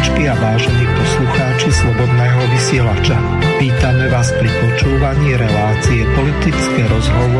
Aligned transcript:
poslucháčky 0.00 0.28
a 0.28 0.34
vážení 0.40 0.86
poslucháči 0.96 1.68
Slobodného 1.72 2.40
vysielača. 2.56 3.20
Vítame 3.60 4.08
vás 4.08 4.32
pri 4.32 4.48
počúvaní 4.48 4.99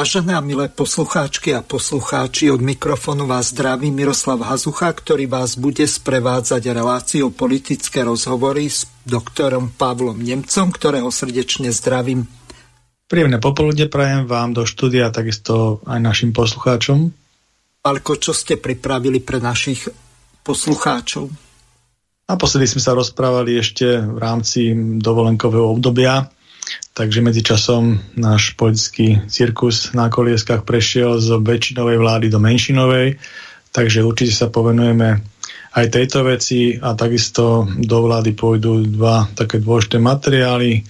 Vážené 0.00 0.32
a 0.32 0.40
milé 0.40 0.72
poslucháčky 0.72 1.52
a 1.52 1.60
poslucháči, 1.60 2.48
od 2.48 2.64
mikrofónu 2.64 3.28
vás 3.28 3.52
zdraví 3.52 3.92
Miroslav 3.92 4.40
Hazucha, 4.40 4.88
ktorý 4.96 5.28
vás 5.28 5.60
bude 5.60 5.84
sprevádzať 5.84 6.72
reláciou 6.72 7.28
politické 7.28 8.00
rozhovory 8.00 8.64
s 8.72 8.88
doktorom 9.04 9.76
Pavlom 9.76 10.16
Nemcom, 10.16 10.72
ktorého 10.72 11.12
srdečne 11.12 11.68
zdravím. 11.68 12.24
Príjemné 13.12 13.44
popoludne 13.44 13.92
prajem 13.92 14.24
vám 14.24 14.56
do 14.56 14.64
štúdia, 14.64 15.12
takisto 15.12 15.84
aj 15.84 16.00
našim 16.00 16.32
poslucháčom. 16.32 17.12
Alko, 17.84 18.16
čo 18.16 18.32
ste 18.32 18.56
pripravili 18.56 19.20
pre 19.20 19.36
našich 19.36 19.84
poslucháčov? 20.40 21.28
Naposledy 22.24 22.72
sme 22.72 22.80
sa 22.80 22.96
rozprávali 22.96 23.60
ešte 23.60 24.00
v 24.00 24.16
rámci 24.16 24.72
dovolenkového 24.96 25.76
obdobia 25.76 26.24
Takže 26.94 27.24
medzičasom 27.24 27.98
náš 28.18 28.52
politický 28.58 29.24
cirkus 29.30 29.94
na 29.96 30.10
kolieskách 30.10 30.66
prešiel 30.66 31.22
z 31.22 31.38
väčšinovej 31.38 31.96
vlády 31.96 32.26
do 32.28 32.42
menšinovej, 32.42 33.16
takže 33.70 34.04
určite 34.04 34.34
sa 34.34 34.52
povenujeme 34.52 35.22
aj 35.70 35.86
tejto 35.86 36.26
veci 36.26 36.74
a 36.74 36.98
takisto 36.98 37.66
do 37.78 37.98
vlády 38.02 38.34
pôjdu 38.34 38.90
dva 38.90 39.30
také 39.38 39.62
dôležité 39.62 40.02
materiály. 40.02 40.82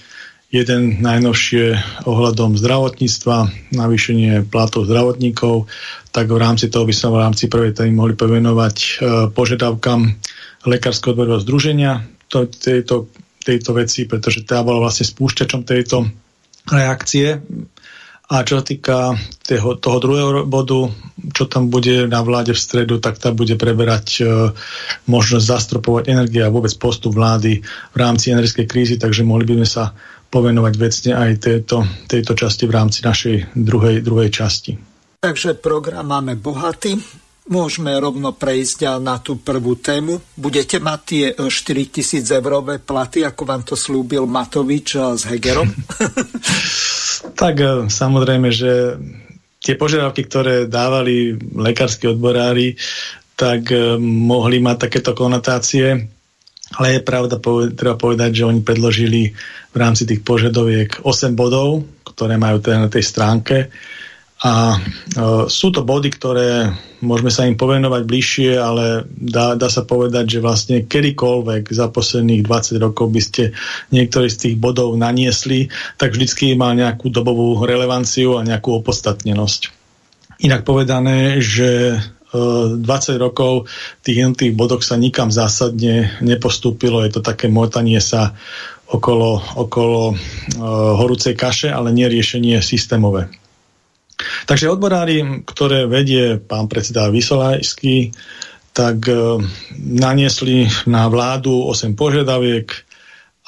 Jeden 0.51 0.99
najnovšie 0.99 1.79
ohľadom 2.11 2.59
zdravotníctva, 2.59 3.71
navýšenie 3.71 4.51
platov 4.51 4.91
zdravotníkov, 4.91 5.71
tak 6.11 6.27
v 6.27 6.43
rámci 6.43 6.67
toho 6.67 6.83
by 6.83 6.95
sme 6.97 7.09
v 7.15 7.23
rámci 7.23 7.45
prvej 7.47 7.71
témy 7.71 7.95
mohli 7.95 8.19
povenovať 8.19 8.77
e, 8.83 8.91
požiadavkám 9.31 10.01
Lekárskeho 10.67 11.15
odborového 11.15 11.45
združenia. 11.47 12.03
To, 12.35 12.51
tejto 12.51 13.15
tejto 13.41 13.77
veci, 13.77 14.05
pretože 14.05 14.45
tá 14.45 14.61
bola 14.61 14.85
vlastne 14.85 15.09
spúšťačom 15.09 15.65
tejto 15.65 16.07
reakcie. 16.69 17.41
A 18.31 18.47
čo 18.47 18.63
sa 18.63 18.65
týka 18.65 19.19
toho, 19.43 19.75
toho 19.75 19.99
druhého 19.99 20.47
bodu, 20.47 20.87
čo 21.35 21.51
tam 21.51 21.67
bude 21.67 22.07
na 22.07 22.23
vláde 22.23 22.55
v 22.55 22.63
stredu, 22.63 23.03
tak 23.03 23.19
tá 23.19 23.35
bude 23.35 23.59
preberať 23.59 24.07
e, 24.23 24.55
možnosť 25.11 25.51
zastropovať 25.51 26.05
energie 26.07 26.39
a 26.39 26.55
vôbec 26.55 26.71
postup 26.79 27.19
vlády 27.19 27.59
v 27.67 27.97
rámci 27.99 28.31
energetickej 28.31 28.71
krízy, 28.71 28.95
takže 29.03 29.27
mohli 29.27 29.51
by 29.51 29.55
sme 29.59 29.69
sa 29.69 29.85
povenovať 30.31 30.75
vecne 30.79 31.13
aj 31.19 31.31
tejto, 31.43 31.83
tejto 32.07 32.39
časti 32.39 32.71
v 32.71 32.75
rámci 32.79 33.03
našej 33.03 33.37
druhej, 33.59 33.99
druhej 33.99 34.31
časti. 34.31 34.79
Takže 35.19 35.59
program 35.59 36.15
máme 36.15 36.39
bohatý 36.39 37.03
môžeme 37.49 37.95
rovno 37.97 38.37
prejsť 38.37 39.01
na 39.01 39.17
tú 39.23 39.41
prvú 39.41 39.79
tému. 39.79 40.21
Budete 40.37 40.83
mať 40.83 41.01
tie 41.07 41.25
4000 41.35 42.21
e, 42.21 42.37
eurové 42.37 42.77
platy, 42.83 43.25
ako 43.25 43.43
vám 43.47 43.63
to 43.65 43.75
slúbil 43.79 44.29
Matovič 44.29 44.99
s 44.99 45.25
Hegerom? 45.25 45.71
tak 47.41 47.55
e, 47.59 47.89
samozrejme, 47.89 48.49
že 48.53 49.01
tie 49.61 49.75
požiadavky, 49.77 50.27
ktoré 50.29 50.55
dávali 50.69 51.37
lekársky 51.37 52.09
odborári, 52.11 52.77
tak 53.35 53.73
e, 53.73 53.97
mohli 54.01 54.61
mať 54.61 54.91
takéto 54.91 55.17
konotácie. 55.17 56.07
Ale 56.71 56.87
je 56.95 57.03
pravda, 57.03 57.43
treba 57.75 57.99
povedať, 57.99 58.31
že 58.31 58.47
oni 58.47 58.63
predložili 58.63 59.35
v 59.75 59.77
rámci 59.77 60.07
tých 60.07 60.23
požiadaviek 60.23 61.03
8 61.03 61.35
bodov, 61.35 61.83
ktoré 62.07 62.39
majú 62.39 62.63
teda 62.63 62.87
na 62.87 62.91
tej 62.93 63.03
stránke 63.03 63.75
a 64.41 64.73
e, 64.73 64.79
sú 65.53 65.69
to 65.69 65.85
body, 65.85 66.09
ktoré 66.09 66.73
môžeme 67.05 67.29
sa 67.29 67.45
im 67.45 67.61
povenovať 67.61 68.03
bližšie, 68.09 68.51
ale 68.57 69.05
dá, 69.09 69.53
dá 69.53 69.69
sa 69.69 69.85
povedať, 69.85 70.37
že 70.37 70.45
vlastne 70.45 70.77
kedykoľvek 70.89 71.69
za 71.69 71.93
posledných 71.93 72.49
20 72.49 72.81
rokov 72.81 73.13
by 73.13 73.21
ste 73.21 73.53
niektorý 73.93 74.33
z 74.33 74.37
tých 74.49 74.57
bodov 74.57 74.97
naniesli, 74.97 75.69
tak 76.01 76.17
vždycky 76.17 76.57
mal 76.57 76.73
nejakú 76.73 77.13
dobovú 77.13 77.61
relevanciu 77.69 78.41
a 78.41 78.47
nejakú 78.47 78.81
opodstatnenosť. 78.81 79.77
Inak 80.41 80.65
povedané, 80.65 81.45
že 81.45 82.01
20 82.33 82.81
e, 82.81 83.17
rokov 83.21 83.69
tých 84.01 84.25
jednotlivých 84.25 84.57
bodoch 84.57 84.81
sa 84.81 84.97
nikam 84.97 85.29
zásadne 85.29 86.17
nepostúpilo. 86.25 87.05
Je 87.05 87.13
to 87.13 87.21
také 87.21 87.53
motanie 87.53 88.01
sa 88.01 88.33
okolo, 88.91 89.39
okolo 89.55 90.03
uh, 90.11 90.19
horúcej 90.99 91.39
kaše, 91.39 91.71
ale 91.71 91.95
nie 91.95 92.11
riešenie 92.11 92.59
systémové. 92.59 93.31
Takže 94.47 94.71
odborári, 94.71 95.45
ktoré 95.47 95.87
vedie 95.87 96.39
pán 96.39 96.67
predseda 96.67 97.13
Vysolajský, 97.13 98.13
tak 98.71 99.03
e, 99.11 99.43
naniesli 99.79 100.71
na 100.87 101.11
vládu 101.11 101.67
8 101.69 101.99
požiadaviek 101.99 102.71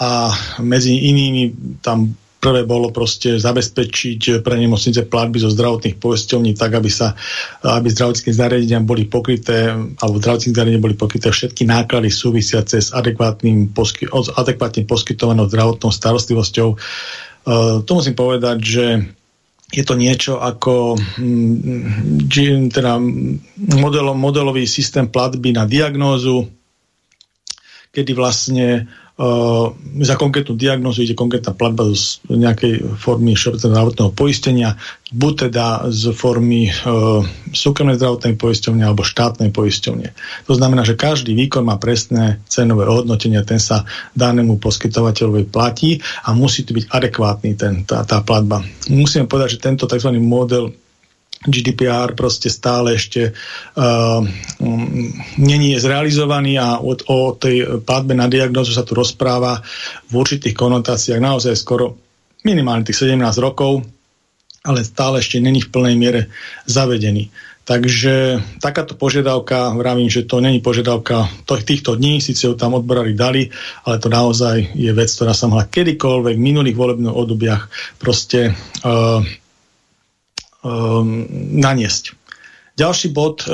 a 0.02 0.34
medzi 0.58 0.98
inými 0.98 1.78
tam 1.84 2.18
prvé 2.42 2.66
bolo 2.66 2.90
proste 2.90 3.38
zabezpečiť 3.38 4.42
pre 4.42 4.58
nemocnice 4.58 5.06
platby 5.06 5.38
zo 5.38 5.54
zdravotných 5.54 5.94
poisťovní 6.02 6.58
tak, 6.58 6.74
aby 6.74 6.90
sa 6.90 7.14
aby 7.62 7.86
zdravotnícke 7.86 8.34
zariadenia 8.34 8.82
boli 8.82 9.06
pokryté 9.06 9.70
alebo 10.02 10.18
zdravotnícke 10.18 10.58
zariadenia 10.58 10.82
boli 10.82 10.98
pokryté 10.98 11.30
všetky 11.30 11.62
náklady 11.70 12.10
súvisiace 12.10 12.82
s 12.82 12.90
adekvátnym 12.90 13.70
posky, 13.70 14.10
adekvátne 14.10 14.82
poskytovanou 14.90 15.46
zdravotnou 15.46 15.94
starostlivosťou. 15.94 16.68
E, 16.74 16.76
to 17.86 17.90
musím 17.94 18.18
povedať, 18.18 18.58
že 18.58 18.84
je 19.72 19.84
to 19.88 19.96
niečo 19.96 20.36
ako 20.36 21.00
mm, 21.00 22.28
teda 22.68 23.00
model, 23.80 24.12
modelový 24.12 24.68
systém 24.68 25.08
platby 25.08 25.56
na 25.56 25.64
diagnózu, 25.64 26.44
kedy 27.88 28.12
vlastne 28.12 28.84
za 30.02 30.14
konkrétnu 30.16 30.56
diagnózu 30.56 31.04
ide 31.04 31.12
konkrétna 31.12 31.52
platba 31.52 31.92
z 31.92 32.24
nejakej 32.32 32.96
formy 32.96 33.36
všeobecného 33.36 33.72
zdravotného 33.76 34.10
poistenia, 34.16 34.80
buď 35.12 35.32
teda 35.48 35.66
z 35.92 36.16
formy 36.16 36.72
uh, 36.72 37.20
súkromnej 37.52 38.00
zdravotnej 38.00 38.40
poisťovne 38.40 38.80
alebo 38.80 39.04
štátnej 39.04 39.52
poisťovne. 39.52 40.08
To 40.48 40.52
znamená, 40.56 40.88
že 40.88 40.96
každý 40.96 41.36
výkon 41.36 41.68
má 41.68 41.76
presné 41.76 42.40
cenové 42.48 42.88
ohodnotenie, 42.88 43.44
ten 43.44 43.60
sa 43.60 43.84
danému 44.16 44.56
poskytovateľovi 44.56 45.44
platí 45.52 46.00
a 46.24 46.32
musí 46.32 46.64
to 46.64 46.72
byť 46.72 46.88
adekvátny 46.88 47.50
ten, 47.52 47.84
tá, 47.84 48.08
tá 48.08 48.24
platba. 48.24 48.64
Musíme 48.88 49.28
povedať, 49.28 49.60
že 49.60 49.64
tento 49.68 49.84
tzv. 49.84 50.08
model 50.16 50.72
GDPR 51.42 52.14
proste 52.14 52.46
stále 52.46 52.94
ešte 52.94 53.34
uh, 53.34 54.22
není 55.40 55.74
zrealizovaný 55.74 56.58
a 56.58 56.78
o, 56.78 56.94
o 56.94 57.18
tej 57.34 57.82
platbe 57.82 58.14
na 58.14 58.30
diagnozu 58.30 58.70
sa 58.70 58.86
tu 58.86 58.94
rozpráva 58.94 59.58
v 60.06 60.12
určitých 60.14 60.54
konotáciách 60.54 61.18
naozaj 61.18 61.58
skoro 61.58 61.98
minimálne 62.46 62.86
tých 62.86 63.06
17 63.06 63.18
rokov, 63.42 63.82
ale 64.62 64.86
stále 64.86 65.18
ešte 65.18 65.42
není 65.42 65.62
v 65.62 65.70
plnej 65.70 65.94
miere 65.98 66.20
zavedený. 66.70 67.30
Takže 67.62 68.42
takáto 68.58 68.98
požiadavka, 68.98 69.70
vravím, 69.78 70.10
že 70.10 70.26
to 70.26 70.42
není 70.42 70.58
požiadavka 70.58 71.30
týchto 71.46 71.94
dní, 71.94 72.18
síce 72.18 72.50
ju 72.50 72.58
tam 72.58 72.74
odborári 72.74 73.14
dali, 73.14 73.54
ale 73.86 74.02
to 74.02 74.10
naozaj 74.10 74.74
je 74.74 74.90
vec, 74.90 75.06
ktorá 75.06 75.30
sa 75.30 75.46
mohla 75.46 75.70
kedykoľvek 75.70 76.34
v 76.34 76.46
minulých 76.50 76.74
volebných 76.74 77.14
obdobiach 77.14 77.70
proste 78.02 78.50
uh, 78.82 79.22
naniesť. 80.62 82.22
Ďalší 82.72 83.12
bod 83.12 83.44
e, 83.44 83.52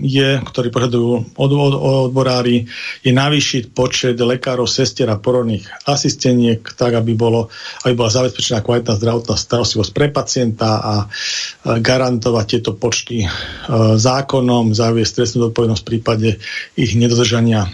je, 0.00 0.40
ktorý 0.40 0.72
požadujú 0.72 1.36
od, 1.36 1.50
od, 1.52 1.74
odborári, 2.08 2.64
je 3.04 3.12
navýšiť 3.12 3.76
počet 3.76 4.16
lekárov, 4.16 4.64
sestier 4.64 5.04
a 5.12 5.20
porodných 5.20 5.68
asisteniek, 5.84 6.64
tak 6.72 6.96
aby, 6.96 7.12
bolo, 7.12 7.52
aby 7.84 7.92
bola 7.92 8.08
zabezpečená 8.08 8.64
kvalitná 8.64 8.96
zdravotná 8.96 9.36
starostlivosť 9.36 9.92
pre 9.92 10.08
pacienta 10.08 10.80
a 10.80 10.94
garantovať 11.76 12.44
tieto 12.48 12.72
počty 12.72 13.28
e, 13.28 13.28
zákonom, 14.00 14.72
zaviesť 14.72 15.12
trestnú 15.12 15.52
zodpovednosť 15.52 15.82
v 15.84 15.90
prípade 15.92 16.30
ich 16.72 16.96
nedodržania 16.96 17.68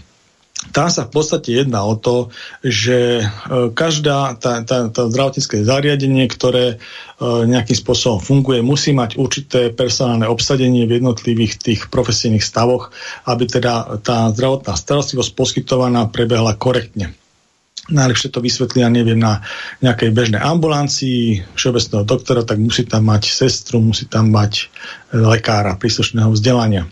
tam 0.71 0.89
sa 0.91 1.07
v 1.07 1.13
podstate 1.15 1.51
jedná 1.51 1.83
o 1.83 1.99
to, 1.99 2.31
že 2.63 3.23
e, 3.23 3.25
každá 3.75 4.39
tá, 4.39 4.63
tá, 4.63 4.87
zdravotnícke 4.91 5.67
zariadenie, 5.67 6.31
ktoré 6.31 6.67
e, 6.75 6.77
nejakým 7.47 7.75
spôsobom 7.75 8.23
funguje, 8.23 8.63
musí 8.63 8.95
mať 8.95 9.19
určité 9.19 9.75
personálne 9.75 10.31
obsadenie 10.31 10.87
v 10.87 11.03
jednotlivých 11.03 11.59
tých 11.59 11.81
profesijných 11.91 12.43
stavoch, 12.43 12.95
aby 13.27 13.51
teda 13.51 14.03
tá 14.03 14.31
zdravotná 14.31 14.79
starostlivosť 14.79 15.31
poskytovaná 15.35 16.07
prebehla 16.09 16.55
korektne. 16.55 17.15
Najlepšie 17.91 18.31
to 18.31 18.39
vysvetlí, 18.39 18.87
ja 18.87 18.91
neviem, 18.93 19.19
na 19.19 19.43
nejakej 19.83 20.15
bežnej 20.15 20.39
ambulancii 20.39 21.43
všeobecného 21.59 22.07
doktora, 22.07 22.47
tak 22.47 22.63
musí 22.63 22.87
tam 22.87 23.11
mať 23.11 23.27
sestru, 23.27 23.83
musí 23.83 24.07
tam 24.07 24.31
mať 24.31 24.71
lekára 25.11 25.75
príslušného 25.75 26.31
vzdelania 26.31 26.87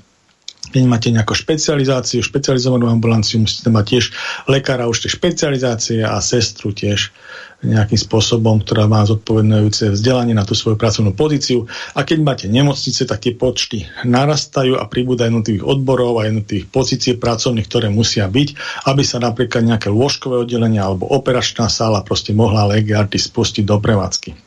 keď 0.68 0.82
máte 0.84 1.08
nejakú 1.08 1.32
špecializáciu, 1.32 2.20
špecializovanú 2.20 2.88
ambulanciu, 2.88 3.40
musíte 3.40 3.72
mať 3.72 3.84
tiež 3.88 4.04
lekára 4.48 4.88
už 4.88 5.04
tie 5.06 5.10
špecializácie 5.12 6.00
a 6.04 6.20
sestru 6.20 6.72
tiež 6.72 7.10
nejakým 7.58 7.98
spôsobom, 7.98 8.62
ktorá 8.62 8.86
má 8.86 9.02
zodpovedňujúce 9.02 9.90
vzdelanie 9.90 10.30
na 10.30 10.46
tú 10.46 10.54
svoju 10.54 10.78
pracovnú 10.78 11.10
pozíciu. 11.10 11.66
A 11.98 12.06
keď 12.06 12.18
máte 12.22 12.46
nemocnice, 12.46 13.02
tak 13.02 13.18
tie 13.18 13.34
počty 13.34 13.82
narastajú 14.06 14.78
a 14.78 14.86
pribúda 14.86 15.26
jednotlivých 15.26 15.66
odborov 15.66 16.22
a 16.22 16.30
jednotlivých 16.30 16.70
pozícií 16.70 17.12
pracovných, 17.18 17.66
ktoré 17.66 17.90
musia 17.90 18.30
byť, 18.30 18.48
aby 18.86 19.02
sa 19.02 19.18
napríklad 19.18 19.66
nejaké 19.66 19.90
lôžkové 19.90 20.46
oddelenie 20.46 20.78
alebo 20.78 21.10
operačná 21.10 21.66
sála 21.66 22.06
proste 22.06 22.30
mohla 22.30 22.70
legiarty 22.70 23.18
spustiť 23.18 23.66
do 23.66 23.82
prevádzky. 23.82 24.38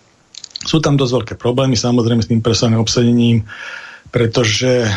Sú 0.64 0.80
tam 0.80 0.96
dosť 0.96 1.12
veľké 1.12 1.34
problémy 1.36 1.76
samozrejme 1.76 2.24
s 2.24 2.32
tým 2.32 2.40
personálnym 2.40 2.80
obsadením, 2.80 3.44
pretože 4.14 4.88
e, 4.88 4.90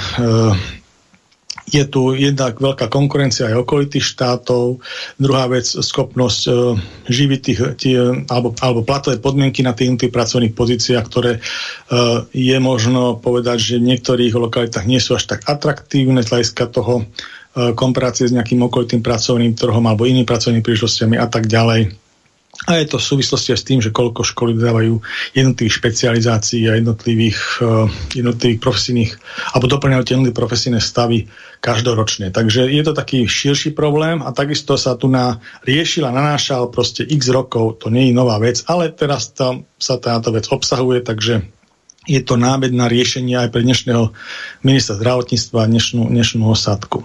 je 1.65 1.85
tu 1.89 2.13
jednak 2.13 2.61
veľká 2.61 2.93
konkurencia 2.93 3.49
aj 3.49 3.65
okolitých 3.65 4.05
štátov, 4.05 4.85
druhá 5.17 5.49
vec 5.49 5.65
schopnosť 5.65 6.43
e, 6.45 6.53
živiť 7.09 7.41
tých, 7.41 7.61
tie, 7.81 7.99
alebo, 8.29 8.53
alebo 8.61 8.85
platové 8.85 9.17
podmienky 9.17 9.65
na 9.65 9.73
tých, 9.73 9.97
tých 9.97 10.13
pracovných 10.13 10.53
pozíciách, 10.53 11.05
ktoré 11.09 11.33
e, 11.37 11.41
je 12.37 12.57
možno 12.61 13.17
povedať, 13.17 13.59
že 13.61 13.75
v 13.81 13.97
niektorých 13.97 14.37
lokalitách 14.37 14.85
nie 14.85 15.01
sú 15.01 15.17
až 15.17 15.25
tak 15.25 15.49
atraktívne 15.49 16.21
z 16.21 16.31
hľadiska 16.37 16.69
toho 16.69 17.01
e, 17.01 17.73
komparácie 17.73 18.29
s 18.29 18.37
nejakým 18.37 18.61
okolitým 18.61 19.01
pracovným 19.01 19.57
trhom 19.57 19.85
alebo 19.89 20.05
inými 20.05 20.29
pracovnými 20.29 20.61
príležitostiami 20.61 21.17
a 21.17 21.27
tak 21.33 21.49
ďalej. 21.49 22.04
A 22.65 22.79
je 22.79 22.87
to 22.87 23.03
v 23.03 23.09
súvislosti 23.11 23.51
aj 23.51 23.59
s 23.61 23.69
tým, 23.69 23.81
že 23.83 23.91
koľko 23.91 24.23
školy 24.23 24.55
dávajú 24.55 25.03
jednotlivých 25.35 25.75
špecializácií 25.83 26.71
a 26.71 26.79
jednotlivých, 26.79 27.41
uh, 27.61 27.91
jednotlivých 28.15 28.61
profesijných, 28.63 29.13
alebo 29.53 29.67
doplňajú 29.69 30.03
tie 30.07 30.13
jednotlivé 30.15 30.37
profesijné 30.39 30.79
stavy 30.79 31.27
každoročne. 31.59 32.31
Takže 32.31 32.71
je 32.71 32.83
to 32.87 32.93
taký 32.95 33.27
širší 33.27 33.75
problém 33.75 34.23
a 34.23 34.31
takisto 34.31 34.79
sa 34.79 34.95
tu 34.95 35.11
na, 35.11 35.43
riešila, 35.67 36.15
nanášal 36.15 36.71
proste 36.71 37.03
x 37.05 37.29
rokov, 37.29 37.83
to 37.83 37.91
nie 37.91 38.11
je 38.11 38.15
nová 38.17 38.39
vec, 38.39 38.63
ale 38.71 38.95
teraz 38.95 39.35
tam 39.35 39.67
sa 39.77 39.99
táto 39.99 40.31
vec 40.31 40.47
obsahuje, 40.49 41.03
takže 41.03 41.45
je 42.05 42.21
to 42.21 42.37
nábed 42.37 42.73
na 42.77 42.85
riešenie 42.85 43.35
aj 43.41 43.49
pre 43.49 43.65
dnešného 43.65 44.13
ministra 44.61 45.01
zdravotníctva, 45.01 45.69
dnešnú, 45.69 46.13
dnešnú 46.13 46.45
osadku. 46.45 47.03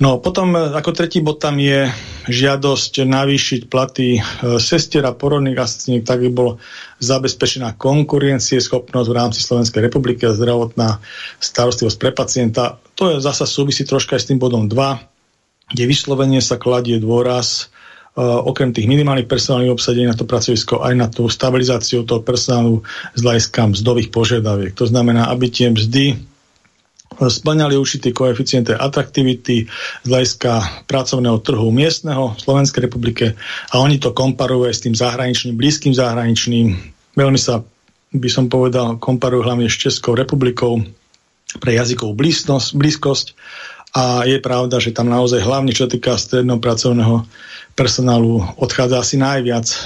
No 0.00 0.16
potom 0.16 0.56
e, 0.56 0.72
ako 0.72 0.96
tretí 0.96 1.20
bod 1.20 1.44
tam 1.44 1.60
je 1.60 1.92
žiadosť 2.24 3.04
navýšiť 3.04 3.60
platy 3.68 4.16
e, 4.16 4.20
sestier 4.56 5.04
a 5.04 5.12
porodných 5.12 5.60
asistentiek, 5.60 6.08
tak 6.08 6.24
by 6.24 6.30
bolo 6.32 6.52
zabezpečená 7.04 7.76
konkurencieschopnosť 7.76 9.08
v 9.12 9.16
rámci 9.16 9.44
Slovenskej 9.44 9.84
republiky 9.84 10.24
a 10.24 10.32
zdravotná 10.32 11.04
starostlivosť 11.36 11.98
pre 12.00 12.10
pacienta. 12.16 12.80
To 12.96 13.12
je 13.12 13.16
zasa 13.20 13.44
súvisí 13.44 13.84
troška 13.84 14.16
aj 14.16 14.24
s 14.24 14.28
tým 14.32 14.40
bodom 14.40 14.72
2, 14.72 15.76
kde 15.76 15.84
vyslovene 15.84 16.40
sa 16.40 16.56
kladie 16.56 17.00
dôraz 17.00 17.68
uh, 18.18 18.42
okrem 18.44 18.74
tých 18.74 18.84
minimálnych 18.90 19.30
personálnych 19.30 19.72
obsadení 19.72 20.04
na 20.04 20.18
to 20.18 20.28
pracovisko 20.28 20.84
aj 20.84 20.94
na 20.98 21.08
tú 21.08 21.24
stabilizáciu 21.30 22.04
toho 22.04 22.20
personálu 22.20 22.84
z 23.16 23.20
hľadiska 23.24 23.72
mzdových 23.72 24.12
požiadaviek. 24.12 24.76
To 24.76 24.84
znamená, 24.84 25.32
aby 25.32 25.48
tie 25.48 25.72
mzdy 25.72 26.29
splňali 27.18 27.74
určité 27.74 28.14
koeficienty 28.14 28.70
atraktivity 28.70 29.66
z 30.04 30.06
hľadiska 30.06 30.86
pracovného 30.86 31.42
trhu 31.42 31.68
miestneho 31.74 32.38
v 32.38 32.38
Slovenskej 32.38 32.86
republike 32.86 33.34
a 33.74 33.74
oni 33.82 33.98
to 33.98 34.14
komparujú 34.14 34.70
s 34.70 34.86
tým 34.86 34.94
zahraničným, 34.94 35.58
blízkym 35.58 35.90
zahraničným. 35.90 36.78
Veľmi 37.18 37.40
sa, 37.40 37.66
by 38.14 38.28
som 38.30 38.46
povedal, 38.46 38.96
komparujú 39.02 39.42
hlavne 39.42 39.66
s 39.66 39.76
Českou 39.76 40.14
republikou 40.14 40.86
pre 41.58 41.74
jazykovú 41.74 42.14
blízkosť, 42.14 42.78
blízkosť 42.78 43.26
a 43.90 44.22
je 44.22 44.38
pravda, 44.38 44.78
že 44.78 44.94
tam 44.94 45.10
naozaj 45.10 45.42
hlavne 45.42 45.74
čo 45.74 45.90
týka 45.90 46.14
stredného 46.14 46.62
pracovného 46.62 47.26
personálu 47.74 48.38
odchádza 48.54 49.02
asi 49.02 49.16
najviac 49.18 49.66
e, 49.66 49.78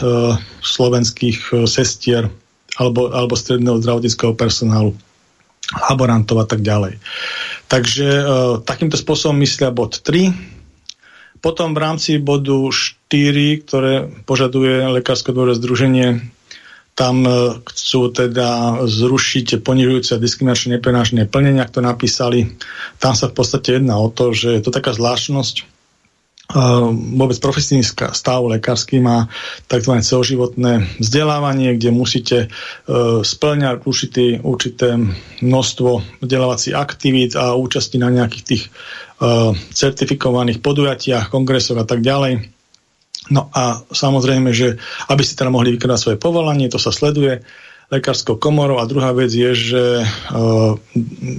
slovenských 0.61 1.39
e, 1.41 1.65
sestier 1.65 2.29
alebo, 2.77 3.09
alebo 3.17 3.33
stredného 3.33 3.81
zdravotníckého 3.81 4.37
personálu 4.37 4.93
laborantov 5.73 6.45
a 6.45 6.47
tak 6.47 6.61
ďalej. 6.61 7.01
Takže 7.67 8.07
e, 8.07 8.25
takýmto 8.63 9.01
spôsobom 9.01 9.41
myslia 9.41 9.73
bod 9.73 10.05
3. 10.05 10.33
Potom 11.41 11.77
v 11.77 11.83
rámci 11.83 12.17
bodu 12.21 12.57
4, 12.73 13.65
ktoré 13.65 14.09
požaduje 14.25 14.85
Lekárske 14.89 15.33
dvore 15.33 15.57
združenie, 15.57 16.25
tam 16.95 17.27
e, 17.27 17.59
chcú 17.65 18.13
teda 18.15 18.81
zrušiť 18.87 19.61
ponižujúce 19.61 20.15
a 20.15 20.23
diskriminačné 20.23 20.79
neprenášanie 20.79 21.27
plnenia, 21.27 21.67
to 21.67 21.83
napísali. 21.83 22.55
Tam 23.03 23.19
sa 23.19 23.27
v 23.29 23.35
podstate 23.35 23.83
jedná 23.83 23.99
o 23.99 24.09
to, 24.09 24.31
že 24.31 24.55
je 24.55 24.63
to 24.63 24.71
taká 24.71 24.95
zvláštnosť, 24.95 25.74
vôbec 27.17 27.41
profesijný 27.41 27.81
stav 27.89 28.45
lekársky 28.45 29.01
má 29.01 29.33
tzv. 29.65 29.97
celoživotné 30.05 31.01
vzdelávanie, 31.01 31.73
kde 31.81 31.89
musíte 31.89 32.39
e, 32.45 32.49
splňať 33.25 33.89
určité, 33.89 34.25
určité 34.45 35.01
množstvo 35.41 36.21
vzdelávacích 36.21 36.77
aktivít 36.77 37.33
a 37.41 37.57
účasti 37.57 37.97
na 37.97 38.13
nejakých 38.13 38.45
tých 38.45 38.63
e, 38.69 38.71
certifikovaných 39.57 40.61
podujatiach, 40.61 41.33
kongresoch 41.33 41.81
a 41.81 41.89
tak 41.89 42.05
ďalej. 42.05 42.45
No 43.33 43.49
a 43.57 43.81
samozrejme, 43.89 44.53
že 44.53 44.77
aby 45.09 45.25
ste 45.25 45.41
teda 45.41 45.49
mohli 45.49 45.73
vykonať 45.81 45.97
svoje 45.97 46.19
povolanie, 46.21 46.69
to 46.69 46.77
sa 46.77 46.93
sleduje, 46.93 47.41
lekárskou 47.93 48.41
komorou 48.41 48.81
a 48.81 48.89
druhá 48.89 49.13
vec 49.13 49.29
je, 49.29 49.53
že 49.53 49.85
uh, 50.05 50.73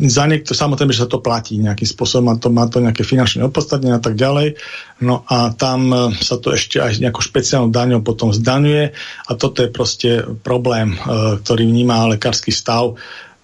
za 0.05 0.23
niekto, 0.29 0.53
samozrejme, 0.53 0.93
že 0.93 1.05
sa 1.05 1.09
to 1.09 1.23
platí 1.23 1.57
nejakým 1.57 1.89
spôsobom, 1.89 2.29
má 2.29 2.35
to, 2.37 2.47
má 2.53 2.65
to 2.69 2.81
nejaké 2.81 3.01
finančné 3.01 3.41
opodstatnenie 3.45 3.97
a 3.97 4.03
tak 4.03 4.13
ďalej. 4.13 4.57
No 5.01 5.25
a 5.25 5.53
tam 5.57 5.79
uh, 5.89 6.13
sa 6.13 6.37
to 6.37 6.53
ešte 6.53 6.77
aj 6.77 7.01
nejakou 7.01 7.25
špeciálnou 7.25 7.73
daňou 7.73 8.05
potom 8.05 8.29
zdaňuje 8.29 8.93
a 9.25 9.31
toto 9.33 9.65
je 9.65 9.69
proste 9.73 10.09
problém, 10.45 10.93
uh, 10.93 11.41
ktorý 11.41 11.65
vníma 11.65 12.13
lekársky 12.13 12.53
stav. 12.53 12.93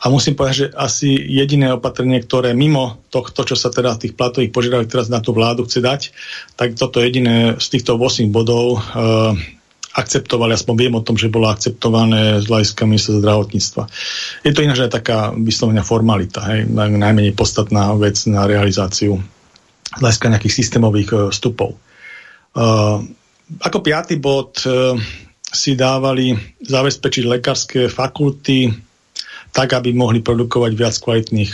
A 0.01 0.09
musím 0.09 0.33
povedať, 0.33 0.55
že 0.57 0.67
asi 0.73 1.13
jediné 1.13 1.77
opatrenie, 1.77 2.25
ktoré 2.25 2.57
mimo 2.57 3.05
tohto, 3.13 3.45
čo 3.45 3.53
sa 3.53 3.69
teda 3.69 4.01
tých 4.01 4.17
platových 4.17 4.49
požiadaviek 4.49 4.89
teraz 4.89 5.13
na 5.13 5.21
tú 5.21 5.29
vládu 5.29 5.69
chce 5.69 5.77
dať, 5.77 6.01
tak 6.57 6.73
toto 6.73 6.97
jediné 6.97 7.61
z 7.61 7.67
týchto 7.69 8.01
8 8.01 8.33
bodov 8.33 8.81
uh, 8.81 9.37
akceptovali, 9.91 10.55
aspoň 10.55 10.75
viem 10.79 10.95
o 10.95 11.03
tom, 11.03 11.19
že 11.19 11.27
bolo 11.31 11.51
akceptované 11.51 12.39
z 12.39 12.47
hľadiska 12.47 12.87
ministra 12.87 13.19
zdravotníctva. 13.19 13.83
Je 14.47 14.51
to 14.55 14.63
ináč 14.63 14.87
aj 14.87 14.91
taká 14.95 15.35
vyslovenia 15.35 15.83
formalita, 15.83 16.39
hej, 16.47 16.67
najmenej 16.71 17.35
podstatná 17.35 17.91
vec 17.99 18.15
na 18.27 18.47
realizáciu 18.47 19.19
z 19.91 19.99
hľadiska 19.99 20.31
nejakých 20.31 20.57
systémových 20.63 21.09
uh, 21.11 21.19
vstupov. 21.27 21.75
Uh, 22.55 23.03
ako 23.59 23.83
piatý 23.83 24.15
bod 24.15 24.63
uh, 24.63 24.95
si 25.51 25.75
dávali 25.75 26.31
zabezpečiť 26.63 27.23
lekárske 27.27 27.79
fakulty 27.91 28.71
tak, 29.51 29.75
aby 29.75 29.91
mohli 29.91 30.23
produkovať 30.23 30.71
viac 30.71 30.95
kvalitných 30.95 31.51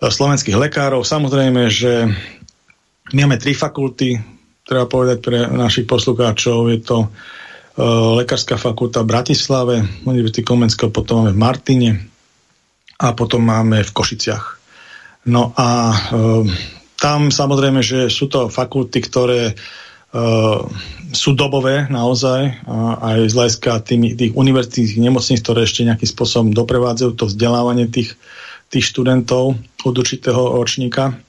slovenských 0.00 0.56
lekárov. 0.56 1.04
Samozrejme, 1.04 1.68
že 1.68 2.08
my 3.12 3.28
máme 3.28 3.36
tri 3.36 3.52
fakulty, 3.52 4.16
treba 4.64 4.88
povedať 4.88 5.20
pre 5.20 5.38
našich 5.52 5.84
poslucháčov, 5.84 6.72
je 6.72 6.80
to 6.80 6.98
uh, 7.04 7.08
Lekárska 8.16 8.56
fakulta 8.56 9.04
v 9.04 9.10
Bratislave, 9.12 9.74
Univerzity 10.08 10.40
Komenského, 10.40 10.88
potom 10.88 11.24
máme 11.24 11.36
v 11.36 11.42
Martine 11.44 11.90
a 12.96 13.12
potom 13.12 13.44
máme 13.44 13.84
v 13.84 13.94
Košiciach. 13.94 14.44
No 15.28 15.52
a 15.52 15.68
uh, 15.92 16.44
tam 16.96 17.28
samozrejme, 17.28 17.84
že 17.84 18.08
sú 18.08 18.32
to 18.32 18.48
fakulty, 18.48 19.04
ktoré 19.04 19.52
uh, 19.52 20.64
sú 21.12 21.36
dobové 21.36 21.84
naozaj 21.92 22.64
a 22.64 23.04
aj 23.14 23.18
z 23.28 23.36
hľadiska 23.36 23.70
tých 23.84 24.32
univerzitných 24.32 25.04
nemocníc, 25.04 25.44
ktoré 25.44 25.68
ešte 25.68 25.84
nejakým 25.84 26.08
spôsobom 26.08 26.48
doprevádzajú 26.56 27.10
to 27.14 27.28
vzdelávanie 27.28 27.86
tých, 27.92 28.16
tých 28.72 28.84
študentov 28.88 29.60
od 29.60 29.94
určitého 29.94 30.56
ročníka 30.56 31.20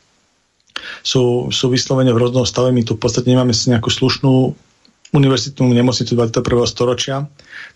sú, 1.02 1.50
sú 1.50 1.66
vyslovene 1.72 2.12
v 2.12 2.22
rôznom 2.22 2.46
stave. 2.48 2.72
My 2.72 2.84
tu 2.84 2.96
v 2.96 3.02
podstate 3.02 3.32
nemáme 3.32 3.56
si 3.56 3.72
nejakú 3.72 3.88
slušnú 3.90 4.54
univerzitnú 5.16 5.72
nemocnicu 5.72 6.12
21. 6.16 6.44
storočia. 6.68 7.18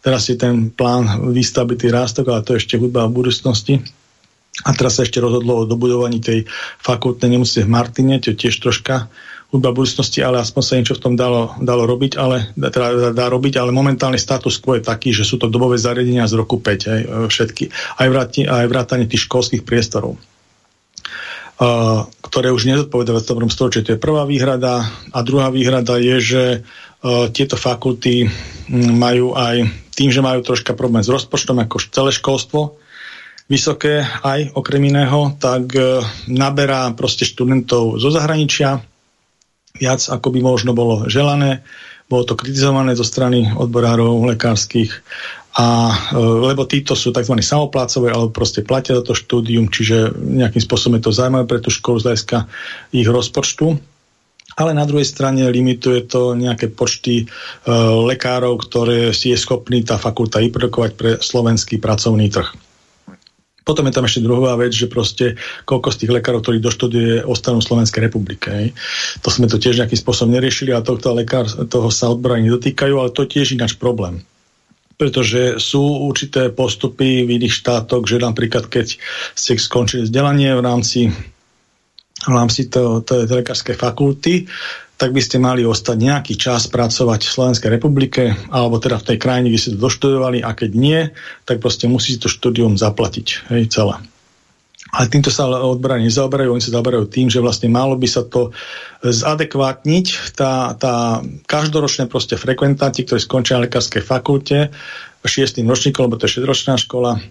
Teraz 0.03 0.27
je 0.27 0.36
ten 0.36 0.72
plán 0.72 1.32
výstavby 1.32 1.79
tých 1.79 1.96
rástok, 1.96 2.32
ale 2.32 2.44
to 2.44 2.56
je 2.56 2.62
ešte 2.65 2.75
hudba 2.75 3.08
v 3.08 3.15
budúcnosti. 3.15 3.79
A 4.68 4.75
teraz 4.75 5.00
sa 5.00 5.08
ešte 5.08 5.24
rozhodlo 5.24 5.63
o 5.63 5.68
dobudovaní 5.70 6.20
tej 6.20 6.44
fakultnej 6.84 7.39
nemocnice 7.39 7.63
v 7.63 7.72
Martine, 7.72 8.20
to 8.20 8.36
je 8.36 8.44
tiež 8.44 8.60
troška 8.60 9.08
hudba 9.50 9.74
budúcnosti, 9.74 10.22
ale 10.22 10.44
aspoň 10.44 10.62
sa 10.62 10.77
niečo 10.77 10.98
v 11.00 11.03
tom 11.10 11.13
dalo, 11.18 11.58
dalo 11.58 11.89
robiť, 11.89 12.20
ale, 12.22 12.53
teda 12.53 13.15
dá 13.15 13.25
robiť, 13.34 13.58
ale 13.58 13.74
momentálny 13.74 14.22
status 14.22 14.62
quo 14.62 14.77
je 14.77 14.86
taký, 14.86 15.10
že 15.10 15.25
sú 15.25 15.41
to 15.41 15.50
dobové 15.50 15.79
zariadenia 15.79 16.29
z 16.29 16.38
roku 16.38 16.62
5, 16.62 16.70
aj, 16.70 17.01
všetky, 17.34 17.63
aj, 17.98 18.08
vráti, 18.13 18.41
aj 18.46 18.68
vrátanie 18.70 19.10
tých 19.10 19.25
školských 19.25 19.65
priestorov. 19.65 20.22
Ktoré 22.24 22.56
už 22.56 22.72
nezodpovedajú 22.72 23.20
v 23.20 23.28
dobrom 23.28 23.51
storočí. 23.51 23.84
To 23.84 23.94
je 23.94 24.00
prvá 24.00 24.24
výhrada. 24.24 24.88
A 25.12 25.20
druhá 25.28 25.51
výhrada 25.51 26.00
je, 26.00 26.16
že 26.24 26.44
tieto 27.36 27.60
fakulty 27.60 28.32
majú 28.72 29.36
aj 29.36 29.68
tým, 29.92 30.08
že 30.08 30.24
majú 30.24 30.39
troška 30.39 30.72
problém 30.72 31.04
s 31.04 31.12
rozpočtom, 31.12 31.60
ako 31.60 31.84
celé 31.92 32.16
školstvo, 32.16 32.80
vysoké 33.51 34.08
aj 34.24 34.56
okrem 34.56 34.88
iného, 34.88 35.36
tak 35.36 35.75
naberá 36.32 36.88
proste 36.96 37.28
študentov 37.28 38.00
zo 38.00 38.08
zahraničia, 38.08 38.80
viac 39.75 40.00
ako 40.08 40.28
by 40.32 40.39
možno 40.39 40.72
bolo 40.72 41.12
želané. 41.12 41.68
Bolo 42.10 42.25
to 42.25 42.39
kritizované 42.39 42.96
zo 42.96 43.04
strany 43.04 43.51
odborárov 43.54 44.34
lekárskych 44.34 45.04
a 45.60 45.92
e, 45.92 46.20
lebo 46.20 46.63
títo 46.63 46.96
sú 46.96 47.12
tzv. 47.12 47.36
samoplácové 47.44 48.16
alebo 48.16 48.32
proste 48.32 48.63
platia 48.63 48.96
za 48.96 49.04
to 49.04 49.12
štúdium, 49.12 49.68
čiže 49.68 50.16
nejakým 50.16 50.63
spôsobom 50.63 50.96
je 50.96 51.04
to 51.04 51.12
zaujímavé 51.12 51.46
pre 51.51 51.60
tú 51.60 51.68
školu 51.68 52.00
z 52.00 52.06
hľadiska 52.08 52.38
ich 52.96 53.04
rozpočtu. 53.04 53.75
Ale 54.60 54.75
na 54.75 54.84
druhej 54.84 55.08
strane 55.08 55.44
limituje 55.51 56.08
to 56.08 56.36
nejaké 56.36 56.72
počty 56.72 57.24
e, 57.24 57.25
lekárov, 58.08 58.56
ktoré 58.63 59.12
si 59.12 59.36
je 59.36 59.38
schopný 59.39 59.84
tá 59.84 60.00
fakulta 60.00 60.39
vyprodukovať 60.39 60.92
pre 60.96 61.12
slovenský 61.20 61.80
pracovný 61.84 62.32
trh. 62.32 62.56
Potom 63.68 63.86
je 63.86 63.94
tam 63.94 64.08
ešte 64.08 64.25
druhá 64.25 64.58
vec, 64.58 64.74
že 64.74 64.89
proste 64.89 65.38
koľko 65.68 65.94
z 65.94 65.98
tých 66.01 66.12
lekárov, 66.18 66.42
ktorí 66.42 66.58
doštuduje, 66.58 67.22
ostanú 67.22 67.62
v 67.62 67.70
Slovenskej 67.70 68.01
republike. 68.10 68.50
Hej. 68.50 68.68
To 69.22 69.30
sme 69.30 69.46
to 69.46 69.62
tiež 69.62 69.78
nejakým 69.78 70.00
spôsobom 70.00 70.34
neriešili 70.34 70.74
a 70.74 70.82
tohto 70.82 71.13
lekár, 71.13 71.46
toho 71.46 71.94
sa 71.94 72.10
odborani 72.10 72.50
dotýkajú, 72.50 72.98
ale 72.98 73.13
to 73.13 73.30
tiež 73.30 73.54
ináč 73.54 73.78
problém 73.78 74.25
pretože 75.00 75.63
sú 75.63 75.79
určité 75.79 76.51
postupy 76.51 77.24
v 77.24 77.39
iných 77.39 77.56
štátoch, 77.56 78.03
že 78.03 78.20
napríklad 78.20 78.68
keď 78.68 79.00
ste 79.32 79.56
skončili 79.56 80.03
vzdelanie 80.03 80.51
v 80.51 80.62
rámci, 80.62 81.08
v 82.27 82.34
rámci 82.36 82.68
to, 82.68 83.00
to, 83.08 83.24
lekárskej 83.24 83.79
fakulty, 83.79 84.51
tak 85.00 85.15
by 85.15 85.24
ste 85.24 85.39
mali 85.39 85.63
ostať 85.63 85.96
nejaký 85.96 86.36
čas 86.36 86.68
pracovať 86.68 87.24
v 87.24 87.32
Slovenskej 87.32 87.72
republike, 87.72 88.36
alebo 88.51 88.84
teda 88.84 89.00
v 89.00 89.08
tej 89.15 89.18
krajine, 89.24 89.48
kde 89.48 89.62
ste 89.63 89.74
to 89.79 89.88
doštudovali 89.88 90.44
a 90.44 90.51
keď 90.51 90.72
nie, 90.75 91.00
tak 91.48 91.63
proste 91.63 91.88
musíte 91.88 92.27
to 92.27 92.29
štúdium 92.29 92.75
zaplatiť, 92.75 93.48
hej, 93.56 93.72
celé. 93.72 94.03
Ale 94.89 95.05
týmto 95.12 95.29
sa 95.29 95.46
odborárni 95.46 96.10
nezaoberajú, 96.10 96.50
oni 96.50 96.63
sa 96.65 96.74
zaoberajú 96.74 97.05
tým, 97.10 97.29
že 97.29 97.43
vlastne 97.43 97.69
malo 97.69 97.93
by 97.93 98.08
sa 98.10 98.25
to 98.25 98.50
zadekvátniť, 99.05 100.34
tá, 100.34 100.74
tá 100.75 101.22
každoročné 101.46 102.10
proste 102.10 102.36
frekventanti, 102.36 103.05
ktorí 103.05 103.22
skončia 103.22 103.62
na 103.62 103.69
lekárskej 103.69 104.01
fakulte, 104.01 104.74
šiestým 105.22 105.67
ročníkom, 105.67 106.10
lebo 106.10 106.17
to 106.17 106.25
je 106.25 106.39
šedročná 106.39 106.79
škola, 106.79 107.22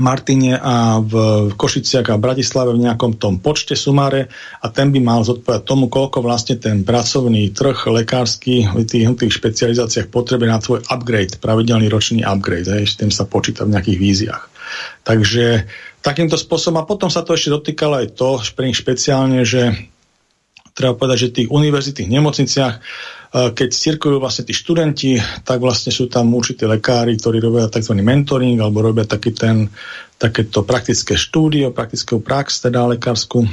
Martine 0.00 0.56
a 0.56 1.04
v 1.04 1.12
Košiciach 1.52 2.08
a 2.08 2.16
Bratislave 2.16 2.72
v 2.72 2.88
nejakom 2.88 3.20
tom 3.20 3.44
počte 3.44 3.76
sumáre 3.76 4.32
a 4.64 4.72
ten 4.72 4.88
by 4.88 5.04
mal 5.04 5.20
zodpovedať 5.20 5.68
tomu, 5.68 5.92
koľko 5.92 6.24
vlastne 6.24 6.56
ten 6.56 6.80
pracovný 6.80 7.52
trh 7.52 7.76
lekársky 7.92 8.72
v 8.72 8.88
tých, 8.88 9.04
tých 9.20 9.36
špecializáciách 9.36 10.08
potrebuje 10.08 10.48
na 10.48 10.64
tvoj 10.64 10.80
upgrade, 10.88 11.36
pravidelný 11.44 11.92
ročný 11.92 12.24
upgrade, 12.24 12.72
hej, 12.72 12.88
s 12.88 12.96
tým 12.96 13.12
sa 13.12 13.28
počíta 13.28 13.68
v 13.68 13.76
nejakých 13.76 13.98
víziách. 14.00 14.42
Takže 15.02 15.66
takýmto 16.02 16.34
spôsobom. 16.34 16.82
A 16.82 16.88
potom 16.88 17.08
sa 17.08 17.22
to 17.22 17.32
ešte 17.32 17.54
dotýkalo 17.54 18.02
aj 18.02 18.18
to, 18.18 18.42
špeciálne, 18.74 19.46
že 19.46 19.70
treba 20.74 20.98
povedať, 20.98 21.16
že 21.16 21.28
v 21.30 21.36
tých 21.42 21.48
univerzitných 21.52 22.10
nemocniciach, 22.10 22.74
e, 22.74 22.80
keď 23.54 23.68
cirkujú 23.70 24.16
vlastne 24.18 24.48
tí 24.48 24.52
študenti, 24.56 25.12
tak 25.46 25.62
vlastne 25.62 25.94
sú 25.94 26.10
tam 26.10 26.32
určití 26.34 26.66
lekári, 26.66 27.16
ktorí 27.16 27.38
robia 27.38 27.70
tzv. 27.70 27.94
mentoring 28.00 28.58
alebo 28.58 28.82
robia 28.82 29.06
taký 29.06 29.30
ten, 29.36 29.70
takéto 30.18 30.66
praktické 30.66 31.14
štúdio, 31.14 31.70
praktickú 31.70 32.18
prax, 32.18 32.64
teda 32.66 32.88
lekárskú. 32.98 33.46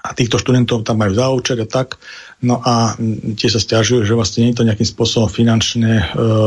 A 0.00 0.16
týchto 0.16 0.40
študentov 0.40 0.80
tam 0.80 1.04
majú 1.04 1.12
zaučať 1.12 1.58
a 1.60 1.66
tak. 1.68 2.00
No 2.40 2.56
a 2.56 2.96
tie 3.36 3.52
sa 3.52 3.60
stiažujú, 3.60 4.00
že 4.08 4.16
vlastne 4.16 4.48
nie 4.48 4.56
je 4.56 4.64
to 4.64 4.64
nejakým 4.64 4.88
spôsobom 4.88 5.28
finančne 5.28 6.00
e, 6.00 6.04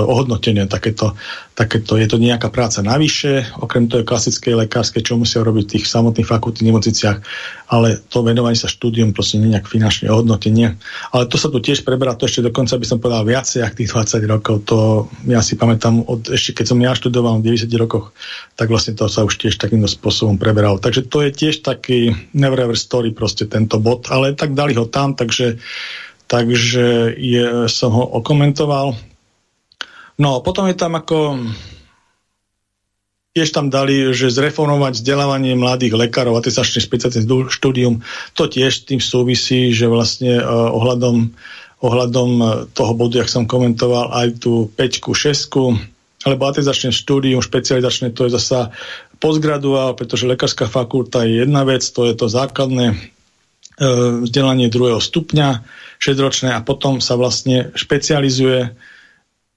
ohodnotené. 0.09 0.65
Takéto, 0.65 1.13
takéto, 1.53 2.01
je 2.01 2.09
to 2.09 2.17
nejaká 2.17 2.49
práca 2.49 2.81
navyše, 2.81 3.45
okrem 3.61 3.85
toho 3.85 4.01
klasickej 4.01 4.65
lekárskej, 4.65 5.05
čo 5.05 5.21
musia 5.21 5.45
robiť 5.45 5.63
v 5.69 5.73
tých 5.77 5.85
samotných 5.85 6.25
fakultných 6.25 6.73
nemocniciach, 6.73 7.17
ale 7.73 7.97
to 8.05 8.21
venovanie 8.21 8.53
sa 8.53 8.69
štúdium 8.69 9.17
proste 9.17 9.41
nie 9.41 9.49
nejak 9.49 9.65
finančne 9.65 10.13
ohodnotenie. 10.13 10.77
Ale 11.09 11.25
to 11.25 11.41
sa 11.41 11.49
tu 11.49 11.57
tiež 11.57 11.81
preberá, 11.81 12.13
to 12.13 12.29
ešte 12.29 12.45
dokonca 12.45 12.77
by 12.77 12.85
som 12.85 13.01
povedal 13.01 13.25
viacej 13.25 13.65
ako 13.65 13.73
tých 13.81 13.89
20 14.21 14.29
rokov. 14.29 14.55
To 14.69 15.09
ja 15.25 15.41
si 15.41 15.57
pamätám, 15.57 16.05
od, 16.05 16.29
ešte 16.29 16.61
keď 16.61 16.65
som 16.69 16.77
ja 16.77 16.93
študoval 16.93 17.41
v 17.41 17.57
90 17.57 17.65
rokoch, 17.81 18.13
tak 18.53 18.69
vlastne 18.69 18.93
to 18.93 19.09
sa 19.09 19.25
už 19.25 19.41
tiež 19.41 19.57
takýmto 19.57 19.89
spôsobom 19.89 20.37
preberalo. 20.37 20.77
Takže 20.77 21.09
to 21.09 21.25
je 21.25 21.33
tiež 21.33 21.65
taký 21.65 22.13
never 22.37 22.61
ever 22.61 22.77
story 22.77 23.09
proste 23.09 23.49
tento 23.49 23.81
bod, 23.81 24.05
ale 24.13 24.37
tak 24.37 24.53
dali 24.53 24.77
ho 24.77 24.85
tam, 24.85 25.17
takže 25.17 25.57
takže 26.23 27.13
je, 27.13 27.69
som 27.69 27.93
ho 27.93 28.05
okomentoval. 28.21 28.97
No, 30.17 30.41
potom 30.41 30.65
je 30.69 30.77
tam 30.77 30.97
ako 30.97 31.37
tiež 33.33 33.49
tam 33.49 33.73
dali, 33.73 34.13
že 34.13 34.29
zreformovať 34.29 35.01
vzdelávanie 35.01 35.57
mladých 35.57 35.97
lekárov, 35.97 36.37
atestačný 36.37 36.85
špeciálny 36.85 37.49
štúdium, 37.49 38.05
to 38.37 38.45
tiež 38.45 38.85
tým 38.85 39.01
súvisí, 39.01 39.73
že 39.73 39.89
vlastne 39.89 40.37
uh, 40.37 40.69
ohľadom, 40.69 41.33
ohľadom 41.81 42.29
toho 42.77 42.93
bodu, 42.93 43.25
jak 43.25 43.33
som 43.33 43.49
komentoval, 43.49 44.13
aj 44.13 44.37
tú 44.37 44.69
5 44.77 45.09
6 45.09 46.29
alebo 46.29 46.47
atestačné 46.47 46.93
štúdium 46.93 47.41
špecializačné, 47.41 48.13
to 48.13 48.29
je 48.29 48.37
zasa 48.37 48.71
postgraduál, 49.17 49.97
pretože 49.97 50.29
lekárska 50.29 50.69
fakulta 50.69 51.25
je 51.25 51.43
jedna 51.43 51.65
vec, 51.65 51.83
to 51.83 52.05
je 52.05 52.13
to 52.13 52.29
základné 52.29 52.93
uh, 52.93 54.21
vzdelanie 54.29 54.69
druhého 54.69 55.01
stupňa, 55.01 55.65
6-ročné 55.97 56.53
a 56.53 56.61
potom 56.61 57.01
sa 57.01 57.17
vlastne 57.17 57.73
špecializuje 57.73 58.92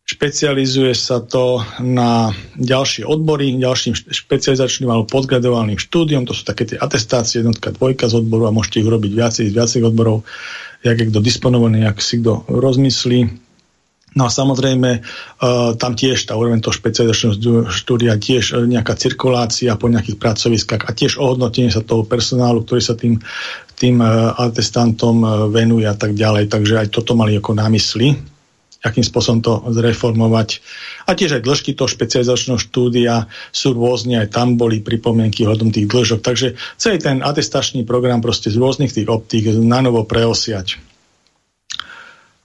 špecializuje 0.07 0.95
sa 0.95 1.19
to 1.19 1.67
na 1.83 2.31
ďalšie 2.55 3.03
odbory, 3.03 3.59
ďalším 3.59 3.99
špecializačným 4.07 4.87
alebo 4.87 5.11
postgradovaným 5.11 5.83
štúdiom, 5.83 6.23
to 6.23 6.31
sú 6.31 6.47
také 6.47 6.63
tie 6.63 6.79
atestácie, 6.79 7.43
jednotka, 7.43 7.75
dvojka 7.75 8.07
z 8.07 8.23
odboru 8.23 8.47
a 8.47 8.55
môžete 8.55 8.87
ich 8.87 8.89
robiť 8.89 9.13
viacej 9.13 9.45
z 9.51 9.57
viacej 9.59 9.83
odborov, 9.83 10.23
jak 10.87 11.03
je 11.03 11.11
kto 11.11 11.19
disponovaný, 11.19 11.83
jak 11.83 11.99
si 11.99 12.23
kto 12.23 12.47
rozmyslí. 12.47 13.43
No 14.17 14.25
a 14.25 14.31
samozrejme, 14.33 14.91
uh, 14.97 15.77
tam 15.77 15.93
tiež 15.93 16.25
tá 16.25 16.39
úroveň 16.39 16.65
toho 16.65 16.73
špecializačného 16.73 17.69
štúdia, 17.69 18.17
tiež 18.17 18.65
nejaká 18.65 18.97
cirkulácia 18.97 19.77
po 19.77 19.93
nejakých 19.93 20.17
pracoviskách 20.17 20.89
a 20.89 20.97
tiež 20.97 21.21
ohodnotenie 21.21 21.69
sa 21.69 21.85
toho 21.85 22.07
personálu, 22.07 22.65
ktorý 22.65 22.81
sa 22.81 22.97
tým 22.97 23.21
tým 23.77 24.01
e, 24.01 24.09
atestantom 24.41 25.21
e, 25.21 25.29
venuje 25.53 25.85
a 25.85 25.93
tak 25.93 26.17
ďalej. 26.17 26.49
Takže 26.49 26.75
aj 26.81 26.89
toto 26.97 27.13
mali 27.13 27.37
ako 27.37 27.61
námysly, 27.61 28.17
akým 28.87 29.03
spôsobom 29.03 29.41
to 29.43 29.53
zreformovať. 29.75 30.63
A 31.11 31.19
tiež 31.19 31.39
aj 31.39 31.43
dĺžky 31.43 31.75
toho 31.75 31.91
špecializačného 31.91 32.63
štúdia 32.63 33.27
sú 33.51 33.75
rôzne, 33.75 34.23
aj 34.23 34.31
tam 34.31 34.55
boli 34.55 34.79
pripomienky 34.79 35.43
hodom 35.43 35.75
tých 35.75 35.91
dĺžok. 35.91 36.21
Takže 36.23 36.55
celý 36.79 37.03
ten 37.03 37.21
atestačný 37.21 37.83
program 37.83 38.23
proste 38.23 38.49
z 38.49 38.57
rôznych 38.63 38.95
tých 38.95 39.11
optík 39.11 39.51
na 39.59 39.83
novo 39.83 40.07
preosiať. 40.07 40.79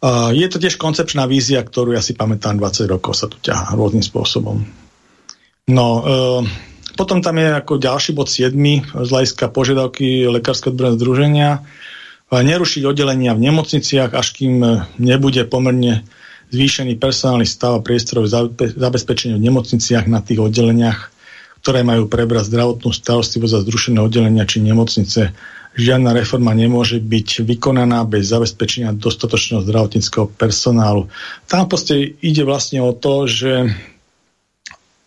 Uh, 0.02 0.34
je 0.34 0.50
to 0.50 0.58
tiež 0.58 0.82
koncepčná 0.82 1.30
vízia, 1.30 1.62
ktorú 1.62 1.94
ja 1.94 2.02
si 2.02 2.18
pamätám 2.18 2.58
20 2.58 2.90
rokov 2.90 3.14
sa 3.14 3.30
tu 3.30 3.38
ťahá 3.38 3.78
rôznym 3.78 4.02
spôsobom. 4.02 4.66
No, 5.70 5.88
uh, 6.02 6.42
potom 6.98 7.22
tam 7.22 7.38
je 7.38 7.54
ako 7.54 7.78
ďalší 7.78 8.18
bod 8.18 8.26
7 8.26 8.50
z 8.82 9.10
hľadiska 9.14 9.54
požiadavky 9.54 10.26
Lekárskeho 10.26 10.74
odborného 10.74 10.98
združenia 10.98 11.50
nerušiť 12.32 12.88
oddelenia 12.88 13.36
v 13.36 13.52
nemocniciach, 13.52 14.16
až 14.16 14.28
kým 14.32 14.64
nebude 14.96 15.44
pomerne 15.52 16.08
zvýšený 16.52 17.00
personálny 17.00 17.48
stav 17.48 17.80
a 17.80 17.84
priestorov 17.84 18.28
zabezpečenia 18.60 19.40
v 19.40 19.46
nemocniciach 19.48 20.06
na 20.06 20.20
tých 20.20 20.44
oddeleniach, 20.44 21.10
ktoré 21.64 21.82
majú 21.88 22.12
prebrať 22.12 22.52
zdravotnú 22.52 22.92
starostlivosť 22.92 23.54
za 23.56 23.62
zrušené 23.64 24.00
oddelenia 24.04 24.44
či 24.44 24.60
nemocnice. 24.60 25.32
Žiadna 25.72 26.12
reforma 26.12 26.52
nemôže 26.52 27.00
byť 27.00 27.48
vykonaná 27.48 28.04
bez 28.04 28.28
zabezpečenia 28.28 28.92
dostatočného 28.92 29.64
zdravotníckého 29.64 30.28
personálu. 30.36 31.08
Tam 31.48 31.64
v 31.64 32.20
ide 32.20 32.44
vlastne 32.44 32.84
o 32.84 32.92
to, 32.92 33.24
že 33.24 33.72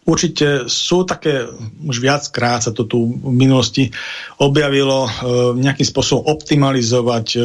Určite 0.04 0.68
sú 0.68 1.08
také, 1.08 1.48
už 1.80 1.96
viackrát 1.96 2.60
sa 2.60 2.76
to 2.76 2.84
tu 2.84 3.08
v 3.08 3.32
minulosti 3.32 3.88
objavilo, 4.36 5.08
e, 5.08 5.10
nejakým 5.56 5.88
spôsobom 5.88 6.28
optimalizovať 6.28 7.26
e, 7.32 7.38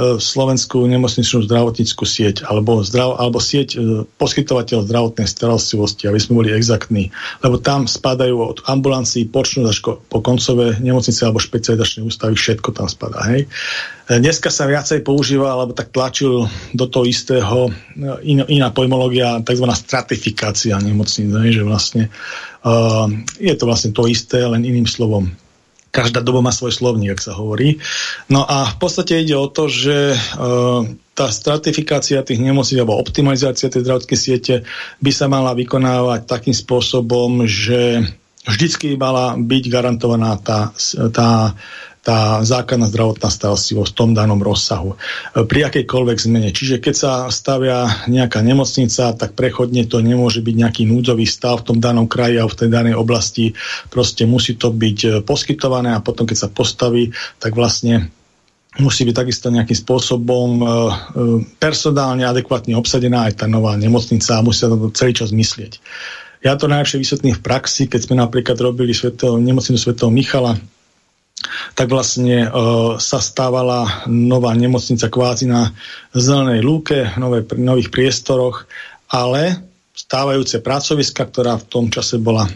slovenskú 0.00 0.88
nemocničnú 0.88 1.44
zdravotníckú 1.44 2.08
sieť 2.08 2.48
alebo, 2.48 2.80
zdrav, 2.80 3.20
alebo 3.20 3.36
sieť 3.36 3.76
e, 3.76 4.08
poskytovateľ 4.08 4.88
zdravotnej 4.88 5.28
starostlivosti, 5.28 6.08
aby 6.08 6.16
sme 6.16 6.40
boli 6.40 6.48
exaktní. 6.56 7.12
Lebo 7.44 7.60
tam 7.60 7.84
spadajú 7.84 8.36
od 8.40 8.58
ambulancií, 8.64 9.28
počnú 9.28 9.68
až 9.68 9.84
po 9.84 10.18
koncové 10.24 10.80
nemocnice 10.80 11.28
alebo 11.28 11.44
špecializačné 11.44 12.08
ústavy, 12.08 12.32
všetko 12.32 12.72
tam 12.72 12.88
spadá. 12.88 13.20
Hej. 13.36 13.52
Dneska 14.08 14.48
sa 14.48 14.64
viacej 14.64 15.04
používa, 15.04 15.52
alebo 15.52 15.76
tak 15.76 15.92
tlačil 15.92 16.48
do 16.72 16.84
toho 16.88 17.04
istého 17.04 17.68
in, 18.24 18.44
iná 18.48 18.72
pojmológia, 18.72 19.44
tzv. 19.44 19.68
stratifikácia 19.76 20.76
nemocníc, 20.80 21.28
že 21.52 21.62
vlastne 21.62 22.02
uh, 22.64 23.06
je 23.38 23.54
to 23.54 23.64
vlastne 23.68 23.92
to 23.92 24.08
isté, 24.08 24.42
len 24.42 24.64
iným 24.64 24.88
slovom. 24.88 25.32
Každá 25.92 26.24
doba 26.24 26.40
má 26.40 26.48
svoj 26.48 26.72
slovník, 26.72 27.12
ak 27.12 27.20
sa 27.20 27.36
hovorí. 27.36 27.76
No 28.32 28.48
a 28.48 28.64
v 28.64 28.76
podstate 28.80 29.20
ide 29.20 29.36
o 29.36 29.44
to, 29.52 29.68
že 29.68 30.16
uh, 30.16 30.88
tá 31.12 31.28
stratifikácia 31.28 32.24
tých 32.24 32.40
nemocníc 32.40 32.80
alebo 32.80 32.96
optimalizácia 32.96 33.68
tej 33.68 33.84
zdravotnej 33.84 34.16
siete 34.16 34.54
by 35.04 35.12
sa 35.12 35.28
mala 35.28 35.52
vykonávať 35.52 36.24
takým 36.24 36.56
spôsobom, 36.56 37.44
že 37.44 38.08
vždycky 38.48 38.96
mala 38.96 39.36
byť 39.36 39.64
garantovaná 39.68 40.40
tá, 40.40 40.72
tá 41.12 41.54
tá 42.02 42.42
základná 42.42 42.90
zdravotná 42.90 43.30
starostlivosť 43.30 43.94
v 43.94 43.98
tom 43.98 44.10
danom 44.10 44.42
rozsahu. 44.42 44.98
E, 44.98 45.46
pri 45.46 45.70
akejkoľvek 45.70 46.18
zmene. 46.18 46.50
Čiže 46.50 46.82
keď 46.82 46.94
sa 46.98 47.12
stavia 47.30 47.86
nejaká 48.10 48.42
nemocnica, 48.42 49.14
tak 49.14 49.38
prechodne 49.38 49.86
to 49.86 50.02
nemôže 50.02 50.42
byť 50.42 50.54
nejaký 50.58 50.82
núdzový 50.90 51.22
stav 51.30 51.62
v 51.62 51.66
tom 51.72 51.78
danom 51.78 52.10
kraji 52.10 52.42
a 52.42 52.50
v 52.50 52.58
tej 52.58 52.68
danej 52.74 52.98
oblasti. 52.98 53.54
Proste 53.86 54.26
musí 54.26 54.58
to 54.58 54.74
byť 54.74 54.98
e, 55.06 55.08
poskytované 55.22 55.94
a 55.94 56.02
potom, 56.02 56.26
keď 56.26 56.36
sa 56.42 56.48
postaví, 56.50 57.14
tak 57.38 57.54
vlastne 57.54 58.10
musí 58.82 59.06
byť 59.06 59.14
takisto 59.14 59.54
nejakým 59.54 59.78
spôsobom 59.78 60.48
e, 60.58 60.64
personálne 61.62 62.26
adekvátne 62.26 62.74
obsadená 62.74 63.30
aj 63.30 63.44
tá 63.44 63.46
nová 63.46 63.78
nemocnica 63.78 64.34
a 64.34 64.42
musí 64.42 64.66
sa 64.66 64.74
to 64.74 64.90
celý 64.90 65.14
čas 65.14 65.30
myslieť. 65.30 65.78
Ja 66.42 66.58
to 66.58 66.66
najlepšie 66.66 66.98
vysvetlím 66.98 67.38
v 67.38 67.44
praxi, 67.46 67.86
keď 67.86 68.10
sme 68.10 68.18
napríklad 68.18 68.58
robili 68.58 68.90
sveto, 68.90 69.38
nemocnicu 69.38 69.78
svätého 69.78 70.10
Michala 70.10 70.58
tak 71.74 71.86
vlastne 71.90 72.46
e, 72.46 72.48
sa 72.98 73.18
stávala 73.18 74.06
nová 74.08 74.52
nemocnica 74.54 75.08
kvázi 75.08 75.46
na 75.48 75.70
zelenej 76.14 76.60
lúke, 76.62 77.12
nové, 77.18 77.44
nových 77.56 77.92
priestoroch, 77.92 78.66
ale 79.12 79.60
stávajúce 79.92 80.64
pracoviska, 80.64 81.28
ktorá 81.28 81.60
v 81.60 81.68
tom 81.68 81.86
čase 81.92 82.16
bola 82.18 82.48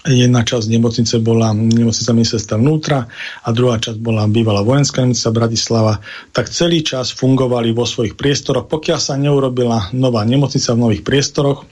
jedna 0.00 0.40
časť 0.40 0.64
nemocnice 0.72 1.20
bola 1.20 1.52
nemocnica 1.52 2.16
ministerstva 2.16 2.56
vnútra 2.56 3.04
a 3.44 3.48
druhá 3.52 3.76
časť 3.76 4.00
bola 4.00 4.24
bývalá 4.24 4.64
vojenská 4.64 5.04
nemocnica 5.04 5.36
Bratislava, 5.36 5.94
tak 6.32 6.48
celý 6.48 6.80
čas 6.80 7.12
fungovali 7.12 7.76
vo 7.76 7.84
svojich 7.84 8.16
priestoroch, 8.16 8.64
pokiaľ 8.64 8.96
sa 8.96 9.20
neurobila 9.20 9.92
nová 9.92 10.24
nemocnica 10.24 10.72
v 10.72 10.82
nových 10.88 11.02
priestoroch, 11.04 11.68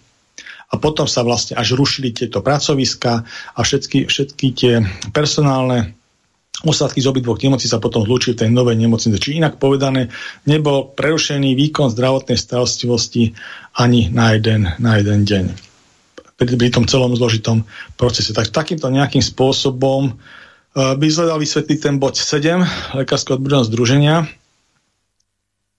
a 0.69 0.77
potom 0.77 1.09
sa 1.09 1.25
vlastne 1.25 1.57
až 1.57 1.73
rušili 1.73 2.13
tieto 2.13 2.45
pracoviska 2.45 3.25
a 3.57 3.61
všetky, 3.65 4.05
všetky 4.05 4.47
tie 4.53 4.75
personálne 5.17 5.97
Ostatky 6.67 6.99
z 6.99 7.07
obidvoch 7.07 7.39
nemocnic 7.39 7.71
sa 7.71 7.79
potom 7.79 8.03
zlúčili 8.03 8.35
v 8.35 8.41
tej 8.43 8.51
novej 8.51 8.75
nemocnice. 8.75 9.15
Či 9.23 9.39
inak 9.39 9.63
povedané, 9.63 10.11
nebol 10.43 10.91
prerušený 10.91 11.55
výkon 11.55 11.95
zdravotnej 11.95 12.35
starostlivosti 12.35 13.31
ani 13.79 14.11
na 14.11 14.35
jeden, 14.35 14.67
na 14.83 14.99
jeden 14.99 15.23
deň. 15.23 15.45
Pri, 16.35 16.59
pri 16.59 16.71
tom 16.75 16.91
celom 16.91 17.15
zložitom 17.15 17.63
procese. 17.95 18.35
Tak 18.35 18.51
takýmto 18.51 18.91
nejakým 18.91 19.23
spôsobom 19.23 20.19
uh, 20.19 20.99
by 20.99 21.07
sa 21.15 21.31
dal 21.31 21.39
vysvetliť 21.39 21.79
ten 21.79 21.95
bod 22.03 22.19
7 22.19 22.99
Lekárskeho 22.99 23.39
odborného 23.39 23.63
združenia, 23.63 24.27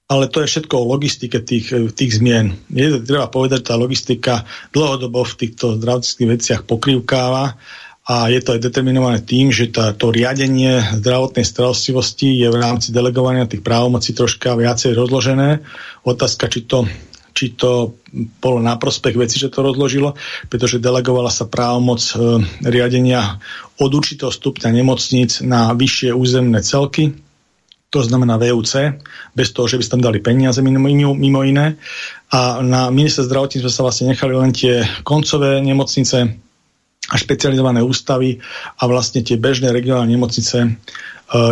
ale 0.09 0.25
to 0.25 0.41
je 0.41 0.49
všetko 0.49 0.73
o 0.73 0.89
logistike 0.89 1.37
tých, 1.43 1.69
tých 1.93 2.11
zmien. 2.17 2.57
Je, 2.73 2.97
treba 3.03 3.29
povedať, 3.29 3.67
tá 3.67 3.77
logistika 3.77 4.47
dlhodobo 4.73 5.21
v 5.21 5.37
týchto 5.37 5.77
zdravotných 5.77 6.33
veciach 6.39 6.61
pokrývkáva 6.65 7.59
a 8.09 8.25
je 8.25 8.41
to 8.41 8.57
aj 8.57 8.65
determinované 8.65 9.21
tým, 9.21 9.53
že 9.53 9.69
tá, 9.69 9.93
to 9.93 10.09
riadenie 10.09 10.81
zdravotnej 10.97 11.45
starostlivosti 11.45 12.41
je 12.41 12.49
v 12.49 12.57
rámci 12.57 12.89
delegovania 12.89 13.45
tých 13.45 13.61
právomocí 13.61 14.17
troška 14.17 14.57
viacej 14.57 14.97
rozložené. 14.97 15.61
Otázka, 16.01 16.49
či 16.49 16.65
to, 16.65 16.89
či 17.37 17.53
to 17.53 17.93
bolo 18.41 18.65
na 18.65 18.81
prospech 18.81 19.13
veci, 19.13 19.37
že 19.37 19.53
to 19.53 19.61
rozložilo, 19.61 20.17
pretože 20.49 20.81
delegovala 20.81 21.29
sa 21.29 21.45
právomoc 21.45 22.01
e, 22.01 22.41
riadenia 22.65 23.37
od 23.77 23.91
určitého 23.93 24.33
stupňa 24.33 24.73
nemocníc 24.73 25.45
na 25.45 25.77
vyššie 25.77 26.09
územné 26.09 26.65
celky, 26.65 27.13
to 27.93 28.01
znamená 28.01 28.41
VUC, 28.41 29.01
bez 29.37 29.53
toho, 29.53 29.69
že 29.69 29.77
by 29.77 29.85
tam 29.85 30.01
dali 30.01 30.17
peniaze 30.21 30.61
mimo, 30.61 31.13
mimo 31.13 31.41
iné. 31.41 31.77
A 32.29 32.61
na 32.61 32.89
minister 32.93 33.25
zdravotníctva 33.25 33.69
sa 33.69 33.85
vlastne 33.85 34.13
nechali 34.13 34.33
len 34.33 34.53
tie 34.53 34.85
koncové 35.01 35.57
nemocnice, 35.61 36.48
a 37.09 37.15
špecializované 37.17 37.81
ústavy 37.81 38.37
a 38.77 38.83
vlastne 38.85 39.23
tie 39.25 39.39
bežné 39.39 39.73
regionálne 39.73 40.13
nemocnice 40.13 40.57
e, 40.61 40.69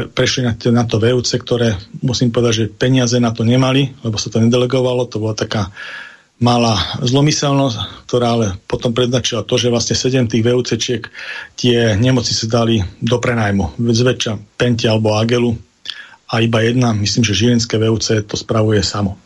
prešli 0.05 0.45
na, 0.45 0.53
na 0.53 0.83
to 0.85 1.01
VUC, 1.01 1.29
ktoré 1.39 1.79
musím 2.03 2.29
povedať, 2.29 2.53
že 2.53 2.65
peniaze 2.69 3.17
na 3.17 3.33
to 3.33 3.41
nemali, 3.47 3.95
lebo 4.03 4.19
sa 4.21 4.29
to 4.29 4.43
nedelegovalo, 4.43 5.09
to 5.09 5.17
bola 5.17 5.33
taká 5.33 5.73
malá 6.37 6.77
zlomyselnosť, 7.01 8.05
ktorá 8.05 8.27
ale 8.37 8.47
potom 8.69 8.93
predznačila 8.93 9.41
to, 9.41 9.57
že 9.57 9.73
vlastne 9.73 9.97
7 9.97 10.29
tých 10.29 10.45
VUCčiek 10.45 11.03
tie 11.57 11.97
nemocnice 11.97 12.45
dali 12.45 12.77
do 13.01 13.17
prenajmu. 13.17 13.81
Zväčša 13.81 14.57
Pentia 14.59 14.93
alebo 14.93 15.17
Agelu 15.17 15.57
a 16.29 16.43
iba 16.43 16.61
jedna, 16.61 16.93
myslím, 16.93 17.25
že 17.25 17.33
Žilinské 17.33 17.81
VUC 17.81 18.29
to 18.29 18.37
spravuje 18.37 18.85
samo. 18.85 19.17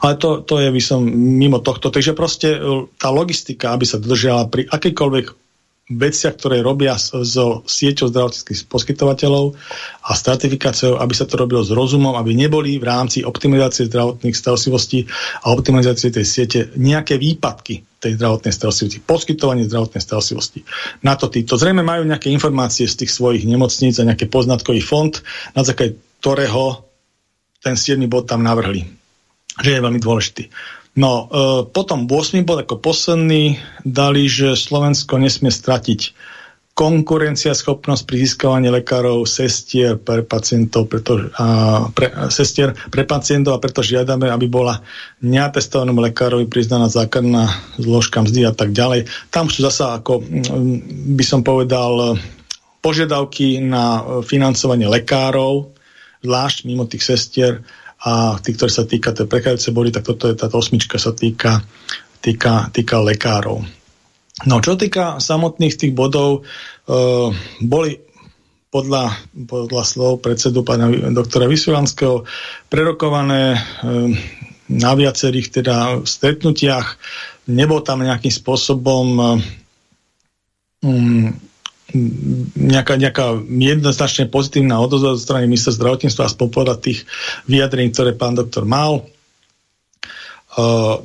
Ale 0.00 0.14
to, 0.16 0.42
to 0.42 0.60
je 0.60 0.68
by 0.72 0.82
som 0.82 1.00
mimo 1.10 1.60
tohto. 1.60 1.92
Takže 1.92 2.12
proste 2.12 2.56
e, 2.56 2.58
tá 2.96 3.08
logistika, 3.12 3.72
aby 3.72 3.84
sa 3.84 4.00
dodržiala 4.00 4.48
pri 4.48 4.68
akýkoľvek 4.68 5.46
veciach, 5.86 6.34
ktoré 6.34 6.66
robia 6.66 6.98
so 6.98 7.62
sieťou 7.62 8.10
zdravotníckých 8.10 8.66
poskytovateľov 8.66 9.54
a 10.02 10.10
stratifikáciou, 10.18 10.98
aby 10.98 11.14
sa 11.14 11.30
to 11.30 11.38
robilo 11.38 11.62
s 11.62 11.70
rozumom, 11.70 12.18
aby 12.18 12.34
neboli 12.34 12.82
v 12.82 12.90
rámci 12.90 13.22
optimalizácie 13.22 13.86
zdravotných 13.86 14.34
starostlivostí 14.34 15.06
a 15.46 15.54
optimalizácie 15.54 16.10
tej 16.10 16.26
siete 16.26 16.58
nejaké 16.74 17.22
výpadky 17.22 17.86
tej 18.02 18.18
zdravotnej 18.18 18.50
starostlivosti, 18.50 18.98
poskytovanie 19.06 19.70
zdravotnej 19.70 20.02
starostlivosti. 20.02 20.66
Na 21.06 21.14
to 21.14 21.30
títo 21.30 21.54
zrejme 21.54 21.86
majú 21.86 22.02
nejaké 22.02 22.34
informácie 22.34 22.90
z 22.90 23.06
tých 23.06 23.14
svojich 23.14 23.46
nemocníc 23.46 24.02
a 24.02 24.06
nejaký 24.10 24.26
poznatkový 24.26 24.82
fond, 24.82 25.14
na 25.54 25.62
základe 25.62 26.02
ktorého 26.18 26.82
ten 27.62 27.78
7. 27.78 28.02
bod 28.10 28.26
tam 28.26 28.42
navrhli 28.42 29.05
že 29.60 29.70
je 29.76 29.84
veľmi 29.84 30.00
dôležitý. 30.00 30.48
No, 30.96 31.28
e, 31.28 31.68
potom 31.68 32.08
8. 32.08 32.40
bod 32.48 32.64
ako 32.64 32.80
posledný 32.80 33.60
dali, 33.84 34.28
že 34.32 34.56
Slovensko 34.56 35.20
nesmie 35.20 35.52
stratiť 35.52 36.16
konkurencia, 36.76 37.56
schopnosť 37.56 38.04
pri 38.04 38.16
získavaní 38.20 38.68
lekárov, 38.68 39.24
sestier 39.24 39.96
pre 39.96 40.20
pacientov, 40.20 40.92
preto, 40.92 41.32
a, 41.40 41.88
pre, 41.88 42.12
sestier 42.28 42.76
pre 42.92 43.08
pacientov 43.08 43.56
a 43.56 43.62
preto 43.64 43.80
žiadame, 43.80 44.28
aby 44.28 44.44
bola 44.44 44.84
neatestovanému 45.24 46.04
lekárovi 46.12 46.44
priznaná 46.44 46.92
základná 46.92 47.48
zložka 47.80 48.20
mzdy 48.20 48.44
a 48.44 48.52
tak 48.52 48.76
ďalej. 48.76 49.08
Tam 49.32 49.48
sú 49.48 49.64
zasa, 49.64 49.96
ako 49.96 50.20
by 51.16 51.24
som 51.24 51.40
povedal, 51.40 52.20
požiadavky 52.84 53.56
na 53.64 54.04
financovanie 54.20 54.84
lekárov, 54.84 55.72
zvlášť 56.20 56.68
mimo 56.68 56.84
tých 56.84 57.08
sestier, 57.08 57.64
a 58.06 58.38
tí, 58.38 58.54
ktoré 58.54 58.70
sa 58.70 58.86
týka 58.86 59.10
tej 59.10 59.26
prechádzajúce 59.26 59.74
boli, 59.74 59.90
tak 59.90 60.06
toto 60.06 60.30
je 60.30 60.38
táto 60.38 60.62
osmička 60.62 60.94
sa 60.94 61.10
týka, 61.10 61.58
týka, 62.22 62.70
týka 62.70 63.02
lekárov. 63.02 63.66
No 64.46 64.62
čo 64.62 64.78
týka 64.78 65.18
samotných 65.18 65.74
tých 65.74 65.90
bodov, 65.96 66.46
e, 66.86 66.94
boli 67.66 67.98
podľa, 68.70 69.10
podľa 69.48 69.82
slov 69.82 70.22
predsedu 70.22 70.62
pána 70.62 70.92
doktora 71.10 71.50
Vysulanského 71.50 72.22
prerokované 72.70 73.56
e, 73.56 73.60
na 74.70 74.92
viacerých 74.94 75.62
teda 75.62 75.76
stretnutiach. 76.06 76.98
Nebol 77.50 77.82
tam 77.86 78.02
nejakým 78.02 78.34
spôsobom 78.34 79.06
um, 80.82 81.30
nejaká, 82.56 82.98
nejaká 82.98 83.38
jednoznačne 83.46 84.26
pozitívna 84.26 84.82
odozva 84.82 85.14
zo 85.14 85.22
strany 85.22 85.46
ministra 85.46 85.70
zdravotníctva 85.70 86.26
aspoň 86.26 86.48
podľa 86.50 86.76
tých 86.82 87.06
vyjadrení, 87.46 87.94
ktoré 87.94 88.10
pán 88.18 88.34
doktor 88.34 88.66
mal. 88.66 89.06
Uh, 90.56 90.98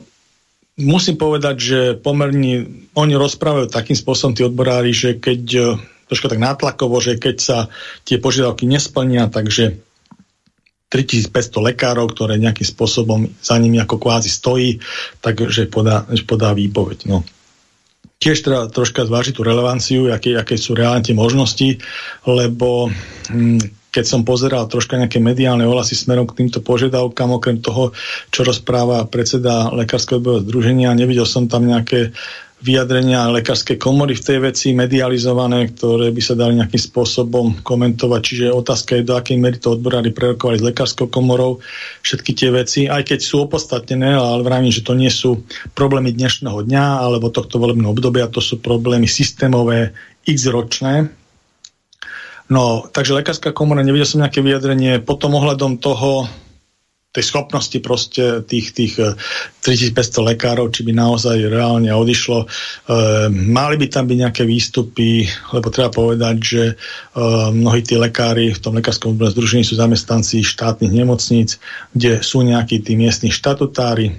musím 0.79 1.21
povedať, 1.21 1.55
že 1.59 1.79
pomerne 1.99 2.87
oni 2.97 3.13
rozprávajú 3.13 3.69
takým 3.69 3.93
spôsobom 3.93 4.33
tí 4.33 4.41
odborári, 4.41 4.89
že 4.89 5.21
keď 5.21 5.41
uh, 5.59 5.65
troška 6.09 6.33
tak 6.33 6.41
nátlakovo, 6.41 6.97
že 6.97 7.21
keď 7.21 7.35
sa 7.37 7.57
tie 8.03 8.17
požiadavky 8.17 8.65
nesplnia, 8.65 9.29
takže 9.29 9.79
3500 10.91 11.71
lekárov, 11.71 12.11
ktoré 12.11 12.35
nejakým 12.35 12.67
spôsobom 12.67 13.31
za 13.39 13.55
nimi 13.55 13.79
ako 13.79 13.95
kvázi 13.95 14.27
stojí, 14.27 14.83
takže 15.23 15.71
podá, 15.71 16.03
podá 16.27 16.51
výpoveď. 16.51 17.07
No. 17.07 17.23
Tiež 18.21 18.45
treba 18.45 18.69
troška 18.69 19.09
zvážiť 19.09 19.33
tú 19.33 19.41
relevanciu, 19.41 20.13
aké, 20.13 20.37
aké 20.37 20.55
sú 20.55 20.77
reálne 20.77 21.01
tie 21.01 21.17
možnosti, 21.17 21.81
lebo 22.29 22.93
hm, 23.33 23.80
keď 23.91 24.05
som 24.07 24.23
pozeral 24.23 24.71
troška 24.71 24.95
nejaké 24.95 25.19
mediálne 25.19 25.67
ohlasy 25.67 25.99
smerom 25.99 26.23
k 26.23 26.41
týmto 26.41 26.63
požiadavkám, 26.63 27.35
okrem 27.35 27.59
toho, 27.59 27.91
čo 28.31 28.47
rozpráva 28.47 29.03
predseda 29.11 29.67
Lekárskeho 29.75 30.23
odborového 30.23 30.47
združenia, 30.47 30.95
nevidel 30.95 31.27
som 31.27 31.51
tam 31.51 31.67
nejaké 31.67 32.15
vyjadrenia 32.61 33.33
lekárskej 33.33 33.81
komory 33.81 34.13
v 34.13 34.21
tej 34.21 34.37
veci 34.37 34.67
medializované, 34.77 35.73
ktoré 35.73 36.13
by 36.13 36.21
sa 36.21 36.37
dali 36.37 36.61
nejakým 36.61 36.77
spôsobom 36.77 37.45
komentovať. 37.65 38.21
Čiže 38.21 38.53
otázka 38.53 39.01
je, 39.01 39.07
do 39.09 39.17
akej 39.17 39.41
miery 39.41 39.57
to 39.57 39.73
odborári 39.73 40.13
prerokovali 40.13 40.61
s 40.61 40.67
lekárskou 40.69 41.09
komorou 41.09 41.57
všetky 42.05 42.31
tie 42.37 42.49
veci, 42.53 42.81
aj 42.85 43.01
keď 43.09 43.19
sú 43.19 43.49
opodstatnené, 43.49 44.13
ale 44.13 44.45
vravím, 44.45 44.69
že 44.69 44.85
to 44.85 44.93
nie 44.93 45.09
sú 45.09 45.41
problémy 45.73 46.13
dnešného 46.13 46.61
dňa 46.61 47.01
alebo 47.01 47.33
tohto 47.33 47.57
volebného 47.57 47.97
obdobia, 47.97 48.29
to 48.29 48.39
sú 48.39 48.61
problémy 48.61 49.09
systémové, 49.09 49.97
x 50.21 50.45
ročné, 50.53 51.09
No, 52.51 52.83
takže 52.91 53.15
lekárska 53.15 53.55
komora, 53.55 53.79
nevidel 53.79 54.03
som 54.03 54.19
nejaké 54.19 54.43
vyjadrenie. 54.43 54.99
Potom 54.99 55.39
ohľadom 55.39 55.79
toho, 55.79 56.27
tej 57.11 57.27
schopnosti 57.27 57.75
proste 57.83 58.39
tých, 58.47 58.71
tých 58.71 58.95
3500 58.95 59.91
eh, 59.91 60.35
lekárov, 60.35 60.71
či 60.71 60.87
by 60.87 60.95
naozaj 60.95 61.43
reálne 61.51 61.91
odišlo. 61.91 62.39
E, 62.39 62.47
mali 63.31 63.75
by 63.75 63.87
tam 63.91 64.07
byť 64.07 64.17
nejaké 64.17 64.43
výstupy, 64.47 65.27
lebo 65.51 65.67
treba 65.67 65.91
povedať, 65.91 66.35
že 66.39 66.63
e, 66.71 66.73
mnohí 67.51 67.83
tí 67.83 67.99
lekári 67.99 68.55
v 68.55 68.59
tom 68.63 68.79
lekárskom 68.79 69.19
združení 69.19 69.67
sú 69.67 69.75
zamestnanci 69.75 70.39
štátnych 70.39 70.95
nemocníc, 70.95 71.59
kde 71.91 72.23
sú 72.23 72.47
nejakí 72.47 72.79
tí 72.79 72.95
miestni 72.95 73.27
štatutári, 73.27 74.15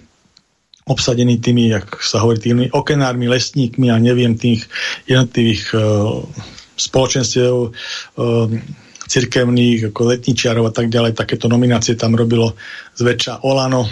obsadení 0.85 1.41
tými, 1.41 1.73
jak 1.73 1.97
sa 2.05 2.21
hovorí, 2.21 2.45
tými 2.45 2.69
okenármi, 2.77 3.25
lesníkmi 3.25 3.89
a 3.89 3.97
neviem 3.97 4.37
tých 4.37 4.69
jednotlivých 5.09 5.65
e, 5.73 5.81
spoločenstiev 6.89 7.55
e, 7.55 7.69
cirkevných, 9.07 9.93
ako 9.93 10.01
letničiarov 10.09 10.65
a 10.71 10.73
tak 10.73 10.89
ďalej, 10.89 11.19
takéto 11.19 11.47
nominácie 11.47 11.95
tam 11.95 12.17
robilo 12.17 12.57
zväčša 12.97 13.45
Olano. 13.45 13.85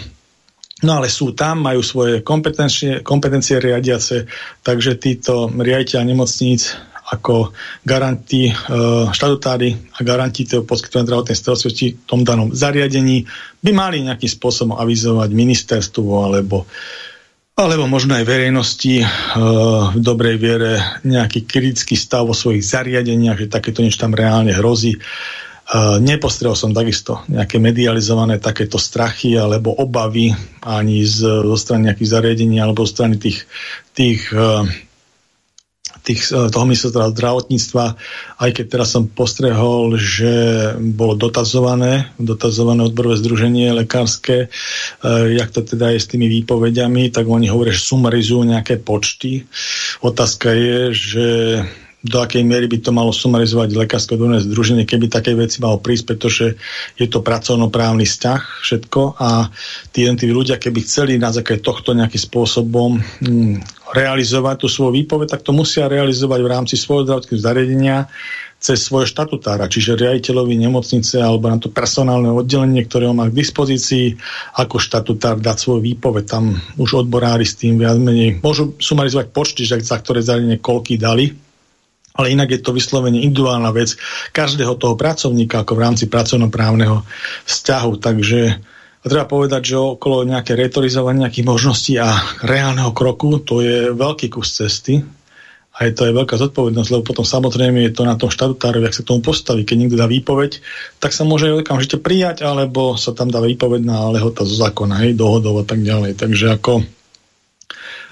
No 0.81 0.91
ale 0.97 1.13
sú 1.13 1.37
tam, 1.37 1.61
majú 1.61 1.85
svoje 1.85 2.25
kompetencie, 2.25 3.05
kompetencie 3.05 3.61
riadiace, 3.61 4.25
takže 4.65 4.97
títo 4.97 5.45
riaditeľ 5.45 6.01
nemocníc 6.09 6.73
ako 7.11 7.51
garanti 7.83 8.47
e, 8.47 8.53
štatutári 9.11 9.75
a 9.75 9.99
garanti 10.01 10.47
toho 10.47 10.63
poskytovania 10.63 11.11
zdravotnej 11.11 11.37
starostlivosti 11.37 11.87
v 11.99 12.05
tom 12.07 12.23
danom 12.23 12.55
zariadení 12.55 13.27
by 13.59 13.71
mali 13.75 14.07
nejakým 14.07 14.31
spôsobom 14.31 14.79
avizovať 14.79 15.29
ministerstvu 15.35 16.07
alebo 16.07 16.63
alebo 17.61 17.85
možno 17.85 18.17
aj 18.17 18.25
verejnosti 18.25 19.01
e, 19.01 19.07
v 19.93 19.99
dobrej 20.01 20.37
viere 20.41 20.81
nejaký 21.05 21.45
kritický 21.45 21.93
stav 21.93 22.25
vo 22.25 22.33
svojich 22.33 22.65
zariadeniach, 22.65 23.37
že 23.37 23.53
takéto 23.53 23.85
niečo 23.85 24.01
tam 24.01 24.17
reálne 24.17 24.49
hrozí. 24.51 24.97
E, 24.97 24.99
nepostrel 26.01 26.57
som 26.57 26.73
takisto 26.73 27.21
nejaké 27.29 27.61
medializované 27.61 28.41
takéto 28.41 28.81
strachy 28.81 29.37
alebo 29.37 29.77
obavy 29.77 30.33
ani 30.65 31.05
z, 31.05 31.45
zo 31.45 31.57
strany 31.57 31.93
nejakých 31.93 32.11
zariadení 32.17 32.57
alebo 32.57 32.83
zo 32.83 32.97
strany 32.97 33.21
tých, 33.21 33.45
tých 33.93 34.33
e, 34.33 34.65
tých, 36.11 36.27
eh, 36.35 36.51
toho 36.51 36.65
ministerstva 36.67 37.15
zdravotníctva, 37.15 37.85
aj 38.43 38.49
keď 38.51 38.65
teraz 38.67 38.91
som 38.91 39.07
postrehol, 39.07 39.95
že 39.95 40.33
bolo 40.75 41.15
dotazované, 41.15 42.11
dotazované 42.19 42.83
odborové 42.83 43.15
združenie 43.15 43.71
lekárske, 43.71 44.47
e, 44.47 45.07
jak 45.37 45.53
to 45.53 45.61
teda 45.63 45.93
je 45.95 45.99
s 46.01 46.09
tými 46.09 46.27
výpovediami, 46.41 47.13
tak 47.13 47.29
oni 47.29 47.47
hovoria, 47.47 47.71
že 47.71 47.85
sumarizujú 47.85 48.43
nejaké 48.49 48.81
počty. 48.81 49.45
Otázka 50.01 50.51
je, 50.51 50.79
že 50.91 51.27
do 52.01 52.17
akej 52.17 52.41
miery 52.41 52.65
by 52.65 52.81
to 52.81 52.89
malo 52.89 53.13
sumarizovať 53.13 53.77
lekárske 53.77 54.17
odborné 54.17 54.41
združenie, 54.41 54.89
keby 54.89 55.05
také 55.05 55.37
veci 55.37 55.61
malo 55.61 55.77
prísť, 55.77 56.05
pretože 56.09 56.45
je 56.97 57.05
to 57.05 57.21
pracovnoprávny 57.21 58.09
vzťah 58.09 58.41
všetko 58.65 59.21
a 59.21 59.53
tí 59.93 60.09
jednotliví 60.09 60.33
ľudia, 60.33 60.57
keby 60.57 60.81
chceli 60.81 61.21
na 61.21 61.29
základe 61.29 61.61
tohto 61.61 61.93
nejakým 61.93 62.17
spôsobom 62.17 62.97
hm, 62.97 63.61
realizovať 63.93 64.65
tú 64.65 64.67
svoju 64.67 64.97
výpoveď, 65.05 65.37
tak 65.37 65.45
to 65.45 65.53
musia 65.53 65.85
realizovať 65.85 66.39
v 66.41 66.51
rámci 66.51 66.73
svojho 66.73 67.05
zdravotného 67.05 67.37
zariadenia 67.37 67.97
cez 68.61 68.77
svoje 68.77 69.09
štatutára, 69.09 69.65
čiže 69.65 69.97
riaditeľovi 69.97 70.53
nemocnice 70.53 71.17
alebo 71.17 71.49
na 71.49 71.57
to 71.57 71.73
personálne 71.73 72.29
oddelenie, 72.29 72.85
ktoré 72.85 73.09
ho 73.09 73.15
má 73.17 73.25
k 73.25 73.33
dispozícii, 73.33 74.21
ako 74.53 74.77
štatutár 74.77 75.41
dať 75.41 75.57
svoj 75.57 75.81
výpoveď. 75.81 76.23
Tam 76.29 76.53
už 76.77 77.09
odborári 77.09 77.41
s 77.41 77.57
tým 77.57 77.81
viac 77.81 77.97
menej 77.97 78.37
môžu 78.45 78.77
sumarizovať 78.77 79.33
počty, 79.33 79.65
že 79.65 79.81
za 79.81 79.97
ktoré 79.97 80.21
zariadenie 80.21 80.61
koľky 80.61 81.01
dali, 81.01 81.33
ale 82.15 82.33
inak 82.35 82.51
je 82.51 82.59
to 82.59 82.75
vyslovene 82.75 83.19
individuálna 83.19 83.71
vec 83.71 83.95
každého 84.35 84.75
toho 84.75 84.99
pracovníka 84.99 85.63
ako 85.63 85.73
v 85.77 85.83
rámci 85.83 86.05
pracovnoprávneho 86.11 87.03
vzťahu. 87.47 87.91
Takže 87.97 88.39
treba 89.05 89.25
povedať, 89.25 89.73
že 89.73 89.75
okolo 89.79 90.27
nejaké 90.27 90.53
retorizovania 90.53 91.27
nejakých 91.29 91.47
možností 91.47 91.93
a 91.97 92.11
reálneho 92.43 92.91
kroku 92.91 93.41
to 93.41 93.63
je 93.63 93.95
veľký 93.95 94.27
kus 94.29 94.53
cesty 94.53 95.01
a 95.71 95.87
je 95.87 95.95
to 95.95 96.03
aj 96.03 96.13
veľká 96.13 96.35
zodpovednosť, 96.35 96.89
lebo 96.91 97.03
potom 97.07 97.23
samozrejme 97.23 97.79
je 97.87 97.95
to 97.95 98.03
na 98.03 98.19
tom 98.19 98.27
štatutárovi, 98.27 98.91
ak 98.91 98.97
sa 99.01 99.07
tomu 99.07 99.23
postaví. 99.23 99.63
Keď 99.63 99.77
niekto 99.79 99.95
dá 99.95 100.03
výpoveď, 100.03 100.59
tak 100.99 101.15
sa 101.15 101.23
môže 101.23 101.47
okamžite 101.47 101.95
prijať, 102.03 102.43
alebo 102.43 102.99
sa 102.99 103.15
tam 103.15 103.31
dá 103.31 103.39
výpoveď 103.39 103.81
na 103.81 104.11
lehota 104.11 104.43
zo 104.43 104.51
zákona, 104.59 105.07
hej, 105.07 105.15
dohodov 105.15 105.63
a 105.63 105.65
tak 105.65 105.79
ďalej. 105.79 106.19
Takže 106.19 106.59
ako 106.59 106.83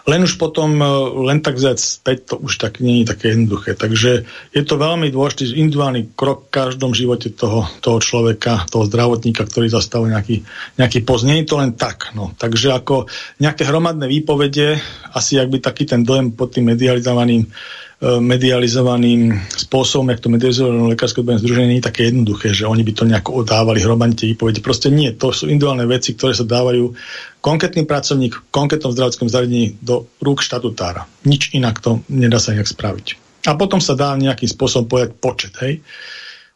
len 0.08 0.24
už 0.24 0.40
potom, 0.40 0.80
e, 0.80 0.88
len 1.28 1.44
tak 1.44 1.60
vziať 1.60 1.78
späť, 1.80 2.18
to 2.32 2.36
už 2.40 2.62
tak 2.62 2.80
nie 2.80 3.04
je 3.04 3.12
také 3.12 3.36
jednoduché. 3.36 3.76
Takže 3.76 4.24
je 4.54 4.64
to 4.64 4.76
veľmi 4.80 5.12
dôležitý 5.12 5.58
individuálny 5.58 6.16
krok 6.16 6.48
v 6.48 6.54
každom 6.56 6.96
živote 6.96 7.34
toho, 7.34 7.68
toho 7.84 8.00
človeka, 8.00 8.70
toho 8.72 8.88
zdravotníka, 8.88 9.44
ktorý 9.44 9.68
zastavuje 9.68 10.16
nejaký, 10.16 10.38
nejaký 10.80 11.00
post. 11.04 11.28
Nie 11.28 11.44
je 11.44 11.50
to 11.50 11.60
len 11.60 11.76
tak. 11.76 12.16
No. 12.16 12.32
Takže 12.38 12.72
ako 12.72 13.10
nejaké 13.42 13.68
hromadné 13.68 14.08
výpovede, 14.08 14.80
asi 15.12 15.42
ak 15.42 15.50
by 15.52 15.58
taký 15.60 15.84
ten 15.90 16.06
dojem 16.06 16.32
pod 16.32 16.56
tým 16.56 16.70
medializovaným 16.70 17.50
medializovaným 18.00 19.36
spôsobom, 19.52 20.08
jak 20.08 20.24
to 20.24 20.32
medializované 20.32 20.96
lekárske 20.96 21.20
odborné 21.20 21.44
združenie, 21.44 21.68
nie 21.68 21.80
je 21.84 21.90
také 21.92 22.08
jednoduché, 22.08 22.56
že 22.56 22.64
oni 22.64 22.88
by 22.88 22.94
to 22.96 23.04
nejako 23.04 23.44
odávali 23.44 23.84
hromadne 23.84 24.16
výpovede. 24.16 24.64
Proste 24.64 24.88
nie, 24.88 25.12
to 25.20 25.36
sú 25.36 25.52
individuálne 25.52 25.84
veci, 25.84 26.16
ktoré 26.16 26.32
sa 26.32 26.48
dávajú 26.48 26.96
konkrétny 27.44 27.84
pracovník 27.84 28.40
v 28.40 28.44
konkrétnom 28.56 28.96
zdravotnom 28.96 29.28
zariadení 29.28 29.76
do 29.84 30.08
rúk 30.24 30.40
štatutára. 30.40 31.12
Nič 31.28 31.52
inak 31.52 31.84
to 31.84 32.00
nedá 32.08 32.40
sa 32.40 32.56
nejak 32.56 32.72
spraviť. 32.72 33.08
A 33.52 33.60
potom 33.60 33.84
sa 33.84 34.00
dá 34.00 34.16
nejakým 34.16 34.48
spôsobom 34.48 34.88
povedať 34.88 35.12
počet, 35.20 35.54
hej. 35.60 35.84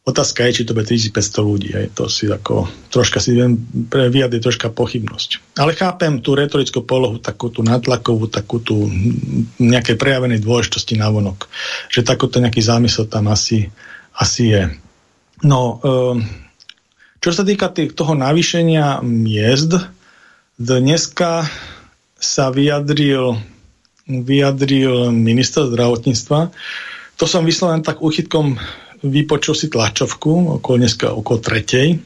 Otázka 0.03 0.43
je, 0.43 0.59
či 0.59 0.63
to 0.67 0.75
bude 0.75 0.83
3500 0.83 1.15
ľudí. 1.47 1.71
Je 1.71 1.87
to 1.87 2.11
si 2.11 2.27
ako, 2.27 2.67
troška 2.91 3.23
si 3.23 3.39
viem 3.39 3.55
vyjadriť 3.87 4.43
troška 4.43 4.67
pochybnosť. 4.67 5.55
Ale 5.55 5.71
chápem 5.79 6.19
tú 6.19 6.35
retorickú 6.35 6.83
polohu, 6.83 7.23
takú 7.23 7.47
tú 7.47 7.63
natlakovú, 7.63 8.27
takú 8.27 8.59
tú 8.59 8.91
nejaké 9.63 9.95
prejavenej 9.95 10.43
dôležitosti 10.43 10.99
na 10.99 11.07
vonok. 11.07 11.47
Že 11.87 12.03
takúto 12.03 12.43
nejaký 12.43 12.59
zámysel 12.59 13.07
tam 13.07 13.31
asi, 13.31 13.71
asi 14.11 14.51
je. 14.51 14.63
No, 15.39 15.79
um, 15.79 16.19
čo 17.23 17.31
sa 17.31 17.47
týka 17.47 17.71
toho 17.71 18.11
navýšenia 18.19 18.99
miest, 19.07 19.71
dneska 20.59 21.47
sa 22.19 22.51
vyjadril, 22.51 23.39
vyjadril 24.03 25.15
minister 25.15 25.63
zdravotníctva. 25.71 26.51
To 27.15 27.23
som 27.23 27.47
vysloven 27.47 27.87
tak 27.87 28.03
uchytkom 28.03 28.59
vypočul 29.03 29.53
si 29.53 29.67
tlačovku 29.67 30.59
okolo 30.59 30.75
dneska 30.79 31.11
okolo 31.11 31.37
tretej. 31.43 31.99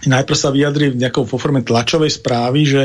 Najprv 0.00 0.36
sa 0.36 0.48
vyjadri 0.48 0.92
v 0.92 1.00
nejakou 1.00 1.28
forme 1.28 1.60
tlačovej 1.60 2.08
správy, 2.08 2.64
že, 2.64 2.82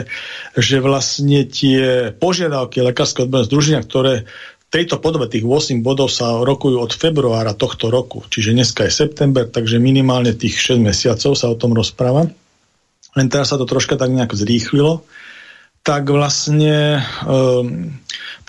že 0.60 0.84
vlastne 0.84 1.48
tie 1.48 2.12
požiadavky 2.12 2.84
Lekárskeho 2.84 3.28
odborného 3.28 3.48
združenia, 3.48 3.82
ktoré 3.84 4.28
v 4.28 4.68
tejto 4.68 5.00
podobe 5.00 5.32
tých 5.32 5.48
8 5.48 5.80
bodov 5.80 6.12
sa 6.12 6.36
rokujú 6.44 6.76
od 6.76 6.92
februára 6.92 7.56
tohto 7.56 7.88
roku, 7.88 8.28
čiže 8.28 8.52
dneska 8.52 8.84
je 8.84 8.92
september, 8.92 9.48
takže 9.48 9.80
minimálne 9.80 10.36
tých 10.36 10.76
6 10.76 10.84
mesiacov 10.84 11.40
sa 11.40 11.48
o 11.48 11.56
tom 11.56 11.72
rozpráva. 11.72 12.28
Len 13.16 13.28
teraz 13.32 13.56
sa 13.56 13.60
to 13.60 13.64
troška 13.64 13.96
tak 13.96 14.12
nejak 14.12 14.36
zrýchlilo 14.36 15.08
tak 15.86 16.10
vlastne 16.10 17.06
um, 17.30 17.94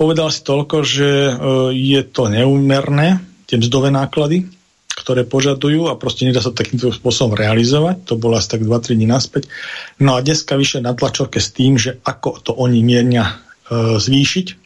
povedal 0.01 0.33
si 0.33 0.41
toľko, 0.41 0.77
že 0.81 1.11
uh, 1.29 1.69
je 1.69 2.01
to 2.09 2.33
neúmerné, 2.33 3.21
tie 3.45 3.61
mzdové 3.61 3.93
náklady, 3.93 4.49
ktoré 4.97 5.29
požadujú 5.29 5.93
a 5.93 6.01
proste 6.01 6.25
nedá 6.25 6.41
sa 6.41 6.57
takýmto 6.57 6.89
spôsobom 6.89 7.37
realizovať. 7.37 8.09
To 8.09 8.17
bolo 8.17 8.41
asi 8.41 8.57
tak 8.57 8.65
2-3 8.65 8.97
dní 8.97 9.05
naspäť. 9.05 9.53
No 10.01 10.17
a 10.17 10.25
dneska 10.25 10.57
vyššie 10.57 10.81
na 10.81 10.97
tlačovke 10.97 11.37
s 11.37 11.53
tým, 11.53 11.77
že 11.77 12.01
ako 12.01 12.41
to 12.41 12.53
oni 12.57 12.81
miernia 12.81 13.29
e, 13.69 14.01
zvýšiť. 14.01 14.65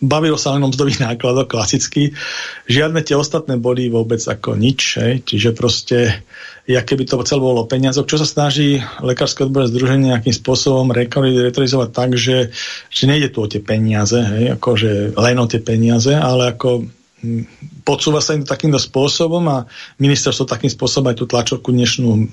bavilo 0.00 0.36
sa 0.40 0.56
len 0.56 0.64
o 0.64 0.72
mzdových 0.72 1.04
nákladoch 1.04 1.48
klasicky. 1.52 2.16
Žiadne 2.72 3.04
tie 3.04 3.20
ostatné 3.20 3.60
body 3.60 3.92
vôbec 3.92 4.20
ako 4.24 4.56
nič. 4.56 4.96
Hej. 4.96 5.28
Čiže 5.28 5.52
proste, 5.52 6.24
ja 6.64 6.80
keby 6.80 7.04
to 7.04 7.20
celé 7.28 7.40
bolo 7.40 7.68
peniazok, 7.68 8.08
čo 8.08 8.16
sa 8.16 8.24
snaží 8.24 8.80
Lekárske 9.04 9.44
odborové 9.44 9.68
združenie 9.76 10.16
nejakým 10.16 10.32
spôsobom 10.32 10.88
retorizovať 10.96 11.88
tak, 11.92 12.16
že, 12.16 12.48
že 12.88 13.04
nejde 13.04 13.28
tu 13.28 13.44
o 13.44 13.48
tie 13.48 13.60
peniaze, 13.60 14.16
hej, 14.16 14.56
akože 14.56 15.16
len 15.20 15.36
o 15.36 15.46
tie 15.48 15.60
peniaze, 15.60 16.16
ale 16.16 16.56
ako 16.56 16.99
podsúva 17.84 18.24
sa 18.24 18.32
im 18.32 18.42
to 18.44 18.52
takýmto 18.52 18.80
spôsobom 18.80 19.44
a 19.48 19.68
ministerstvo 20.00 20.48
takým 20.48 20.72
spôsobom 20.72 21.12
aj 21.12 21.16
tú 21.20 21.24
tlačovku 21.28 21.68
dnešnú 21.68 22.10
e, 22.16 22.24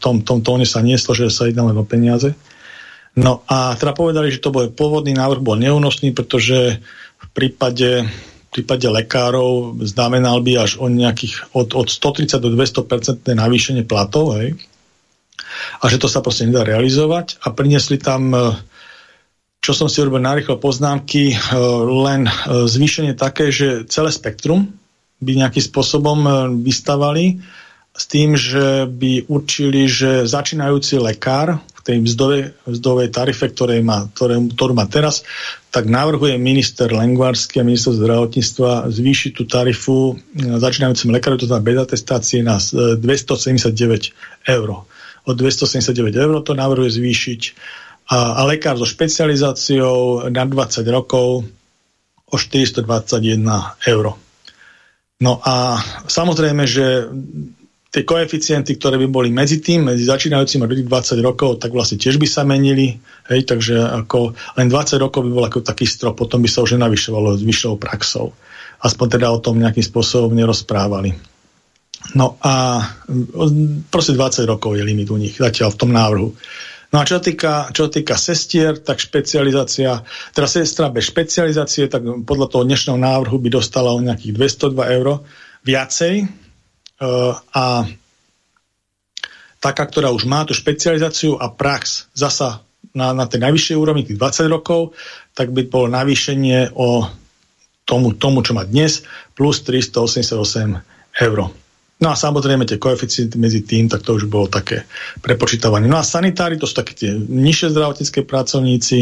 tom, 0.00 0.24
tom 0.24 0.40
tóne 0.40 0.64
sa 0.64 0.80
nieslo, 0.80 1.12
že 1.12 1.28
sa 1.28 1.48
jedná 1.48 1.68
len 1.68 1.76
o 1.76 1.84
peniaze. 1.84 2.32
No 3.18 3.42
a 3.50 3.74
teda 3.74 3.92
povedali, 3.92 4.30
že 4.32 4.40
to 4.40 4.54
bol 4.54 4.70
pôvodný 4.70 5.12
návrh 5.12 5.42
bol 5.42 5.58
neúnosný, 5.58 6.14
pretože 6.14 6.78
v 7.18 7.26
prípade, 7.34 8.06
v 8.06 8.50
prípade 8.54 8.86
lekárov 8.86 9.82
znamenal 9.82 10.40
by 10.40 10.52
až 10.62 10.78
o 10.78 10.86
nejakých 10.86 11.50
od, 11.52 11.74
od 11.74 11.90
130 11.90 12.38
do 12.38 12.48
200 12.54 13.26
navýšenie 13.34 13.84
platov, 13.84 14.38
hej? 14.38 14.54
A 15.82 15.90
že 15.90 15.98
to 15.98 16.06
sa 16.06 16.22
proste 16.22 16.46
nedá 16.46 16.62
realizovať 16.62 17.42
a 17.42 17.50
priniesli 17.50 17.98
tam 17.98 18.30
e, 18.30 18.54
čo 19.58 19.72
som 19.74 19.90
si 19.90 20.00
urobil 20.00 20.22
narýchlo 20.22 20.56
poznámky, 20.58 21.34
e, 21.34 21.36
len 22.06 22.26
e, 22.26 22.32
zvýšenie 22.66 23.18
také, 23.18 23.50
že 23.50 23.84
celé 23.90 24.10
spektrum 24.14 24.72
by 25.18 25.32
nejakým 25.34 25.64
spôsobom 25.66 26.18
vystavali 26.62 27.42
s 27.90 28.06
tým, 28.06 28.38
že 28.38 28.86
by 28.86 29.26
určili, 29.26 29.90
že 29.90 30.30
začínajúci 30.30 31.02
lekár 31.02 31.58
tej 31.88 32.04
mzdovej, 32.04 32.52
mzdovej 32.68 33.08
tarife, 33.08 33.48
ktoré 33.48 33.80
má, 33.80 34.04
ktoré, 34.12 34.36
ktorú 34.36 34.76
má 34.76 34.84
teraz, 34.84 35.24
tak 35.72 35.88
navrhuje 35.88 36.36
minister 36.36 36.92
Lengvarsky 36.92 37.64
a 37.64 37.64
minister 37.64 37.96
zdravotníctva 37.96 38.92
zvýšiť 38.92 39.30
tú 39.32 39.48
tarifu 39.48 40.12
e, 40.12 40.60
začínajúcim 40.60 41.08
lekárom, 41.08 41.40
to 41.40 41.48
znamená 41.48 41.64
bez 41.64 41.76
atestácie 41.80 42.44
na 42.44 42.60
279 42.60 43.72
e, 43.72 44.08
eur. 44.52 44.84
Od 45.24 45.32
279 45.34 46.12
eur 46.12 46.36
to 46.44 46.52
navrhuje 46.52 46.92
zvýšiť 46.92 47.40
a, 48.08 48.40
a 48.40 48.42
lekár 48.48 48.80
so 48.80 48.88
špecializáciou 48.88 50.28
na 50.32 50.44
20 50.48 50.80
rokov 50.88 51.44
o 52.28 52.36
421 52.36 53.84
eur. 53.88 54.16
No 55.18 55.32
a 55.42 55.82
samozrejme, 56.06 56.64
že 56.64 57.10
tie 57.88 58.04
koeficienty, 58.04 58.76
ktoré 58.76 59.00
by 59.00 59.08
boli 59.08 59.28
medzi 59.32 59.64
tým, 59.64 59.88
medzi 59.90 60.04
začínajúcim 60.04 60.60
a 60.62 60.68
20 60.68 60.88
rokov, 61.24 61.58
tak 61.58 61.72
vlastne 61.72 61.96
tiež 61.96 62.20
by 62.20 62.28
sa 62.28 62.44
menili. 62.44 63.00
Hej, 63.32 63.48
takže 63.48 63.80
ako 63.80 64.36
len 64.60 64.68
20 64.68 65.04
rokov 65.04 65.24
by 65.24 65.30
bol 65.32 65.44
ako 65.48 65.64
taký 65.64 65.88
strop, 65.88 66.20
potom 66.20 66.44
by 66.44 66.48
sa 66.48 66.64
už 66.64 66.76
nenavyšovalo 66.76 67.40
s 67.40 67.42
vyššou 67.42 67.74
praxou. 67.80 68.36
Aspoň 68.78 69.06
teda 69.18 69.32
o 69.32 69.42
tom 69.42 69.58
nejakým 69.58 69.82
spôsobom 69.82 70.30
nerozprávali. 70.36 71.16
No 72.14 72.38
a 72.44 72.78
proste 73.90 74.14
20 74.14 74.46
rokov 74.46 74.78
je 74.78 74.86
limit 74.86 75.10
u 75.10 75.18
nich, 75.18 75.34
zatiaľ 75.34 75.74
v 75.74 75.80
tom 75.80 75.90
návrhu. 75.90 76.30
No 76.88 77.00
a 77.00 77.04
čo 77.04 77.20
týka, 77.20 77.68
čo 77.76 77.92
týka 77.92 78.16
sestier, 78.16 78.80
tak 78.80 78.96
špecializácia, 78.96 80.00
teda 80.32 80.48
sestra 80.48 80.88
bez 80.88 81.12
špecializácie, 81.12 81.84
tak 81.92 82.00
podľa 82.24 82.48
toho 82.48 82.64
dnešného 82.64 82.96
návrhu 82.96 83.36
by 83.36 83.60
dostala 83.60 83.92
o 83.92 84.00
nejakých 84.00 84.32
202 84.32 84.96
eur 84.96 85.20
viacej, 85.68 86.14
a 87.54 87.86
taká, 89.62 89.84
ktorá 89.86 90.10
už 90.10 90.26
má 90.26 90.42
tú 90.42 90.54
špecializáciu 90.54 91.38
a 91.38 91.50
prax 91.50 92.10
zasa 92.14 92.66
na, 92.94 93.14
na 93.14 93.30
tej 93.30 93.46
najvyššej 93.46 93.76
úrovni, 93.78 94.02
tých 94.02 94.18
20 94.18 94.50
rokov, 94.50 94.98
tak 95.34 95.54
by 95.54 95.70
bolo 95.70 95.86
navýšenie 95.94 96.74
o 96.74 97.06
tomu, 97.86 98.18
tomu, 98.18 98.42
čo 98.42 98.52
má 98.52 98.66
dnes, 98.66 99.06
plus 99.38 99.62
388 99.62 101.22
eur. 101.22 101.38
No 101.98 102.14
a 102.14 102.16
samozrejme 102.16 102.62
tie 102.62 102.78
koeficienty 102.78 103.34
medzi 103.42 103.66
tým, 103.66 103.90
tak 103.90 104.06
to 104.06 104.14
už 104.14 104.30
bolo 104.30 104.46
také 104.46 104.86
prepočítavanie. 105.18 105.90
No 105.90 105.98
a 105.98 106.06
sanitári, 106.06 106.54
to 106.54 106.70
sú 106.70 106.78
také 106.78 106.94
tie 106.94 107.10
nižšie 107.18 107.74
zdravotnícke 107.74 108.22
pracovníci, 108.22 108.98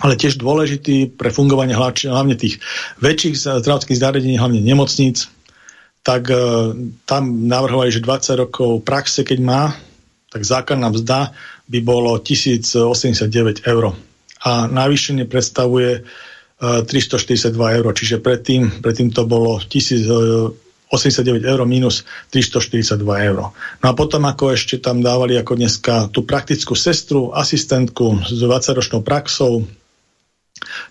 ale 0.00 0.16
tiež 0.16 0.40
dôležitý 0.40 1.12
pre 1.12 1.28
fungovanie 1.28 1.76
hlavne 1.76 2.36
tých 2.36 2.64
väčších 3.04 3.60
zdravotných 3.60 4.00
zariadení, 4.00 4.40
hlavne 4.40 4.64
nemocníc, 4.64 5.28
tak 6.00 6.32
e, 6.32 6.36
tam 7.04 7.48
navrhovali, 7.48 7.92
že 7.92 8.00
20 8.00 8.42
rokov 8.48 8.70
praxe, 8.88 9.20
keď 9.20 9.38
má, 9.44 9.62
tak 10.32 10.44
základná 10.48 10.88
mzda 10.88 11.36
by 11.68 11.78
bolo 11.84 12.16
1089 12.16 13.68
eur. 13.68 13.92
A 14.48 14.64
navýšenie 14.64 15.28
predstavuje 15.28 16.00
e, 16.00 16.02
342 16.60 17.52
eur, 17.52 17.86
čiže 17.92 18.16
predtým, 18.24 18.80
predtým 18.80 19.12
to 19.12 19.28
bolo 19.28 19.60
1089 20.88 21.44
eur 21.44 21.60
minus 21.68 22.08
342 22.32 23.28
eur. 23.28 23.52
No 23.80 23.86
a 23.86 23.92
potom 23.92 24.24
ako 24.24 24.56
ešte 24.56 24.80
tam 24.80 25.04
dávali 25.04 25.36
ako 25.36 25.52
dneska 25.60 26.08
tú 26.08 26.24
praktickú 26.24 26.72
sestru, 26.72 27.30
asistentku 27.36 28.24
s 28.24 28.40
20-ročnou 28.40 29.04
praxou, 29.04 29.68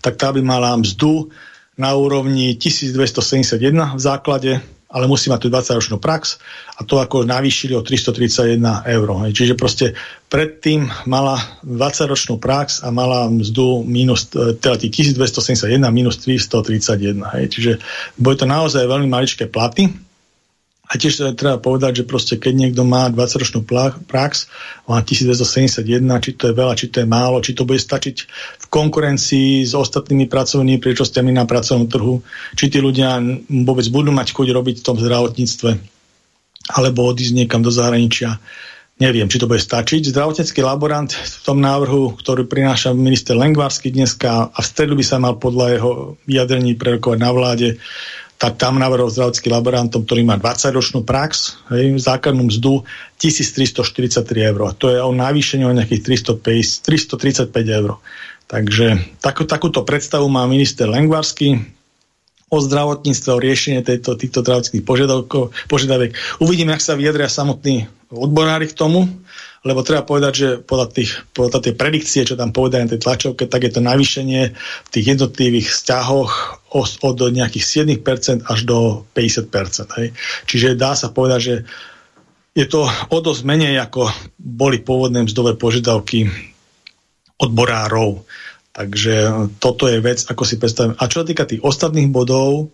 tak 0.02 0.16
tá 0.16 0.30
by 0.32 0.42
mala 0.46 0.78
mzdu 0.78 1.34
na 1.78 1.94
úrovni 1.94 2.58
1271 2.58 3.98
v 3.98 4.02
základe, 4.02 4.52
ale 4.88 5.06
musí 5.06 5.28
mať 5.28 5.40
tú 5.44 5.48
20-ročnú 5.52 6.00
prax 6.00 6.40
a 6.80 6.88
to 6.88 7.04
ako 7.04 7.28
navýšili 7.28 7.76
o 7.76 7.84
331 7.84 8.88
eur. 8.88 9.08
Čiže 9.36 9.60
proste 9.60 10.00
predtým 10.32 10.88
mala 11.04 11.36
20-ročnú 11.68 12.40
prax 12.40 12.88
a 12.88 12.92
mala 12.96 13.28
mzdu 13.28 13.84
minus, 13.84 14.32
e, 14.32 14.56
teda 14.56 14.80
1271 14.80 15.84
minus 15.92 16.24
331. 16.24 17.20
Hej. 17.36 17.46
Čiže 17.52 17.72
boli 18.16 18.36
to 18.40 18.48
naozaj 18.48 18.88
veľmi 18.88 19.12
maličké 19.12 19.52
platy 19.52 20.07
a 20.88 20.96
tiež 20.96 21.36
treba 21.36 21.60
povedať, 21.60 22.02
že 22.02 22.04
proste 22.08 22.40
keď 22.40 22.54
niekto 22.56 22.88
má 22.88 23.12
20-ročnú 23.12 23.68
prax, 24.08 24.48
má 24.88 25.04
1271, 25.04 25.84
či 26.24 26.32
to 26.40 26.48
je 26.48 26.54
veľa, 26.56 26.74
či 26.80 26.88
to 26.88 27.04
je 27.04 27.08
málo, 27.08 27.44
či 27.44 27.52
to 27.52 27.68
bude 27.68 27.84
stačiť 27.84 28.16
v 28.64 28.66
konkurencii 28.72 29.68
s 29.68 29.76
ostatnými 29.76 30.32
pracovnými 30.32 30.80
príležitostiami 30.80 31.36
na 31.36 31.44
pracovnom 31.44 31.92
trhu, 31.92 32.24
či 32.56 32.72
tí 32.72 32.80
ľudia 32.80 33.20
vôbec 33.68 33.84
budú 33.92 34.16
mať 34.16 34.32
chuť 34.32 34.48
robiť 34.48 34.76
v 34.80 34.86
tom 34.88 34.96
zdravotníctve, 34.96 35.70
alebo 36.72 37.00
odísť 37.04 37.36
niekam 37.36 37.60
do 37.60 37.72
zahraničia. 37.72 38.40
Neviem, 38.98 39.30
či 39.30 39.38
to 39.38 39.46
bude 39.46 39.62
stačiť. 39.62 40.10
Zdravotnícky 40.10 40.58
laborant 40.66 41.14
v 41.14 41.38
tom 41.46 41.62
návrhu, 41.62 42.18
ktorý 42.18 42.50
prináša 42.50 42.98
minister 42.98 43.38
Lengvarsky 43.38 43.94
dneska 43.94 44.50
a 44.50 44.58
v 44.58 44.66
stredu 44.66 44.98
by 44.98 45.06
sa 45.06 45.22
mal 45.22 45.38
podľa 45.38 45.66
jeho 45.78 45.92
vyjadrení 46.26 46.74
prerokovať 46.74 47.20
na 47.22 47.30
vláde, 47.30 47.78
tak 48.38 48.62
tam 48.62 48.78
navrhol 48.78 49.10
zdravotský 49.10 49.50
laborantom, 49.50 50.06
ktorý 50.06 50.22
má 50.22 50.38
20-ročnú 50.38 51.02
prax, 51.02 51.58
hej, 51.74 51.98
základnú 51.98 52.54
mzdu 52.54 52.86
1343 53.18 54.54
eur. 54.54 54.62
A 54.70 54.78
to 54.78 54.94
je 54.94 55.02
o 55.02 55.10
navýšení 55.10 55.66
o 55.66 55.74
nejakých 55.74 56.22
350, 56.38 56.86
335 57.18 57.50
eur. 57.82 57.98
Takže 58.48 59.18
takú, 59.20 59.44
takúto 59.44 59.82
predstavu 59.82 60.30
má 60.30 60.46
minister 60.46 60.86
Lengvarsky 60.86 61.66
o 62.48 62.58
zdravotníctve, 62.64 63.30
o 63.34 63.44
riešenie 63.44 63.82
tejto, 63.84 64.16
týchto 64.16 64.40
zdravotných 64.40 64.86
požiadaviek. 65.68 66.16
Uvidíme, 66.40 66.72
ak 66.72 66.86
sa 66.86 66.96
vyjadria 66.96 67.28
samotní 67.28 67.92
odborári 68.08 68.72
k 68.72 68.78
tomu, 68.78 69.12
lebo 69.68 69.84
treba 69.84 70.08
povedať, 70.08 70.34
že 70.34 70.50
podľa, 70.64 70.88
tých, 70.96 71.12
podľa 71.36 71.60
tej 71.68 71.74
predikcie, 71.76 72.24
čo 72.24 72.40
tam 72.40 72.56
povedali 72.56 72.88
na 72.88 72.92
tej 72.96 73.04
tlačovke, 73.04 73.44
tak 73.52 73.68
je 73.68 73.72
to 73.76 73.82
navýšenie 73.84 74.56
v 74.56 74.90
tých 74.90 75.06
jednotlivých 75.14 75.68
vzťahoch 75.68 76.32
od 76.72 77.20
nejakých 77.28 78.00
7% 78.00 78.48
až 78.48 78.60
do 78.64 79.04
50%. 79.12 79.98
Hej. 80.00 80.08
Čiže 80.48 80.80
dá 80.80 80.96
sa 80.96 81.12
povedať, 81.12 81.40
že 81.44 81.56
je 82.58 82.66
to 82.66 82.88
o 82.88 83.18
dosť 83.22 83.44
menej, 83.46 83.78
ako 83.78 84.10
boli 84.40 84.82
pôvodné 84.82 85.28
mzdové 85.28 85.60
požiadavky 85.60 86.26
odborárov. 87.38 88.26
Takže 88.74 89.16
toto 89.62 89.90
je 89.90 90.02
vec, 90.02 90.22
ako 90.26 90.42
si 90.46 90.58
predstavím. 90.58 90.98
A 90.98 91.10
čo 91.10 91.22
sa 91.22 91.28
týka 91.30 91.46
tých 91.46 91.62
ostatných 91.62 92.10
bodov, 92.10 92.74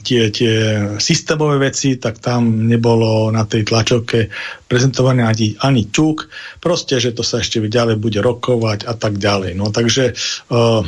tie, 0.00 0.32
tie 0.32 0.54
systémové 0.96 1.68
veci, 1.68 2.00
tak 2.00 2.18
tam 2.24 2.64
nebolo 2.64 3.28
na 3.28 3.44
tej 3.44 3.68
tlačovke 3.68 4.32
prezentované 4.64 5.28
ani, 5.28 5.52
ani 5.60 5.92
ťuk. 5.92 6.28
Proste, 6.64 6.96
že 6.96 7.12
to 7.12 7.20
sa 7.20 7.44
ešte 7.44 7.60
ďalej 7.60 8.00
bude 8.00 8.20
rokovať 8.24 8.88
a 8.88 8.96
tak 8.96 9.20
ďalej. 9.20 9.52
No 9.52 9.68
takže 9.68 10.16
uh, 10.48 10.80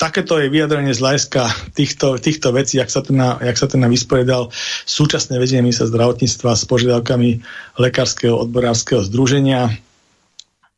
takéto 0.00 0.40
je 0.40 0.48
vyjadrenie 0.48 0.96
z 0.96 1.02
hľadiska 1.04 1.42
týchto, 1.76 2.16
týchto 2.16 2.48
vecí, 2.56 2.80
jak 2.80 2.88
sa, 2.88 3.04
ten, 3.04 3.20
jak 3.20 3.56
sa 3.60 3.68
ten 3.68 3.84
vysporiadal 3.84 4.48
súčasné 4.88 5.36
vedenie 5.36 5.70
sa 5.70 5.84
zdravotníctva 5.84 6.56
s 6.56 6.64
požiadavkami 6.64 7.44
Lekárskeho 7.76 8.40
odborárskeho 8.40 9.04
združenia. 9.04 9.68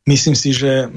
Myslím 0.05 0.37
si, 0.37 0.53
že 0.53 0.91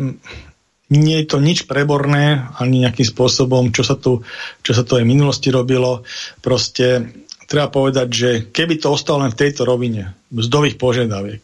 nie 0.87 1.19
je 1.23 1.27
to 1.27 1.37
nič 1.43 1.67
preborné, 1.67 2.47
ani 2.59 2.87
nejakým 2.87 3.03
spôsobom, 3.03 3.75
čo 3.75 3.83
sa 3.83 3.99
tu, 3.99 4.23
čo 4.63 4.71
sa 4.71 4.87
tu 4.87 4.95
aj 4.95 5.03
v 5.03 5.11
minulosti 5.11 5.51
robilo. 5.51 6.07
Proste 6.39 7.11
treba 7.47 7.67
povedať, 7.67 8.07
že 8.07 8.29
keby 8.51 8.79
to 8.79 8.95
ostalo 8.95 9.23
len 9.23 9.31
v 9.35 9.39
tejto 9.39 9.67
rovine 9.67 10.15
mzdových 10.31 10.79
požiadaviek, 10.79 11.43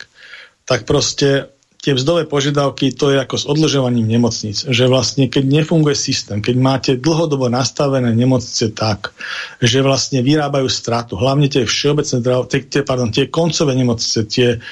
tak 0.63 0.87
proste 0.87 1.51
tie 1.83 1.91
vzdové 1.91 2.23
požiadavky, 2.23 2.95
to 2.95 3.11
je 3.11 3.19
ako 3.19 3.35
s 3.35 3.43
odložovaním 3.43 4.07
nemocnic, 4.07 4.55
že 4.55 4.87
vlastne 4.87 5.27
keď 5.27 5.43
nefunguje 5.43 5.91
systém, 5.99 6.39
keď 6.39 6.55
máte 6.55 6.91
dlhodobo 6.95 7.51
nastavené 7.51 8.15
nemocnice 8.15 8.71
tak, 8.71 9.11
že 9.59 9.83
vlastne 9.83 10.23
vyrábajú 10.23 10.71
stratu, 10.71 11.19
hlavne 11.19 11.51
tie 11.51 11.67
všeobecné, 11.67 12.23
tie, 12.47 12.81
pardon, 12.87 13.11
tie 13.11 13.27
koncové 13.27 13.75
nemocnice, 13.75 14.19
tie, 14.31 14.63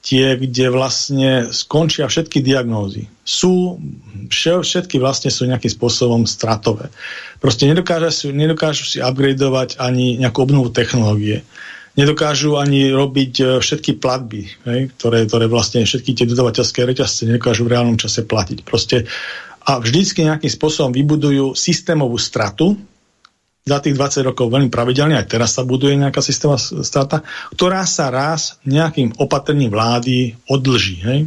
tie, 0.00 0.36
kde 0.36 0.72
vlastne 0.72 1.52
skončia 1.52 2.08
všetky 2.08 2.40
diagnózy, 2.40 3.08
sú, 3.20 3.76
všetky 4.32 4.96
vlastne 4.96 5.28
sú 5.28 5.44
nejakým 5.44 5.70
spôsobom 5.70 6.24
stratové. 6.24 6.88
Proste 7.38 7.68
nedokážu 7.68 8.08
si, 8.10 8.26
nedokážu 8.32 8.84
si 8.88 8.98
upgradeovať 8.98 9.76
ani 9.76 10.16
nejakú 10.20 10.48
obnovu 10.48 10.72
technológie 10.72 11.44
nedokážu 11.98 12.54
ani 12.54 12.94
robiť 12.94 13.34
e, 13.40 13.44
všetky 13.58 13.98
platby, 13.98 14.46
hej, 14.46 14.80
ktoré, 14.94 15.26
ktoré 15.26 15.50
vlastne 15.50 15.82
všetky 15.82 16.14
tie 16.14 16.26
dodavateľské 16.28 16.86
reťazce 16.86 17.26
nedokážu 17.26 17.66
v 17.66 17.72
reálnom 17.76 17.98
čase 17.98 18.24
platiť. 18.24 18.62
Proste 18.62 19.10
a 19.60 19.76
vždycky 19.76 20.24
nejakým 20.24 20.48
spôsobom 20.48 20.90
vybudujú 20.90 21.52
systémovú 21.52 22.16
stratu, 22.16 22.80
za 23.60 23.78
tých 23.78 23.94
20 23.94 24.28
rokov 24.32 24.48
veľmi 24.48 24.72
pravidelne, 24.72 25.20
aj 25.20 25.30
teraz 25.30 25.54
sa 25.54 25.68
buduje 25.68 25.94
nejaká 25.94 26.24
systémová 26.24 26.58
strata, 26.60 27.20
ktorá 27.52 27.84
sa 27.84 28.08
raz 28.08 28.56
nejakým 28.64 29.20
opatrním 29.20 29.68
vlády 29.68 30.34
odlží. 30.48 30.96
Hej? 31.04 31.20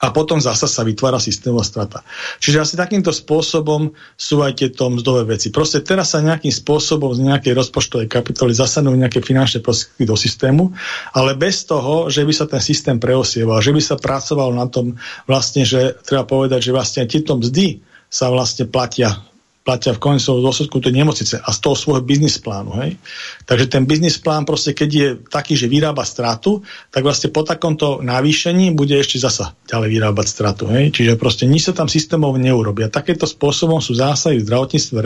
a 0.00 0.16
potom 0.16 0.40
zasa 0.40 0.64
sa 0.64 0.80
vytvára 0.80 1.20
systémová 1.20 1.60
strata. 1.60 2.00
Čiže 2.40 2.64
asi 2.64 2.74
takýmto 2.80 3.12
spôsobom 3.12 3.92
sú 4.16 4.40
aj 4.40 4.64
tieto 4.64 4.88
mzdové 4.88 5.36
veci. 5.36 5.52
Proste 5.52 5.84
teraz 5.84 6.16
sa 6.16 6.24
nejakým 6.24 6.48
spôsobom 6.48 7.12
z 7.12 7.28
nejakej 7.28 7.52
rozpočtovej 7.52 8.08
kapitoly 8.08 8.56
zasadnú 8.56 8.96
nejaké 8.96 9.20
finančné 9.20 9.60
prostriedky 9.60 10.08
do 10.08 10.16
systému, 10.16 10.72
ale 11.12 11.36
bez 11.36 11.68
toho, 11.68 12.08
že 12.08 12.24
by 12.24 12.32
sa 12.32 12.48
ten 12.48 12.64
systém 12.64 12.96
preosieval, 12.96 13.60
že 13.60 13.76
by 13.76 13.82
sa 13.84 14.00
pracoval 14.00 14.56
na 14.56 14.64
tom 14.72 14.96
vlastne, 15.28 15.68
že 15.68 16.00
treba 16.00 16.24
povedať, 16.24 16.72
že 16.72 16.72
vlastne 16.72 17.04
tieto 17.04 17.36
mzdy 17.36 17.84
sa 18.08 18.32
vlastne 18.32 18.72
platia 18.72 19.20
platia 19.60 19.92
v 19.92 20.00
konečnom 20.00 20.40
dôsledku 20.40 20.80
tej 20.80 21.04
nemocnice 21.04 21.36
a 21.36 21.48
z 21.52 21.58
toho 21.60 21.76
svojho 21.76 22.00
biznis 22.00 22.40
plánu. 22.40 22.80
Hej? 22.80 22.96
Takže 23.44 23.68
ten 23.68 23.84
biznis 23.84 24.16
plán 24.16 24.48
proste, 24.48 24.72
keď 24.72 24.88
je 24.88 25.08
taký, 25.28 25.52
že 25.52 25.68
vyrába 25.68 26.00
stratu, 26.08 26.64
tak 26.88 27.04
vlastne 27.04 27.28
po 27.28 27.44
takomto 27.44 28.00
navýšení 28.00 28.72
bude 28.72 28.96
ešte 28.96 29.20
zasa 29.20 29.52
ďalej 29.68 29.88
vyrábať 30.00 30.26
stratu. 30.32 30.64
Hej? 30.72 30.96
Čiže 30.96 31.20
proste 31.20 31.44
nič 31.44 31.68
sa 31.68 31.76
tam 31.76 31.92
systémov 31.92 32.40
neurobia. 32.40 32.88
Takéto 32.88 33.28
spôsobom 33.28 33.84
sú 33.84 33.92
zásahy 33.92 34.40
v 34.40 34.48
zdravotníctve 34.48 34.96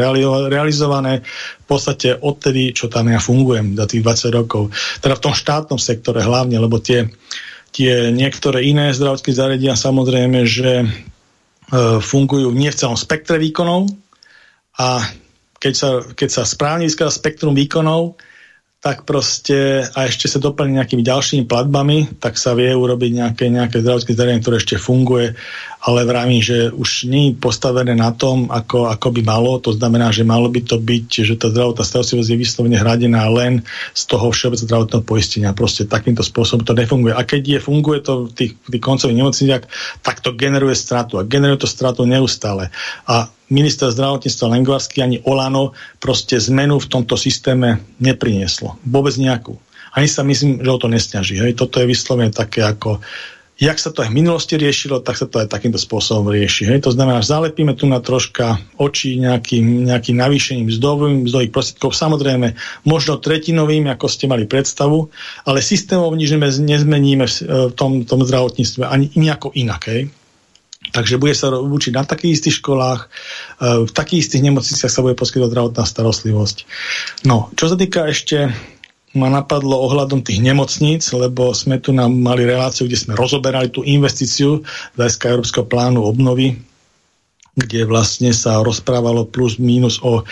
realizované 0.47 1.27
v 1.61 1.67
podstate 1.67 2.15
odtedy, 2.15 2.71
čo 2.71 2.87
tam 2.87 3.11
ja 3.11 3.19
fungujem 3.19 3.75
za 3.75 3.91
tých 3.91 4.07
20 4.07 4.39
rokov. 4.39 4.71
Teda 5.03 5.19
v 5.19 5.25
tom 5.27 5.35
štátnom 5.35 5.83
sektore 5.83 6.23
hlavne, 6.23 6.63
lebo 6.63 6.79
tie, 6.79 7.11
tie 7.75 8.15
niektoré 8.15 8.63
iné 8.71 8.95
zdravotné 8.95 9.35
zariadenia 9.35 9.75
samozrejme, 9.75 10.47
že 10.47 10.71
e, 10.79 10.87
fungujú 11.99 12.55
nie 12.55 12.71
v 12.71 12.79
celom 12.79 12.95
spektre 12.95 13.43
výkonov, 13.43 14.04
a 14.79 15.03
keď 15.59 15.75
sa, 15.75 15.91
keď 16.13 16.29
sa 16.29 16.43
správne 16.45 16.85
vyskladá 16.85 17.15
spektrum 17.15 17.57
výkonov, 17.57 18.21
tak 18.85 19.09
proste 19.09 19.81
a 19.97 20.05
ešte 20.05 20.29
sa 20.29 20.37
doplní 20.37 20.77
nejakými 20.77 21.01
ďalšími 21.01 21.49
platbami, 21.49 22.21
tak 22.21 22.37
sa 22.37 22.53
vie 22.53 22.69
urobiť 22.69 23.11
nejaké, 23.17 23.49
nejaké 23.49 23.81
zdravotné 23.81 24.13
zariadenie, 24.13 24.45
ktoré 24.45 24.57
ešte 24.61 24.77
funguje, 24.77 25.33
ale 25.89 26.05
vravím, 26.05 26.45
že 26.45 26.69
už 26.69 27.09
nie 27.09 27.33
je 27.33 27.41
postavené 27.41 27.97
na 27.97 28.13
tom, 28.13 28.53
ako, 28.53 28.93
ako 28.93 29.09
by 29.09 29.23
malo. 29.25 29.57
To 29.65 29.73
znamená, 29.73 30.13
že 30.13 30.29
malo 30.29 30.53
by 30.53 30.69
to 30.69 30.77
byť, 30.77 31.09
že 31.25 31.41
tá 31.41 31.49
zdravotná 31.49 31.81
starostlivosť 31.81 32.29
je 32.29 32.43
vyslovene 32.45 32.77
hradená 32.77 33.25
len 33.33 33.65
z 33.97 34.03
toho 34.05 34.29
všeobecného 34.29 34.69
zdravotného 34.69 35.01
poistenia. 35.01 35.57
Proste 35.57 35.89
takýmto 35.89 36.21
spôsobom 36.21 36.69
to 36.69 36.77
nefunguje. 36.77 37.17
A 37.17 37.25
keď 37.25 37.57
je, 37.57 37.59
funguje 37.65 38.05
to 38.05 38.29
v 38.29 38.37
tých, 38.37 38.53
tých 38.69 38.85
koncových 38.85 39.17
nemocniciach, 39.17 39.65
tak 40.05 40.21
to 40.21 40.37
generuje 40.37 40.77
stratu. 40.77 41.17
A 41.17 41.25
generuje 41.25 41.57
to 41.57 41.69
stratu 41.73 42.05
neustále. 42.05 42.69
A 43.09 43.33
minister 43.53 43.93
zdravotníctva 43.93 44.53
Lengvarsky 44.57 45.05
ani 45.05 45.21
Olano 45.25 45.77
proste 46.01 46.41
zmenu 46.41 46.81
v 46.81 46.91
tomto 46.91 47.19
systéme 47.19 47.85
neprinieslo. 48.01 48.81
Vôbec 48.85 49.17
nejakú. 49.17 49.57
Ani 49.95 50.11
sa 50.11 50.27
myslím, 50.27 50.65
že 50.65 50.71
o 50.71 50.79
to 50.81 50.89
nesťaží. 50.91 51.39
Hej. 51.39 51.55
Toto 51.55 51.79
je 51.79 51.87
vyslovene 51.87 52.35
také 52.35 52.67
ako 52.67 52.99
jak 53.55 53.79
sa 53.79 53.95
to 53.95 54.03
aj 54.03 54.11
v 54.11 54.19
minulosti 54.19 54.59
riešilo, 54.59 54.99
tak 54.99 55.15
sa 55.15 55.31
to 55.31 55.39
aj 55.39 55.47
takýmto 55.47 55.79
spôsobom 55.79 56.27
rieši. 56.35 56.67
Hej. 56.67 56.79
To 56.87 56.91
znamená, 56.91 57.23
že 57.23 57.31
zalepíme 57.31 57.79
tu 57.79 57.87
na 57.87 58.03
troška 58.03 58.59
oči 58.75 59.23
nejakým, 59.23 59.87
nejakým 59.87 60.17
navýšením 60.19 60.67
mzdovým, 60.71 61.31
mzdových 61.31 61.53
prostriedkov, 61.55 61.95
samozrejme 61.95 62.59
možno 62.83 63.23
tretinovým, 63.23 63.87
ako 63.95 64.07
ste 64.11 64.27
mali 64.27 64.51
predstavu, 64.51 65.07
ale 65.47 65.63
systémov 65.63 66.11
nič 66.19 66.35
nezmeníme 66.59 67.27
v 67.27 67.73
tom, 67.79 68.03
tom 68.03 68.21
zdravotníctve 68.27 68.83
ani 68.83 69.15
nejako 69.15 69.55
inak. 69.55 69.83
Hej. 69.87 70.11
Takže 70.95 71.19
bude 71.19 71.35
sa 71.35 71.51
učiť 71.51 71.91
na 71.91 72.07
takých 72.07 72.39
istých 72.39 72.63
školách, 72.63 73.01
e, 73.03 73.07
v 73.83 73.91
takých 73.91 74.31
istých 74.31 74.47
nemocniciach 74.47 74.93
sa 74.95 75.03
bude 75.03 75.19
poskytovať 75.19 75.51
zdravotná 75.51 75.83
starostlivosť. 75.83 76.57
No, 77.27 77.51
čo 77.59 77.67
sa 77.67 77.75
týka 77.75 78.07
ešte 78.07 78.55
ma 79.15 79.27
napadlo 79.31 79.79
ohľadom 79.91 80.23
tých 80.23 80.39
nemocníc, 80.39 81.07
lebo 81.15 81.55
sme 81.55 81.83
tu 81.83 81.91
nám 81.95 82.15
mali 82.15 82.47
reláciu, 82.47 82.87
kde 82.87 82.99
sme 82.99 83.19
rozoberali 83.19 83.71
tú 83.71 83.83
investíciu 83.87 84.63
z 84.95 85.15
Európskeho 85.19 85.67
plánu 85.67 86.03
obnovy, 86.03 86.59
kde 87.55 87.87
vlastne 87.87 88.35
sa 88.35 88.59
rozprávalo 88.63 89.31
plus 89.31 89.59
minus 89.63 90.03
o 90.03 90.27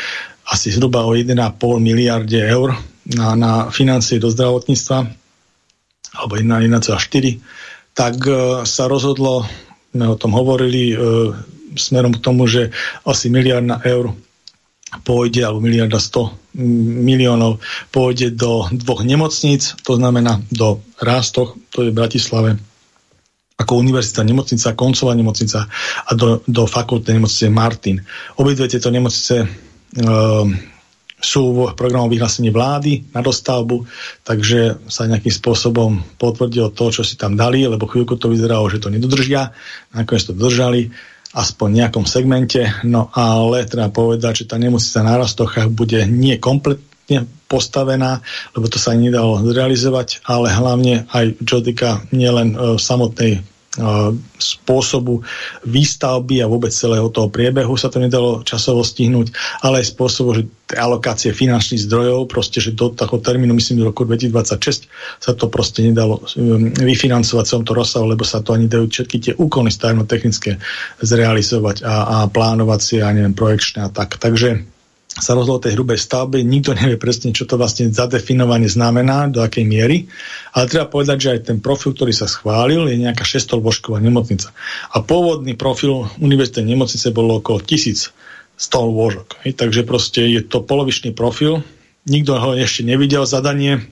asi 0.47 0.75
zhruba 0.75 1.07
o 1.07 1.15
1,5 1.15 1.39
miliarde 1.79 2.39
eur 2.43 2.75
na, 3.15 3.39
na 3.39 3.53
financie 3.71 4.19
do 4.19 4.27
zdravotníctva 4.27 4.99
alebo 6.19 6.33
1,4 6.35 6.83
tak 7.95 8.19
uh, 8.27 8.67
sa 8.67 8.91
rozhodlo 8.91 9.47
sme 9.93 10.09
o 10.09 10.17
tom 10.17 10.33
hovorili 10.33 10.93
e, 10.93 10.97
smerom 11.77 12.17
k 12.17 12.25
tomu, 12.25 12.49
že 12.49 12.73
asi 13.05 13.29
miliarda 13.29 13.81
eur 13.85 14.17
pôjde, 15.05 15.41
alebo 15.45 15.65
miliarda 15.65 15.97
100 15.97 16.57
miliónov 17.05 17.65
pôjde 17.89 18.37
do 18.37 18.69
dvoch 18.73 19.01
nemocníc, 19.05 19.73
to 19.81 19.97
znamená 19.97 20.45
do 20.53 20.85
Rástoch, 21.01 21.57
to 21.73 21.89
je 21.89 21.93
v 21.93 21.97
Bratislave, 21.97 22.51
ako 23.57 23.81
univerzita 23.81 24.21
nemocnica, 24.21 24.77
koncová 24.77 25.17
nemocnica 25.17 25.65
a 26.05 26.11
do, 26.13 26.45
do 26.45 26.69
fakultnej 26.69 27.17
nemocnice 27.17 27.49
Martin. 27.49 27.97
Obidve 28.37 28.69
tieto 28.69 28.93
nemocnice 28.93 29.45
e, 29.45 29.47
sú 31.23 31.71
v 31.71 31.79
programom 31.79 32.11
vyhlásení 32.11 32.51
vlády 32.51 33.15
na 33.15 33.23
dostavbu, 33.23 33.87
takže 34.27 34.83
sa 34.91 35.07
nejakým 35.07 35.31
spôsobom 35.31 36.03
potvrdilo 36.19 36.75
to, 36.75 36.91
čo 36.91 37.07
si 37.07 37.15
tam 37.15 37.39
dali, 37.39 37.63
lebo 37.63 37.87
chvíľku 37.87 38.19
to 38.19 38.27
vyzeralo, 38.27 38.67
že 38.67 38.83
to 38.83 38.91
nedodržia, 38.91 39.55
nakoniec 39.95 40.27
to 40.27 40.35
dodržali, 40.35 40.91
aspoň 41.33 41.69
v 41.71 41.79
nejakom 41.79 42.05
segmente, 42.05 42.61
no 42.85 43.09
ale 43.15 43.65
treba 43.65 43.89
povedať, 43.89 44.45
že 44.45 44.49
tá 44.51 44.61
nemocnica 44.61 45.01
na 45.07 45.15
Rastochách 45.17 45.71
bude 45.73 46.05
nie 46.11 46.37
kompletne 46.37 47.25
postavená, 47.49 48.21
lebo 48.53 48.69
to 48.69 48.77
sa 48.77 48.93
nedalo 48.93 49.41
zrealizovať, 49.47 50.27
ale 50.29 50.53
hlavne 50.53 51.09
aj 51.09 51.41
čo 51.47 51.65
týka 51.65 52.05
nielen 52.13 52.53
e, 52.53 52.57
samotnej 52.77 53.45
spôsobu 54.37 55.25
výstavby 55.65 56.45
a 56.45 56.51
vôbec 56.51 56.69
celého 56.69 57.09
toho 57.09 57.33
priebehu 57.33 57.73
sa 57.81 57.89
to 57.89 58.05
nedalo 58.05 58.45
časovo 58.45 58.85
stihnúť, 58.85 59.33
ale 59.65 59.81
aj 59.81 59.97
spôsobu, 59.97 60.29
že 60.37 60.43
alokácie 60.77 61.33
finančných 61.33 61.89
zdrojov, 61.89 62.29
proste, 62.29 62.61
že 62.61 62.77
do 62.77 62.93
takého 62.93 63.25
termínu, 63.25 63.57
myslím, 63.57 63.81
do 63.81 63.89
roku 63.89 64.05
2026 64.05 64.93
sa 65.21 65.33
to 65.33 65.49
proste 65.49 65.89
nedalo 65.89 66.21
um, 66.37 66.69
vyfinancovať 66.69 67.45
celom 67.49 67.65
to 67.65 67.73
rozsahu, 67.73 68.13
lebo 68.13 68.29
sa 68.29 68.45
to 68.45 68.53
ani 68.53 68.69
dajú 68.69 68.93
všetky 68.93 69.17
tie 69.21 69.33
úkony 69.41 69.73
stavebno-technické 69.73 70.61
zrealizovať 71.01 71.81
a, 71.81 71.95
a 72.05 72.17
plánovacie 72.29 73.01
a 73.01 73.09
neviem, 73.09 73.33
projekčné 73.33 73.89
a 73.89 73.91
tak. 73.93 74.21
Takže 74.21 74.69
sa 75.13 75.37
rozhodlo 75.37 75.61
tej 75.61 75.77
hrubej 75.77 76.01
stavbe, 76.01 76.41
nikto 76.41 76.73
nevie 76.73 76.97
presne, 76.97 77.37
čo 77.37 77.45
to 77.45 77.61
vlastne 77.61 77.93
zadefinovanie 77.93 78.65
znamená, 78.65 79.29
do 79.29 79.45
akej 79.45 79.69
miery, 79.69 80.09
ale 80.57 80.71
treba 80.73 80.89
povedať, 80.89 81.17
že 81.21 81.33
aj 81.37 81.41
ten 81.53 81.59
profil, 81.61 81.93
ktorý 81.93 82.17
sa 82.17 82.25
schválil, 82.25 82.89
je 82.89 82.97
nejaká 82.97 83.21
6 83.21 83.61
lôžková 83.61 84.01
nemocnica. 84.01 84.57
A 84.89 85.05
pôvodný 85.05 85.53
profil 85.53 86.09
univerzitnej 86.17 86.73
nemocnice 86.73 87.13
bol 87.13 87.29
okolo 87.29 87.61
1100 87.61 88.09
lôžok. 88.73 89.45
Takže 89.45 89.85
proste 89.85 90.25
je 90.25 90.41
to 90.41 90.65
polovičný 90.65 91.13
profil, 91.13 91.61
nikto 92.09 92.33
ho 92.41 92.57
ešte 92.57 92.81
nevidel 92.81 93.29
zadanie, 93.29 93.85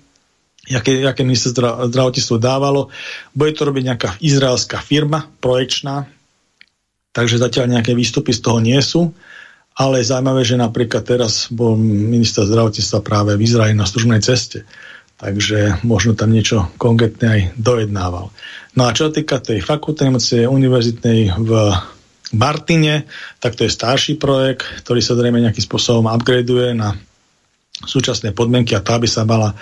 jaké, 0.64 1.04
jaké 1.04 1.20
ministerstvo 1.20 1.92
zdravotníctvo 1.92 2.36
dávalo. 2.40 2.88
Bude 3.36 3.52
to 3.52 3.68
robiť 3.68 3.82
nejaká 3.92 4.10
izraelská 4.24 4.80
firma, 4.80 5.28
projekčná, 5.44 6.08
takže 7.12 7.36
zatiaľ 7.36 7.76
nejaké 7.76 7.92
výstupy 7.92 8.32
z 8.32 8.40
toho 8.40 8.56
nie 8.64 8.80
sú 8.80 9.12
ale 9.80 10.04
je 10.04 10.12
zaujímavé, 10.12 10.44
že 10.44 10.60
napríklad 10.60 11.08
teraz 11.08 11.48
bol 11.48 11.72
minister 11.80 12.44
zdravotníctva 12.44 13.00
práve 13.00 13.32
v 13.40 13.44
Izraeli 13.48 13.72
na 13.72 13.88
služnej 13.88 14.20
ceste. 14.20 14.68
Takže 15.16 15.80
možno 15.88 16.12
tam 16.12 16.36
niečo 16.36 16.68
konkrétne 16.76 17.26
aj 17.28 17.40
dojednával. 17.56 18.28
No 18.76 18.82
a 18.84 18.92
čo 18.92 19.08
týka 19.08 19.40
tej 19.40 19.64
fakultnej 19.64 20.12
nemocnice 20.12 20.44
univerzitnej 20.44 21.32
v 21.32 21.50
Martine, 22.36 23.08
tak 23.40 23.56
to 23.56 23.64
je 23.64 23.72
starší 23.72 24.20
projekt, 24.20 24.68
ktorý 24.84 25.00
sa 25.00 25.16
zrejme 25.16 25.40
nejakým 25.40 25.64
spôsobom 25.64 26.12
upgradeuje 26.12 26.76
na 26.76 26.96
súčasné 27.80 28.36
podmienky 28.36 28.76
a 28.76 28.84
tá 28.84 29.00
by 29.00 29.08
sa 29.08 29.24
mala 29.24 29.52
e, 29.52 29.56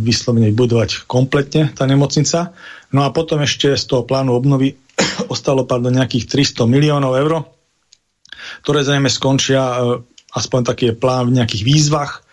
vyslovene 0.00 0.48
budovať 0.56 1.04
kompletne, 1.04 1.68
tá 1.76 1.84
nemocnica. 1.84 2.56
No 2.96 3.04
a 3.04 3.12
potom 3.12 3.44
ešte 3.44 3.76
z 3.76 3.84
toho 3.84 4.08
plánu 4.08 4.32
obnovy 4.32 4.72
ostalo 5.32 5.68
pardon, 5.68 5.92
nejakých 5.92 6.24
300 6.56 6.64
miliónov 6.64 7.12
eur, 7.20 7.55
ktoré 8.62 8.86
zrejme 8.86 9.10
skončia, 9.10 9.60
e, 9.60 9.76
aspoň 10.36 10.60
taký 10.62 10.92
je 10.92 10.98
plán 11.00 11.32
v 11.32 11.36
nejakých 11.40 11.62
výzvach, 11.64 12.24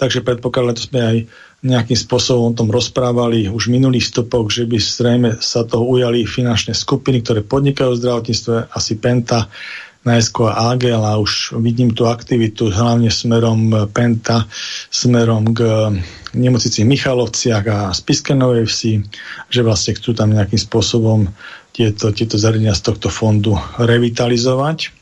takže 0.00 0.24
predpokladám, 0.24 0.76
že 0.76 0.88
sme 0.88 1.00
aj 1.00 1.16
nejakým 1.60 1.98
spôsobom 1.98 2.52
o 2.52 2.56
tom 2.56 2.72
rozprávali 2.72 3.52
už 3.52 3.68
v 3.68 3.76
minulých 3.76 4.08
stopoch, 4.08 4.48
že 4.48 4.64
by 4.64 4.80
zrejme 4.80 5.28
sa 5.44 5.68
toho 5.68 5.84
ujali 5.84 6.24
finančné 6.24 6.72
skupiny, 6.72 7.20
ktoré 7.20 7.44
podnikajú 7.44 7.92
v 7.92 8.00
zdravotníctve, 8.00 8.72
asi 8.72 8.96
Penta, 8.96 9.52
najskôr 10.00 10.48
Agel 10.48 11.04
a 11.04 11.20
už 11.20 11.60
vidím 11.60 11.92
tú 11.92 12.08
aktivitu 12.08 12.72
hlavne 12.72 13.12
smerom 13.12 13.92
Penta, 13.92 14.48
smerom 14.88 15.52
k 15.52 15.92
nemocnici 16.32 16.88
Michalovciach 16.88 17.64
a 17.68 17.78
Spiskenovej 17.92 18.64
vsi, 18.64 19.04
že 19.52 19.60
vlastne 19.60 19.92
chcú 20.00 20.16
tam 20.16 20.32
nejakým 20.32 20.56
spôsobom 20.56 21.28
tieto, 21.76 22.08
tieto 22.16 22.40
zariadenia 22.40 22.72
z 22.72 22.82
tohto 22.88 23.12
fondu 23.12 23.60
revitalizovať. 23.76 24.99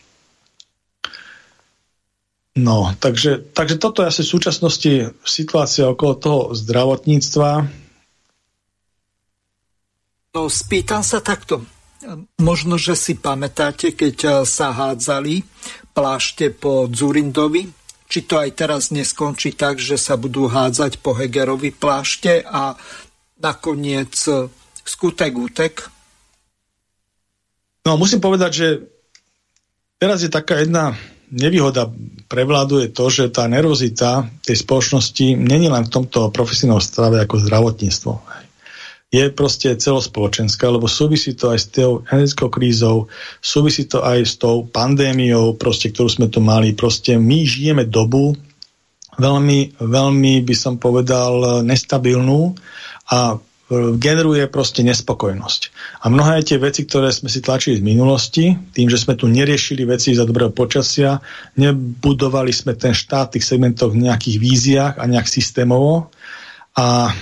No, 2.58 2.90
takže, 2.98 3.54
takže 3.54 3.78
toto 3.78 4.02
je 4.02 4.10
asi 4.10 4.22
v 4.26 4.32
súčasnosti 4.34 4.92
situácia 5.22 5.86
okolo 5.86 6.14
toho 6.18 6.40
zdravotníctva. 6.58 7.70
No, 10.34 10.50
spýtam 10.50 11.06
sa 11.06 11.22
takto. 11.22 11.62
Možno, 12.42 12.74
že 12.74 12.98
si 12.98 13.14
pamätáte, 13.14 13.94
keď 13.94 14.16
eh, 14.22 14.32
sa 14.42 14.74
hádzali 14.74 15.46
plášte 15.94 16.50
po 16.50 16.90
Zurindovi, 16.90 17.70
či 18.10 18.26
to 18.26 18.42
aj 18.42 18.50
teraz 18.58 18.90
neskončí 18.90 19.54
tak, 19.54 19.78
že 19.78 19.94
sa 19.94 20.18
budú 20.18 20.50
hádzať 20.50 20.98
po 20.98 21.14
Hegerovi 21.14 21.70
plášte 21.70 22.42
a 22.42 22.74
nakoniec 23.38 24.18
eh, 24.26 24.50
skutek 24.82 25.32
útek? 25.38 25.74
No, 27.86 27.94
musím 27.94 28.18
povedať, 28.18 28.50
že 28.50 28.68
teraz 30.02 30.26
je 30.26 30.30
taká 30.30 30.58
jedna 30.58 30.98
nevýhoda 31.32 31.90
pre 32.28 32.44
vládu 32.44 32.84
je 32.84 32.88
to, 32.92 33.08
že 33.08 33.32
tá 33.32 33.48
nervozita 33.48 34.28
tej 34.44 34.56
spoločnosti 34.60 35.36
není 35.36 35.68
len 35.72 35.88
v 35.88 35.92
tomto 35.92 36.28
profesionálnom 36.28 36.84
stave 36.84 37.16
ako 37.24 37.40
zdravotníctvo. 37.40 38.12
Je 39.08 39.24
proste 39.32 39.72
celospoločenská, 39.72 40.68
lebo 40.68 40.84
súvisí 40.84 41.32
to 41.32 41.48
aj 41.48 41.58
s 41.64 41.66
tou 41.72 42.04
energetickou 42.04 42.52
krízou, 42.52 43.08
súvisí 43.40 43.88
to 43.88 44.04
aj 44.04 44.20
s 44.20 44.36
tou 44.36 44.68
pandémiou, 44.68 45.56
proste, 45.56 45.88
ktorú 45.88 46.08
sme 46.12 46.26
tu 46.28 46.44
mali. 46.44 46.76
Proste 46.76 47.16
my 47.16 47.40
žijeme 47.48 47.88
dobu 47.88 48.36
veľmi, 49.16 49.80
veľmi 49.80 50.34
by 50.44 50.54
som 50.54 50.76
povedal, 50.76 51.64
nestabilnú 51.64 52.52
a 53.08 53.40
generuje 54.00 54.48
proste 54.48 54.80
nespokojnosť. 54.80 55.60
A 56.00 56.08
mnohé 56.08 56.40
tie 56.40 56.56
veci, 56.56 56.88
ktoré 56.88 57.12
sme 57.12 57.28
si 57.28 57.44
tlačili 57.44 57.76
z 57.76 57.84
minulosti, 57.84 58.56
tým, 58.72 58.88
že 58.88 58.96
sme 58.96 59.12
tu 59.12 59.28
neriešili 59.28 59.84
veci 59.84 60.16
za 60.16 60.24
dobrého 60.24 60.48
počasia, 60.48 61.20
nebudovali 61.60 62.48
sme 62.48 62.72
ten 62.72 62.96
štát 62.96 63.28
v 63.28 63.32
tých 63.36 63.44
segmentoch 63.44 63.92
v 63.92 64.08
nejakých 64.08 64.36
víziách 64.40 64.94
a 64.96 65.04
nejak 65.04 65.28
systémovo 65.28 66.08
a 66.72 67.12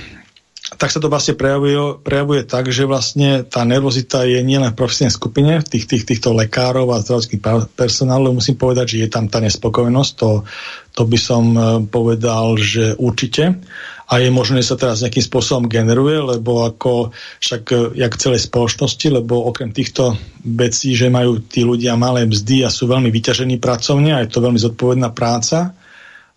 tak 0.67 0.91
sa 0.91 0.99
to 0.99 1.07
vlastne 1.07 1.39
prejavuje, 1.39 2.03
prejavuje 2.03 2.43
tak, 2.43 2.75
že 2.75 2.91
vlastne 2.91 3.47
tá 3.47 3.63
nervozita 3.63 4.27
je 4.27 4.43
nielen 4.43 4.75
v 4.75 4.79
profesnej 4.83 5.15
skupine, 5.15 5.63
tých, 5.63 5.87
tých, 5.87 6.03
týchto 6.03 6.35
lekárov 6.35 6.91
a 6.91 6.99
zdravotných 6.99 7.39
personálov, 7.79 8.35
musím 8.35 8.59
povedať, 8.59 8.99
že 8.99 9.07
je 9.07 9.09
tam 9.15 9.31
tá 9.31 9.39
nespokojnosť, 9.39 10.13
to, 10.19 10.43
to 10.91 11.03
by 11.07 11.19
som 11.23 11.45
eh, 11.55 11.63
povedal, 11.87 12.59
že 12.59 12.99
určite. 12.99 13.63
A 14.07 14.23
je 14.23 14.31
možné, 14.31 14.63
že 14.63 14.71
sa 14.75 14.79
teraz 14.79 15.03
nejakým 15.03 15.23
spôsobom 15.23 15.67
generuje, 15.67 16.39
lebo 16.39 16.63
ako 16.63 17.11
však 17.43 17.63
e, 17.75 17.77
jak 17.99 18.15
celej 18.15 18.47
spoločnosti, 18.47 19.03
lebo 19.11 19.51
okrem 19.51 19.75
týchto 19.75 20.15
vecí, 20.47 20.95
že 20.95 21.11
majú 21.11 21.43
tí 21.43 21.67
ľudia 21.67 21.99
malé 21.99 22.23
mzdy 22.23 22.63
a 22.63 22.71
sú 22.71 22.87
veľmi 22.87 23.11
vyťažení 23.11 23.59
pracovne 23.59 24.15
a 24.15 24.23
je 24.23 24.31
to 24.31 24.39
veľmi 24.39 24.63
zodpovedná 24.63 25.11
práca 25.11 25.75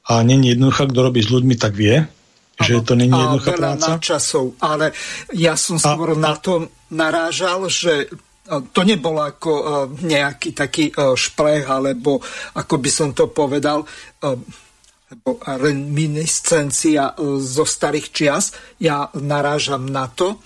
a 0.02 0.14
není 0.26 0.58
jednoduchá, 0.58 0.90
kto 0.90 1.14
robí 1.14 1.22
s 1.22 1.30
ľuďmi, 1.30 1.56
tak 1.62 1.78
vie, 1.78 2.10
že 2.60 2.84
to 2.84 2.94
není 2.96 3.16
jednoduchá 3.16 3.52
práca. 3.56 4.00
časov, 4.00 4.60
ale 4.60 4.92
ja 5.32 5.56
som 5.56 5.80
skôr 5.80 6.14
a, 6.14 6.20
na 6.20 6.36
to 6.36 6.68
narážal, 6.92 7.72
že 7.72 8.06
e, 8.06 8.08
to 8.76 8.82
nebolo 8.84 9.24
ako 9.24 9.52
e, 9.52 9.64
nejaký 10.04 10.52
taký 10.52 10.92
šplech, 10.96 11.66
alebo 11.72 12.20
ako 12.56 12.76
by 12.78 12.90
som 12.92 13.16
to 13.16 13.32
povedal, 13.32 13.88
reminiscencia 15.46 17.14
e, 17.14 17.42
zo 17.42 17.66
starých 17.66 18.08
čias. 18.14 18.54
Ja 18.78 19.10
narážam 19.18 19.90
na 19.90 20.06
to 20.10 20.42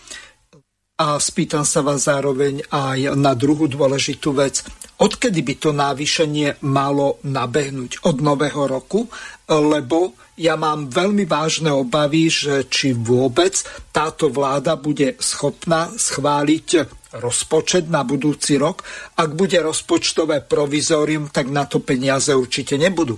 a 0.93 1.17
spýtam 1.17 1.65
sa 1.65 1.81
vás 1.81 2.05
zároveň 2.05 2.69
aj 2.69 3.17
na 3.17 3.33
druhú 3.33 3.65
dôležitú 3.65 4.37
vec. 4.37 4.61
Odkedy 5.01 5.41
by 5.41 5.53
to 5.57 5.69
navýšenie 5.73 6.61
malo 6.69 7.17
nabehnúť? 7.25 8.05
Od 8.05 8.21
nového 8.21 8.69
roku? 8.69 9.09
Lebo 9.49 10.13
ja 10.37 10.53
mám 10.53 10.93
veľmi 10.93 11.25
vážne 11.25 11.73
obavy, 11.73 12.29
že 12.29 12.69
či 12.69 12.93
vôbec 12.93 13.57
táto 13.89 14.29
vláda 14.29 14.77
bude 14.77 15.17
schopná 15.17 15.89
schváliť 15.89 16.69
rozpočet 17.17 17.89
na 17.89 18.05
budúci 18.05 18.61
rok. 18.61 18.85
Ak 19.17 19.33
bude 19.33 19.57
rozpočtové 19.65 20.45
provizorium, 20.45 21.33
tak 21.33 21.49
na 21.49 21.65
to 21.65 21.81
peniaze 21.81 22.29
určite 22.29 22.77
nebudú 22.77 23.17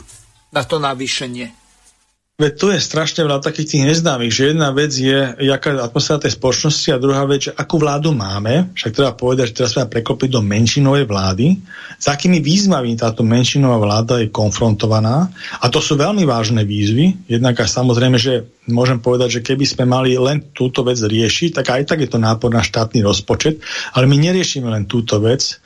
na 0.55 0.63
to 0.63 0.80
navýšenie? 0.80 1.64
Veď 2.36 2.53
tu 2.59 2.67
je 2.67 2.83
strašne 2.83 3.23
veľa 3.23 3.39
takých 3.39 3.71
tých 3.71 3.83
neznámych, 3.95 4.27
že 4.27 4.51
jedna 4.51 4.67
vec 4.75 4.91
je, 4.91 5.39
jaká 5.39 5.71
je 5.71 5.79
atmosféra 5.79 6.19
tej 6.19 6.36
spoločnosti 6.36 6.91
a 6.91 6.99
druhá 6.99 7.23
vec, 7.23 7.47
že 7.47 7.55
akú 7.55 7.79
vládu 7.79 8.11
máme, 8.11 8.75
však 8.75 8.91
treba 8.91 9.15
povedať, 9.15 9.55
že 9.55 9.63
teraz 9.63 9.71
sme 9.71 9.88
preklopiť 9.88 10.36
do 10.36 10.43
menšinovej 10.43 11.07
vlády, 11.07 11.55
s 11.95 12.11
akými 12.11 12.43
výzvami 12.43 12.99
táto 12.99 13.23
menšinová 13.23 13.79
vláda 13.79 14.19
je 14.19 14.36
konfrontovaná. 14.36 15.31
A 15.63 15.71
to 15.71 15.79
sú 15.79 15.95
veľmi 15.95 16.27
vážne 16.27 16.67
výzvy, 16.67 17.31
jednak 17.31 17.55
aj 17.55 17.71
samozrejme, 17.71 18.19
že 18.19 18.43
môžem 18.67 18.99
povedať, 18.99 19.39
že 19.39 19.45
keby 19.47 19.63
sme 19.63 19.88
mali 19.88 20.19
len 20.19 20.43
túto 20.51 20.83
vec 20.83 20.99
riešiť, 20.99 21.55
tak 21.55 21.71
aj 21.71 21.88
tak 21.88 22.03
je 22.03 22.11
to 22.11 22.19
nápor 22.19 22.51
na 22.51 22.67
štátny 22.67 22.99
rozpočet, 22.99 23.63
ale 23.95 24.11
my 24.11 24.19
neriešime 24.19 24.67
len 24.67 24.83
túto 24.83 25.23
vec, 25.23 25.63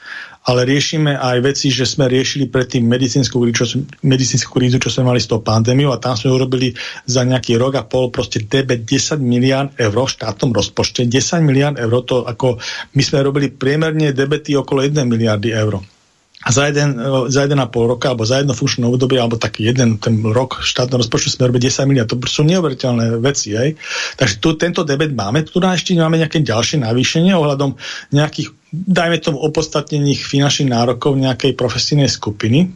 ale 0.50 0.66
riešime 0.66 1.14
aj 1.14 1.38
veci, 1.45 1.70
že 1.70 1.86
sme 1.86 2.10
riešili 2.10 2.50
predtým 2.50 2.89
krízu, 2.89 3.86
medicínsku 4.02 4.50
krízu, 4.50 4.82
čo 4.82 4.89
sme 4.89 5.14
mali 5.14 5.22
s 5.22 5.30
tou 5.30 5.45
pandémiou 5.45 5.93
a 5.93 6.02
tam 6.02 6.18
sme 6.18 6.34
urobili 6.34 6.74
za 7.06 7.22
nejaký 7.22 7.54
rok 7.62 7.78
a 7.78 7.86
pol 7.86 8.10
proste 8.10 8.41
DB 8.41 8.82
10 8.82 9.22
miliard 9.22 9.70
eur 9.78 9.93
v 9.93 10.10
štátnom 10.10 10.50
rozpočte. 10.50 11.06
10 11.06 11.45
miliard 11.45 11.78
eur, 11.78 12.02
to 12.02 12.26
ako 12.26 12.58
my 12.97 13.02
sme 13.06 13.22
robili 13.22 13.54
priemerne 13.54 14.10
debety 14.10 14.58
okolo 14.58 14.82
1 14.82 14.97
miliardy 15.06 15.54
eur 15.54 15.99
za 16.48 16.72
jeden, 16.72 16.96
za 17.28 17.44
jeden 17.44 17.60
a 17.60 17.68
pol 17.68 17.92
roka, 17.92 18.16
alebo 18.16 18.24
za 18.24 18.40
jedno 18.40 18.56
funkčné 18.56 18.88
obdobie, 18.88 19.20
alebo 19.20 19.36
taký 19.36 19.68
jeden 19.68 20.00
ten 20.00 20.24
rok 20.24 20.64
štátneho 20.64 21.04
rozpočtu 21.04 21.36
sme 21.36 21.52
robili 21.52 21.68
10 21.68 21.84
miliard. 21.84 22.08
To 22.08 22.16
sú 22.24 22.48
neuveriteľné 22.48 23.20
veci. 23.20 23.52
Hej. 23.60 23.76
Takže 24.16 24.40
tu, 24.40 24.56
tento 24.56 24.88
debet 24.88 25.12
máme, 25.12 25.44
tu 25.44 25.60
ešte 25.60 25.92
máme 26.00 26.16
nejaké 26.16 26.40
ďalšie 26.40 26.80
navýšenie 26.80 27.36
ohľadom 27.36 27.76
nejakých, 28.16 28.56
dajme 28.72 29.20
tomu, 29.20 29.38
opodstatnených 29.44 30.24
finančných 30.24 30.72
nárokov 30.72 31.12
nejakej 31.20 31.60
profesijnej 31.60 32.08
skupiny, 32.08 32.72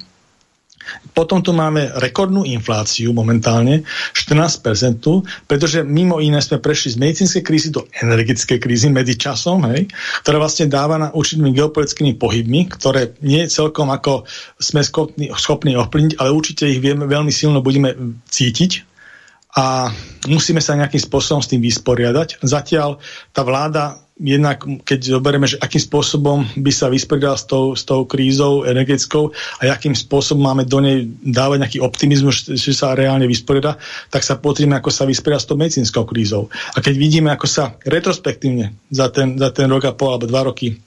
potom 1.13 1.39
tu 1.45 1.53
máme 1.53 1.93
rekordnú 2.01 2.43
infláciu 2.43 3.13
momentálne, 3.13 3.86
14%, 4.17 4.99
pretože 5.47 5.86
mimo 5.86 6.19
iné 6.19 6.41
sme 6.41 6.59
prešli 6.59 6.93
z 6.93 6.97
medicínskej 6.99 7.43
krízy 7.45 7.69
do 7.71 7.86
energetickej 8.01 8.59
krízy 8.59 8.88
medzi 8.89 9.15
časom, 9.15 9.63
hej, 9.71 9.88
ktorá 10.25 10.41
vlastne 10.41 10.67
dáva 10.67 10.99
na 10.99 11.09
určitými 11.13 11.53
geopolitickými 11.53 12.13
pohybmi, 12.17 12.73
ktoré 12.73 13.15
nie 13.23 13.45
celkom 13.47 13.93
ako 13.93 14.27
sme 14.59 14.81
schopní, 14.84 15.31
schopní 15.34 15.77
ovplyvniť, 15.79 16.19
ale 16.19 16.29
určite 16.36 16.67
ich 16.67 16.84
vieme, 16.84 17.07
veľmi 17.07 17.31
silno 17.31 17.63
budeme 17.63 18.19
cítiť 18.27 18.93
a 19.53 19.93
musíme 20.25 20.57
sa 20.57 20.73
nejakým 20.73 20.97
spôsobom 20.97 21.41
s 21.45 21.49
tým 21.53 21.61
vysporiadať. 21.61 22.41
Zatiaľ 22.41 22.97
tá 23.29 23.45
vláda 23.45 24.03
jednak, 24.20 24.61
keď 24.86 25.18
zoberieme, 25.18 25.49
že 25.49 25.57
akým 25.57 25.82
spôsobom 25.82 26.45
by 26.53 26.72
sa 26.72 26.89
vysporiadal 26.89 27.38
s 27.38 27.45
tou, 27.49 27.74
s 27.74 27.82
tou 27.82 28.05
krízou 28.05 28.61
energetickou 28.61 29.34
a 29.34 29.74
akým 29.74 29.97
spôsobom 29.97 30.45
máme 30.45 30.64
do 30.70 30.78
nej 30.78 31.09
dávať 31.26 31.57
nejaký 31.66 31.80
optimizmus, 31.82 32.45
že 32.53 32.74
sa 32.78 32.93
reálne 32.93 33.26
vysporiada, 33.26 33.82
tak 34.14 34.22
sa 34.22 34.38
pozrieme, 34.38 34.78
ako 34.78 34.93
sa 34.93 35.09
vysporiada 35.09 35.41
s 35.41 35.49
tou 35.49 35.57
medicínskou 35.57 36.05
krízou. 36.05 36.53
A 36.78 36.82
keď 36.82 36.93
vidíme, 36.93 37.30
ako 37.34 37.49
sa 37.49 37.74
retrospektívne 37.82 38.78
za 38.93 39.09
ten, 39.09 39.36
za 39.41 39.49
ten 39.49 39.66
rok 39.66 39.89
a 39.89 39.93
pol 39.97 40.14
alebo 40.14 40.30
dva 40.30 40.45
roky 40.45 40.78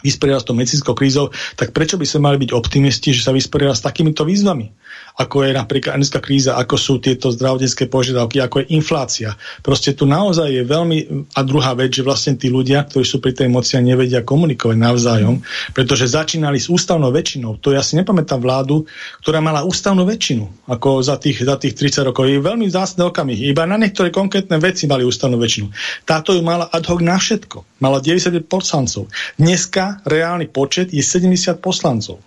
vysporiada 0.00 0.40
s 0.42 0.46
tou 0.48 0.56
medicínskou 0.56 0.94
krízou, 0.96 1.32
tak 1.56 1.72
prečo 1.76 1.96
by 2.00 2.06
sme 2.06 2.20
mali 2.30 2.36
byť 2.42 2.50
optimisti, 2.52 3.14
že 3.14 3.24
sa 3.24 3.32
vysporiada 3.32 3.76
s 3.76 3.84
takýmito 3.84 4.26
výzvami? 4.26 4.72
Ako 5.20 5.44
je 5.44 5.52
napríklad 5.52 6.00
energetická 6.00 6.20
kríza, 6.22 6.52
ako 6.56 6.76
sú 6.80 6.94
tieto 7.02 7.28
zdravotnícke 7.28 7.90
požiadavky, 7.92 8.40
ako 8.40 8.64
je 8.64 8.66
inflácia. 8.72 9.30
Proste 9.60 9.92
tu 9.92 10.08
naozaj 10.08 10.48
je 10.48 10.62
veľmi... 10.64 10.98
A 11.36 11.40
druhá 11.44 11.76
vec, 11.76 11.92
že 11.92 12.06
vlastne 12.06 12.38
tí 12.40 12.48
ľudia, 12.48 12.86
ktorí 12.86 13.04
sú 13.04 13.20
pri 13.20 13.36
tej 13.36 13.52
moci 13.52 13.76
a 13.76 13.84
nevedia 13.84 14.24
komunikovať 14.24 14.76
navzájom, 14.80 15.44
pretože 15.76 16.10
začínali 16.10 16.56
s 16.56 16.72
ústavnou 16.72 17.12
väčšinou. 17.12 17.60
To 17.60 17.74
ja 17.74 17.84
si 17.84 18.00
nepamätám 18.00 18.40
vládu, 18.40 18.88
ktorá 19.20 19.44
mala 19.44 19.66
ústavnú 19.66 20.08
väčšinu, 20.08 20.70
ako 20.72 21.04
za 21.04 21.20
tých, 21.20 21.44
za 21.44 21.60
tých 21.60 21.76
30 21.76 22.08
rokov. 22.10 22.26
Je 22.26 22.40
veľmi 22.40 22.66
vzácne 22.70 23.04
okamihy. 23.06 23.50
Iba 23.52 23.68
na 23.68 23.76
niektoré 23.76 24.08
konkrétne 24.08 24.56
veci 24.56 24.88
mali 24.88 25.04
ústavnú 25.04 25.36
väčšinu. 25.36 25.68
Táto 26.08 26.32
ju 26.32 26.40
mala 26.40 26.66
ad 26.70 26.86
hoc 26.88 27.00
na 27.04 27.20
všetko 27.20 27.69
Mala 27.80 27.98
90 27.98 28.44
poslancov. 28.44 29.08
Dneska 29.40 30.04
reálny 30.04 30.52
počet 30.52 30.92
je 30.92 31.00
70 31.00 31.58
poslancov. 31.64 32.20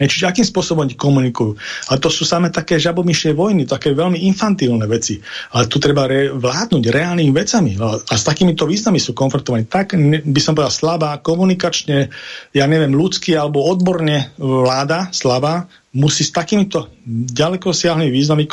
Čiže 0.00 0.32
akým 0.32 0.46
spôsobom 0.48 0.88
oni 0.88 0.96
komunikujú. 0.96 1.60
A 1.92 2.00
to 2.00 2.08
sú 2.08 2.24
samé 2.24 2.48
také 2.48 2.80
žabomyšie 2.80 3.36
vojny, 3.36 3.68
také 3.68 3.92
veľmi 3.92 4.24
infantilné 4.32 4.88
veci. 4.88 5.20
Ale 5.52 5.68
tu 5.68 5.76
treba 5.76 6.08
re- 6.08 6.32
vládnuť 6.32 6.88
reálnymi 6.88 7.32
vecami. 7.36 7.76
A 7.76 8.14
s 8.16 8.24
takýmito 8.24 8.64
významy 8.64 8.96
sú 8.96 9.12
konfrontovaní. 9.12 9.68
Tak 9.68 9.92
by 10.24 10.40
som 10.40 10.56
povedal 10.56 10.72
slabá, 10.72 11.20
komunikačne, 11.20 12.08
ja 12.56 12.64
neviem, 12.64 12.96
ľudský 12.96 13.36
alebo 13.36 13.60
odborne 13.68 14.32
vláda, 14.40 15.12
slabá, 15.12 15.68
musí 15.92 16.24
s 16.24 16.32
takýmito 16.32 16.88
ďaleko 17.10 17.74
siahlými 17.74 18.14
významy 18.14 18.46
e, 18.46 18.50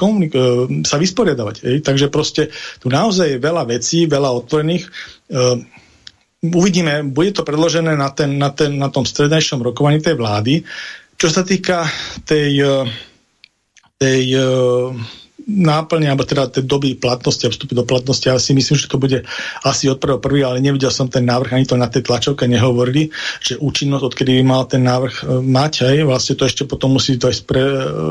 sa 0.84 0.98
vysporiadavať. 1.00 1.56
Ej? 1.64 1.76
Takže 1.86 2.12
proste 2.12 2.52
tu 2.82 2.92
naozaj 2.92 3.38
je 3.38 3.40
veľa 3.40 3.64
vecí, 3.72 4.04
veľa 4.10 4.30
otvorených. 4.42 4.90
Uh, 5.28 5.60
uvidíme, 6.54 7.04
bude 7.04 7.32
to 7.32 7.44
predložené 7.44 7.96
na, 7.98 8.10
ten, 8.10 8.38
na, 8.38 8.50
ten, 8.50 8.78
na 8.78 8.90
tom 8.90 9.06
strednejšom 9.06 9.64
rokovaní 9.64 10.00
tej 10.00 10.16
vlády. 10.16 10.64
Čo 11.18 11.28
sa 11.34 11.42
týka 11.42 11.88
tej, 12.24 12.62
eh, 12.62 12.86
tej 13.98 14.24
eh, 14.38 14.46
náplne, 15.48 16.12
alebo 16.12 16.28
teda 16.28 16.52
tej 16.52 16.68
doby 16.68 17.00
platnosti 17.00 17.48
a 17.48 17.50
vstupy 17.50 17.72
do 17.72 17.88
platnosti, 17.88 18.28
ja 18.28 18.36
si 18.36 18.52
myslím, 18.52 18.76
že 18.76 18.92
to 18.92 19.00
bude 19.00 19.24
asi 19.64 19.88
od 19.88 19.96
1.1., 19.96 20.20
ale 20.44 20.60
nevidel 20.60 20.92
som 20.92 21.08
ten 21.08 21.24
návrh, 21.24 21.56
ani 21.56 21.64
to 21.64 21.80
na 21.80 21.88
tej 21.88 22.04
tlačovke 22.04 22.44
nehovorili, 22.52 23.08
že 23.40 23.56
účinnosť, 23.56 24.04
odkedy 24.04 24.32
by 24.40 24.44
mal 24.44 24.68
ten 24.68 24.84
návrh 24.84 25.16
eh, 25.24 25.28
mať, 25.40 25.74
aj, 25.88 25.98
vlastne 26.04 26.36
to 26.36 26.44
ešte 26.44 26.68
potom 26.68 27.00
musí 27.00 27.16
to 27.16 27.32
aj 27.32 27.36
spre, 27.40 27.64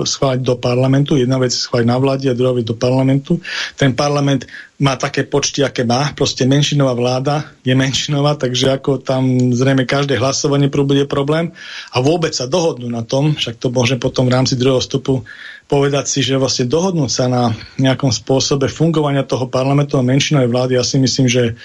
schváliť 0.09 0.41
do 0.41 0.57
parlamentu, 0.57 1.21
jedna 1.21 1.37
vec 1.37 1.53
schváliť 1.53 1.87
na 1.87 2.01
vláde 2.01 2.27
a 2.33 2.35
druhá 2.35 2.57
vec 2.57 2.65
do 2.65 2.73
parlamentu. 2.73 3.37
Ten 3.77 3.93
parlament 3.93 4.49
má 4.77 4.97
také 5.01 5.25
počty, 5.25 5.65
aké 5.65 5.89
má. 5.89 6.13
Proste 6.13 6.45
menšinová 6.45 6.93
vláda 6.93 7.49
je 7.65 7.73
menšinová, 7.73 8.37
takže 8.37 8.77
ako 8.77 9.01
tam 9.01 9.53
zrejme 9.57 9.89
každé 9.89 10.21
hlasovanie 10.21 10.69
bude 10.69 11.09
problém. 11.09 11.57
A 11.97 12.05
vôbec 12.05 12.37
sa 12.37 12.45
dohodnú 12.45 12.93
na 12.93 13.01
tom, 13.01 13.33
však 13.33 13.57
to 13.57 13.73
môže 13.73 13.97
potom 13.97 14.29
v 14.29 14.37
rámci 14.37 14.55
druhého 14.61 14.85
vstupu 14.85 15.25
povedať 15.67 16.07
si, 16.07 16.21
že 16.23 16.39
vlastne 16.39 16.71
dohodnúť 16.71 17.11
sa 17.11 17.27
na 17.27 17.51
nejakom 17.79 18.15
spôsobe 18.15 18.71
fungovania 18.71 19.27
toho 19.27 19.51
parlamentu 19.51 19.99
a 19.99 20.07
menšinovej 20.07 20.51
vlády, 20.51 20.73
ja 20.79 20.85
si 20.87 20.97
myslím, 21.03 21.27
že 21.27 21.59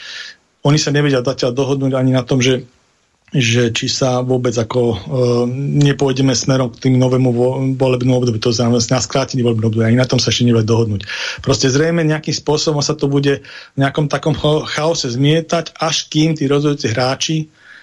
oni 0.66 0.78
sa 0.78 0.94
nevedia 0.94 1.22
zatiaľ 1.22 1.54
dohodnúť 1.54 1.94
ani 1.98 2.14
na 2.14 2.26
tom, 2.26 2.42
že 2.42 2.66
že 3.32 3.72
či 3.72 3.88
sa 3.88 4.20
vôbec 4.20 4.52
ako 4.52 4.82
e, 4.92 4.96
nepôjdeme 5.88 6.36
smerom 6.36 6.68
k 6.68 6.84
tým 6.88 7.00
novému 7.00 7.32
volebnému 7.80 8.20
obdobiu, 8.20 8.44
to 8.44 8.52
znamená 8.52 8.84
na 8.92 9.00
skrátení 9.00 9.40
volebného 9.40 9.72
obdobia, 9.72 9.88
ani 9.88 10.04
na 10.04 10.04
tom 10.04 10.20
sa 10.20 10.36
ešte 10.36 10.44
nevie 10.44 10.68
dohodnúť. 10.68 11.08
Proste 11.40 11.72
zrejme 11.72 12.04
nejakým 12.04 12.36
spôsobom 12.36 12.84
sa 12.84 12.92
to 12.92 13.08
bude 13.08 13.40
v 13.48 13.78
nejakom 13.80 14.12
takom 14.12 14.36
chaose 14.68 15.08
zmietať, 15.08 15.80
až 15.80 16.12
kým 16.12 16.36
tí 16.36 16.44
rozhodujúci 16.52 16.92
hráči 16.92 17.38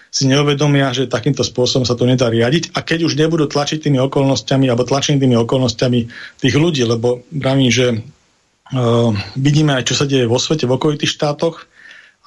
si 0.08 0.24
neuvedomia, 0.24 0.92
že 0.96 1.10
takýmto 1.10 1.44
spôsobom 1.44 1.84
sa 1.84 1.92
to 1.92 2.08
nedá 2.08 2.32
riadiť 2.32 2.72
a 2.72 2.80
keď 2.80 3.04
už 3.04 3.20
nebudú 3.20 3.44
tlačiť 3.48 3.84
tými 3.84 4.00
okolnostiami 4.00 4.66
alebo 4.68 4.88
tlačenými 4.88 5.36
okolnostiami 5.36 6.00
tých 6.40 6.54
ľudí, 6.56 6.84
lebo 6.88 7.28
vravím, 7.28 7.68
že 7.68 7.86
uh, 7.92 9.12
vidíme 9.36 9.76
aj, 9.76 9.84
čo 9.92 9.94
sa 10.00 10.08
deje 10.08 10.24
vo 10.24 10.40
svete, 10.40 10.64
v 10.64 10.76
okolitých 10.80 11.12
štátoch, 11.12 11.68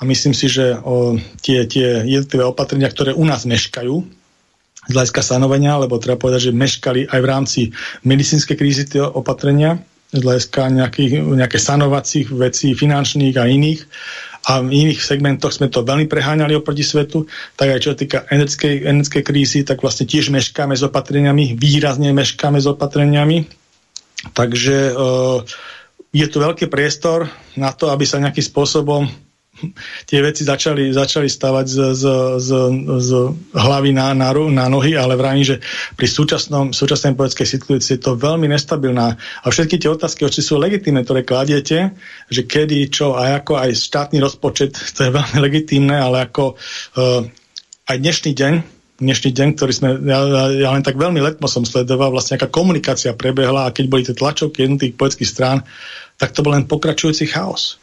a 0.01 0.05
myslím 0.09 0.33
si, 0.33 0.49
že 0.49 0.81
o, 0.81 1.13
tie, 1.45 1.61
tie 1.69 2.01
jednotlivé 2.01 2.41
opatrenia, 2.41 2.89
ktoré 2.89 3.13
u 3.13 3.21
nás 3.21 3.45
meškajú, 3.45 4.01
z 4.81 4.97
hľadiska 4.97 5.21
sanovania, 5.21 5.77
lebo 5.77 6.01
treba 6.01 6.17
povedať, 6.17 6.49
že 6.49 6.57
meškali 6.57 7.05
aj 7.05 7.19
v 7.21 7.29
rámci 7.29 7.61
medicínskej 8.01 8.57
krízy 8.57 8.89
tie 8.89 9.05
opatrenia, 9.05 9.77
z 10.09 10.25
hľadiska 10.25 10.73
nejakých, 10.73 11.21
nejaké 11.21 11.61
sanovacích 11.61 12.33
vecí, 12.33 12.73
finančných 12.73 13.37
a 13.37 13.45
iných. 13.45 13.81
A 14.49 14.57
v 14.61 14.73
iných 14.73 15.05
segmentoch 15.05 15.53
sme 15.53 15.69
to 15.69 15.85
veľmi 15.85 16.09
preháňali 16.09 16.57
oproti 16.57 16.81
svetu. 16.81 17.29
Tak 17.53 17.67
aj 17.77 17.79
čo 17.81 17.91
týka 17.93 18.25
energetickej, 18.25 18.89
energetickej 18.89 19.23
krízy, 19.23 19.59
tak 19.61 19.85
vlastne 19.85 20.09
tiež 20.09 20.33
meškáme 20.33 20.73
s 20.73 20.81
opatreniami, 20.81 21.53
výrazne 21.53 22.09
meškáme 22.09 22.57
s 22.57 22.65
opatreniami. 22.65 23.45
Takže 24.33 24.77
e, 24.89 24.93
je 26.11 26.25
tu 26.25 26.37
veľký 26.41 26.69
priestor 26.73 27.29
na 27.53 27.69
to, 27.73 27.93
aby 27.93 28.05
sa 28.05 28.17
nejakým 28.17 28.45
spôsobom 28.45 29.05
tie 30.09 30.19
veci 30.21 30.43
začali, 30.43 30.93
začali 30.93 31.27
stavať 31.29 31.65
z, 31.65 31.77
z, 31.93 32.03
z, 32.37 32.49
z 33.01 33.09
hlavy 33.53 33.91
na, 33.95 34.13
na, 34.13 34.29
na 34.33 34.65
nohy, 34.67 34.97
ale 34.97 35.15
vravím, 35.17 35.45
že 35.45 35.57
pri 35.95 36.07
súčasnom, 36.07 36.75
súčasnej 36.75 37.13
politickej 37.13 37.47
situácii 37.47 37.97
je 37.97 38.01
to 38.01 38.17
veľmi 38.17 38.49
nestabilná. 38.49 39.15
A 39.15 39.45
všetky 39.47 39.77
tie 39.81 39.89
otázky, 39.91 40.25
hoci 40.25 40.41
sú 40.41 40.57
legitímne, 40.57 41.03
ktoré 41.05 41.25
kladiete, 41.25 41.95
že 42.29 42.45
kedy, 42.45 42.89
čo 42.91 43.17
a 43.17 43.41
ako 43.41 43.57
aj 43.57 43.71
štátny 43.77 44.17
rozpočet, 44.21 44.77
to 44.95 45.07
je 45.07 45.11
veľmi 45.11 45.37
legitímne, 45.41 45.95
ale 45.95 46.27
ako 46.29 46.55
uh, 46.97 47.21
aj 47.89 47.97
dnešný 47.97 48.31
deň, 48.37 48.53
dnešný 49.01 49.29
deň, 49.33 49.47
ktorý 49.57 49.73
sme, 49.73 49.89
ja, 50.05 50.19
ja 50.53 50.69
len 50.69 50.85
tak 50.85 50.93
veľmi 50.93 51.17
letmo 51.17 51.49
som 51.49 51.65
sledoval, 51.65 52.13
vlastne 52.13 52.37
aká 52.37 52.45
komunikácia 52.45 53.17
prebehla 53.17 53.65
a 53.65 53.73
keď 53.73 53.85
boli 53.89 54.05
tie 54.05 54.13
tlačovky 54.13 54.61
jednotých 54.61 54.93
politických 54.93 55.31
strán, 55.31 55.65
tak 56.21 56.37
to 56.37 56.45
bol 56.45 56.53
len 56.53 56.69
pokračujúci 56.69 57.25
chaos. 57.25 57.80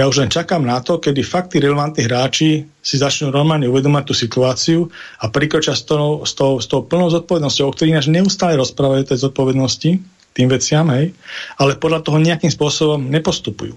Ja 0.00 0.08
už 0.08 0.24
len 0.24 0.32
čakám 0.32 0.64
na 0.64 0.80
to, 0.80 0.96
kedy 0.96 1.20
fakt 1.20 1.52
tí 1.52 1.60
relevantní 1.60 2.08
hráči 2.08 2.64
si 2.80 2.96
začnú 2.96 3.28
normálne 3.28 3.68
uvedomať 3.68 4.08
tú 4.08 4.14
situáciu 4.16 4.88
a 5.20 5.28
prikročia 5.28 5.76
s 5.76 5.84
tou, 5.84 6.24
s 6.24 6.32
tou, 6.32 6.56
s 6.56 6.64
tou 6.64 6.88
plnou 6.88 7.12
zodpovednosťou, 7.12 7.68
o 7.68 7.74
ktorej 7.76 8.08
neustále 8.08 8.56
rozprávajú 8.56 9.12
tej 9.12 9.28
zodpovednosti, 9.28 10.00
tým 10.32 10.48
veciam, 10.48 10.88
hej, 10.96 11.12
ale 11.60 11.76
podľa 11.76 12.00
toho 12.00 12.16
nejakým 12.16 12.48
spôsobom 12.48 13.12
nepostupujú. 13.12 13.76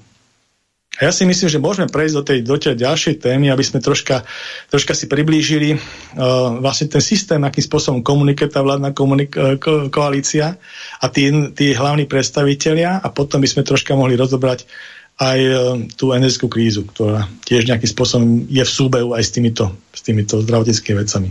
A 0.96 1.10
ja 1.10 1.12
si 1.12 1.28
myslím, 1.28 1.50
že 1.52 1.60
môžeme 1.60 1.92
prejsť 1.92 2.16
do 2.16 2.24
tej, 2.24 2.40
do 2.46 2.56
tej 2.56 2.80
ďalšej 2.80 3.20
témy, 3.20 3.52
aby 3.52 3.66
sme 3.66 3.84
troška, 3.84 4.24
troška 4.72 4.96
si 4.96 5.12
priblížili 5.12 5.76
uh, 5.76 5.80
vlastne 6.64 6.88
ten 6.88 7.04
systém, 7.04 7.42
akým 7.44 7.68
spôsobom 7.68 8.00
komunikuje 8.00 8.48
tá 8.48 8.64
vládna 8.64 8.96
komunik- 8.96 9.36
uh, 9.36 9.60
ko- 9.60 9.92
koalícia 9.92 10.56
a 11.02 11.06
tí, 11.12 11.34
tí 11.52 11.76
hlavní 11.76 12.08
predstavitelia 12.08 13.02
a 13.02 13.12
potom 13.12 13.44
by 13.44 13.50
sme 13.50 13.68
troška 13.68 13.98
mohli 13.98 14.16
rozobrať 14.16 14.70
aj 15.20 15.40
e, 15.40 15.54
tú 15.94 16.10
energetickú 16.14 16.48
krízu, 16.50 16.82
ktorá 16.90 17.30
tiež 17.46 17.70
nejakým 17.70 17.90
spôsobom 17.90 18.26
je 18.50 18.64
v 18.66 18.72
súbehu 18.72 19.14
aj 19.14 19.24
s 19.24 19.32
týmito, 19.34 19.66
s 19.94 20.02
týmito 20.02 20.42
zdravotnickými 20.42 20.98
vecami. 20.98 21.30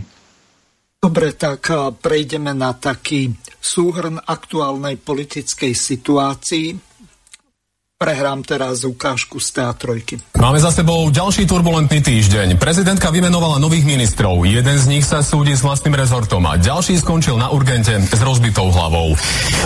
Dobre, 1.03 1.35
tak 1.35 1.67
e, 1.67 1.91
prejdeme 1.91 2.55
na 2.55 2.71
taký 2.71 3.35
súhrn 3.59 4.19
aktuálnej 4.23 4.95
politickej 5.03 5.75
situácii 5.75 6.92
prehrám 8.03 8.43
teraz 8.43 8.83
ukážku 8.83 9.39
z 9.39 9.63
teatrojky. 9.63 10.19
Máme 10.35 10.59
za 10.59 10.75
sebou 10.75 11.07
ďalší 11.07 11.47
turbulentný 11.47 12.03
týždeň. 12.03 12.59
Prezidentka 12.59 13.07
vymenovala 13.07 13.63
nových 13.63 13.87
ministrov. 13.87 14.43
Jeden 14.43 14.75
z 14.75 14.85
nich 14.91 15.07
sa 15.07 15.23
súdi 15.23 15.55
s 15.55 15.63
vlastným 15.63 15.95
rezortom 15.95 16.43
a 16.43 16.59
ďalší 16.59 16.99
skončil 16.99 17.39
na 17.39 17.47
urgente 17.55 17.95
s 17.95 18.19
rozbitou 18.19 18.67
hlavou. 18.75 19.15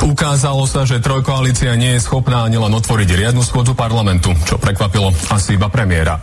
Ukázalo 0.05 0.69
sa, 0.69 0.85
že 0.85 1.01
trojkoalícia 1.01 1.73
nie 1.73 1.97
je 1.97 2.05
schopná 2.05 2.45
ani 2.45 2.61
len 2.61 2.77
otvoriť 2.77 3.09
riadnu 3.09 3.41
schôdzu 3.41 3.73
parlamentu, 3.73 4.29
čo 4.45 4.61
prekvapilo 4.61 5.09
asi 5.33 5.57
iba 5.57 5.73
premiéra. 5.73 6.21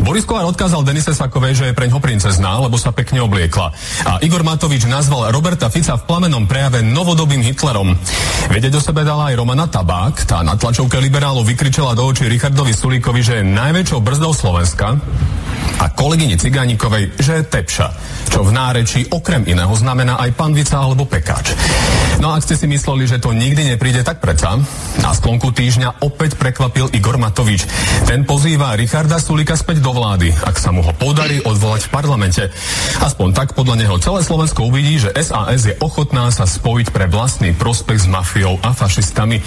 Boris 0.00 0.24
Kolár 0.24 0.48
odkázal 0.48 0.82
Denise 0.82 1.12
Sakovej, 1.12 1.54
že 1.54 1.64
je 1.70 1.76
preňho 1.76 2.00
princezná, 2.00 2.56
lebo 2.62 2.80
sa 2.80 2.90
pekne 2.90 3.20
obliekla. 3.20 3.68
A 4.08 4.12
Igor 4.24 4.40
Matovič 4.40 4.88
nazval 4.88 5.28
Roberta 5.28 5.68
Fica 5.68 6.00
v 6.00 6.06
plamenom 6.08 6.48
prejave 6.48 6.80
novodobým 6.80 7.44
Hitlerom. 7.44 7.94
Vedieť 8.48 8.78
o 8.78 8.82
sebe 8.82 9.04
dala 9.04 9.30
aj 9.30 9.38
Romana 9.38 9.68
Tabák, 9.68 10.24
tá 10.24 10.40
na 10.40 10.56
tlačovke 10.56 10.96
liberálov 10.98 11.44
vykričala 11.44 11.92
do 11.92 12.08
očí 12.08 12.26
Richardovi 12.26 12.72
Sulíkovi, 12.72 13.20
že 13.20 13.34
je 13.40 13.50
najväčšou 13.52 14.00
brzdou 14.00 14.32
Slovenska 14.32 14.96
a 15.80 15.86
kolegyni 15.96 16.36
Cigánikovej, 16.36 17.16
že 17.16 17.40
je 17.40 17.48
tepša, 17.48 17.88
čo 18.28 18.44
v 18.44 18.52
nárečí 18.52 19.08
okrem 19.08 19.48
iného 19.48 19.72
znamená 19.72 20.20
aj 20.20 20.36
panvica 20.36 20.76
alebo 20.76 21.08
pekáč. 21.08 21.56
No 22.20 22.32
a 22.32 22.36
ak 22.36 22.44
ste 22.44 22.60
si 22.60 22.68
mysleli, 22.68 23.08
že 23.08 23.16
to 23.16 23.32
nikdy 23.32 23.64
nepríde, 23.64 24.04
tak 24.04 24.20
predsa. 24.20 24.60
Na 25.00 25.16
sklonku 25.16 25.56
týždňa 25.56 26.04
opäť 26.04 26.36
prekvapil 26.36 26.92
Igor 26.92 27.16
Matovič. 27.16 27.64
Ten 28.04 28.28
pozýva 28.28 28.76
Richarda 28.76 29.16
Sulika 29.16 29.56
späť 29.70 29.86
do 29.86 29.94
vlády, 29.94 30.34
ak 30.34 30.58
sa 30.58 30.74
mu 30.74 30.82
ho 30.82 30.90
podarí 30.90 31.38
odvolať 31.46 31.86
v 31.86 31.94
parlamente. 31.94 32.42
Aspoň 33.06 33.38
tak 33.38 33.54
podľa 33.54 33.78
neho 33.78 34.02
celé 34.02 34.26
Slovensko 34.26 34.66
uvidí, 34.66 34.98
že 34.98 35.14
SAS 35.14 35.62
je 35.62 35.78
ochotná 35.78 36.26
sa 36.34 36.42
spojiť 36.42 36.90
pre 36.90 37.06
vlastný 37.06 37.54
prospech 37.54 38.02
s 38.02 38.10
mafiou 38.10 38.58
a 38.66 38.74
fašistami. 38.74 39.38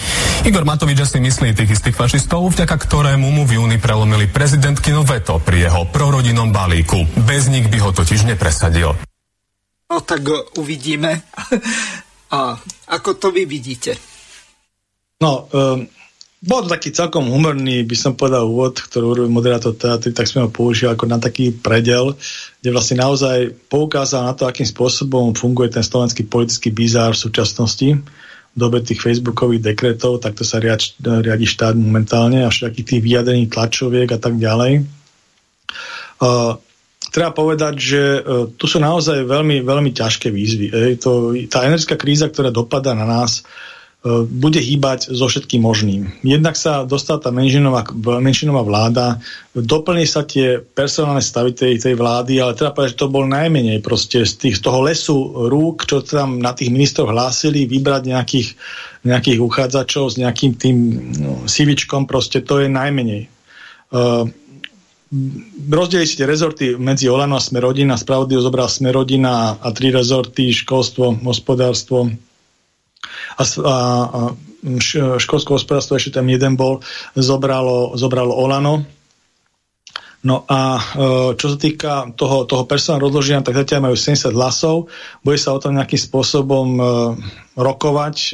Igor 0.47 0.63
Matovič 0.63 1.03
asi 1.03 1.19
myslí 1.19 1.51
tých 1.51 1.75
istých 1.75 1.99
fašistov, 1.99 2.55
vďaka 2.55 2.71
ktorému 2.71 3.35
mu 3.35 3.43
v 3.43 3.59
júni 3.59 3.83
prelomili 3.83 4.31
prezidentkino 4.31 5.03
veto 5.03 5.43
pri 5.43 5.67
jeho 5.67 5.91
prorodinnom 5.91 6.55
balíku. 6.55 7.03
Bez 7.27 7.51
nich 7.51 7.67
by 7.67 7.83
ho 7.83 7.91
totiž 7.91 8.23
nepresadil. 8.23 8.95
No 9.91 9.99
tak 10.07 10.23
uvidíme. 10.55 11.19
A 12.31 12.55
ako 12.95 13.19
to 13.19 13.27
vy 13.35 13.43
vidíte? 13.43 13.99
No, 15.19 15.51
um, 15.51 15.83
bol 16.43 16.59
to 16.67 16.75
taký 16.75 16.91
celkom 16.91 17.31
humorný, 17.31 17.87
by 17.87 17.95
som 17.95 18.19
povedal, 18.19 18.43
úvod, 18.43 18.75
ktorý 18.75 19.15
urobil 19.15 19.31
moderátor 19.31 19.79
teatry, 19.79 20.11
tak 20.11 20.27
sme 20.27 20.43
ho 20.43 20.49
použili 20.51 20.91
ako 20.91 21.07
na 21.07 21.15
taký 21.15 21.55
predel, 21.55 22.19
kde 22.59 22.69
vlastne 22.75 22.99
naozaj 22.99 23.55
poukázal 23.71 24.27
na 24.27 24.35
to, 24.35 24.43
akým 24.43 24.67
spôsobom 24.67 25.31
funguje 25.39 25.71
ten 25.71 25.79
slovenský 25.79 26.27
politický 26.27 26.75
bizár 26.75 27.15
v 27.15 27.23
súčasnosti 27.23 27.89
v 28.53 28.57
dobe 28.59 28.83
tých 28.85 29.01
facebookových 29.01 29.73
dekretov, 29.73 30.21
takto 30.21 30.45
sa 30.45 30.61
riad, 30.61 30.77
riadi 31.01 31.47
štát 31.47 31.73
momentálne, 31.73 32.45
až 32.45 32.69
takých 32.69 32.85
tých 32.85 33.01
vyjadrení 33.01 33.49
tlačoviek 33.49 34.13
a 34.13 34.19
tak 34.21 34.37
ďalej. 34.37 34.85
Uh, 36.21 36.61
treba 37.09 37.33
povedať, 37.33 37.73
že 37.81 38.01
tu 38.53 38.69
sú 38.69 38.77
naozaj 38.77 39.25
veľmi, 39.25 39.65
veľmi 39.65 39.89
ťažké 39.89 40.29
výzvy. 40.29 40.67
Hej. 40.69 40.91
To, 41.01 41.33
tá 41.49 41.65
energetická 41.65 41.97
kríza, 41.97 42.29
ktorá 42.29 42.53
dopadá 42.53 42.93
na 42.93 43.09
nás, 43.09 43.41
E, 43.41 43.72
bude 44.27 44.59
hýbať 44.59 45.15
so 45.15 45.31
všetkým 45.31 45.63
možným. 45.63 46.11
Jednak 46.27 46.59
sa 46.59 46.83
dostala 46.83 47.23
tá 47.23 47.31
menšinová, 47.31 47.87
menšinová 48.19 48.59
vláda, 48.67 49.23
doplní 49.55 50.03
sa 50.03 50.27
tie 50.27 50.59
personálne 50.59 51.23
stavy 51.23 51.55
tej, 51.55 51.79
tej 51.79 51.95
vlády, 51.95 52.43
ale 52.43 52.51
treba 52.51 52.75
povedať, 52.75 52.99
že 52.99 52.99
to 52.99 53.07
bol 53.07 53.23
najmenej 53.23 53.79
proste 53.79 54.27
z, 54.27 54.33
tých, 54.35 54.59
z 54.59 54.61
toho 54.67 54.83
lesu 54.83 55.47
rúk, 55.47 55.87
čo 55.87 56.03
tam 56.03 56.43
na 56.43 56.51
tých 56.51 56.67
ministrov 56.75 57.15
hlásili, 57.15 57.63
vybrať 57.63 58.11
nejakých, 58.11 58.47
nejakých 59.07 59.39
uchádzačov 59.39 60.11
s 60.11 60.15
nejakým 60.19 60.51
tým 60.59 60.77
no, 61.23 61.33
sivičkom, 61.47 62.03
proste 62.03 62.43
to 62.43 62.59
je 62.59 62.67
najmenej. 62.67 63.31
Uh, 63.87 64.27
rozdelili 65.71 66.11
si 66.11 66.19
tie 66.19 66.27
rezorty 66.27 66.75
medzi 66.75 67.07
Olano 67.07 67.39
a 67.39 67.43
Smerodina, 67.43 67.95
spravodlivo 67.95 68.43
zobral 68.43 68.67
Smerodina 68.67 69.55
a 69.63 69.67
tri 69.71 69.95
rezorty, 69.95 70.51
školstvo, 70.51 71.23
hospodárstvo, 71.23 72.11
a, 73.37 73.43
a, 73.43 73.75
a 74.07 74.21
školské 75.19 75.51
hospodárstvo, 75.51 75.99
ešte 75.99 76.15
tam 76.19 76.27
jeden 76.31 76.55
bol, 76.55 76.79
zobralo, 77.15 77.99
zobralo 77.99 78.31
Olano. 78.31 78.87
No 80.23 80.47
a 80.47 80.79
e, 80.79 80.81
čo 81.35 81.51
sa 81.51 81.57
týka 81.59 82.15
toho, 82.15 82.47
toho 82.47 82.63
personálneho 82.63 83.11
rozloženia, 83.11 83.43
tak 83.43 83.59
zatiaľ 83.59 83.91
majú 83.91 83.95
70 83.99 84.31
hlasov. 84.31 84.87
Bude 85.19 85.35
sa 85.35 85.51
o 85.51 85.59
tom 85.59 85.75
nejakým 85.75 85.99
spôsobom 85.99 86.67
e, 86.79 86.83
rokovať. 87.59 88.15
E, 88.15 88.27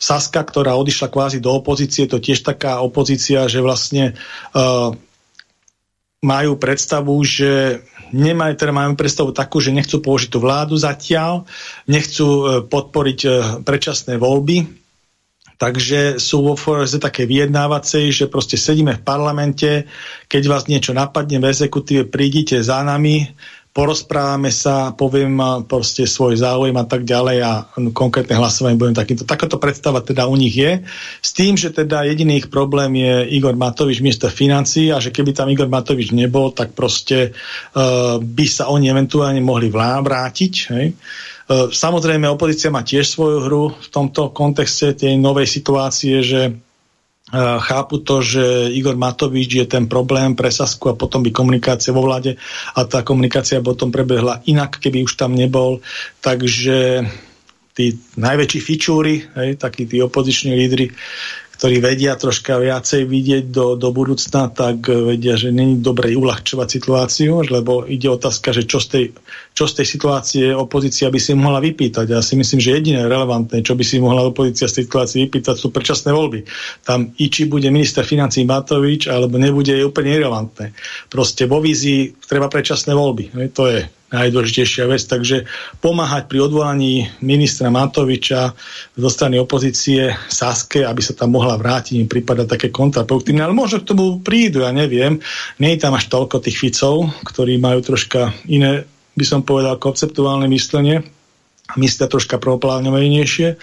Saska, 0.00 0.40
ktorá 0.40 0.80
odišla 0.80 1.12
kvázi 1.12 1.44
do 1.44 1.52
opozície, 1.52 2.08
to 2.08 2.24
tiež 2.24 2.40
taká 2.40 2.80
opozícia, 2.80 3.44
že 3.52 3.60
vlastne 3.60 4.16
majú 6.20 6.52
predstavu, 6.60 7.16
že 7.24 7.84
nemajú, 8.12 8.52
teda 8.54 8.72
majú 8.74 8.94
predstavu 8.94 9.30
takú, 9.34 9.58
že 9.62 9.74
nechcú 9.74 10.02
použiť 10.02 10.28
tú 10.30 10.38
vládu 10.42 10.74
zatiaľ, 10.78 11.46
nechcú 11.86 12.28
e, 12.28 12.44
podporiť 12.66 13.20
e, 13.24 13.30
predčasné 13.62 14.18
voľby, 14.18 14.80
takže 15.60 16.16
sú 16.16 16.40
vo 16.40 16.54
forze 16.56 16.96
také 16.96 17.28
vyjednávacej, 17.28 18.08
že 18.08 18.32
proste 18.32 18.56
sedíme 18.56 18.96
v 18.96 19.04
parlamente, 19.04 19.84
keď 20.24 20.42
vás 20.48 20.64
niečo 20.66 20.96
napadne 20.96 21.36
v 21.36 21.52
exekutíve, 21.52 22.08
prídite 22.08 22.64
za 22.64 22.80
nami, 22.80 23.28
porozprávame 23.70 24.50
sa, 24.50 24.90
poviem 24.90 25.38
proste 25.70 26.02
svoj 26.02 26.42
záujem 26.42 26.74
a 26.74 26.82
tak 26.82 27.06
ďalej 27.06 27.38
a 27.38 27.52
konkrétne 27.94 28.34
hlasovanie 28.34 28.74
budem 28.74 28.98
takýmto. 28.98 29.22
Takáto 29.22 29.62
predstava 29.62 30.02
teda 30.02 30.26
u 30.26 30.34
nich 30.34 30.58
je. 30.58 30.82
S 31.22 31.30
tým, 31.30 31.54
že 31.54 31.70
teda 31.70 32.02
jediný 32.02 32.42
ich 32.42 32.50
problém 32.50 32.98
je 32.98 33.30
Igor 33.30 33.54
Matovič, 33.54 34.02
minister 34.02 34.26
financí 34.26 34.90
a 34.90 34.98
že 34.98 35.14
keby 35.14 35.30
tam 35.30 35.46
Igor 35.54 35.70
Matovič 35.70 36.10
nebol, 36.10 36.50
tak 36.50 36.74
proste 36.74 37.30
uh, 37.30 38.18
by 38.18 38.46
sa 38.50 38.66
oni 38.74 38.90
eventuálne 38.90 39.38
mohli 39.38 39.70
vrátiť. 39.70 40.52
Hej. 40.74 40.86
Uh, 41.46 41.70
samozrejme, 41.70 42.26
opozícia 42.26 42.74
má 42.74 42.82
tiež 42.82 43.06
svoju 43.06 43.38
hru 43.46 43.64
v 43.70 43.88
tomto 43.94 44.34
kontexte 44.34 44.98
tej 44.98 45.14
novej 45.14 45.46
situácie, 45.46 46.26
že 46.26 46.58
chápu 47.38 48.02
to, 48.02 48.22
že 48.22 48.74
Igor 48.74 48.98
Matovič 48.98 49.50
je 49.54 49.66
ten 49.66 49.86
problém 49.86 50.34
pre 50.34 50.50
Sasku 50.50 50.90
a 50.90 50.98
potom 50.98 51.22
by 51.22 51.30
komunikácia 51.30 51.94
vo 51.94 52.02
vláde 52.02 52.34
a 52.74 52.82
tá 52.84 53.06
komunikácia 53.06 53.62
potom 53.62 53.94
prebehla 53.94 54.42
inak, 54.50 54.82
keby 54.82 55.06
už 55.06 55.14
tam 55.14 55.38
nebol. 55.38 55.78
Takže 56.18 57.06
tí 57.74 57.96
najväčší 58.18 58.60
fičúry, 58.60 59.14
hej, 59.38 59.56
takí 59.56 59.86
tí 59.86 60.02
opoziční 60.02 60.52
lídry, 60.58 60.90
ktorí 61.60 61.76
vedia 61.84 62.16
troška 62.16 62.56
viacej 62.56 63.04
vidieť 63.04 63.52
do, 63.52 63.76
do 63.76 63.92
budúcna, 63.92 64.48
tak 64.48 64.80
vedia, 64.88 65.36
že 65.36 65.52
není 65.52 65.76
dobre 65.76 66.16
uľahčovať 66.16 66.68
situáciu, 66.72 67.44
lebo 67.44 67.84
ide 67.84 68.08
otázka, 68.08 68.56
že 68.56 68.64
čo 68.64 68.80
z, 68.80 68.86
tej, 68.88 69.04
čo 69.52 69.68
z 69.68 69.84
tej 69.84 69.86
situácie 69.92 70.44
opozícia 70.56 71.12
by 71.12 71.20
si 71.20 71.36
mohla 71.36 71.60
vypýtať. 71.60 72.16
Ja 72.16 72.24
si 72.24 72.40
myslím, 72.40 72.64
že 72.64 72.80
jediné 72.80 73.04
relevantné, 73.04 73.60
čo 73.60 73.76
by 73.76 73.84
si 73.84 74.00
mohla 74.00 74.24
opozícia 74.24 74.72
z 74.72 74.80
tej 74.80 74.84
situácie 74.88 75.28
vypýtať, 75.28 75.60
sú 75.60 75.68
predčasné 75.68 76.16
voľby. 76.16 76.48
Tam 76.80 77.12
i 77.20 77.28
či 77.28 77.44
bude 77.44 77.68
minister 77.68 78.08
financí 78.08 78.40
Matovič, 78.48 79.12
alebo 79.12 79.36
nebude, 79.36 79.76
je 79.76 79.84
úplne 79.84 80.16
irrelevantné. 80.16 80.72
Proste 81.12 81.44
vo 81.44 81.60
vízii 81.60 82.24
treba 82.24 82.48
predčasné 82.48 82.96
voľby. 82.96 83.36
To 83.52 83.68
je 83.68 83.99
najdôležitejšia 84.10 84.84
vec. 84.90 85.02
Takže 85.06 85.46
pomáhať 85.78 86.26
pri 86.26 86.38
odvolaní 86.46 87.08
ministra 87.22 87.70
Matoviča 87.70 88.54
zo 88.94 89.08
strany 89.10 89.38
opozície 89.38 90.14
Saske, 90.28 90.82
aby 90.82 91.00
sa 91.02 91.14
tam 91.14 91.34
mohla 91.38 91.54
vrátiť, 91.56 91.98
im 91.98 92.10
prípada 92.10 92.46
také 92.46 92.74
kontraproduktívne. 92.74 93.46
Ale 93.46 93.54
možno 93.54 93.82
k 93.82 93.90
tomu 93.94 94.18
prídu, 94.20 94.66
ja 94.66 94.74
neviem. 94.74 95.22
Nie 95.62 95.78
je 95.78 95.82
tam 95.82 95.94
až 95.94 96.10
toľko 96.10 96.42
tých 96.42 96.58
Ficov, 96.58 97.10
ktorí 97.22 97.56
majú 97.56 97.80
troška 97.82 98.34
iné, 98.50 98.84
by 99.14 99.24
som 99.26 99.46
povedal, 99.46 99.78
konceptuálne 99.78 100.50
myslenie 100.50 101.19
myslia 101.78 102.10
troška 102.10 102.40
prvoplánovejnejšie, 102.40 103.60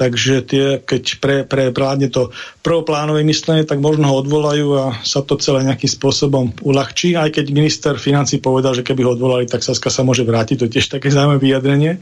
takže 0.00 0.34
tie, 0.48 0.66
keď 0.80 1.02
pre, 1.20 1.36
pre 1.44 1.68
to 2.08 2.32
prvoplánové 2.64 3.20
myslenie, 3.28 3.68
tak 3.68 3.84
možno 3.84 4.08
ho 4.08 4.20
odvolajú 4.24 4.68
a 4.80 4.84
sa 5.04 5.20
to 5.20 5.36
celé 5.36 5.60
nejakým 5.68 5.90
spôsobom 5.92 6.56
uľahčí, 6.64 7.18
aj 7.20 7.36
keď 7.36 7.46
minister 7.52 7.94
financí 8.00 8.40
povedal, 8.40 8.72
že 8.72 8.86
keby 8.86 9.04
ho 9.04 9.12
odvolali, 9.12 9.44
tak 9.44 9.60
Saska 9.60 9.92
sa 9.92 10.00
môže 10.00 10.24
vrátiť, 10.24 10.56
to 10.56 10.66
je 10.68 10.74
tiež 10.80 10.88
také 10.88 11.12
zaujímavé 11.12 11.40
vyjadrenie. 11.40 11.92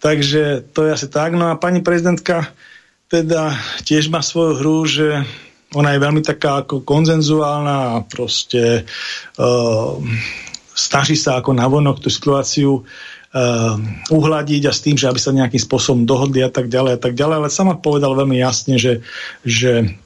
Takže 0.00 0.72
to 0.72 0.88
je 0.88 0.90
asi 0.96 1.08
tak. 1.12 1.36
No 1.36 1.52
a 1.52 1.60
pani 1.60 1.84
prezidentka 1.84 2.48
teda 3.08 3.52
tiež 3.84 4.08
má 4.08 4.24
svoju 4.24 4.52
hru, 4.60 4.78
že 4.88 5.08
ona 5.76 5.92
je 5.92 6.02
veľmi 6.04 6.22
taká 6.24 6.64
ako 6.64 6.86
konzenzuálna 6.86 7.98
a 7.98 8.04
proste 8.06 8.86
uh, 9.36 9.98
snaží 10.72 11.18
sa 11.18 11.40
ako 11.40 11.50
navonok 11.52 11.98
tú 12.00 12.08
situáciu 12.08 12.80
uh, 12.80 12.84
uhladiť 14.14 14.62
a 14.70 14.72
s 14.72 14.80
tým, 14.86 14.94
že 14.94 15.10
aby 15.10 15.18
sa 15.18 15.34
nejakým 15.34 15.58
spôsobom 15.58 16.06
dohodli 16.06 16.46
a 16.46 16.50
tak 16.50 16.70
ďalej 16.70 16.92
a 16.94 17.00
tak 17.02 17.18
ďalej, 17.18 17.34
ale 17.42 17.48
sama 17.50 17.74
povedal 17.74 18.14
veľmi 18.14 18.38
jasne, 18.38 18.78
že, 18.78 19.02
že 19.42 19.98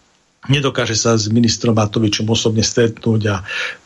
nedokáže 0.48 0.96
sa 0.96 1.12
s 1.12 1.28
ministrom 1.28 1.76
Matovičom 1.76 2.24
osobne 2.24 2.64
stretnúť 2.64 3.22
a 3.28 3.36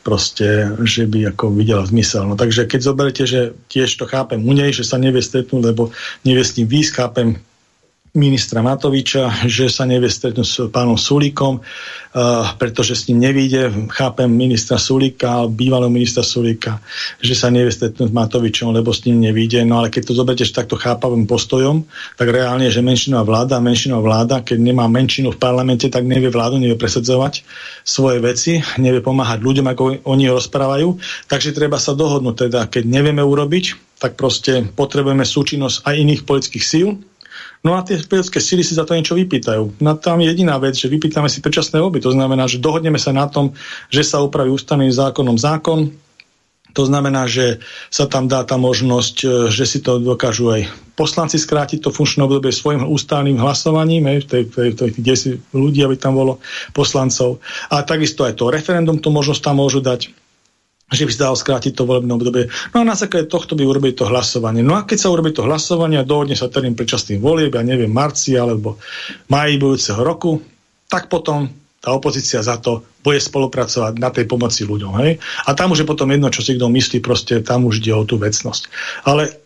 proste, 0.07 0.71
že 0.87 1.11
by 1.11 1.35
ako 1.35 1.59
videla 1.59 1.83
zmysel. 1.83 2.23
No, 2.31 2.39
takže 2.39 2.71
keď 2.71 2.81
zoberete, 2.87 3.25
že 3.27 3.57
tiež 3.67 3.91
to 3.99 4.07
chápem 4.07 4.39
u 4.39 4.55
nej, 4.55 4.71
že 4.71 4.87
sa 4.87 5.01
nevie 5.03 5.21
stretnúť, 5.25 5.75
lebo 5.75 5.91
nevie 6.23 6.47
s 6.47 6.55
ním 6.55 6.71
výsť, 6.71 6.93
chápem 6.95 7.43
ministra 8.13 8.61
Matoviča, 8.61 9.49
že 9.49 9.73
sa 9.73 9.89
nevie 9.89 10.13
stretnúť 10.13 10.45
s 10.45 10.61
pánom 10.69 11.01
Sulíkom, 11.01 11.65
uh, 11.65 12.45
pretože 12.61 12.93
s 12.93 13.09
ním 13.09 13.25
nevíde, 13.25 13.73
chápem 13.89 14.29
ministra 14.29 14.77
Sulíka, 14.77 15.49
bývalého 15.49 15.89
ministra 15.89 16.21
Sulíka, 16.21 16.77
že 17.25 17.33
sa 17.33 17.49
nevie 17.49 17.73
stretnúť 17.73 18.13
s 18.13 18.17
Matovičom, 18.17 18.69
lebo 18.69 18.93
s 18.93 19.09
ním 19.09 19.25
nevíde. 19.25 19.65
No 19.65 19.81
ale 19.81 19.89
keď 19.89 20.13
to 20.13 20.19
zoberiete 20.21 20.53
takto 20.53 20.77
chápavým 20.77 21.25
postojom, 21.25 21.89
tak 22.21 22.29
reálne, 22.29 22.69
že 22.69 22.85
menšinová 22.85 23.25
vláda, 23.25 23.65
menšinová 23.65 24.05
vláda, 24.05 24.45
keď 24.45 24.61
nemá 24.61 24.85
menšinu 24.93 25.33
v 25.33 25.41
parlamente, 25.41 25.89
tak 25.89 26.05
nevie 26.05 26.29
vládu, 26.29 26.61
nevie 26.61 26.77
presadzovať 26.77 27.49
svoje 27.81 28.21
veci, 28.21 28.61
nevie 28.77 29.01
pomáhať 29.01 29.41
ľuďom, 29.41 29.67
ako 29.73 29.83
oni 30.05 30.29
rozprávajú. 30.29 31.01
Takže 31.33 31.57
treba 31.57 31.81
sa 31.81 31.97
dohodnúť 31.97 32.45
teda, 32.45 32.69
keď 32.69 32.85
nevieme 32.85 33.25
urobiť, 33.25 33.97
tak 33.97 34.21
proste 34.21 34.69
potrebujeme 34.69 35.25
súčinnosť 35.25 35.89
aj 35.89 35.95
iných 35.97 36.23
politických 36.29 36.67
síl, 36.67 37.01
No 37.63 37.79
a 37.79 37.87
tie 37.87 37.95
spejocké 37.95 38.43
síly 38.43 38.67
si 38.67 38.75
za 38.75 38.83
to 38.83 38.99
niečo 38.99 39.15
vypýtajú. 39.15 39.79
Na 39.79 39.95
tam 39.95 40.19
je 40.19 40.35
jediná 40.35 40.59
vec, 40.59 40.75
že 40.75 40.91
vypýtame 40.91 41.31
si 41.31 41.39
predčasné 41.39 41.79
voľby. 41.79 42.03
To 42.03 42.11
znamená, 42.11 42.51
že 42.51 42.59
dohodneme 42.59 42.99
sa 42.99 43.15
na 43.15 43.31
tom, 43.31 43.55
že 43.87 44.03
sa 44.03 44.19
upraví 44.19 44.51
ústavným 44.51 44.91
zákonom 44.91 45.39
zákon, 45.39 45.95
to 46.73 46.89
znamená, 46.89 47.29
že 47.29 47.61
sa 47.93 48.09
tam 48.09 48.27
dá 48.27 48.49
tá 48.49 48.57
možnosť, 48.57 49.17
e, 49.23 49.27
že 49.53 49.65
si 49.69 49.79
to 49.85 50.01
dokážu 50.01 50.49
aj 50.49 50.73
poslanci 50.97 51.37
skrátiť 51.37 51.85
to 51.85 51.93
funkčné 51.93 52.25
obdobie 52.25 52.49
svojim 52.49 52.89
ústavným 52.89 53.37
hlasovaním, 53.37 54.09
v 54.09 54.25
tej, 54.25 54.43
tej, 54.49 54.71
tej, 54.73 54.91
tej 54.97 55.17
ľudí, 55.53 55.85
aby 55.85 56.01
tam 56.01 56.17
bolo 56.17 56.41
poslancov. 56.73 57.45
A 57.69 57.85
takisto 57.85 58.25
aj 58.25 58.41
to 58.41 58.49
referendum, 58.49 58.97
tú 58.97 59.13
možnosť 59.13 59.41
tam 59.45 59.61
môžu 59.61 59.85
dať 59.85 60.09
že 60.93 61.09
by 61.09 61.13
sa 61.13 61.23
dalo 61.29 61.37
skrátiť 61.37 61.73
to 61.73 61.89
volebné 61.89 62.13
obdobie. 62.13 62.45
No 62.77 62.85
a 62.85 62.89
na 62.89 62.97
základe 62.97 63.33
tohto 63.33 63.57
by 63.57 63.65
urobili 63.65 63.97
to 63.97 64.05
hlasovanie. 64.05 64.61
No 64.61 64.77
a 64.77 64.85
keď 64.85 64.99
sa 65.01 65.13
urobí 65.13 65.33
to 65.33 65.49
hlasovanie 65.49 65.99
a 65.99 66.07
dohodne 66.07 66.37
sa 66.37 66.53
termín 66.53 66.77
predčasných 66.77 67.19
volieb, 67.19 67.57
ja 67.57 67.65
neviem, 67.65 67.91
marci 67.91 68.37
alebo 68.37 68.77
maji 69.33 69.57
budúceho 69.57 70.01
roku, 70.05 70.45
tak 70.87 71.09
potom 71.09 71.49
tá 71.83 71.91
opozícia 71.91 72.39
za 72.39 72.63
to 72.63 72.87
bude 73.03 73.19
spolupracovať 73.19 73.99
na 73.99 74.15
tej 74.15 74.31
pomoci 74.31 74.63
ľuďom. 74.63 74.93
Hej? 75.03 75.19
A 75.49 75.51
tam 75.59 75.75
už 75.75 75.83
je 75.83 75.91
potom 75.91 76.07
jedno, 76.07 76.31
čo 76.31 76.39
si 76.47 76.55
kto 76.55 76.71
myslí, 76.71 77.03
proste 77.03 77.43
tam 77.43 77.67
už 77.67 77.83
ide 77.83 77.91
o 77.91 78.07
tú 78.07 78.23
vecnosť. 78.23 78.71
Ale 79.03 79.42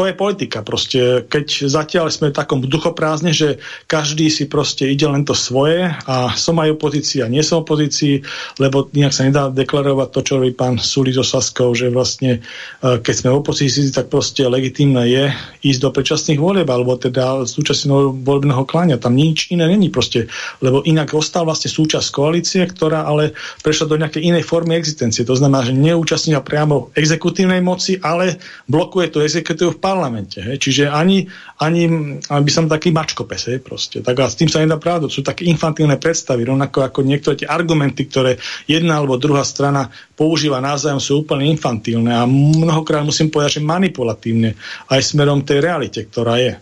to 0.00 0.08
je 0.08 0.16
politika. 0.16 0.64
Proste, 0.64 1.28
keď 1.28 1.68
zatiaľ 1.68 2.08
sme 2.08 2.32
v 2.32 2.38
takom 2.40 2.64
duchoprázdne, 2.64 3.36
že 3.36 3.60
každý 3.84 4.32
si 4.32 4.48
proste 4.48 4.88
ide 4.88 5.04
len 5.04 5.28
to 5.28 5.36
svoje 5.36 5.92
a 6.08 6.32
som 6.40 6.56
aj 6.56 6.72
opozícia, 6.72 7.28
nie 7.28 7.44
som 7.44 7.60
opozícii, 7.60 8.24
lebo 8.56 8.88
nejak 8.96 9.12
sa 9.12 9.28
nedá 9.28 9.52
deklarovať 9.52 10.08
to, 10.08 10.20
čo 10.24 10.32
robí 10.40 10.56
pán 10.56 10.80
Suli 10.80 11.12
so 11.12 11.20
Saskou, 11.20 11.76
že 11.76 11.92
vlastne 11.92 12.40
e, 12.80 12.96
keď 12.96 13.12
sme 13.12 13.28
v 13.28 13.40
opozícii, 13.44 13.92
tak 13.92 14.08
proste 14.08 14.48
legitímne 14.48 15.04
je 15.04 15.28
ísť 15.68 15.80
do 15.84 15.92
predčasných 15.92 16.40
volieb, 16.40 16.68
alebo 16.72 16.96
teda 16.96 17.44
súčasného 17.44 18.16
voľbného 18.24 18.64
kláňa. 18.64 18.96
Tam 19.04 19.12
nič 19.12 19.52
iné 19.52 19.68
není 19.68 19.92
proste, 19.92 20.32
lebo 20.64 20.80
inak 20.88 21.12
ostal 21.12 21.44
vlastne 21.44 21.68
súčasť 21.68 22.08
koalície, 22.08 22.64
ktorá 22.64 23.04
ale 23.04 23.36
prešla 23.60 23.84
do 23.84 24.00
nejakej 24.00 24.32
inej 24.32 24.48
formy 24.48 24.80
existencie. 24.80 25.28
To 25.28 25.36
znamená, 25.36 25.68
že 25.68 25.76
neúčastnila 25.76 26.40
priamo 26.40 26.88
exekutívnej 26.96 27.60
moci, 27.60 28.00
ale 28.00 28.40
blokuje 28.64 29.12
tú 29.12 29.20
exekutívu 29.20 29.76
v 29.76 29.89
parlamente. 29.90 30.38
Hej. 30.38 30.62
Čiže 30.62 30.84
ani, 30.86 31.26
ani 31.58 32.14
by 32.30 32.50
som 32.54 32.70
taký 32.70 32.94
mačkopes, 32.94 33.50
hej, 33.50 33.58
proste. 33.58 34.06
Tak 34.06 34.14
a 34.22 34.30
s 34.30 34.38
tým 34.38 34.46
sa 34.46 34.62
nedá 34.62 34.78
pravdu. 34.78 35.10
Sú 35.10 35.26
také 35.26 35.50
infantilné 35.50 35.98
predstavy, 35.98 36.46
rovnako 36.46 36.86
ako 36.86 37.02
niektoré 37.02 37.34
tie 37.42 37.50
argumenty, 37.50 38.06
ktoré 38.06 38.38
jedna 38.70 39.02
alebo 39.02 39.18
druhá 39.18 39.42
strana 39.42 39.90
používa 40.14 40.62
navzájom, 40.62 41.02
sú 41.02 41.26
úplne 41.26 41.50
infantilné 41.50 42.14
a 42.14 42.22
mnohokrát 42.30 43.02
musím 43.02 43.34
povedať, 43.34 43.58
že 43.58 43.66
manipulatívne 43.66 44.54
aj 44.86 45.00
smerom 45.02 45.42
tej 45.42 45.58
realite, 45.58 46.06
ktorá 46.06 46.38
je. 46.38 46.54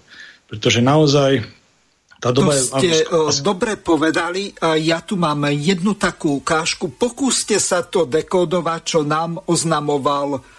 Pretože 0.49 0.81
naozaj 0.81 1.45
tá 2.19 2.35
doba 2.35 2.51
to 2.51 2.83
ste 2.83 2.89
je... 2.91 3.07
dobre 3.47 3.79
povedali. 3.79 4.51
Ja 4.83 5.05
tu 5.05 5.15
mám 5.15 5.47
jednu 5.55 5.95
takú 5.95 6.43
ukážku. 6.43 6.91
Pokúste 6.97 7.61
sa 7.63 7.87
to 7.87 8.11
dekodovať, 8.11 8.81
čo 8.83 9.01
nám 9.07 9.39
oznamoval 9.47 10.58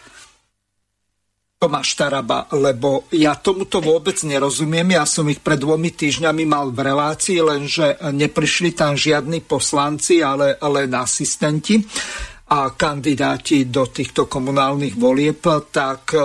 Tomáš 1.60 2.00
Taraba, 2.00 2.48
lebo 2.56 3.04
ja 3.12 3.36
tomuto 3.36 3.84
vôbec 3.84 4.16
nerozumiem. 4.24 4.96
Ja 4.96 5.04
som 5.04 5.28
ich 5.28 5.44
pred 5.44 5.60
dvomi 5.60 5.92
týždňami 5.92 6.48
mal 6.48 6.72
v 6.72 6.88
relácii, 6.88 7.36
lenže 7.44 8.00
neprišli 8.16 8.72
tam 8.72 8.96
žiadni 8.96 9.44
poslanci, 9.44 10.24
ale 10.24 10.56
len 10.56 10.88
asistenti 10.96 11.84
a 12.56 12.72
kandidáti 12.72 13.68
do 13.68 13.92
týchto 13.92 14.32
komunálnych 14.32 14.96
volieb, 14.96 15.44
tak 15.68 16.16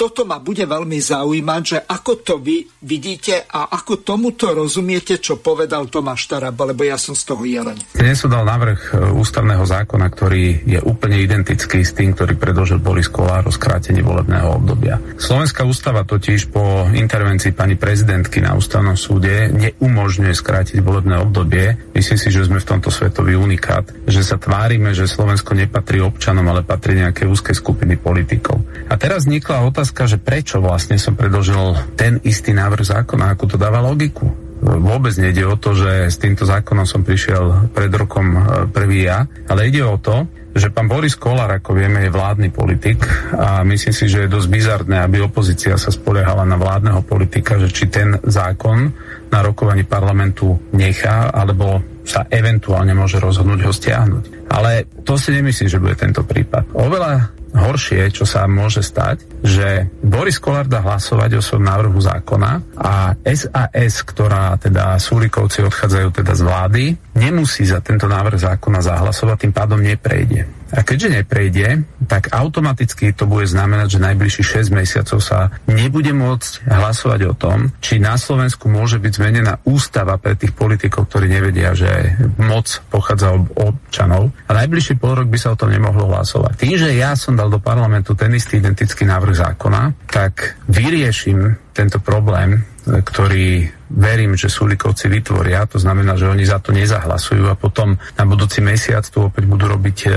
toto 0.00 0.24
ma 0.24 0.40
bude 0.40 0.64
veľmi 0.64 0.96
zaujímať, 0.96 1.60
že 1.60 1.78
ako 1.84 2.12
to 2.24 2.40
vy 2.40 2.64
vidíte 2.80 3.44
a 3.52 3.68
ako 3.68 4.00
tomuto 4.00 4.48
rozumiete, 4.56 5.20
čo 5.20 5.36
povedal 5.36 5.92
Tomáš 5.92 6.24
Taraba, 6.24 6.72
lebo 6.72 6.88
ja 6.88 6.96
som 6.96 7.12
z 7.12 7.28
toho 7.28 7.44
jelen. 7.44 7.76
Dnes 7.92 8.16
som 8.16 8.32
dal 8.32 8.48
návrh 8.48 8.80
e, 8.80 9.12
ústavného 9.12 9.60
zákona, 9.60 10.08
ktorý 10.08 10.64
je 10.64 10.80
úplne 10.80 11.20
identický 11.20 11.84
s 11.84 11.92
tým, 11.92 12.16
ktorý 12.16 12.40
predložil 12.40 12.80
Boris 12.80 13.12
Kolár 13.12 13.44
o 13.44 13.52
skrátení 13.52 14.00
volebného 14.00 14.56
obdobia. 14.56 14.96
Slovenská 15.20 15.68
ústava 15.68 16.08
totiž 16.08 16.48
po 16.48 16.88
intervencii 16.88 17.52
pani 17.52 17.76
prezidentky 17.76 18.40
na 18.40 18.56
ústavnom 18.56 18.96
súde 18.96 19.52
neumožňuje 19.52 20.32
skrátiť 20.32 20.80
volebné 20.80 21.20
obdobie. 21.20 21.92
Myslím 21.92 22.16
si, 22.16 22.32
že 22.32 22.48
sme 22.48 22.56
v 22.56 22.68
tomto 22.72 22.88
svetový 22.88 23.36
unikát, 23.36 23.84
že 24.08 24.24
sa 24.24 24.40
tvárime, 24.40 24.96
že 24.96 25.04
Slovensko 25.04 25.52
nepatrí 25.52 26.00
občanom, 26.00 26.48
ale 26.48 26.64
patrí 26.64 26.96
nejaké 26.96 27.28
úzkej 27.28 27.52
skupiny 27.52 28.00
politikov. 28.00 28.64
A 28.88 28.96
teraz 28.96 29.28
vznikla 29.28 29.68
otázka, 29.68 29.89
otázka, 29.90 30.06
že 30.06 30.22
prečo 30.22 30.62
vlastne 30.62 31.02
som 31.02 31.18
predložil 31.18 31.74
ten 31.98 32.22
istý 32.22 32.54
návrh 32.54 32.86
zákona, 32.94 33.34
ako 33.34 33.44
to 33.50 33.56
dáva 33.58 33.82
logiku. 33.82 34.30
Vôbec 34.62 35.10
nejde 35.18 35.42
o 35.42 35.58
to, 35.58 35.74
že 35.74 36.14
s 36.14 36.14
týmto 36.14 36.46
zákonom 36.46 36.86
som 36.86 37.02
prišiel 37.02 37.74
pred 37.74 37.90
rokom 37.90 38.38
e, 38.38 38.40
prvý 38.70 39.10
ja, 39.10 39.26
ale 39.50 39.66
ide 39.66 39.82
o 39.82 39.98
to, 39.98 40.30
že 40.54 40.70
pán 40.70 40.86
Boris 40.86 41.18
Kolár, 41.18 41.50
ako 41.50 41.74
vieme, 41.74 42.06
je 42.06 42.14
vládny 42.14 42.54
politik 42.54 43.02
a 43.34 43.66
myslím 43.66 43.90
si, 43.90 44.06
že 44.06 44.30
je 44.30 44.30
dosť 44.30 44.46
bizardné, 44.46 45.02
aby 45.02 45.26
opozícia 45.26 45.74
sa 45.74 45.90
spoliehala 45.90 46.46
na 46.46 46.54
vládneho 46.54 47.02
politika, 47.02 47.58
že 47.58 47.74
či 47.74 47.90
ten 47.90 48.14
zákon 48.22 48.94
na 49.26 49.42
rokovaní 49.42 49.82
parlamentu 49.82 50.54
nechá, 50.70 51.34
alebo 51.34 51.82
sa 52.06 52.30
eventuálne 52.30 52.94
môže 52.94 53.18
rozhodnúť 53.18 53.60
ho 53.66 53.72
stiahnuť. 53.74 54.54
Ale 54.54 54.86
to 55.02 55.18
si 55.18 55.34
nemyslím, 55.34 55.66
že 55.66 55.82
bude 55.82 55.98
tento 55.98 56.22
prípad. 56.22 56.78
Oveľa 56.78 57.39
horšie, 57.54 58.10
čo 58.14 58.28
sa 58.28 58.46
môže 58.46 58.84
stať, 58.84 59.24
že 59.42 59.88
Boris 60.04 60.38
Kolár 60.38 60.70
dá 60.70 60.84
hlasovať 60.84 61.38
o 61.38 61.44
svojom 61.44 61.66
návrhu 61.66 61.98
zákona 61.98 62.50
a 62.78 63.16
SAS, 63.24 64.06
ktorá 64.06 64.54
teda 64.60 65.00
Súrikovci 65.00 65.64
odchádzajú 65.66 66.08
teda 66.14 66.32
z 66.36 66.42
vlády, 66.42 66.84
nemusí 67.18 67.66
za 67.66 67.82
tento 67.82 68.06
návrh 68.06 68.38
zákona 68.38 68.80
zahlasovať, 68.84 69.36
tým 69.48 69.54
pádom 69.54 69.80
neprejde. 69.80 70.59
A 70.70 70.86
keďže 70.86 71.22
neprejde, 71.22 71.82
tak 72.06 72.30
automaticky 72.30 73.10
to 73.10 73.26
bude 73.26 73.50
znamenať, 73.50 73.98
že 73.98 74.06
najbližších 74.06 74.70
6 74.70 74.78
mesiacov 74.78 75.18
sa 75.18 75.50
nebude 75.66 76.14
môcť 76.14 76.70
hlasovať 76.70 77.20
o 77.26 77.34
tom, 77.34 77.74
či 77.82 77.98
na 77.98 78.14
Slovensku 78.14 78.70
môže 78.70 79.02
byť 79.02 79.12
zmenená 79.18 79.58
ústava 79.66 80.14
pre 80.16 80.38
tých 80.38 80.54
politikov, 80.54 81.10
ktorí 81.10 81.26
nevedia, 81.26 81.74
že 81.74 82.14
moc 82.38 82.70
pochádza 82.90 83.34
od 83.34 83.50
občanov. 83.56 84.30
A 84.46 84.54
najbližší 84.54 84.94
pol 84.98 85.18
rok 85.18 85.28
by 85.28 85.38
sa 85.38 85.54
o 85.54 85.58
tom 85.58 85.74
nemohlo 85.74 86.06
hlasovať. 86.06 86.54
Tým, 86.62 86.76
že 86.78 86.94
ja 86.94 87.18
som 87.18 87.34
dal 87.34 87.50
do 87.50 87.58
parlamentu 87.58 88.14
ten 88.14 88.30
istý 88.34 88.62
identický 88.62 89.02
návrh 89.06 89.34
zákona, 89.34 90.06
tak 90.06 90.58
vyriešim 90.70 91.58
tento 91.74 91.98
problém, 91.98 92.62
ktorý 92.86 93.79
verím, 93.90 94.38
že 94.38 94.46
Sulikovci 94.46 95.10
vytvoria, 95.10 95.66
to 95.66 95.82
znamená, 95.82 96.14
že 96.14 96.30
oni 96.30 96.46
za 96.46 96.62
to 96.62 96.70
nezahlasujú 96.70 97.50
a 97.50 97.58
potom 97.58 97.98
na 98.14 98.24
budúci 98.24 98.62
mesiac 98.62 99.02
tu 99.10 99.26
opäť 99.26 99.44
budú 99.50 99.66
robiť 99.66 99.98
e, 100.06 100.08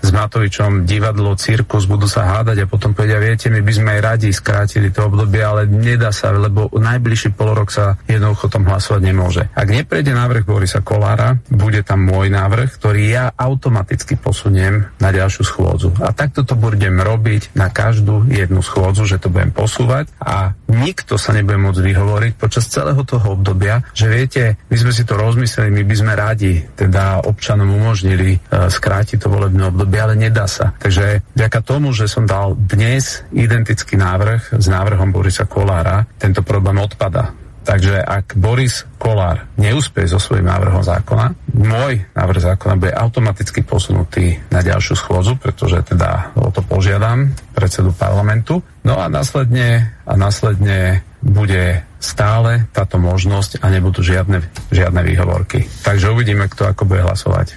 s 0.00 0.08
Matovičom 0.14 0.86
divadlo, 0.86 1.34
cirkus, 1.34 1.90
budú 1.90 2.06
sa 2.06 2.38
hádať 2.38 2.64
a 2.64 2.70
potom 2.70 2.94
povedia, 2.94 3.18
viete, 3.18 3.50
my 3.50 3.60
by 3.60 3.72
sme 3.74 3.88
aj 3.98 4.00
radi 4.00 4.28
skrátili 4.30 4.94
to 4.94 5.10
obdobie, 5.10 5.42
ale 5.42 5.66
nedá 5.66 6.14
sa, 6.14 6.30
lebo 6.30 6.70
najbližší 6.70 7.34
polorok 7.34 7.68
sa 7.74 7.98
jednoducho 8.06 8.46
tom 8.46 8.66
hlasovať 8.66 9.02
nemôže. 9.02 9.42
Ak 9.52 9.66
neprejde 9.66 10.14
návrh 10.14 10.46
Borisa 10.46 10.80
Kolára, 10.80 11.38
bude 11.50 11.82
tam 11.82 12.06
môj 12.06 12.30
návrh, 12.30 12.78
ktorý 12.78 13.02
ja 13.10 13.24
automaticky 13.34 14.14
posuniem 14.14 14.86
na 15.02 15.10
ďalšiu 15.10 15.42
schôdzu. 15.42 15.88
A 16.02 16.14
takto 16.14 16.46
to 16.46 16.54
budem 16.54 17.02
robiť 17.02 17.54
na 17.58 17.72
každú 17.72 18.28
jednu 18.30 18.62
schôdzu, 18.62 19.06
že 19.06 19.18
to 19.18 19.32
budem 19.32 19.50
posúvať 19.50 20.10
a 20.20 20.54
nikto 20.70 21.18
sa 21.18 21.34
nebude 21.34 21.58
môcť 21.58 21.82
vyhovoriť 21.82 22.32
počas 22.38 22.70
celého 22.70 22.99
celého 23.00 23.16
toho 23.16 23.26
obdobia, 23.40 23.80
že 23.96 24.06
viete, 24.12 24.42
my 24.68 24.76
sme 24.76 24.92
si 24.92 25.02
to 25.08 25.16
rozmysleli, 25.16 25.72
my 25.72 25.84
by 25.88 25.94
sme 25.96 26.12
radi 26.12 26.60
teda 26.76 27.24
občanom 27.24 27.68
umožnili 27.72 28.36
uh, 28.36 28.68
skrátiť 28.68 29.24
to 29.24 29.32
volebné 29.32 29.72
obdobie, 29.72 29.98
ale 30.00 30.14
nedá 30.16 30.44
sa. 30.44 30.76
Takže 30.76 31.24
vďaka 31.32 31.60
tomu, 31.64 31.96
že 31.96 32.10
som 32.10 32.28
dal 32.28 32.52
dnes 32.56 33.24
identický 33.32 33.96
návrh 33.96 34.60
s 34.60 34.66
návrhom 34.68 35.12
Borisa 35.12 35.48
Kolára, 35.48 36.04
tento 36.20 36.44
problém 36.44 36.76
odpada. 36.76 37.32
Takže 37.70 38.02
ak 38.02 38.34
Boris 38.34 38.82
Kolár 38.98 39.46
neúspie 39.54 40.02
so 40.10 40.18
svojím 40.18 40.50
návrhom 40.50 40.82
zákona, 40.82 41.54
môj 41.54 42.02
návrh 42.18 42.42
zákona 42.42 42.74
bude 42.74 42.90
automaticky 42.90 43.62
posunutý 43.62 44.42
na 44.50 44.58
ďalšiu 44.58 44.98
schôdzu, 44.98 45.38
pretože 45.38 45.78
teda 45.86 46.34
o 46.34 46.50
to 46.50 46.66
požiadam 46.66 47.30
predsedu 47.54 47.94
parlamentu. 47.94 48.58
No 48.82 48.98
a 48.98 49.06
následne, 49.06 49.94
a 50.02 50.18
následne 50.18 51.06
bude 51.22 51.86
stále 52.02 52.66
táto 52.74 52.98
možnosť 52.98 53.62
a 53.62 53.70
nebudú 53.70 54.02
žiadne, 54.02 54.42
žiadne 54.74 55.06
výhovorky. 55.06 55.62
Takže 55.86 56.10
uvidíme, 56.10 56.50
kto 56.50 56.74
ako 56.74 56.90
bude 56.90 57.06
hlasovať. 57.06 57.54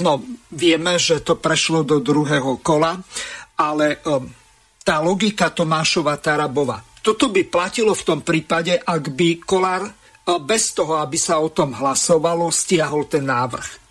No, 0.00 0.24
vieme, 0.56 0.96
že 0.96 1.20
to 1.20 1.36
prešlo 1.36 1.84
do 1.84 2.00
druhého 2.00 2.64
kola, 2.64 2.96
ale 3.60 4.00
um, 4.08 4.24
tá 4.80 5.04
logika 5.04 5.52
Tomášova 5.52 6.16
Tarabova, 6.16 6.93
toto 7.04 7.28
by 7.28 7.44
platilo 7.44 7.92
v 7.92 8.06
tom 8.08 8.20
prípade, 8.24 8.80
ak 8.80 9.12
by 9.12 9.44
Kolár 9.44 9.84
uh, 9.84 9.92
bez 10.40 10.72
toho, 10.72 10.96
aby 10.96 11.20
sa 11.20 11.36
o 11.36 11.52
tom 11.52 11.76
hlasovalo, 11.76 12.48
stiahol 12.48 13.04
ten 13.04 13.28
návrh. 13.28 13.84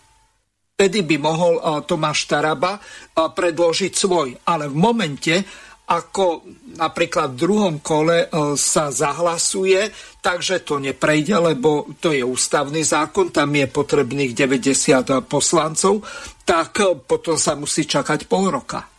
Tedy 0.73 1.05
by 1.05 1.15
mohol 1.21 1.61
uh, 1.61 1.85
Tomáš 1.85 2.25
Taraba 2.25 2.81
uh, 2.81 3.29
predložiť 3.29 3.93
svoj. 3.93 4.33
Ale 4.49 4.65
v 4.65 4.75
momente, 4.75 5.35
ako 5.83 6.47
napríklad 6.79 7.35
v 7.35 7.41
druhom 7.43 7.75
kole 7.83 8.25
e, 8.25 8.27
sa 8.55 8.87
zahlasuje, 8.87 9.91
takže 10.23 10.63
to 10.63 10.79
neprejde, 10.79 11.35
lebo 11.35 11.91
to 11.99 12.15
je 12.15 12.23
ústavný 12.23 12.81
zákon, 12.81 13.35
tam 13.35 13.51
je 13.51 13.67
potrebných 13.67 14.31
90 14.31 15.27
poslancov, 15.27 15.99
tak 16.47 16.79
e, 16.79 16.95
potom 16.95 17.35
sa 17.35 17.59
musí 17.59 17.83
čakať 17.83 18.31
pol 18.31 18.47
roka. 18.47 18.92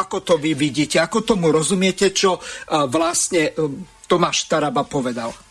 Ako 0.00 0.24
to 0.24 0.40
vy 0.40 0.56
vidíte, 0.56 0.96
ako 0.96 1.22
tomu 1.22 1.52
rozumiete, 1.52 2.08
čo 2.10 2.36
e, 2.36 2.40
vlastne 2.88 3.52
Tomáš 4.08 4.48
Taraba 4.48 4.88
povedal? 4.88 5.50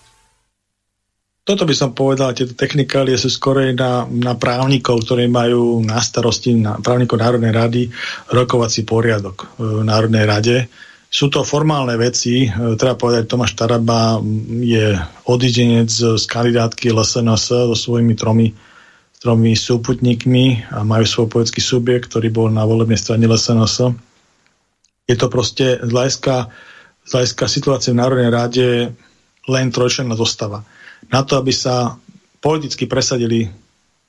toto 1.49 1.65
by 1.65 1.73
som 1.73 1.97
povedal, 1.97 2.37
tieto 2.37 2.53
technikálie 2.53 3.17
sú 3.17 3.25
skorej 3.25 3.73
na, 3.73 4.05
na 4.05 4.37
právnikov, 4.37 5.01
ktorí 5.01 5.25
majú 5.25 5.81
na 5.81 5.97
starosti, 5.97 6.53
na 6.53 6.77
právnikov 6.77 7.17
Národnej 7.17 7.49
rady, 7.49 7.81
rokovací 8.29 8.85
poriadok 8.85 9.57
v 9.57 9.81
Národnej 9.81 10.29
rade. 10.29 10.57
Sú 11.09 11.33
to 11.33 11.41
formálne 11.41 11.97
veci, 11.97 12.45
e, 12.45 12.77
treba 12.77 12.93
povedať, 12.93 13.25
Tomáš 13.25 13.57
Taraba 13.57 14.21
je 14.61 14.93
odidenec 15.25 15.89
z 15.89 16.21
kandidátky 16.29 16.93
LSNS 16.93 17.73
so 17.73 17.73
svojimi 17.73 18.13
tromi, 18.13 18.53
tromi 19.17 19.57
súputníkmi 19.57 20.69
a 20.69 20.85
majú 20.85 21.05
svoj 21.09 21.33
poetský 21.33 21.65
subjekt, 21.65 22.13
ktorý 22.13 22.29
bol 22.29 22.47
na 22.53 22.61
volebnej 22.61 23.01
strane 23.01 23.25
LSNS. 23.25 23.89
Je 25.09 25.17
to 25.17 25.25
proste 25.33 25.81
z 25.81 25.89
hľadiska 25.89 26.53
z 27.09 27.17
hľadiska 27.17 27.45
situácie 27.49 27.89
v 27.89 27.99
Národnej 28.05 28.29
rade 28.29 28.67
len 29.49 29.67
trojčlenná 29.73 30.13
zostava. 30.13 30.61
Na 31.09 31.25
to, 31.25 31.41
aby 31.41 31.49
sa 31.49 31.97
politicky 32.37 32.85
presadili 32.85 33.49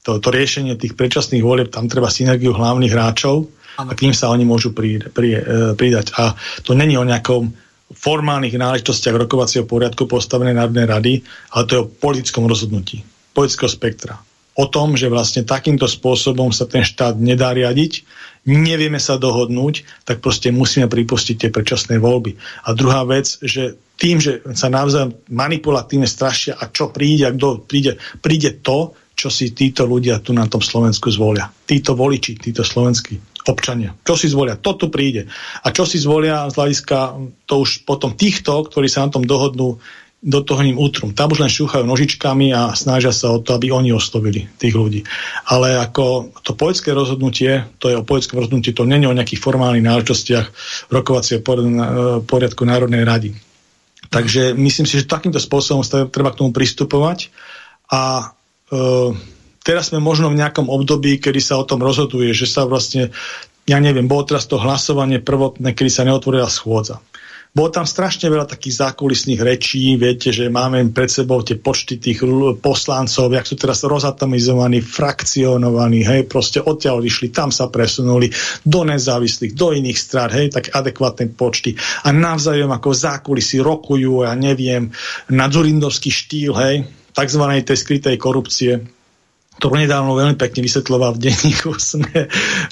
to, 0.05 0.21
to 0.21 0.29
riešenie 0.29 0.77
tých 0.77 0.93
predčasných 0.93 1.41
volieb, 1.41 1.73
tam 1.73 1.89
treba 1.89 2.13
synergiu 2.13 2.53
hlavných 2.53 2.93
hráčov 2.93 3.49
a 3.81 3.93
k 3.97 4.05
ním 4.05 4.13
sa 4.13 4.29
oni 4.29 4.45
môžu 4.45 4.77
pri, 4.77 5.01
pri, 5.01 5.29
e, 5.33 5.41
pridať. 5.73 6.13
A 6.21 6.37
to 6.61 6.77
není 6.77 7.01
o 7.01 7.09
nejakom 7.09 7.49
formálnych 7.91 8.61
náležitostiach 8.61 9.17
rokovacieho 9.17 9.65
poriadku 9.65 10.05
postavenej 10.05 10.61
Národnej 10.61 10.87
rady, 10.87 11.13
ale 11.57 11.63
to 11.65 11.73
je 11.73 11.81
o 11.81 11.91
politickom 11.91 12.45
rozhodnutí, 12.45 13.01
politického 13.33 13.73
spektra. 13.73 14.21
O 14.59 14.67
tom, 14.67 14.99
že 14.99 15.07
vlastne 15.07 15.47
takýmto 15.47 15.87
spôsobom 15.87 16.51
sa 16.51 16.67
ten 16.67 16.83
štát 16.83 17.17
nedá 17.17 17.55
riadiť, 17.55 18.03
nevieme 18.49 18.99
sa 18.99 19.21
dohodnúť, 19.21 20.07
tak 20.09 20.25
proste 20.25 20.51
musíme 20.51 20.89
pripustiť 20.89 21.37
tie 21.37 21.51
predčasné 21.53 22.01
voľby. 22.01 22.35
A 22.67 22.75
druhá 22.75 23.07
vec, 23.07 23.39
že 23.45 23.79
tým, 24.01 24.17
že 24.17 24.41
sa 24.57 24.73
navzájom 24.73 25.13
manipulatívne 25.29 26.09
strašia 26.09 26.57
a 26.57 26.73
čo 26.73 26.89
príde, 26.89 27.29
a 27.29 27.35
kto 27.37 27.69
príde, 27.69 28.01
príde 28.25 28.59
to, 28.65 28.97
čo 29.13 29.29
si 29.29 29.53
títo 29.53 29.85
ľudia 29.85 30.25
tu 30.25 30.33
na 30.33 30.49
tom 30.49 30.65
Slovensku 30.65 31.13
zvolia. 31.13 31.53
Títo 31.69 31.93
voliči, 31.93 32.41
títo 32.41 32.65
slovenskí 32.65 33.45
občania. 33.45 33.93
Čo 34.01 34.17
si 34.17 34.33
zvolia? 34.33 34.57
To 34.57 34.73
tu 34.81 34.89
príde. 34.89 35.29
A 35.61 35.69
čo 35.69 35.85
si 35.85 36.01
zvolia 36.01 36.49
z 36.49 36.57
hľadiska 36.57 37.21
to 37.45 37.61
už 37.61 37.85
potom 37.85 38.17
týchto, 38.17 38.65
ktorí 38.73 38.89
sa 38.89 39.05
na 39.05 39.13
tom 39.13 39.29
dohodnú, 39.29 39.77
do 40.21 40.45
toho 40.45 40.61
ním 40.61 40.77
útrum. 40.77 41.17
Tam 41.17 41.33
už 41.33 41.41
len 41.41 41.49
šúchajú 41.49 41.89
nožičkami 41.89 42.53
a 42.53 42.77
snažia 42.77 43.09
sa 43.09 43.33
o 43.33 43.41
to, 43.41 43.57
aby 43.57 43.73
oni 43.73 43.97
oslovili 43.97 44.53
tých 44.61 44.77
ľudí. 44.77 45.01
Ale 45.49 45.81
ako 45.81 46.37
to 46.45 46.53
poľské 46.53 46.93
rozhodnutie, 46.93 47.65
to 47.81 47.89
je 47.89 47.97
o 47.97 48.05
poľskom 48.05 48.37
rozhodnutí, 48.37 48.77
to 48.77 48.85
není 48.85 49.09
o 49.09 49.17
nejakých 49.17 49.41
formálnych 49.41 49.81
náležitostiach 49.81 50.47
rokovacieho 50.93 51.41
poriadku 52.29 52.69
Národnej 52.69 53.09
rady. 53.09 53.33
Takže 54.13 54.53
myslím 54.53 54.85
si, 54.85 55.01
že 55.01 55.09
takýmto 55.09 55.41
spôsobom 55.41 55.81
treba 56.13 56.33
k 56.33 56.39
tomu 56.45 56.53
pristupovať 56.53 57.33
a 57.89 58.33
Uh, 58.71 59.19
teraz 59.67 59.91
sme 59.91 59.99
možno 59.99 60.31
v 60.31 60.39
nejakom 60.39 60.71
období, 60.71 61.19
kedy 61.19 61.43
sa 61.43 61.59
o 61.59 61.67
tom 61.67 61.83
rozhoduje, 61.83 62.31
že 62.31 62.47
sa 62.47 62.71
vlastne, 62.71 63.11
ja 63.67 63.83
neviem, 63.83 64.07
bolo 64.07 64.23
teraz 64.23 64.47
to 64.47 64.63
hlasovanie 64.63 65.19
prvotné, 65.19 65.75
kedy 65.75 65.91
sa 65.91 66.07
neotvorila 66.07 66.47
schôdza. 66.47 67.03
Bolo 67.51 67.75
tam 67.75 67.83
strašne 67.83 68.31
veľa 68.31 68.47
takých 68.47 68.79
zákulisných 68.79 69.43
rečí, 69.43 69.99
viete, 69.99 70.31
že 70.31 70.47
máme 70.47 70.87
pred 70.95 71.11
sebou 71.11 71.43
tie 71.43 71.59
počty 71.59 71.99
tých 71.99 72.23
poslancov, 72.63 73.27
jak 73.35 73.43
sú 73.43 73.59
teraz 73.59 73.83
rozatomizovaní, 73.83 74.79
frakcionovaní, 74.79 76.07
hej, 76.07 76.31
proste 76.31 76.63
odtiaľ 76.63 77.03
vyšli, 77.03 77.35
tam 77.35 77.51
sa 77.51 77.67
presunuli 77.67 78.31
do 78.63 78.87
nezávislých, 78.87 79.59
do 79.59 79.75
iných 79.75 79.99
strát, 79.99 80.31
hej, 80.31 80.55
tak 80.55 80.71
adekvátne 80.71 81.35
počty. 81.35 81.75
A 82.07 82.15
navzájom 82.15 82.71
ako 82.71 82.95
zákulisy 82.95 83.59
rokujú, 83.59 84.23
ja 84.23 84.39
neviem, 84.39 84.95
na 85.35 85.51
dzurindovský 85.51 86.07
štýl, 86.07 86.55
hej, 86.55 86.87
tzv. 87.11 87.43
tej 87.67 87.79
skrytej 87.83 88.15
korupcie, 88.15 89.00
ktorú 89.61 89.77
nedávno 89.77 90.17
veľmi 90.17 90.41
pekne 90.41 90.65
vysvetľoval 90.65 91.21
v 91.21 91.29
denníku 91.29 91.77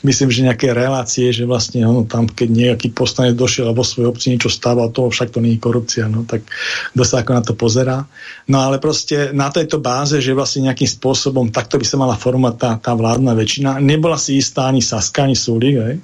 myslím, 0.08 0.28
že 0.32 0.46
nejaké 0.48 0.72
relácie, 0.72 1.28
že 1.28 1.44
vlastne 1.44 1.84
ono, 1.84 2.08
tam, 2.08 2.24
keď 2.24 2.48
nejaký 2.48 2.96
poslanec 2.96 3.36
došiel 3.36 3.68
a 3.68 3.76
vo 3.76 3.84
obci 3.84 4.32
niečo 4.32 4.48
stával, 4.48 4.88
to 4.88 5.12
však 5.12 5.36
to 5.36 5.44
nie 5.44 5.60
je 5.60 5.60
korupcia, 5.60 6.08
no 6.08 6.24
tak 6.24 6.48
kto 6.96 7.02
sa 7.04 7.20
ako 7.20 7.30
na 7.36 7.42
to 7.44 7.52
pozerá. 7.52 8.08
No 8.48 8.64
ale 8.64 8.80
proste 8.80 9.36
na 9.36 9.52
tejto 9.52 9.84
báze, 9.84 10.16
že 10.24 10.32
vlastne 10.32 10.72
nejakým 10.72 10.88
spôsobom 10.88 11.52
takto 11.52 11.76
by 11.76 11.84
sa 11.84 12.00
mala 12.00 12.16
formovať 12.16 12.56
tá, 12.56 12.70
tá 12.80 12.92
vládna 12.96 13.36
väčšina, 13.36 13.70
nebola 13.84 14.16
si 14.16 14.40
istá 14.40 14.72
ani 14.72 14.80
Saska, 14.80 15.28
ani 15.28 15.36
Súlik, 15.36 16.00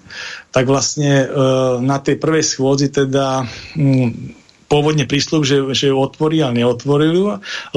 tak 0.52 0.68
vlastne 0.68 1.24
e, 1.24 1.26
na 1.80 1.96
tej 1.96 2.20
prvej 2.20 2.44
schôdzi 2.44 2.92
teda 2.92 3.48
mm, 3.74 4.43
pôvodne 4.74 5.06
prísľub, 5.06 5.46
že, 5.46 5.62
že 5.70 5.94
ju 5.94 5.96
otvorí 6.02 6.42
a 6.42 6.50
neotvoril 6.50 7.14
ju, 7.14 7.26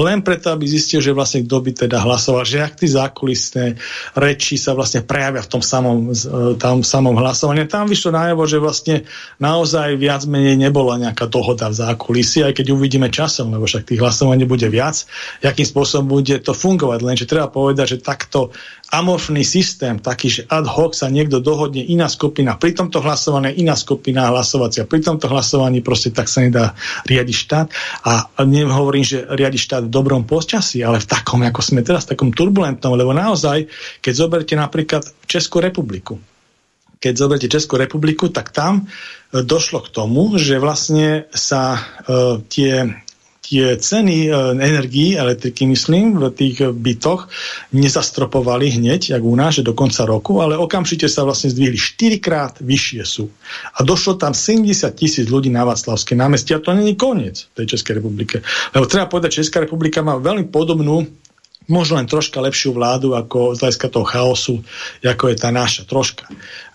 len 0.02 0.18
preto, 0.26 0.50
aby 0.50 0.66
zistil, 0.66 0.98
že 0.98 1.14
vlastne 1.14 1.46
kto 1.46 1.62
by 1.62 1.70
teda 1.86 2.02
hlasoval, 2.02 2.42
že 2.42 2.58
ak 2.58 2.82
tí 2.82 2.90
zákulisné 2.90 3.78
reči 4.18 4.58
sa 4.58 4.74
vlastne 4.74 5.06
prejavia 5.06 5.46
v 5.46 5.50
tom 5.54 5.62
samom, 5.62 6.10
e, 6.10 6.58
tam 6.58 6.82
samom 6.82 7.14
hlasovaní. 7.14 7.70
Tam 7.70 7.86
vyšlo 7.86 8.18
najavo, 8.18 8.42
že 8.50 8.58
vlastne 8.58 9.06
naozaj 9.38 9.94
viac 9.94 10.26
menej 10.26 10.58
nebola 10.58 10.98
nejaká 10.98 11.30
dohoda 11.30 11.70
v 11.70 11.78
zákulisí, 11.78 12.42
aj 12.42 12.58
keď 12.58 12.74
uvidíme 12.74 13.06
časom, 13.14 13.54
lebo 13.54 13.70
však 13.70 13.94
tých 13.94 14.02
hlasovaní 14.02 14.42
bude 14.42 14.66
viac, 14.66 15.06
akým 15.46 15.68
spôsobom 15.70 16.18
bude 16.18 16.42
to 16.42 16.50
fungovať. 16.50 16.98
Lenže 17.06 17.30
treba 17.30 17.46
povedať, 17.46 17.94
že 17.94 17.98
takto 18.02 18.50
amorfný 18.88 19.44
systém, 19.44 20.00
taký, 20.00 20.28
že 20.32 20.42
ad 20.48 20.64
hoc 20.64 20.96
sa 20.96 21.12
niekto 21.12 21.44
dohodne, 21.44 21.84
iná 21.84 22.08
skupina, 22.08 22.56
pri 22.56 22.72
tomto 22.72 23.04
hlasovaní 23.04 23.52
iná 23.60 23.76
skupina 23.76 24.32
hlasovacia, 24.32 24.88
pri 24.88 25.04
tomto 25.04 25.28
hlasovaní 25.28 25.84
proste 25.84 26.08
tak 26.08 26.26
sa 26.32 26.40
nedá 26.40 26.72
riadiť 27.04 27.36
štát. 27.36 27.66
A 28.08 28.42
nehovorím, 28.48 29.04
že 29.04 29.28
riadi 29.28 29.60
štát 29.60 29.84
v 29.84 29.92
dobrom 29.92 30.24
počasí, 30.24 30.80
ale 30.80 31.04
v 31.04 31.08
takom, 31.08 31.44
ako 31.44 31.60
sme 31.60 31.84
teraz, 31.84 32.08
v 32.08 32.16
takom 32.16 32.32
turbulentnom, 32.32 32.96
lebo 32.96 33.12
naozaj, 33.12 33.68
keď 34.00 34.12
zoberte 34.16 34.54
napríklad 34.56 35.04
Českú 35.28 35.60
republiku, 35.60 36.16
keď 36.98 37.14
zoberte 37.14 37.46
Českú 37.46 37.78
republiku, 37.78 38.26
tak 38.32 38.50
tam 38.50 38.82
e, 38.82 39.44
došlo 39.44 39.86
k 39.86 39.92
tomu, 39.94 40.34
že 40.34 40.58
vlastne 40.58 41.30
sa 41.30 41.78
uh, 41.78 42.42
tie 42.50 43.06
tie 43.48 43.80
ceny 43.80 44.28
e, 44.28 44.30
energií, 44.60 45.16
elektriky 45.16 45.64
myslím, 45.64 46.20
v 46.20 46.28
tých 46.28 46.68
bytoch 46.68 47.32
nezastropovali 47.72 48.76
hneď, 48.76 49.16
jak 49.16 49.22
u 49.24 49.32
nás, 49.32 49.56
že 49.56 49.64
do 49.64 49.72
konca 49.72 50.04
roku, 50.04 50.44
ale 50.44 50.60
okamžite 50.60 51.08
sa 51.08 51.24
vlastne 51.24 51.48
zdvihli 51.48 51.80
4 51.80 52.20
krát 52.20 52.54
vyššie 52.60 53.02
sú. 53.08 53.32
A 53.72 53.80
došlo 53.80 54.20
tam 54.20 54.36
70 54.36 54.92
tisíc 54.92 55.26
ľudí 55.32 55.48
na 55.48 55.64
Václavské 55.64 56.12
námestie 56.12 56.52
a 56.52 56.60
to 56.60 56.76
není 56.76 56.92
koniec 56.92 57.48
tej 57.56 57.72
Českej 57.72 58.04
republike. 58.04 58.44
Lebo 58.76 58.84
treba 58.84 59.08
povedať, 59.08 59.40
Česká 59.40 59.64
republika 59.64 60.04
má 60.04 60.20
veľmi 60.20 60.52
podobnú 60.52 61.08
možno 61.68 62.00
len 62.00 62.08
troška 62.08 62.40
lepšiu 62.40 62.72
vládu 62.72 63.12
ako 63.12 63.52
z 63.52 63.60
hľadiska 63.60 63.88
toho 63.92 64.06
chaosu, 64.08 64.54
ako 65.04 65.24
je 65.28 65.36
tá 65.36 65.52
naša, 65.52 65.84
troška. 65.84 66.24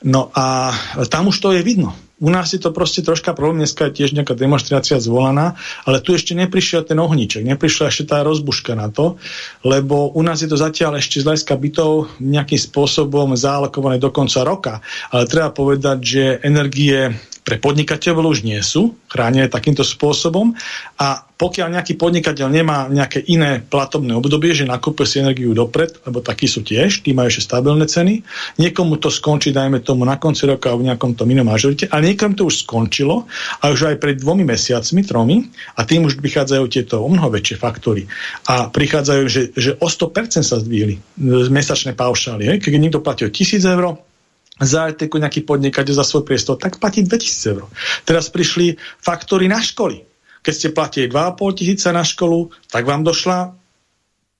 No 0.05 0.29
a 0.37 0.71
tam 1.09 1.33
už 1.33 1.41
to 1.41 1.49
je 1.51 1.65
vidno. 1.65 1.97
U 2.23 2.31
nás 2.31 2.55
je 2.55 2.59
to 2.63 2.71
proste 2.71 3.03
troška 3.03 3.35
problém, 3.35 3.67
dneska 3.67 3.91
je 3.91 3.99
tiež 3.99 4.15
nejaká 4.15 4.31
demonstrácia 4.31 4.95
zvolaná, 4.95 5.59
ale 5.83 5.99
tu 5.99 6.15
ešte 6.15 6.31
neprišiel 6.31 6.87
ten 6.87 6.95
ohníček, 6.95 7.43
neprišla 7.43 7.91
ešte 7.91 8.15
tá 8.15 8.23
rozbuška 8.23 8.79
na 8.79 8.87
to, 8.87 9.19
lebo 9.67 10.07
u 10.15 10.23
nás 10.23 10.39
je 10.39 10.47
to 10.47 10.55
zatiaľ 10.55 11.03
ešte 11.03 11.19
z 11.19 11.27
hľadiska 11.27 11.53
bytov 11.59 12.15
nejakým 12.23 12.61
spôsobom 12.63 13.35
zálokované 13.35 13.99
do 13.99 14.07
konca 14.07 14.47
roka. 14.47 14.79
Ale 15.11 15.27
treba 15.27 15.51
povedať, 15.51 15.97
že 15.99 16.23
energie 16.47 17.11
pre 17.43 17.59
podnikateľov 17.59 18.39
už 18.39 18.47
nie 18.47 18.59
sú 18.63 18.95
chránené 19.11 19.51
takýmto 19.51 19.83
spôsobom 19.83 20.55
a 20.95 21.27
pokiaľ 21.43 21.75
nejaký 21.75 21.99
podnikateľ 21.99 22.47
nemá 22.47 22.87
nejaké 22.87 23.19
iné 23.27 23.59
platobné 23.59 24.15
obdobie, 24.15 24.55
že 24.55 24.63
nakúpil 24.63 25.03
si 25.03 25.19
energiu 25.19 25.51
dopred, 25.51 25.91
lebo 26.07 26.23
takí 26.23 26.47
sú 26.47 26.63
tiež, 26.63 27.03
tí 27.03 27.11
majú 27.11 27.27
ešte 27.27 27.51
stabilné 27.51 27.83
ceny, 27.83 28.23
niekomu 28.63 28.95
to 28.95 29.11
skončí, 29.11 29.51
dajme 29.51 29.83
tomu 29.83 30.07
na 30.07 30.15
konci 30.15 30.47
roka 30.47 30.71
v 30.71 30.87
nejakom 30.87 31.19
tom 31.19 31.27
inom 31.27 31.43
mažorite, 31.43 31.91
a 31.91 31.99
niekomu 31.99 32.39
to 32.39 32.47
už 32.47 32.63
skončilo 32.63 33.27
a 33.59 33.75
už 33.75 33.91
aj 33.91 33.95
pred 33.99 34.15
dvomi 34.15 34.47
mesiacmi, 34.47 35.03
tromi, 35.03 35.51
a 35.75 35.83
tým 35.83 36.07
už 36.07 36.23
prichádzajú 36.23 36.63
tieto 36.71 37.03
o 37.03 37.11
mnoho 37.11 37.27
väčšie 37.27 37.59
faktory. 37.59 38.07
A 38.47 38.71
prichádzajú, 38.71 39.23
že, 39.27 39.41
že 39.51 39.75
o 39.83 39.91
100% 39.91 40.47
sa 40.47 40.63
zdvihli 40.63 40.95
mesačné 41.51 41.91
paušály. 41.91 42.55
Keď 42.63 42.71
niekto 42.79 43.03
platil 43.03 43.27
1000 43.27 43.67
eur, 43.67 43.99
za 44.61 44.93
nejaký 44.95 45.43
podnikateľ 45.49 45.93
za 45.97 46.05
svoj 46.05 46.23
priestor, 46.29 46.61
tak 46.61 46.77
platí 46.77 47.01
2000 47.01 47.51
eur. 47.57 47.67
Teraz 48.05 48.29
prišli 48.29 48.77
faktory 49.01 49.49
na 49.49 49.59
školy. 49.59 50.12
Keď 50.43 50.53
ste 50.53 50.75
platili 50.75 51.07
2,5 51.07 51.57
tisíca 51.57 51.89
na 51.95 52.03
školu, 52.03 52.51
tak 52.67 52.83
vám 52.83 53.01
došla 53.01 53.55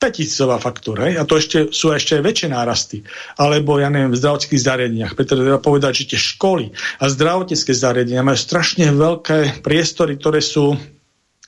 5000 0.04 0.60
faktúra, 0.60 1.08
a 1.16 1.24
to 1.24 1.40
ešte, 1.40 1.72
sú 1.72 1.96
ešte 1.96 2.20
aj 2.20 2.24
väčšie 2.28 2.48
nárasty. 2.52 2.98
Alebo, 3.40 3.80
ja 3.80 3.88
neviem, 3.88 4.12
v 4.12 4.20
zdravotníckých 4.20 4.66
zariadeniach. 4.68 5.16
Preto 5.16 5.40
treba 5.40 5.64
povedať, 5.64 6.04
že 6.04 6.10
tie 6.12 6.20
školy 6.20 6.76
a 7.00 7.08
zdravotnícke 7.08 7.72
zariadenia 7.72 8.20
majú 8.20 8.36
strašne 8.36 8.92
veľké 8.92 9.64
priestory, 9.64 10.20
ktoré 10.20 10.44
sú 10.44 10.76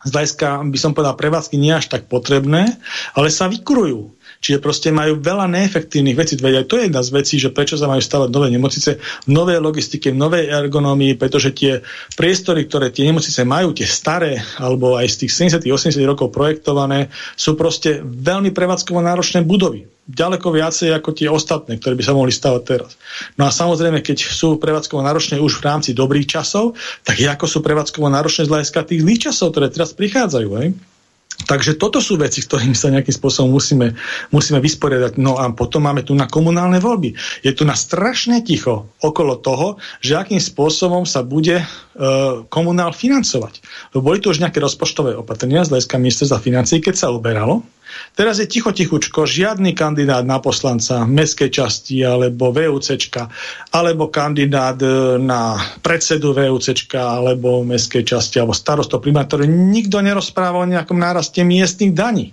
z 0.05 0.13
hľadiska, 0.13 0.61
by 0.69 0.79
som 0.79 0.93
povedal, 0.93 1.17
prevádzky 1.17 1.57
nie 1.57 1.73
až 1.73 1.89
tak 1.89 2.05
potrebné, 2.05 2.77
ale 3.17 3.27
sa 3.33 3.49
vykurujú. 3.49 4.13
Čiže 4.45 4.61
proste 4.61 4.93
majú 4.93 5.17
veľa 5.17 5.49
neefektívnych 5.49 6.13
vecí. 6.13 6.37
Veď 6.37 6.61
aj 6.61 6.65
to 6.69 6.77
je 6.77 6.85
jedna 6.85 7.01
z 7.01 7.09
vecí, 7.09 7.35
že 7.41 7.49
prečo 7.49 7.81
sa 7.81 7.89
majú 7.89 7.97
stavať 7.97 8.29
nové 8.29 8.53
nemocnice, 8.53 9.01
nové 9.25 9.57
logistiky, 9.57 10.13
nové 10.13 10.45
ergonómii, 10.45 11.17
pretože 11.17 11.49
tie 11.49 11.81
priestory, 12.13 12.69
ktoré 12.69 12.93
tie 12.93 13.09
nemocnice 13.09 13.41
majú, 13.41 13.73
tie 13.73 13.89
staré, 13.89 14.37
alebo 14.61 15.01
aj 15.01 15.09
z 15.09 15.25
tých 15.25 15.49
70-80 15.65 15.97
rokov 16.05 16.29
projektované, 16.29 17.09
sú 17.33 17.57
proste 17.57 18.05
veľmi 18.05 18.53
prevádzkovo 18.53 19.01
náročné 19.01 19.41
budovy 19.41 19.89
ďaleko 20.05 20.53
viacej 20.53 20.93
ako 20.93 21.09
tie 21.17 21.25
ostatné, 21.25 21.81
ktoré 21.81 21.97
by 21.97 22.03
sa 22.05 22.13
mohli 22.13 22.29
stavať 22.29 22.61
teraz. 22.61 22.93
No 23.41 23.49
a 23.49 23.51
samozrejme, 23.51 24.05
keď 24.05 24.21
sú 24.29 24.61
prevádzkovo 24.61 25.01
náročné 25.01 25.41
už 25.41 25.57
v 25.57 25.65
rámci 25.65 25.97
dobrých 25.97 26.29
časov, 26.29 26.77
tak 27.01 27.17
ako 27.17 27.49
sú 27.49 27.65
prevádzkovo 27.65 28.13
náročné 28.13 28.45
z 28.45 28.53
hľadiska 28.53 28.85
tých 28.85 29.01
zlých 29.01 29.21
časov, 29.25 29.57
ktoré 29.57 29.73
teraz 29.73 29.97
prichádzajú. 29.97 30.49
Hej? 30.61 30.77
Takže 31.43 31.75
toto 31.75 31.99
sú 31.99 32.15
veci, 32.15 32.39
s 32.39 32.47
ktorými 32.47 32.73
sa 32.73 32.87
nejakým 32.87 33.11
spôsobom 33.11 33.51
musíme, 33.51 33.91
musíme 34.31 34.63
vysporiadať. 34.63 35.19
No 35.19 35.35
a 35.35 35.51
potom 35.51 35.83
máme 35.83 36.07
tu 36.07 36.15
na 36.15 36.31
komunálne 36.31 36.79
voľby. 36.79 37.11
Je 37.43 37.51
tu 37.51 37.67
na 37.67 37.75
strašne 37.75 38.39
ticho 38.39 38.87
okolo 39.03 39.35
toho, 39.43 39.75
že 39.99 40.15
akým 40.15 40.39
spôsobom 40.39 41.03
sa 41.03 41.27
bude 41.27 41.59
e, 41.59 41.65
komunál 42.47 42.95
financovať. 42.95 43.59
Boli 43.91 44.23
tu 44.23 44.31
už 44.31 44.39
nejaké 44.39 44.63
rozpočtové 44.63 45.19
opatrenia 45.19 45.67
z 45.67 45.75
hľadiska 45.75 45.99
ministerstva 45.99 46.39
financí, 46.39 46.79
keď 46.79 46.95
sa 46.95 47.11
uberalo. 47.11 47.67
Teraz 48.15 48.39
je 48.39 48.47
ticho, 48.47 48.71
tichučko, 48.71 49.27
žiadny 49.27 49.75
kandidát 49.75 50.23
na 50.23 50.39
poslanca 50.39 51.03
mestskej 51.03 51.51
časti 51.51 51.99
alebo 52.01 52.49
VUCčka, 52.55 53.27
alebo 53.75 54.07
kandidát 54.07 54.79
e, 54.79 55.19
na 55.19 55.59
predsedu 55.83 56.31
VUCčka 56.31 57.19
alebo 57.19 57.67
mestskej 57.67 58.07
časti, 58.07 58.39
alebo 58.39 58.55
starosto 58.55 59.03
primátor. 59.03 59.43
Nikto 59.45 59.99
nerozpráva 59.99 60.63
o 60.63 60.69
nejakom 60.69 60.95
náraste 60.95 61.43
miestnych 61.43 61.91
daní 61.91 62.31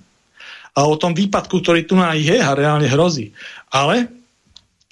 a 0.73 0.89
o 0.89 0.97
tom 0.97 1.13
výpadku, 1.13 1.61
ktorý 1.61 1.85
tu 1.85 1.99
na 1.99 2.17
je 2.17 2.41
a 2.41 2.57
reálne 2.57 2.89
hrozí. 2.89 3.37
Ale 3.69 4.22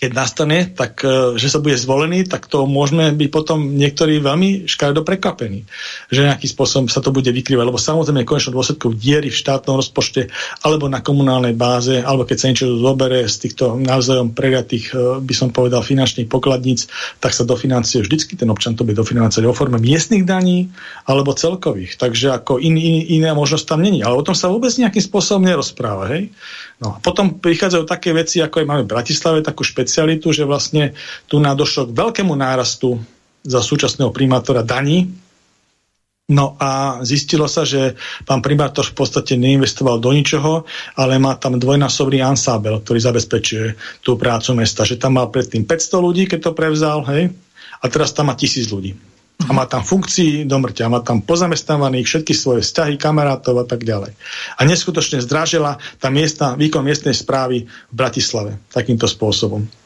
keď 0.01 0.11
nastane, 0.17 0.65
tak 0.73 1.05
e, 1.05 1.37
že 1.37 1.53
sa 1.53 1.61
bude 1.61 1.77
zvolený, 1.77 2.25
tak 2.25 2.49
to 2.49 2.65
môžeme 2.65 3.13
byť 3.13 3.29
potom 3.29 3.77
niektorí 3.77 4.17
veľmi 4.25 4.65
škaredo 4.65 5.05
prekvapení, 5.05 5.69
že 6.09 6.25
nejakým 6.25 6.49
spôsobom 6.49 6.89
sa 6.89 7.05
to 7.05 7.13
bude 7.13 7.29
vykrývať, 7.29 7.69
lebo 7.69 7.77
samozrejme 7.77 8.25
konečnou 8.25 8.57
dôsledkou 8.57 8.97
diery 8.97 9.29
v 9.29 9.37
štátnom 9.37 9.77
rozpočte 9.77 10.33
alebo 10.65 10.89
na 10.89 11.05
komunálnej 11.05 11.53
báze, 11.53 12.01
alebo 12.01 12.25
keď 12.25 12.37
sa 12.41 12.49
niečo 12.49 12.81
zobere 12.81 13.29
z 13.29 13.37
týchto 13.45 13.77
navzájom 13.77 14.33
prejatých, 14.33 14.87
e, 14.97 15.21
by 15.21 15.35
som 15.37 15.53
povedal, 15.53 15.85
finančných 15.85 16.33
pokladníc, 16.33 16.89
tak 17.21 17.37
sa 17.37 17.45
dofinancuje 17.45 18.01
vždycky 18.01 18.41
ten 18.41 18.49
občan 18.49 18.73
to 18.73 18.89
bude 18.89 18.97
dofinancovať 18.97 19.45
o 19.45 19.53
forme 19.53 19.77
miestnych 19.77 20.25
daní 20.25 20.73
alebo 21.05 21.37
celkových. 21.37 22.01
Takže 22.01 22.41
ako 22.41 22.57
in, 22.57 22.81
in, 22.81 23.21
iná 23.21 23.37
možnosť 23.37 23.77
tam 23.77 23.85
není. 23.85 24.01
Ale 24.01 24.17
o 24.17 24.25
tom 24.25 24.33
sa 24.33 24.49
vôbec 24.49 24.73
nejakým 24.73 25.05
spôsobom 25.05 25.45
nerozpráva. 25.45 26.09
Hej? 26.17 26.33
No 26.81 26.97
a 26.97 26.99
potom 26.99 27.37
prichádzajú 27.37 27.85
také 27.85 28.17
veci, 28.17 28.41
ako 28.41 28.65
aj 28.65 28.67
máme 28.67 28.83
v 28.89 28.93
Bratislave, 28.97 29.45
takú 29.45 29.61
špecialitu, 29.61 30.33
že 30.33 30.49
vlastne 30.49 30.97
tu 31.29 31.37
nadošlo 31.37 31.93
k 31.93 31.97
veľkému 31.97 32.33
nárastu 32.33 32.97
za 33.45 33.61
súčasného 33.61 34.09
primátora 34.09 34.65
daní. 34.65 35.13
No 36.31 36.57
a 36.57 37.03
zistilo 37.05 37.51
sa, 37.51 37.67
že 37.67 37.99
pán 38.23 38.41
primátor 38.41 38.87
v 38.87 38.97
podstate 38.97 39.35
neinvestoval 39.37 39.99
do 39.99 40.15
ničoho, 40.15 40.65
ale 40.97 41.21
má 41.21 41.37
tam 41.37 41.59
dvojnásobný 41.59 42.23
ansábel, 42.23 42.81
ktorý 42.81 43.03
zabezpečuje 43.03 43.67
tú 44.01 44.15
prácu 44.17 44.57
mesta. 44.57 44.87
Že 44.87 45.03
tam 45.03 45.19
mal 45.19 45.29
predtým 45.29 45.67
500 45.67 46.07
ľudí, 46.07 46.31
keď 46.31 46.49
to 46.49 46.53
prevzal, 46.57 47.03
hej, 47.13 47.35
a 47.83 47.85
teraz 47.91 48.15
tam 48.15 48.31
má 48.31 48.39
tisíc 48.39 48.71
ľudí 48.71 49.10
a 49.49 49.51
má 49.57 49.65
tam 49.65 49.81
funkcií 49.81 50.45
do 50.45 50.61
mŕťa, 50.61 50.93
má 50.93 51.01
tam 51.01 51.25
pozamestnávaných 51.25 52.07
všetky 52.07 52.33
svoje 52.37 52.61
vzťahy, 52.61 53.01
kamarátov 53.01 53.65
a 53.65 53.67
tak 53.67 53.89
ďalej. 53.89 54.13
A 54.57 54.61
neskutočne 54.69 55.25
zdražila 55.25 55.81
tá 55.97 56.13
miestna, 56.13 56.59
výkon 56.61 56.85
miestnej 56.85 57.17
správy 57.17 57.65
v 57.65 57.95
Bratislave 57.95 58.61
takýmto 58.69 59.09
spôsobom. 59.09 59.80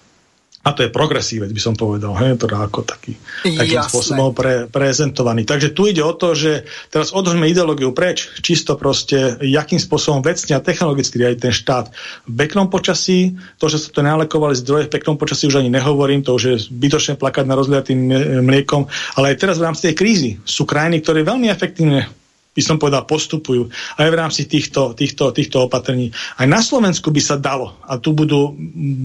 A 0.64 0.72
to 0.72 0.80
je 0.80 0.88
progresívec, 0.88 1.52
by 1.52 1.60
som 1.60 1.76
povedal, 1.76 2.16
hej, 2.16 2.40
to 2.40 2.48
ako 2.48 2.88
taký, 2.88 3.20
takým 3.44 3.84
Jasné. 3.84 3.92
spôsobom 3.92 4.32
pre, 4.32 4.64
prezentovaný. 4.64 5.44
Takže 5.44 5.76
tu 5.76 5.84
ide 5.84 6.00
o 6.00 6.16
to, 6.16 6.32
že 6.32 6.64
teraz 6.88 7.12
odhoďme 7.12 7.44
ideológiu 7.44 7.92
preč, 7.92 8.32
čisto 8.40 8.72
proste, 8.80 9.36
jakým 9.44 9.76
spôsobom 9.76 10.24
vecne 10.24 10.56
a 10.56 10.64
technologicky 10.64 11.20
riadi 11.20 11.44
ten 11.44 11.52
štát 11.52 11.92
v 12.24 12.32
peknom 12.32 12.72
počasí, 12.72 13.36
to, 13.60 13.68
že 13.68 13.76
sa 13.76 13.88
to 13.92 14.00
nalekovali 14.00 14.56
zdroje 14.56 14.88
v 14.88 14.92
peknom 14.96 15.20
počasí, 15.20 15.52
už 15.52 15.60
ani 15.60 15.68
nehovorím, 15.68 16.24
to 16.24 16.32
už 16.32 16.42
je 16.48 16.56
zbytočne 16.72 17.20
plakať 17.20 17.44
na 17.44 17.60
rozliatým 17.60 18.00
mliekom, 18.40 18.88
ale 19.20 19.36
aj 19.36 19.44
teraz 19.44 19.60
v 19.60 19.66
rámci 19.68 19.92
tej 19.92 19.94
krízy 19.94 20.30
sú 20.48 20.64
krajiny, 20.64 21.04
ktoré 21.04 21.28
veľmi 21.28 21.52
efektívne 21.52 22.08
by 22.54 22.62
som 22.62 22.78
povedal, 22.78 23.02
postupujú 23.02 23.66
aj 23.98 24.08
v 24.08 24.18
rámci 24.18 24.46
týchto, 24.46 24.94
týchto, 24.94 25.34
týchto 25.34 25.66
opatrení. 25.66 26.14
Aj 26.38 26.46
na 26.46 26.62
Slovensku 26.62 27.10
by 27.10 27.20
sa 27.20 27.36
dalo 27.36 27.74
a 27.82 27.98
tu 27.98 28.14
budú 28.14 28.54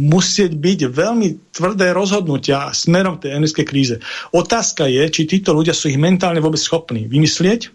musieť 0.05 0.53
byť 0.53 0.79
veľmi 0.93 1.27
tvrdé 1.49 1.91
rozhodnutia 1.91 2.69
smerom 2.69 3.17
tej 3.17 3.35
energetickej 3.35 3.65
kríze. 3.65 3.95
Otázka 4.29 4.85
je, 4.85 5.01
či 5.09 5.25
títo 5.25 5.57
ľudia 5.57 5.73
sú 5.73 5.89
ich 5.89 5.97
mentálne 5.97 6.37
vôbec 6.39 6.61
schopní 6.61 7.09
vymyslieť 7.09 7.73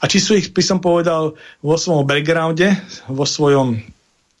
a 0.00 0.08
či 0.08 0.18
sú 0.18 0.32
ich, 0.40 0.48
by 0.50 0.64
som 0.64 0.78
povedal, 0.80 1.36
vo 1.60 1.76
svojom 1.76 2.08
backgrounde, 2.08 2.72
vo 3.12 3.28
svojom 3.28 3.80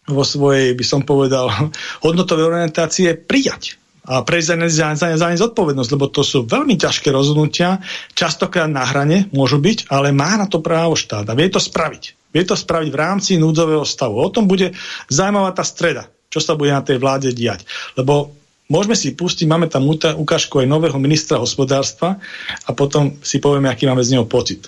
vo 0.02 0.26
svojej, 0.26 0.74
by 0.74 0.82
som 0.82 1.06
povedal, 1.06 1.46
hodnotovej 2.04 2.50
orientácie 2.50 3.14
prijať 3.14 3.81
a 4.02 4.26
prejsť 4.26 4.66
za, 4.66 4.98
za, 4.98 5.06
za 5.14 5.26
ne 5.30 5.38
zodpovednosť, 5.38 5.90
lebo 5.94 6.10
to 6.10 6.26
sú 6.26 6.42
veľmi 6.42 6.74
ťažké 6.74 7.14
rozhodnutia, 7.14 7.78
častokrát 8.18 8.66
na 8.66 8.82
hrane 8.82 9.30
môžu 9.30 9.62
byť, 9.62 9.86
ale 9.94 10.10
má 10.10 10.34
na 10.34 10.50
to 10.50 10.58
právo 10.58 10.98
štát 10.98 11.22
a 11.22 11.38
vie 11.38 11.46
to 11.46 11.62
spraviť. 11.62 12.34
Vie 12.34 12.42
to 12.42 12.58
spraviť 12.58 12.88
v 12.90 12.98
rámci 12.98 13.30
núdzového 13.38 13.86
stavu. 13.86 14.18
O 14.18 14.32
tom 14.32 14.50
bude 14.50 14.74
zaujímavá 15.06 15.54
tá 15.54 15.62
streda, 15.62 16.10
čo 16.32 16.42
sa 16.42 16.58
bude 16.58 16.74
na 16.74 16.82
tej 16.82 16.98
vláde 16.98 17.30
diať. 17.30 17.62
Lebo 17.94 18.34
môžeme 18.72 18.96
si 18.96 19.12
pustiť, 19.12 19.46
máme 19.46 19.68
tam 19.68 19.86
ukážku 19.92 20.64
aj 20.64 20.66
nového 20.66 20.96
ministra 20.96 21.38
hospodárstva 21.38 22.18
a 22.66 22.70
potom 22.72 23.20
si 23.20 23.38
povieme, 23.38 23.68
aký 23.68 23.84
máme 23.84 24.02
z 24.02 24.16
neho 24.16 24.26
pocit. 24.26 24.66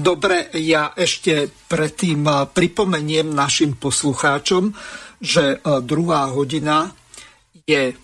Dobre, 0.00 0.52
ja 0.62 0.94
ešte 0.94 1.48
predtým 1.66 2.24
pripomeniem 2.54 3.34
našim 3.34 3.74
poslucháčom, 3.76 4.72
že 5.18 5.58
druhá 5.82 6.28
hodina 6.30 6.92
je 7.66 7.96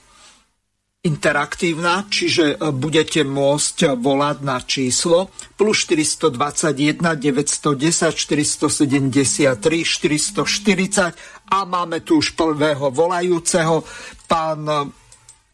interaktívna, 1.03 2.07
čiže 2.07 2.55
e, 2.55 2.70
budete 2.70 3.26
môcť 3.26 3.98
volať 3.98 4.36
na 4.46 4.62
číslo 4.62 5.34
plus 5.59 5.82
421 5.82 7.03
910 7.18 8.14
473 8.14 9.59
440 9.59 11.50
a 11.50 11.59
máme 11.66 12.07
tu 12.07 12.22
už 12.22 12.38
prvého 12.38 12.94
volajúceho. 12.94 13.82
Pán, 14.30 14.62
e, 14.62 14.94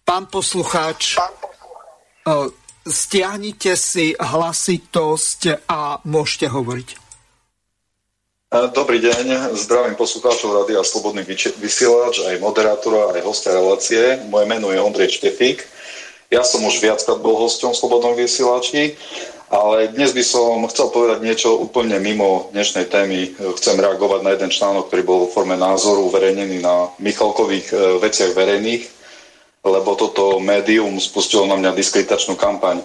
pán 0.04 0.28
poslucháč, 0.28 1.16
e, 1.16 1.24
stiahnite 2.84 3.72
si 3.72 4.12
hlasitosť 4.20 5.64
a 5.64 6.04
môžete 6.04 6.52
hovoriť. 6.52 7.07
Dobrý 8.48 8.96
deň, 9.04 9.52
zdravím 9.60 9.92
poslucháčov 9.92 10.56
Rádia 10.56 10.80
Slobodný 10.80 11.20
vysielač, 11.60 12.24
aj 12.24 12.40
moderátora, 12.40 13.12
aj 13.12 13.20
hostia 13.20 13.52
relácie. 13.52 14.24
Moje 14.32 14.48
meno 14.48 14.72
je 14.72 14.80
Ondrej 14.80 15.20
Štefík. 15.20 15.68
Ja 16.32 16.40
som 16.48 16.64
už 16.64 16.80
viackrát 16.80 17.20
bol 17.20 17.36
hosťom 17.44 17.76
v 17.76 17.80
Slobodnom 17.84 18.16
vysielači, 18.16 18.96
ale 19.52 19.92
dnes 19.92 20.16
by 20.16 20.24
som 20.24 20.64
chcel 20.72 20.88
povedať 20.88 21.28
niečo 21.28 21.60
úplne 21.60 22.00
mimo 22.00 22.48
dnešnej 22.56 22.88
témy. 22.88 23.36
Chcem 23.60 23.76
reagovať 23.76 24.24
na 24.24 24.32
jeden 24.32 24.48
článok, 24.48 24.88
ktorý 24.88 25.02
bol 25.04 25.18
vo 25.20 25.28
forme 25.28 25.60
názoru 25.60 26.08
uverejnený 26.08 26.64
na 26.64 26.88
Michalkových 27.04 27.68
e, 27.68 28.00
veciach 28.00 28.32
verejných, 28.32 28.88
lebo 29.60 29.92
toto 29.92 30.40
médium 30.40 30.96
spustilo 30.96 31.44
na 31.44 31.60
mňa 31.60 31.76
diskreditačnú 31.76 32.32
kampaň. 32.40 32.80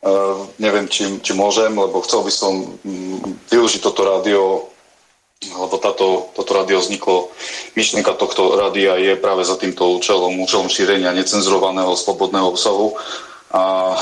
Uh, 0.00 0.48
neviem, 0.56 0.88
či, 0.88 1.04
či 1.20 1.36
môžem, 1.36 1.76
lebo 1.76 2.00
chcel 2.00 2.24
by 2.24 2.32
som 2.32 2.72
mm, 2.80 3.52
využiť 3.52 3.84
toto 3.84 4.00
rádio 4.00 4.72
lebo 5.40 5.80
táto, 5.80 6.28
toto 6.36 6.52
rádio 6.52 6.84
vzniklo, 6.84 7.32
myšlienka 7.72 8.12
tohto 8.12 8.60
rádia 8.60 9.00
je 9.00 9.16
práve 9.16 9.40
za 9.40 9.56
týmto 9.56 9.96
účelom, 9.96 10.36
účelom 10.36 10.68
šírenia 10.68 11.16
necenzurovaného 11.16 11.96
slobodného 11.96 12.52
obsahu. 12.52 12.92
A 13.50 13.96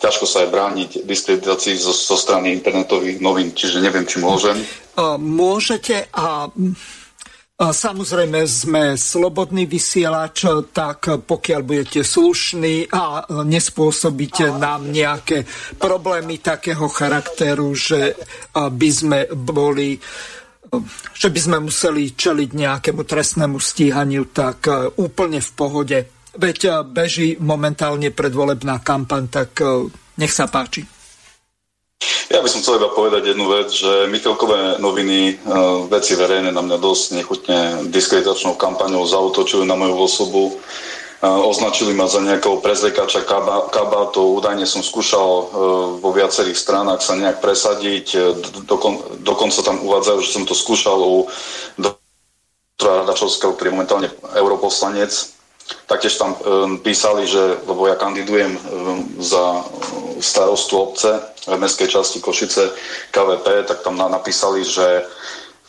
ťažko 0.00 0.24
sa 0.24 0.46
aj 0.46 0.54
brániť 0.54 0.90
diskreditácii 1.04 1.76
zo, 1.76 1.92
zo 1.92 2.16
strany 2.16 2.54
internetových 2.56 3.20
novín, 3.20 3.52
čiže 3.52 3.82
neviem, 3.82 4.06
či 4.06 4.22
môžem. 4.22 4.56
Môžete 5.18 6.08
a 6.14 6.48
Samozrejme 7.54 8.50
sme 8.50 8.98
slobodný 8.98 9.70
vysielač, 9.70 10.42
tak 10.74 11.22
pokiaľ 11.22 11.60
budete 11.62 12.02
slušní 12.02 12.90
a 12.90 13.22
nespôsobíte 13.30 14.58
nám 14.58 14.90
nejaké 14.90 15.46
problémy 15.78 16.42
takého 16.42 16.90
charakteru, 16.90 17.70
že 17.78 18.18
by 18.50 18.88
sme 18.90 19.30
boli 19.30 20.02
že 21.14 21.28
by 21.28 21.40
sme 21.40 21.58
museli 21.62 22.14
čeliť 22.14 22.50
nejakému 22.54 23.02
trestnému 23.04 23.58
stíhaniu, 23.60 24.30
tak 24.32 24.66
e, 24.66 24.72
úplne 24.98 25.38
v 25.38 25.50
pohode. 25.52 25.98
Veď 26.34 26.58
e, 26.64 26.70
beží 26.86 27.28
momentálne 27.38 28.10
predvolebná 28.10 28.80
kampaň, 28.80 29.28
tak 29.28 29.50
e, 29.60 29.90
nech 30.18 30.32
sa 30.32 30.48
páči. 30.48 30.86
Ja 32.32 32.40
by 32.40 32.48
som 32.50 32.60
chcel 32.64 32.80
iba 32.80 32.90
povedať 32.92 33.32
jednu 33.32 33.46
vec, 33.48 33.68
že 33.70 34.10
Michalkové 34.10 34.76
noviny, 34.82 35.40
veci 35.88 36.12
verejné 36.18 36.52
na 36.52 36.60
mňa 36.60 36.76
dosť 36.76 37.04
nechutne 37.16 37.58
diskreditačnou 37.88 38.60
kampaňou 38.60 39.08
zautočujú 39.08 39.64
na 39.64 39.76
moju 39.78 39.94
osobu 39.96 40.42
označili 41.22 41.94
ma 41.94 42.10
za 42.10 42.20
nejakého 42.20 42.58
prezlekača 42.60 43.22
kabátu. 43.70 44.40
Údajne 44.40 44.66
som 44.66 44.82
skúšal 44.82 45.28
e, 45.30 45.44
vo 46.02 46.10
viacerých 46.12 46.58
stranách 46.58 47.00
sa 47.00 47.14
nejak 47.16 47.38
presadiť. 47.40 48.06
E, 48.12 48.18
dokon, 48.66 49.22
dokonca 49.24 49.60
tam 49.62 49.80
uvádzajú, 49.84 50.18
že 50.20 50.34
som 50.34 50.44
to 50.44 50.52
skúšal 50.56 50.98
u 51.00 51.28
doktora 51.80 53.06
Radačovského, 53.06 53.54
ktorý 53.54 53.72
je 53.72 53.76
momentálne 53.76 54.08
europoslanec. 54.36 55.12
Taktiež 55.88 56.20
tam 56.20 56.36
e, 56.36 56.38
písali, 56.84 57.24
že, 57.24 57.62
lebo 57.64 57.88
ja 57.88 57.96
kandidujem 57.96 58.58
za, 59.22 59.64
starostu 60.20 60.80
obce 60.80 61.20
v 61.44 61.60
mestskej 61.60 61.88
časti 61.88 62.18
Košice 62.20 62.72
KVP, 63.12 63.68
tak 63.68 63.84
tam 63.84 64.00
napísali, 64.00 64.64
že 64.64 65.04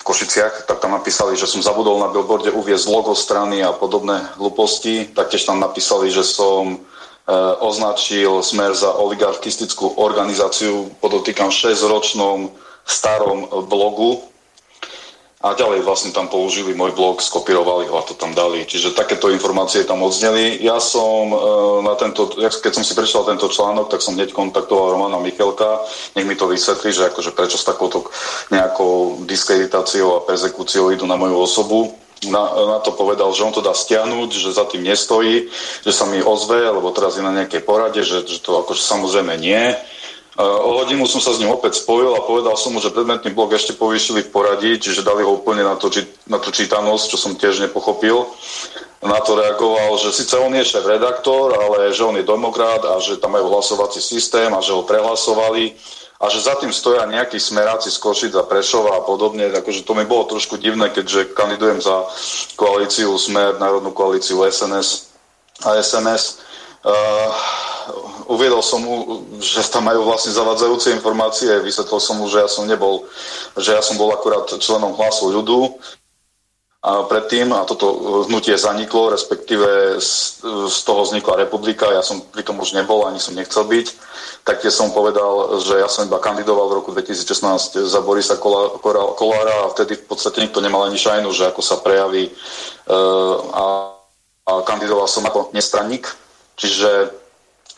Košiciach, 0.05 0.69
tak 0.69 0.77
tam 0.77 0.93
napísali, 0.93 1.33
že 1.33 1.49
som 1.49 1.65
zabudol 1.65 1.97
na 1.97 2.13
billboarde 2.13 2.53
uviezť 2.53 2.85
logo 2.93 3.17
strany 3.17 3.65
a 3.65 3.73
podobné 3.73 4.21
hlúposti. 4.37 5.09
Taktiež 5.09 5.49
tam 5.49 5.57
napísali, 5.57 6.13
že 6.13 6.21
som 6.21 6.77
označil 7.57 8.45
smer 8.45 8.77
za 8.77 8.93
oligarchistickú 8.93 9.97
organizáciu, 9.97 10.93
podotýkam 11.01 11.49
6-ročnom 11.49 12.53
starom 12.85 13.49
blogu, 13.65 14.21
a 15.45 15.53
ďalej 15.53 15.85
vlastne 15.85 16.09
tam 16.09 16.25
použili 16.25 16.73
môj 16.73 16.97
blog, 16.97 17.21
skopírovali 17.21 17.85
ho 17.85 18.01
a 18.01 18.07
to 18.07 18.17
tam 18.17 18.33
dali. 18.33 18.65
Čiže 18.65 18.97
takéto 18.97 19.29
informácie 19.29 19.85
tam 19.85 20.01
odzneli. 20.01 20.57
Ja 20.57 20.81
som 20.81 21.29
e, 21.29 21.37
na 21.85 21.93
tento, 21.93 22.33
keď 22.33 22.73
som 22.73 22.81
si 22.81 22.97
prečítal 22.97 23.29
tento 23.29 23.45
článok, 23.45 23.93
tak 23.93 24.01
som 24.01 24.17
hneď 24.17 24.33
kontaktoval 24.33 24.97
Romana 24.97 25.21
Michelka, 25.21 25.85
nech 26.17 26.25
mi 26.25 26.33
to 26.33 26.49
vysvetlí, 26.49 26.89
že 26.89 27.13
akože 27.13 27.37
prečo 27.37 27.61
s 27.61 27.67
takouto 27.69 28.09
nejakou 28.49 29.21
diskreditáciou 29.29 30.17
a 30.17 30.25
persekúciou 30.25 30.89
idú 30.89 31.05
na 31.05 31.13
moju 31.13 31.37
osobu. 31.37 31.93
Na, 32.25 32.41
na 32.49 32.79
to 32.81 32.97
povedal, 32.97 33.29
že 33.37 33.45
on 33.45 33.53
to 33.53 33.61
dá 33.61 33.77
stiahnuť, 33.77 34.29
že 34.33 34.49
za 34.49 34.65
tým 34.65 34.81
nestojí, 34.81 35.45
že 35.85 35.93
sa 35.93 36.09
mi 36.09 36.25
ozve, 36.25 36.57
lebo 36.57 36.89
teraz 36.89 37.21
je 37.21 37.27
na 37.27 37.29
nejakej 37.29 37.61
porade, 37.61 38.01
že, 38.01 38.25
že 38.25 38.41
to 38.41 38.65
akože 38.65 38.81
samozrejme 38.81 39.37
nie 39.37 39.77
O 40.35 40.83
hodinu 40.83 41.07
som 41.07 41.23
sa 41.23 41.31
s 41.31 41.39
ním 41.39 41.47
opäť 41.47 41.79
spojil 41.79 42.11
a 42.11 42.27
povedal 42.27 42.59
som 42.59 42.75
mu, 42.75 42.83
že 42.83 42.91
predmetný 42.91 43.31
blok 43.31 43.55
ešte 43.55 43.71
povýšili 43.71 44.27
v 44.27 44.33
poradí, 44.35 44.75
čiže 44.75 45.07
dali 45.07 45.23
ho 45.23 45.39
úplne 45.39 45.63
na, 45.63 45.79
to, 45.79 45.87
na 46.27 46.43
tú 46.43 46.51
čítanosť, 46.51 47.05
čo 47.07 47.15
som 47.15 47.39
tiež 47.39 47.63
nepochopil. 47.63 48.27
Na 48.99 49.23
to 49.23 49.39
reagoval, 49.39 49.95
že 49.95 50.11
síce 50.11 50.35
on 50.35 50.51
je 50.51 50.67
šéf-redaktor, 50.67 51.55
ale 51.55 51.95
že 51.95 52.03
on 52.03 52.19
je 52.19 52.27
demokrat 52.27 52.83
a 52.83 52.99
že 52.99 53.15
tam 53.15 53.31
majú 53.39 53.47
hlasovací 53.47 54.03
systém 54.03 54.51
a 54.51 54.59
že 54.59 54.75
ho 54.75 54.83
prehlasovali 54.83 55.71
a 56.19 56.27
že 56.27 56.43
za 56.43 56.55
tým 56.59 56.71
stoja 56.71 57.07
nejakí 57.07 57.39
smeráci 57.39 57.87
z 57.91 57.99
Košic 57.99 58.35
a 58.35 58.43
Prešova 58.43 58.99
a 58.99 59.05
podobne. 59.07 59.51
Takže 59.55 59.87
to 59.87 59.95
mi 59.95 60.03
bolo 60.03 60.27
trošku 60.27 60.59
divné, 60.59 60.91
keďže 60.91 61.31
kandidujem 61.31 61.79
za 61.79 62.07
koalíciu 62.59 63.15
Smer, 63.15 63.55
Národnú 63.55 63.95
koalíciu 63.95 64.43
SNS 64.43 65.15
a 65.63 65.79
SMS. 65.79 66.43
Uh, 66.85 67.33
uviedol 68.29 68.61
som 68.61 68.81
mu, 68.81 69.25
že 69.41 69.65
tam 69.73 69.89
majú 69.89 70.05
vlastne 70.05 70.33
zavadzajúce 70.33 70.93
informácie, 70.93 71.49
vysvetlil 71.65 72.01
som 72.01 72.21
mu, 72.21 72.29
že 72.29 72.45
ja 72.45 72.49
som 72.49 72.69
nebol, 72.69 73.09
že 73.57 73.73
ja 73.73 73.81
som 73.81 73.97
bol 73.97 74.13
akurát 74.13 74.45
členom 74.61 74.93
hlasu 74.93 75.33
ľudu 75.33 75.81
a 76.85 77.01
predtým 77.09 77.49
a 77.49 77.65
toto 77.65 78.21
hnutie 78.29 78.53
zaniklo, 78.53 79.09
respektíve 79.09 79.97
z, 79.97 80.45
z 80.69 80.77
toho 80.85 81.01
vznikla 81.01 81.49
republika, 81.49 81.89
ja 81.89 82.05
som 82.05 82.21
pri 82.21 82.45
tom 82.45 82.61
už 82.61 82.77
nebol, 82.77 83.09
ani 83.09 83.17
som 83.17 83.33
nechcel 83.33 83.65
byť. 83.65 83.87
Tak 84.45 84.61
tie 84.61 84.69
som 84.69 84.93
povedal, 84.93 85.57
že 85.65 85.81
ja 85.81 85.89
som 85.89 86.05
iba 86.05 86.21
kandidoval 86.21 86.69
v 86.69 86.77
roku 86.77 86.93
2016 86.93 87.89
za 87.89 87.99
Borisa 88.05 88.37
Kolára 88.37 89.65
a 89.65 89.73
vtedy 89.73 89.97
v 89.97 90.05
podstate 90.05 90.45
nikto 90.45 90.61
nemal 90.61 90.85
ani 90.85 91.01
šajnu, 91.01 91.33
že 91.33 91.49
ako 91.49 91.65
sa 91.65 91.81
prejaví 91.81 92.29
uh, 92.29 93.35
a, 93.49 93.63
a 94.45 94.51
kandidoval 94.61 95.09
som 95.09 95.25
ako 95.25 95.49
nestranník, 95.57 96.05
čiže 96.55 97.11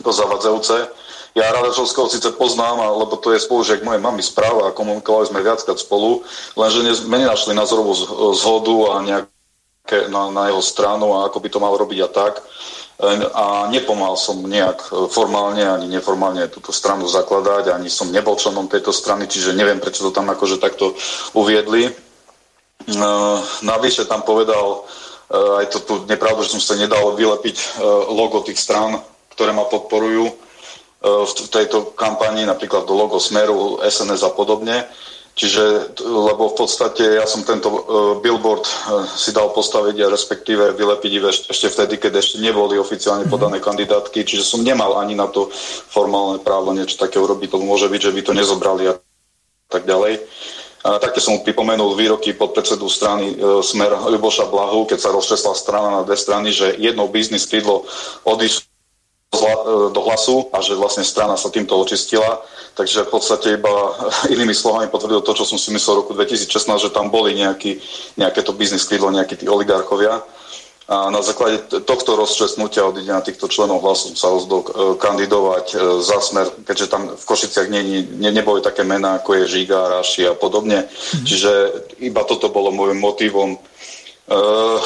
to 0.01 0.11
zavadzajúce. 0.13 0.89
Ja 1.37 1.53
Radačovského 1.53 2.09
síce 2.09 2.33
poznám, 2.33 2.81
lebo 2.97 3.13
to 3.21 3.29
je 3.29 3.37
spolužiak 3.37 3.85
mojej 3.85 4.01
mamy 4.01 4.25
správa 4.25 4.69
a 4.69 4.73
komunikovali 4.73 5.29
sme 5.29 5.45
viackrát 5.45 5.77
spolu, 5.77 6.25
lenže 6.57 7.05
sme 7.05 7.21
nenašli 7.21 7.53
názorovú 7.53 7.93
zhodu 8.33 8.75
a 8.89 8.93
nejaké 9.05 10.09
na, 10.09 10.33
na 10.33 10.49
jeho 10.49 10.65
stranu 10.65 11.13
a 11.13 11.29
ako 11.29 11.37
by 11.37 11.49
to 11.53 11.61
mal 11.61 11.77
robiť 11.77 11.99
a 12.01 12.09
tak. 12.09 12.41
A 13.37 13.69
nepomal 13.69 14.17
som 14.17 14.41
nejak 14.41 14.89
formálne 15.13 15.61
ani 15.61 15.85
neformálne 15.85 16.49
túto 16.49 16.73
stranu 16.73 17.05
zakladať, 17.05 17.69
ani 17.69 17.93
som 17.93 18.09
nebol 18.09 18.33
členom 18.33 18.65
tejto 18.65 18.89
strany, 18.89 19.29
čiže 19.29 19.53
neviem, 19.53 19.77
prečo 19.77 20.09
to 20.09 20.09
tam 20.09 20.25
akože 20.33 20.57
takto 20.57 20.97
uviedli. 21.37 21.93
Navyše 23.61 24.09
tam 24.09 24.25
povedal, 24.25 24.89
aj 25.31 25.65
to 25.75 25.79
tu 25.83 25.93
nepravdu, 26.07 26.47
že 26.47 26.55
som 26.55 26.63
sa 26.63 26.79
nedal 26.79 27.11
vylepiť 27.15 27.83
logo 28.07 28.43
tých 28.47 28.59
strán 28.59 29.03
ktoré 29.37 29.53
ma 29.53 29.69
podporujú 29.69 30.25
e, 30.25 30.33
v 31.05 31.49
tejto 31.53 31.93
kampani, 31.93 32.49
napríklad 32.49 32.89
do 32.89 32.97
logo 32.97 33.21
Smeru, 33.21 33.77
SNS 33.85 34.25
a 34.25 34.33
podobne. 34.33 34.89
Čiže, 35.37 35.93
lebo 36.01 36.49
v 36.49 36.57
podstate 36.57 37.21
ja 37.21 37.29
som 37.29 37.45
tento 37.45 37.69
billboard 38.25 38.65
si 39.13 39.29
dal 39.29 39.53
postaviť 39.53 40.01
a 40.01 40.09
respektíve 40.09 40.73
vylepiť 40.73 41.11
ešte, 41.29 41.45
ešte 41.53 41.67
vtedy, 41.77 42.01
keď 42.01 42.17
ešte 42.17 42.41
neboli 42.41 42.81
oficiálne 42.81 43.29
mhm. 43.29 43.31
podané 43.37 43.61
kandidátky, 43.61 44.25
čiže 44.25 44.41
som 44.41 44.65
nemal 44.65 44.97
ani 44.97 45.13
na 45.13 45.29
to 45.29 45.53
formálne 45.93 46.41
právo 46.41 46.73
niečo 46.73 46.97
také 46.97 47.21
urobiť. 47.21 47.53
To 47.53 47.61
môže 47.61 47.85
byť, 47.85 48.01
že 48.09 48.15
by 48.17 48.21
to 48.25 48.33
nezobrali 48.33 48.89
a 48.89 48.97
tak 49.69 49.85
ďalej. 49.85 50.25
Také 50.87 51.19
som 51.19 51.43
pripomenul 51.43 51.99
výroky 51.99 52.31
podpredsedu 52.31 52.87
strany 52.87 53.35
e, 53.35 53.59
Smer 53.59 53.91
Ľuboša 54.07 54.47
Blahu, 54.47 54.87
keď 54.87 54.99
sa 55.03 55.11
rozčesla 55.11 55.51
strana 55.51 55.99
na 55.99 56.01
dve 56.07 56.15
strany, 56.15 56.55
že 56.55 56.79
jedno 56.79 57.11
biznis 57.11 57.43
krídlo 57.43 57.83
odišlo 58.23 58.67
E, 59.27 59.91
do 59.91 60.01
hlasu 60.07 60.47
a 60.55 60.63
že 60.63 60.71
vlastne 60.79 61.03
strana 61.03 61.35
sa 61.35 61.51
týmto 61.51 61.75
očistila. 61.75 62.39
Takže 62.79 63.05
v 63.05 63.11
podstate 63.11 63.47
iba 63.59 63.69
inými 64.33 64.55
slovami 64.55 64.87
potvrdil 64.87 65.19
to, 65.19 65.35
čo 65.35 65.43
som 65.43 65.59
si 65.59 65.67
myslel 65.75 65.99
v 65.99 66.01
roku 66.07 66.13
2016, 66.15 66.47
že 66.79 66.95
tam 66.95 67.11
boli 67.11 67.35
nejaký, 67.35 67.75
nejaké 68.15 68.39
to 68.41 68.55
biznis 68.55 68.87
krídlo, 68.87 69.11
nejakí 69.11 69.35
tí 69.35 69.45
oligarchovia. 69.51 70.23
A 70.87 71.11
na 71.11 71.19
základe 71.19 71.67
tohto 71.83 72.15
rozčesnutia 72.15 72.87
odíde 72.87 73.11
na 73.11 73.19
týchto 73.19 73.51
členov 73.51 73.83
hlasu 73.83 74.15
sa 74.15 74.31
rozdol 74.31 74.63
e, 74.63 74.67
kandidovať 74.95 75.65
e, 75.75 75.77
za 75.99 76.23
smer, 76.23 76.47
keďže 76.63 76.87
tam 76.87 77.11
v 77.11 77.23
Košiciach 77.27 77.67
nie, 77.67 78.07
nie, 78.07 78.31
neboli 78.31 78.63
také 78.63 78.87
mená, 78.87 79.19
ako 79.19 79.43
je 79.43 79.51
Žiga, 79.51 79.99
Raši 79.99 80.31
a 80.31 80.33
podobne. 80.33 80.87
Mm-hmm. 80.87 81.25
Čiže 81.27 81.51
iba 82.07 82.23
toto 82.23 82.47
bolo 82.47 82.71
môjim 82.71 83.03
motivom 83.03 83.59
Eh, 84.27 84.79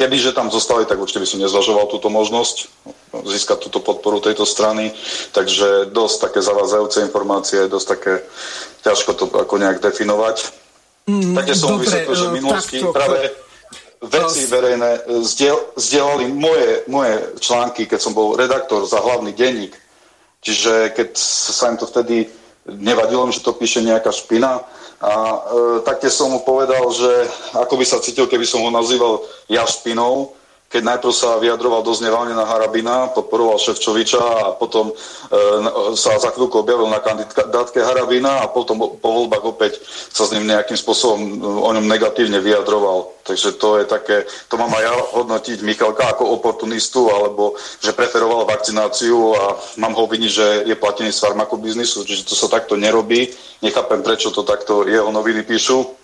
kebyže 0.00 0.32
tam 0.32 0.48
zostali, 0.48 0.88
tak 0.88 0.96
určite 0.96 1.20
by 1.20 1.28
som 1.28 1.44
nezvažoval 1.44 1.92
túto 1.92 2.08
možnosť 2.08 2.72
získať 3.28 3.68
túto 3.68 3.84
podporu 3.84 4.16
tejto 4.24 4.48
strany. 4.48 4.96
Takže 5.36 5.92
dosť 5.92 6.16
také 6.24 6.40
zavádzajúce 6.40 7.04
informácie, 7.04 7.68
dosť 7.68 7.86
také 7.86 8.24
ťažko 8.88 9.12
to 9.12 9.24
ako 9.28 9.60
nejak 9.60 9.84
definovať. 9.84 10.40
Mm, 11.04 11.36
Také 11.36 11.52
som 11.52 11.76
dobre, 11.76 11.84
vysvetlil, 11.84 12.16
že 12.16 12.24
v 12.24 12.36
minulosti 12.40 12.78
takto, 12.80 12.96
práve 12.96 13.16
veci 14.02 14.46
verejné 14.46 15.10
zdieľ, 15.26 15.74
zdieľali 15.74 16.26
moje, 16.30 16.70
moje 16.86 17.14
články, 17.42 17.90
keď 17.90 17.98
som 17.98 18.14
bol 18.14 18.38
redaktor 18.38 18.86
za 18.86 19.02
hlavný 19.02 19.34
denník. 19.34 19.74
Čiže 20.38 20.94
keď 20.94 21.18
sa 21.18 21.74
im 21.74 21.76
to 21.76 21.86
vtedy 21.90 22.30
nevadilo, 22.68 23.26
že 23.34 23.42
to 23.42 23.56
píše 23.58 23.82
nejaká 23.82 24.14
špina, 24.14 24.62
a 24.98 25.14
e, 25.14 25.38
taktiež 25.86 26.10
som 26.10 26.34
mu 26.34 26.42
povedal, 26.42 26.82
že 26.90 27.30
ako 27.54 27.78
by 27.78 27.84
sa 27.86 28.02
cítil, 28.02 28.26
keby 28.26 28.42
som 28.42 28.66
ho 28.66 28.70
nazýval 28.74 29.22
jašpinou, 29.46 30.34
keď 30.68 30.82
najprv 30.84 31.14
sa 31.16 31.40
vyjadroval 31.40 31.80
dosť 31.80 32.04
nevalne 32.04 32.36
na 32.36 32.44
Harabina, 32.44 33.08
podporoval 33.16 33.56
Ševčoviča 33.56 34.20
a 34.20 34.52
potom 34.52 34.92
e, 34.92 34.94
sa 35.96 36.20
za 36.20 36.28
chvíľku 36.36 36.60
objavil 36.60 36.92
na 36.92 37.00
kandidátke 37.00 37.80
Harabina 37.80 38.44
a 38.44 38.52
potom 38.52 38.76
po 39.00 39.08
voľbách 39.08 39.44
opäť 39.48 39.80
sa 40.12 40.28
s 40.28 40.32
ním 40.36 40.44
nejakým 40.44 40.76
spôsobom 40.76 41.20
e, 41.24 41.28
o 41.40 41.70
ňom 41.72 41.88
negatívne 41.88 42.44
vyjadroval. 42.44 43.16
Takže 43.24 43.56
to 43.56 43.80
je 43.80 43.84
také, 43.88 44.28
to 44.52 44.60
mám 44.60 44.68
aj 44.76 44.84
ja 44.84 44.92
hodnotiť 44.92 45.58
Michalka 45.64 46.04
ako 46.12 46.36
oportunistu, 46.36 47.08
alebo 47.16 47.56
že 47.80 47.96
preferoval 47.96 48.44
vakcináciu 48.44 49.40
a 49.40 49.56
mám 49.80 49.96
ho 49.96 50.04
viniť, 50.04 50.32
že 50.32 50.46
je 50.68 50.76
platený 50.76 51.16
z 51.16 51.24
farmakobiznisu, 51.24 52.04
čiže 52.04 52.28
to 52.28 52.36
sa 52.36 52.52
takto 52.52 52.76
nerobí. 52.76 53.32
Nechápem, 53.64 54.04
prečo 54.04 54.28
to 54.36 54.44
takto 54.44 54.84
jeho 54.84 55.08
noviny 55.08 55.48
píšu. 55.48 55.96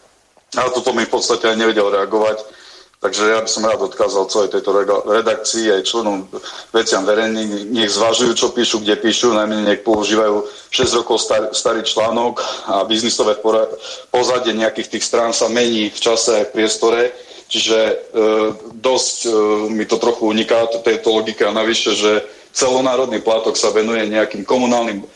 Ale 0.56 0.72
toto 0.72 0.96
mi 0.96 1.04
v 1.04 1.12
podstate 1.12 1.52
aj 1.52 1.60
nevedel 1.60 1.92
reagovať 1.92 2.63
Takže 3.04 3.36
ja 3.36 3.44
by 3.44 3.50
som 3.52 3.68
rád 3.68 3.84
odkázal 3.84 4.32
celej 4.32 4.56
tejto 4.56 4.72
redakcii 5.04 5.76
aj 5.76 5.84
členom 5.84 6.24
veciam 6.72 7.04
verejných, 7.04 7.68
nech 7.68 7.92
zvažujú, 7.92 8.32
čo 8.32 8.48
píšu, 8.56 8.80
kde 8.80 8.96
píšu, 8.96 9.36
najmenej 9.36 9.76
nech 9.76 9.84
používajú 9.84 10.48
6 10.72 11.04
rokov 11.04 11.20
star, 11.20 11.52
starý 11.52 11.84
článok 11.84 12.40
a 12.64 12.80
biznisové 12.88 13.36
pozadie 14.08 14.56
nejakých 14.56 14.96
tých 14.96 15.04
strán 15.04 15.36
sa 15.36 15.52
mení 15.52 15.92
v 15.92 16.00
čase 16.00 16.32
a 16.32 16.48
v 16.48 16.52
priestore. 16.56 17.12
Čiže 17.44 17.76
e, 17.76 17.94
dosť 18.72 19.16
e, 19.28 19.30
mi 19.68 19.84
to 19.84 20.00
trochu 20.00 20.24
uniká, 20.24 20.64
tejto 20.80 21.12
logike. 21.12 21.44
A 21.44 21.52
navyše, 21.52 21.92
že 21.92 22.24
celonárodný 22.56 23.20
plátok 23.20 23.52
sa 23.60 23.68
venuje 23.68 24.08
nejakým 24.08 24.48
komunálnym, 24.48 25.04
e, 25.04 25.06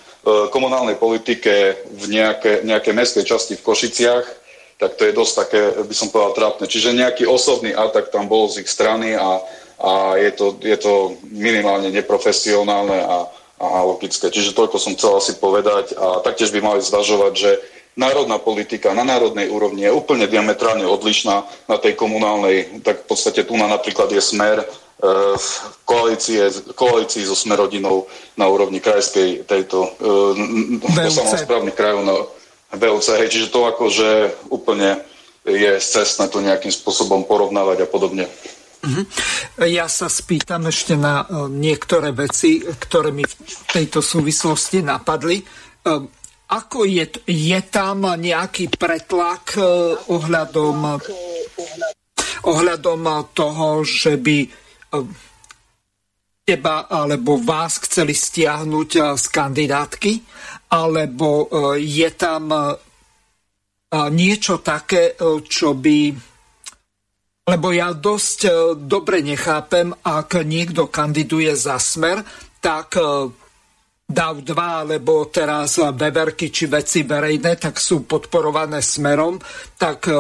komunálnej 0.53 1.01
politike 1.01 1.81
v 1.89 2.05
nejaké, 2.13 2.69
mestskej 2.93 3.25
časti 3.25 3.57
v 3.57 3.65
Košiciach 3.65 4.48
tak 4.79 4.95
to 4.95 5.03
je 5.05 5.13
dosť 5.13 5.35
také, 5.35 5.61
by 5.83 5.95
som 5.95 6.09
povedal, 6.09 6.33
trápne. 6.39 6.71
Čiže 6.71 6.95
nejaký 6.95 7.27
osobný 7.27 7.75
atak 7.75 8.15
tam 8.15 8.31
bol 8.31 8.47
z 8.47 8.63
ich 8.63 8.71
strany 8.71 9.19
a, 9.19 9.43
a 9.83 10.15
je, 10.23 10.31
to, 10.39 10.55
je 10.63 10.79
to 10.79 11.19
minimálne 11.35 11.91
neprofesionálne 11.91 13.03
a, 13.03 13.27
a 13.59 13.79
logické. 13.83 14.31
Čiže 14.31 14.55
toľko 14.55 14.79
som 14.79 14.95
chcel 14.95 15.19
asi 15.19 15.35
povedať 15.35 15.99
a 15.99 16.23
taktiež 16.23 16.55
by 16.55 16.63
mali 16.63 16.81
zvažovať, 16.81 17.33
že 17.35 17.51
národná 17.99 18.39
politika 18.39 18.95
na 18.95 19.03
národnej 19.03 19.51
úrovni 19.51 19.83
je 19.83 19.91
úplne 19.91 20.31
diametrálne 20.31 20.87
odlišná 20.87 21.43
na 21.67 21.77
tej 21.83 21.99
komunálnej, 21.99 22.79
tak 22.87 23.03
v 23.03 23.07
podstate 23.11 23.43
tu 23.43 23.59
na 23.59 23.67
napríklad 23.67 24.07
je 24.15 24.23
smer 24.23 24.63
koalície, 25.87 26.51
koalícii 26.75 27.23
so 27.23 27.39
Smerodinou 27.39 28.11
na 28.35 28.51
úrovni 28.51 28.83
krajskej 28.83 29.47
tejto 29.47 29.95
uh, 29.95 30.35
samozprávnych 31.07 31.79
krajov 31.79 32.03
na 32.03 32.15
BUC. 32.75 33.07
Hej, 33.17 33.29
čiže 33.33 33.49
to 33.49 33.65
akože 33.65 34.09
úplne 34.53 35.01
je 35.49 35.81
cestné 35.81 36.29
to 36.29 36.45
nejakým 36.45 36.73
spôsobom 36.73 37.25
porovnávať 37.25 37.85
a 37.85 37.89
podobne. 37.89 38.29
Mhm. 38.85 39.03
Ja 39.67 39.91
sa 39.91 40.07
spýtam 40.07 40.71
ešte 40.71 40.95
na 40.95 41.27
niektoré 41.51 42.15
veci, 42.15 42.63
ktoré 42.63 43.11
mi 43.11 43.27
v 43.27 43.35
tejto 43.67 43.99
súvislosti 43.99 44.87
napadli. 44.87 45.43
Ako 46.49 46.87
je, 46.87 47.05
je 47.27 47.61
tam 47.69 48.07
nejaký 48.07 48.71
pretlak 48.73 49.59
ohľadom, 50.09 50.79
ohľadom 52.47 53.03
toho, 53.35 53.83
že 53.83 54.15
by 54.17 54.39
teba 56.49 56.89
alebo 56.89 57.37
vás 57.37 57.77
chceli 57.85 58.17
stiahnuť 58.17 58.91
eh, 58.97 59.05
z 59.21 59.25
kandidátky, 59.29 60.13
alebo 60.73 61.45
eh, 61.45 61.85
je 61.85 62.09
tam 62.17 62.49
eh, 62.49 62.73
niečo 63.93 64.61
také, 64.61 65.17
čo 65.49 65.73
by... 65.73 66.13
Lebo 67.49 67.73
ja 67.73 67.97
dosť 67.97 68.41
dobre 68.85 69.25
nechápem, 69.25 69.89
ak 70.05 70.45
niekto 70.45 70.93
kandiduje 70.93 71.57
za 71.57 71.81
smer, 71.81 72.21
tak 72.61 73.01
DAV 74.05 74.37
2 74.45 74.53
alebo 74.85 75.33
teraz 75.33 75.81
veverky 75.81 76.53
či 76.53 76.69
veci 76.69 77.09
verejné, 77.09 77.57
tak 77.57 77.81
sú 77.81 78.05
podporované 78.05 78.85
smerom, 78.85 79.41
tak 79.81 80.13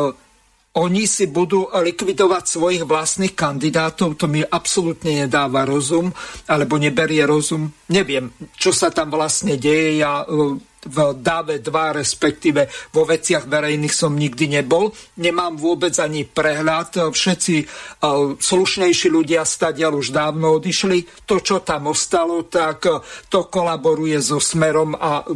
oni 0.78 1.10
si 1.10 1.26
budú 1.26 1.66
likvidovať 1.74 2.44
svojich 2.46 2.84
vlastných 2.86 3.34
kandidátov, 3.34 4.14
to 4.14 4.30
mi 4.30 4.46
absolútne 4.46 5.26
nedáva 5.26 5.66
rozum, 5.66 6.14
alebo 6.46 6.78
neberie 6.78 7.26
rozum. 7.26 7.66
Neviem, 7.90 8.30
čo 8.54 8.70
sa 8.70 8.94
tam 8.94 9.10
vlastne 9.10 9.58
deje. 9.58 9.98
Ja 9.98 10.22
e, 10.22 10.62
v 10.86 10.98
DAVE 11.18 11.58
2, 11.58 12.00
respektíve 12.00 12.70
vo 12.94 13.02
veciach 13.02 13.50
verejných 13.50 13.90
som 13.90 14.14
nikdy 14.14 14.62
nebol. 14.62 14.94
Nemám 15.18 15.58
vôbec 15.58 15.92
ani 15.98 16.22
prehľad. 16.22 17.10
Všetci 17.10 17.54
uh, 17.66 18.38
slušnejší 18.38 19.10
ľudia 19.10 19.42
stadiaľ 19.42 19.98
už 19.98 20.14
dávno 20.14 20.54
odišli. 20.62 21.26
To, 21.26 21.42
čo 21.42 21.66
tam 21.66 21.90
ostalo, 21.90 22.46
tak 22.46 22.86
uh, 22.86 23.02
to 23.26 23.50
kolaboruje 23.50 24.22
so 24.22 24.38
Smerom 24.38 24.94
a 24.94 25.26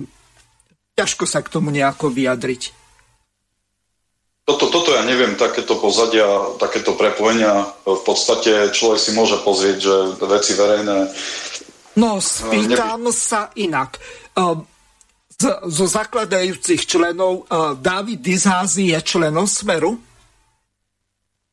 ťažko 0.94 1.26
sa 1.26 1.42
k 1.42 1.52
tomu 1.52 1.74
nejako 1.74 2.14
vyjadriť. 2.14 2.81
Toto, 4.42 4.74
toto 4.74 4.90
ja 4.90 5.06
neviem, 5.06 5.38
takéto 5.38 5.78
pozadia, 5.78 6.26
takéto 6.58 6.98
prepojenia. 6.98 7.62
V 7.86 8.02
podstate 8.02 8.74
človek 8.74 8.98
si 8.98 9.10
môže 9.14 9.38
pozrieť, 9.46 9.76
že 9.78 9.94
veci 10.26 10.52
verejné... 10.58 10.96
No, 11.94 12.18
spýtam 12.18 13.06
ne... 13.06 13.14
sa 13.14 13.54
inak. 13.54 14.02
Ehm, 14.34 14.64
z, 15.30 15.44
zo 15.68 15.86
zakladajúcich 15.86 16.88
členov 16.88 17.46
ehm, 17.46 17.78
David 17.78 18.18
Dizházy 18.24 18.90
je 18.90 18.98
členom 19.04 19.46
Smeru? 19.46 19.94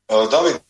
Ehm, 0.09 0.25
David 0.31 0.68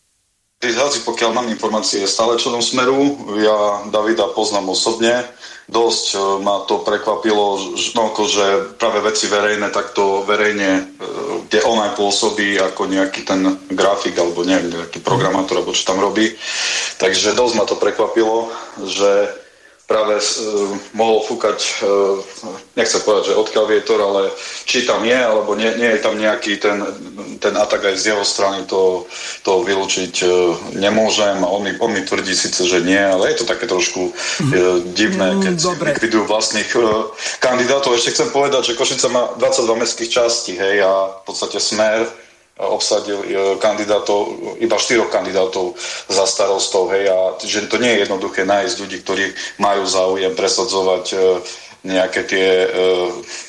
Dizházy, 0.60 1.08
pokiaľ 1.08 1.30
mám 1.32 1.48
informácie, 1.48 2.04
je 2.04 2.12
stále 2.12 2.36
členom 2.36 2.60
Smeru. 2.60 3.16
Ja 3.40 3.88
Davida 3.88 4.28
poznám 4.28 4.76
osobne 4.76 5.24
dosť 5.72 6.06
e, 6.12 6.16
ma 6.44 6.68
to 6.68 6.84
prekvapilo, 6.84 7.56
no, 7.96 8.04
že 8.28 8.76
práve 8.76 9.00
veci 9.00 9.24
verejné 9.24 9.72
takto 9.72 10.20
verejne, 10.28 10.70
e, 10.76 10.82
kde 11.48 11.64
on 11.64 11.80
aj 11.80 11.96
pôsobí 11.96 12.60
ako 12.60 12.92
nejaký 12.92 13.24
ten 13.24 13.56
grafik 13.72 14.20
alebo 14.20 14.44
neviem, 14.44 14.68
nejaký 14.68 15.00
programátor 15.00 15.64
alebo 15.64 15.72
čo 15.72 15.88
tam 15.88 16.02
robí. 16.02 16.28
Takže 17.00 17.32
dosť 17.32 17.54
ma 17.56 17.64
to 17.64 17.80
prekvapilo, 17.80 18.52
že 18.84 19.39
práve 19.90 20.22
uh, 20.22 20.70
mohol 20.94 21.26
fúkať, 21.26 21.82
uh, 21.82 22.22
nechcem 22.78 23.02
povedať, 23.02 23.34
že 23.34 23.40
odkiaľ 23.42 23.64
vietor, 23.66 23.98
ale 23.98 24.30
či 24.62 24.86
tam 24.86 25.02
je, 25.02 25.18
alebo 25.18 25.58
nie, 25.58 25.66
nie 25.74 25.98
je 25.98 26.00
tam 26.00 26.14
nejaký 26.14 26.62
ten, 26.62 26.78
ten 27.42 27.58
atak 27.58 27.90
aj 27.90 27.98
z 27.98 28.14
jeho 28.14 28.22
strany, 28.22 28.70
to, 28.70 29.10
to 29.42 29.66
vylúčiť 29.66 30.14
uh, 30.22 30.30
nemôžem. 30.78 31.42
On 31.42 31.58
mi, 31.58 31.74
on 31.82 31.90
mi 31.90 32.06
tvrdí 32.06 32.38
síce, 32.38 32.62
že 32.62 32.86
nie, 32.86 33.02
ale 33.02 33.34
je 33.34 33.42
to 33.42 33.50
také 33.50 33.66
trošku 33.66 34.14
uh, 34.14 34.78
divné, 34.94 35.34
mm, 35.34 35.42
keď 35.42 35.54
Dobre. 35.58 35.90
likvidujú 35.98 36.24
vlastných 36.30 36.70
kandidátov. 37.42 37.98
Ešte 37.98 38.14
chcem 38.14 38.28
povedať, 38.30 38.70
že 38.70 38.78
Košica 38.78 39.10
má 39.10 39.34
22 39.42 39.82
mestských 39.82 40.10
častí, 40.14 40.54
hej, 40.54 40.86
a 40.86 41.18
v 41.18 41.22
podstate 41.26 41.58
smer 41.58 42.06
obsadil 42.60 43.24
e, 43.24 43.26
kandidátov, 43.56 44.36
iba 44.60 44.76
štyroch 44.76 45.08
kandidátov 45.08 45.80
za 46.12 46.28
starostov, 46.28 46.92
hej, 46.92 47.08
a 47.08 47.40
že 47.40 47.64
to 47.72 47.80
nie 47.80 47.96
je 47.96 48.02
jednoduché 48.04 48.44
nájsť 48.44 48.76
ľudí, 48.76 48.98
ktorí 49.00 49.26
majú 49.56 49.88
záujem 49.88 50.36
presadzovať 50.36 51.04
e, 51.12 51.16
nejaké 51.88 52.20
tie 52.28 52.48
e, 52.64 52.68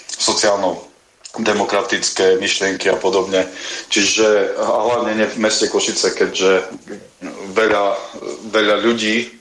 sociálno 0.07 0.87
demokratické 1.31 2.39
myšlienky 2.39 2.91
a 2.91 2.99
podobne. 2.99 3.47
Čiže 3.87 4.55
hlavne 4.59 5.15
nie 5.15 5.27
v 5.27 5.39
meste 5.39 5.71
Košice, 5.71 6.11
keďže 6.11 6.67
veľa, 7.55 7.85
veľa 8.51 8.75
ľudí 8.83 9.31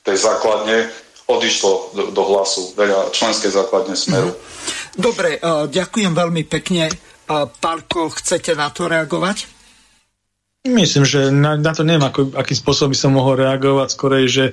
tej 0.00 0.16
základne 0.16 0.88
odišlo 1.28 1.92
do, 1.92 2.02
do 2.08 2.22
hlasu, 2.24 2.72
veľa 2.72 3.12
členskej 3.12 3.52
základne 3.52 3.92
smeru. 3.92 4.32
Dobre, 4.96 5.36
ďakujem 5.68 6.16
veľmi 6.16 6.48
pekne. 6.48 6.88
Pálko, 7.26 8.08
chcete 8.14 8.54
na 8.54 8.70
to 8.70 8.86
reagovať? 8.86 9.56
Myslím, 10.66 11.06
že 11.06 11.30
na, 11.30 11.54
na 11.54 11.70
to 11.70 11.86
neviem, 11.86 12.02
ako, 12.02 12.34
akým 12.34 12.58
spôsobom 12.58 12.90
by 12.90 12.98
som 12.98 13.14
mohol 13.14 13.38
reagovať. 13.38 13.86
Skorej, 13.86 14.24
že 14.26 14.44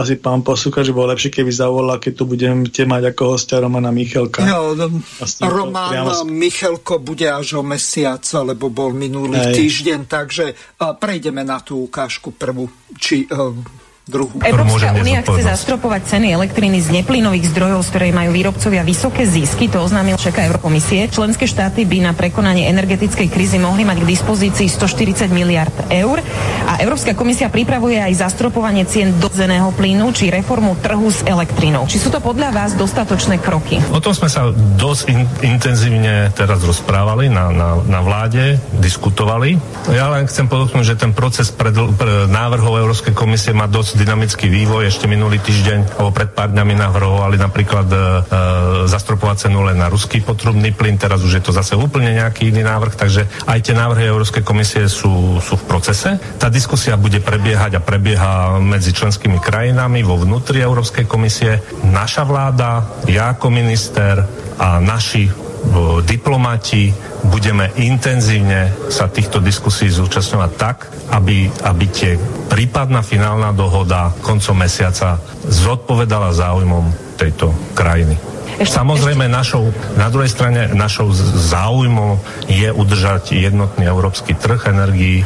asi 0.00 0.16
pán 0.16 0.40
posúka, 0.40 0.80
že 0.80 0.96
bolo 0.96 1.12
lepšie, 1.12 1.28
keby 1.28 1.52
zavolal, 1.52 2.00
keď 2.00 2.12
tu 2.16 2.24
budete 2.24 2.88
mať 2.88 3.12
ako 3.12 3.36
hostia 3.36 3.60
Romana 3.60 3.92
Michelka. 3.92 4.48
No, 4.48 4.72
Roman 5.44 5.92
priamo... 5.92 6.24
Michelko 6.24 7.04
bude 7.04 7.28
až 7.28 7.60
o 7.60 7.62
mesiac, 7.64 8.24
lebo 8.24 8.72
bol 8.72 8.96
minulý 8.96 9.36
Hej. 9.36 9.54
týždeň, 9.60 10.00
takže 10.08 10.44
prejdeme 10.96 11.44
na 11.44 11.60
tú 11.60 11.84
ukážku 11.84 12.32
prvú, 12.32 12.72
či 12.96 13.28
uh, 13.28 13.52
druhú. 14.08 14.32
Európska 14.40 14.96
únia 14.96 15.20
chce 15.20 15.44
zastropovať 15.44 16.16
ceny 16.16 16.32
elektriny 16.32 16.80
z 16.80 16.88
neplynových 16.90 17.52
zdrojov, 17.52 17.84
z 17.84 17.88
ktorej 17.92 18.12
majú 18.16 18.30
výrobcovia 18.32 18.82
vysoké 18.82 19.28
zisky, 19.28 19.68
to 19.68 19.84
oznámil 19.84 20.16
šeka 20.16 20.48
Eurokomisie. 20.48 21.12
Členské 21.12 21.44
štáty 21.44 21.84
by 21.84 22.08
na 22.08 22.12
prekonanie 22.16 22.66
energetickej 22.72 23.28
krízy 23.28 23.60
mohli 23.60 23.84
mať 23.84 24.02
k 24.02 24.08
dispozícii 24.08 24.66
140 24.72 25.28
miliard 25.28 25.76
eur 25.92 26.24
a 26.64 26.80
Európska 26.80 27.12
komisia 27.12 27.52
pripravuje 27.52 28.00
aj 28.00 28.24
zastropovanie 28.24 28.88
cien 28.88 29.12
dodzeného 29.20 29.68
plynu 29.76 30.10
či 30.16 30.32
reformu 30.32 30.80
trhu 30.80 31.12
s 31.12 31.20
elektrinou. 31.28 31.84
Či 31.84 32.00
sú 32.00 32.08
to 32.08 32.24
podľa 32.24 32.50
vás 32.56 32.72
dostatočné 32.74 33.36
kroky? 33.44 33.76
O 33.92 34.00
tom 34.00 34.16
sme 34.16 34.32
sa 34.32 34.48
dosť 34.56 35.04
in, 35.12 35.28
intenzívne 35.44 36.32
teraz 36.32 36.64
rozprávali 36.64 37.28
na, 37.28 37.52
na, 37.52 37.76
na 37.84 38.00
vláde, 38.00 38.56
diskutovali. 38.80 39.60
Ja 39.92 40.08
len 40.16 40.24
chcem 40.24 40.48
podotknúť, 40.48 40.96
že 40.96 40.96
ten 40.96 41.12
proces 41.12 41.52
pred, 41.52 41.76
pred 41.76 42.30
návrhov 42.30 42.80
Európskej 42.80 43.12
komisie 43.12 43.52
má 43.52 43.68
dosť 43.68 43.97
dynamický 43.98 44.46
vývoj. 44.46 44.86
Ešte 44.86 45.10
minulý 45.10 45.42
týždeň 45.42 45.98
alebo 45.98 46.14
pred 46.14 46.30
pár 46.30 46.54
dňami 46.54 46.74
navrhovali 46.78 47.34
napríklad 47.34 47.88
e, 47.90 47.96
e, 47.96 48.02
zastropovať 48.86 49.50
cenu 49.50 49.66
len 49.66 49.74
na 49.74 49.90
ruský 49.90 50.22
potrubný 50.22 50.70
plyn, 50.70 50.94
teraz 50.94 51.26
už 51.26 51.38
je 51.38 51.42
to 51.42 51.50
zase 51.50 51.74
úplne 51.74 52.14
nejaký 52.14 52.54
iný 52.54 52.62
návrh, 52.62 52.94
takže 52.94 53.26
aj 53.50 53.58
tie 53.58 53.74
návrhy 53.74 54.06
Európskej 54.06 54.46
komisie 54.46 54.86
sú, 54.86 55.42
sú 55.42 55.58
v 55.58 55.66
procese. 55.66 56.14
Tá 56.38 56.46
diskusia 56.46 56.94
bude 56.94 57.18
prebiehať 57.18 57.82
a 57.82 57.84
prebieha 57.84 58.62
medzi 58.62 58.94
členskými 58.94 59.42
krajinami 59.42 60.06
vo 60.06 60.14
vnútri 60.14 60.62
Európskej 60.62 61.10
komisie. 61.10 61.58
Naša 61.82 62.22
vláda, 62.22 63.02
ja 63.10 63.34
ako 63.34 63.50
minister 63.50 64.22
a 64.58 64.78
naši 64.78 65.47
diplomati 66.02 66.90
budeme 67.28 67.70
intenzívne 67.78 68.88
sa 68.88 69.10
týchto 69.10 69.42
diskusí 69.42 69.90
zúčastňovať 69.90 70.52
tak, 70.56 70.88
aby, 71.12 71.48
aby 71.64 71.84
tie 71.90 72.16
prípadná 72.48 73.04
finálna 73.04 73.52
dohoda 73.52 74.12
koncom 74.22 74.56
mesiaca 74.56 75.20
zodpovedala 75.48 76.36
záujmom 76.36 77.16
tejto 77.18 77.50
krajiny. 77.74 78.38
Ešte, 78.58 78.82
Samozrejme, 78.82 79.30
ešte... 79.30 79.36
Našou, 79.38 79.64
na 79.94 80.08
druhej 80.10 80.30
strane 80.34 80.66
našou 80.74 81.14
záujmom 81.14 82.18
je 82.50 82.66
udržať 82.74 83.38
jednotný 83.38 83.86
európsky 83.86 84.34
trh 84.34 84.74
energií, 84.74 85.22
e, 85.22 85.24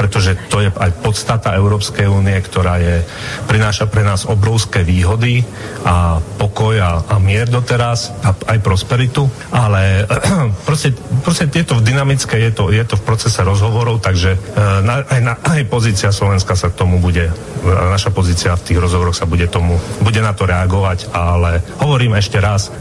pretože 0.00 0.40
to 0.48 0.64
je 0.64 0.72
aj 0.72 0.90
podstata 1.04 1.52
Európskej 1.52 2.08
únie, 2.08 2.32
ktorá 2.40 2.80
je, 2.80 3.04
prináša 3.44 3.84
pre 3.84 4.00
nás 4.00 4.24
obrovské 4.24 4.80
výhody 4.80 5.44
a 5.84 6.24
pokoj 6.40 6.80
a, 6.80 7.04
a 7.04 7.20
mier 7.20 7.52
doteraz 7.52 8.16
a 8.24 8.32
aj 8.32 8.58
prosperitu, 8.64 9.28
ale 9.52 10.08
proste, 10.68 10.96
proste 11.20 11.52
je 11.52 11.68
to 11.68 11.76
v 11.76 11.84
dynamické, 11.84 12.40
je 12.48 12.52
to, 12.56 12.72
je 12.72 12.80
to 12.88 12.96
v 12.96 13.04
procese 13.04 13.44
rozhovorov, 13.44 14.00
takže 14.00 14.32
e, 14.32 14.38
na, 14.80 15.04
aj, 15.04 15.20
na, 15.20 15.34
aj 15.36 15.68
pozícia 15.68 16.08
Slovenska 16.08 16.56
sa 16.56 16.72
k 16.72 16.80
tomu 16.80 16.96
bude, 16.96 17.28
naša 17.92 18.08
pozícia 18.08 18.56
v 18.56 18.72
tých 18.72 18.78
rozhovoroch 18.80 19.11
sa 19.12 19.28
bude 19.28 19.46
tomu, 19.46 19.78
bude 20.00 20.20
na 20.20 20.32
to 20.32 20.48
reagovať, 20.48 21.12
ale 21.12 21.60
hovorím 21.78 22.18
ešte 22.18 22.40
raz, 22.40 22.72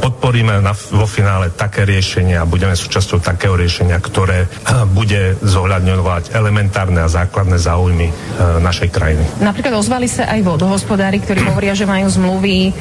podporíme 0.00 0.60
na, 0.60 0.72
vo 0.72 1.06
finále 1.06 1.52
také 1.52 1.84
riešenie 1.84 2.36
a 2.40 2.48
budeme 2.48 2.74
súčasťou 2.76 3.20
takého 3.20 3.54
riešenia, 3.54 4.00
ktoré 4.00 4.48
bude 4.90 5.36
zohľadňovať 5.40 6.32
elementárne 6.32 7.04
a 7.04 7.08
základné 7.08 7.56
záujmy 7.60 8.08
našej 8.60 8.88
krajiny. 8.88 9.24
Napríklad 9.44 9.76
ozvali 9.76 10.08
sa 10.08 10.28
aj 10.32 10.40
vodohospodári, 10.44 11.20
ktorí 11.20 11.44
hovoria, 11.44 11.76
že 11.76 11.84
majú 11.84 12.08
zmluvy, 12.08 12.72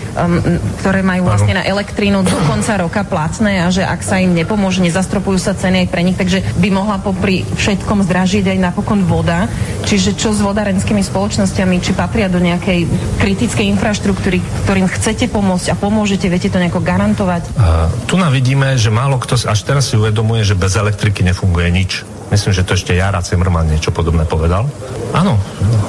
ktoré 0.83 1.03
majú 1.03 1.27
vlastne 1.27 1.59
na 1.59 1.63
elektrínu 1.67 2.23
do 2.23 2.37
konca 2.47 2.79
roka 2.79 3.01
platné 3.03 3.65
a 3.65 3.67
že 3.73 3.83
ak 3.83 4.01
sa 4.05 4.21
im 4.21 4.31
nepomôže, 4.37 4.85
nezastropujú 4.85 5.41
sa 5.41 5.57
ceny 5.57 5.85
aj 5.85 5.87
pre 5.91 6.01
nich, 6.05 6.15
takže 6.15 6.39
by 6.61 6.69
mohla 6.71 7.01
popri 7.01 7.43
všetkom 7.43 8.05
zdražiť 8.05 8.45
aj 8.55 8.57
napokon 8.61 9.03
voda. 9.03 9.49
Čiže 9.89 10.13
čo 10.13 10.29
s 10.29 10.45
vodárenskými 10.45 11.01
spoločnosťami, 11.01 11.81
či 11.81 11.97
patria 11.97 12.29
do 12.29 12.37
nejakej 12.37 12.68
kritickej 13.17 13.65
infraštruktúry, 13.73 14.39
ktorým 14.65 14.87
chcete 14.87 15.27
pomôcť 15.29 15.73
a 15.73 15.75
pomôžete, 15.75 16.29
viete 16.29 16.53
to 16.53 16.61
nejako 16.61 16.85
garantovať? 16.85 17.43
Uh, 17.57 17.89
tu 18.05 18.15
nám 18.15 18.33
vidíme, 18.33 18.77
že 18.77 18.93
málo 18.93 19.17
kto 19.17 19.35
až 19.49 19.59
teraz 19.65 19.89
si 19.89 19.97
uvedomuje, 19.97 20.45
že 20.45 20.53
bez 20.53 20.77
elektriky 20.77 21.25
nefunguje 21.25 21.67
nič. 21.73 21.91
Myslím, 22.29 22.53
že 22.53 22.61
to 22.61 22.77
ešte 22.77 22.93
Jara 22.93 23.25
Cimrman 23.25 23.65
niečo 23.65 23.89
podobné 23.89 24.21
povedal. 24.21 24.69
Áno, 25.17 25.41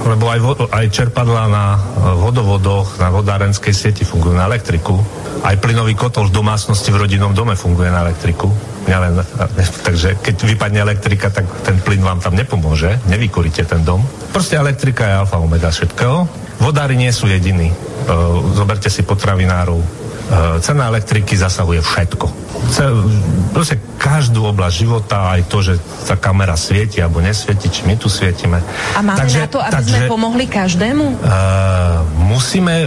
lebo 0.08 0.32
aj, 0.32 0.40
vo, 0.40 0.52
aj 0.72 0.88
čerpadla 0.88 1.44
na 1.52 1.76
vodovodoch, 2.16 2.96
na 2.96 3.12
vodárenskej 3.12 3.76
sieti 3.76 4.08
fungujú 4.08 4.40
na 4.40 4.48
elektriku. 4.48 4.96
Aj 5.44 5.52
plynový 5.60 5.92
kotol 5.92 6.32
v 6.32 6.36
domácnosti 6.40 6.88
v 6.88 7.04
rodinnom 7.04 7.36
dome 7.36 7.60
funguje 7.60 7.92
na 7.92 8.08
elektriku. 8.08 8.48
Len, 8.88 9.20
takže 9.84 10.16
keď 10.24 10.56
vypadne 10.56 10.80
elektrika, 10.80 11.28
tak 11.28 11.44
ten 11.60 11.76
plyn 11.84 12.00
vám 12.00 12.24
tam 12.24 12.32
nepomôže, 12.32 13.04
nevykoríte 13.04 13.68
ten 13.68 13.84
dom. 13.84 14.00
Proste 14.32 14.56
elektrika 14.56 15.04
je 15.04 15.14
alfa 15.20 15.36
omega 15.36 15.68
všetkého. 15.68 16.24
Vodári 16.60 16.94
nie 16.94 17.10
sú 17.10 17.24
jediní. 17.24 17.72
Zoberte 18.52 18.92
si 18.92 19.00
potravinárov, 19.00 19.80
Eh, 20.30 20.62
cena 20.62 20.86
elektriky 20.86 21.34
zasahuje 21.34 21.82
všetko. 21.82 22.26
Proste 23.50 23.82
každú 23.98 24.46
oblasť 24.46 24.74
života, 24.78 25.34
aj 25.34 25.42
to, 25.50 25.58
že 25.58 25.74
tá 26.06 26.14
kamera 26.14 26.54
svieti 26.54 27.02
alebo 27.02 27.18
nesvieti, 27.18 27.66
či 27.66 27.82
my 27.82 27.98
tu 27.98 28.06
svietime. 28.06 28.62
A 28.94 29.02
máme 29.02 29.26
takže, 29.26 29.42
na 29.42 29.50
to, 29.50 29.58
aby 29.58 29.74
takže, 29.74 29.90
sme 29.90 30.00
pomohli 30.06 30.46
každému? 30.46 31.04
Uh, 31.18 32.06
musíme 32.30 32.86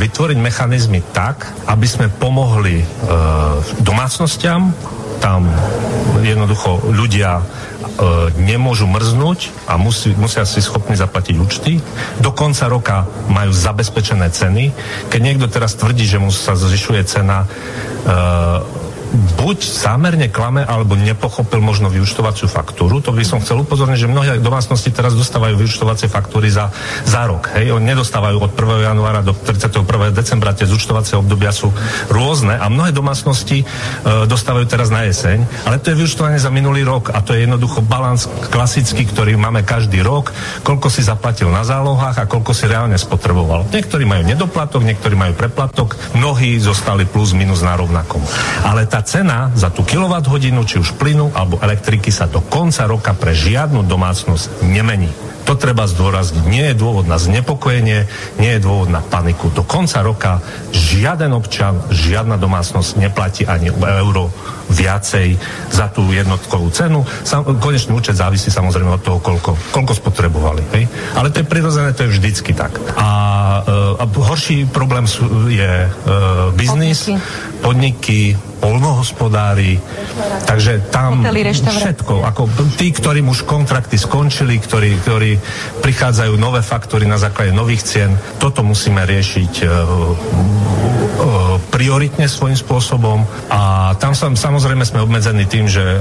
vytvoriť 0.00 0.38
mechanizmy 0.40 1.04
tak, 1.12 1.52
aby 1.68 1.84
sme 1.84 2.08
pomohli 2.08 2.80
uh, 2.80 3.60
domácnostiam, 3.84 4.72
tam 5.20 5.52
jednoducho 6.24 6.80
ľudia 6.88 7.44
E, 7.44 7.67
nemôžu 8.38 8.86
mrznúť 8.86 9.50
a 9.66 9.74
musí, 9.74 10.14
musia 10.14 10.46
si 10.46 10.62
schopní 10.62 10.94
zaplatiť 10.94 11.34
účty. 11.38 11.72
Do 12.22 12.30
konca 12.30 12.70
roka 12.70 12.96
majú 13.26 13.50
zabezpečené 13.50 14.30
ceny. 14.30 14.70
Keď 15.10 15.20
niekto 15.20 15.50
teraz 15.50 15.74
tvrdí, 15.74 16.06
že 16.06 16.22
mu 16.22 16.30
sa 16.30 16.54
zvyšuje 16.54 17.02
cena, 17.04 17.44
e, 17.44 17.48
buď 19.12 19.58
zámerne 19.64 20.28
klame, 20.28 20.62
alebo 20.64 20.94
nepochopil 20.94 21.64
možno 21.64 21.88
vyučtovaciu 21.88 22.46
faktúru. 22.46 23.00
To 23.00 23.12
by 23.12 23.24
som 23.24 23.40
chcel 23.40 23.64
upozorniť, 23.64 23.98
že 24.04 24.08
mnohé 24.10 24.32
domácnosti 24.44 24.92
teraz 24.92 25.16
dostávajú 25.16 25.56
vyučtovacie 25.56 26.12
faktúry 26.12 26.52
za, 26.52 26.68
za 27.08 27.24
rok. 27.24 27.52
Hej? 27.56 27.72
Oni 27.72 27.88
nedostávajú 27.88 28.36
od 28.38 28.52
1. 28.52 28.90
januára 28.92 29.20
do 29.24 29.32
31. 29.32 30.12
decembra. 30.12 30.52
Tie 30.52 30.68
zúčtovacie 30.68 31.16
obdobia 31.16 31.52
sú 31.52 31.72
rôzne 32.12 32.56
a 32.60 32.68
mnohé 32.68 32.92
domácnosti 32.92 33.62
e, 33.62 33.66
dostávajú 34.28 34.66
teraz 34.68 34.92
na 34.92 35.08
jeseň, 35.08 35.44
ale 35.64 35.80
to 35.80 35.92
je 35.92 35.98
vyučtovanie 35.98 36.40
za 36.40 36.52
minulý 36.52 36.84
rok 36.84 37.10
a 37.12 37.24
to 37.24 37.32
je 37.32 37.48
jednoducho 37.48 37.80
balans 37.84 38.28
klasický, 38.52 39.08
ktorý 39.08 39.40
máme 39.40 39.64
každý 39.64 40.04
rok, 40.04 40.30
koľko 40.62 40.92
si 40.92 41.00
zaplatil 41.04 41.48
na 41.48 41.64
zálohách 41.64 42.24
a 42.24 42.28
koľko 42.28 42.52
si 42.52 42.68
reálne 42.68 42.96
spotreboval. 43.00 43.70
Niektorí 43.72 44.04
majú 44.04 44.22
nedoplatok, 44.26 44.84
niektorí 44.84 45.16
majú 45.16 45.32
preplatok, 45.34 45.96
mnohí 46.12 46.60
zostali 46.60 47.08
plus 47.08 47.32
minus 47.32 47.64
na 47.64 47.78
rovnakom. 47.78 48.20
Ale 48.66 48.84
tá 48.84 48.97
tá 48.98 49.06
cena 49.06 49.54
za 49.54 49.70
tú 49.70 49.86
kWh, 49.86 50.42
či 50.66 50.82
už 50.82 50.98
plynu 50.98 51.30
alebo 51.30 51.62
elektriky 51.62 52.10
sa 52.10 52.26
do 52.26 52.42
konca 52.42 52.82
roka 52.82 53.14
pre 53.14 53.30
žiadnu 53.30 53.86
domácnosť 53.86 54.66
nemení. 54.66 55.06
To 55.46 55.54
treba 55.54 55.86
zdôrazniť. 55.86 56.44
Nie 56.50 56.74
je 56.74 56.82
dôvod 56.82 57.06
na 57.06 57.14
znepokojenie, 57.14 58.10
nie 58.42 58.50
je 58.58 58.60
dôvod 58.60 58.90
na 58.90 58.98
paniku. 58.98 59.54
Do 59.54 59.62
konca 59.62 60.02
roka 60.02 60.42
žiaden 60.74 61.30
občan, 61.30 61.78
žiadna 61.94 62.42
domácnosť 62.42 62.98
neplatí 62.98 63.46
ani 63.46 63.70
euro 63.70 64.34
viacej 64.66 65.38
za 65.70 65.94
tú 65.94 66.10
jednotkovú 66.10 66.66
cenu. 66.74 67.06
Sam, 67.22 67.46
konečný 67.62 67.94
účet 67.94 68.18
závisí 68.18 68.50
samozrejme 68.50 68.98
od 68.98 69.02
toho, 69.06 69.22
koľko, 69.22 69.54
koľko 69.70 69.94
spotrebovali. 69.94 70.62
Hej? 70.74 70.84
Ale 71.14 71.30
to 71.30 71.40
je 71.40 71.46
prirodzené, 71.46 71.94
to 71.94 72.02
je 72.02 72.18
vždycky 72.18 72.50
tak. 72.50 72.74
A, 72.98 73.08
e, 73.62 74.02
a 74.02 74.04
horší 74.10 74.66
problém 74.66 75.06
je 75.48 75.86
e, 75.86 75.90
biznis, 76.58 77.08
podniky, 77.62 78.34
podniky 78.34 78.47
polnohospodári, 78.58 79.78
takže 80.44 80.90
tam 80.90 81.22
Hotely, 81.22 81.54
všetko, 81.54 82.26
ako 82.26 82.42
tí, 82.74 82.90
ktorým 82.90 83.30
už 83.30 83.46
kontrakty 83.46 83.96
skončili, 83.96 84.58
ktorí, 84.58 84.98
ktorí 85.02 85.30
prichádzajú 85.80 86.34
nové 86.36 86.60
faktory 86.60 87.06
na 87.06 87.16
základe 87.16 87.54
nových 87.54 87.86
cien, 87.86 88.10
toto 88.42 88.66
musíme 88.66 89.06
riešiť 89.06 89.52
uh, 89.64 90.97
prioritne 91.78 92.26
svojím 92.26 92.58
spôsobom 92.58 93.22
a 93.46 93.94
tam 94.02 94.10
sa, 94.10 94.26
samozrejme 94.34 94.82
sme 94.82 95.06
obmedzení 95.06 95.46
tým, 95.46 95.70
že 95.70 95.78
e, 95.78 96.00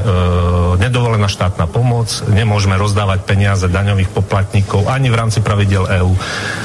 nedovolená 0.81 1.29
štátna 1.29 1.69
pomoc, 1.69 2.09
nemôžeme 2.25 2.73
rozdávať 2.81 3.29
peniaze 3.29 3.69
daňových 3.69 4.09
poplatníkov 4.09 4.89
ani 4.89 5.13
v 5.13 5.19
rámci 5.21 5.45
pravidel 5.45 5.85
EÚ 5.85 6.13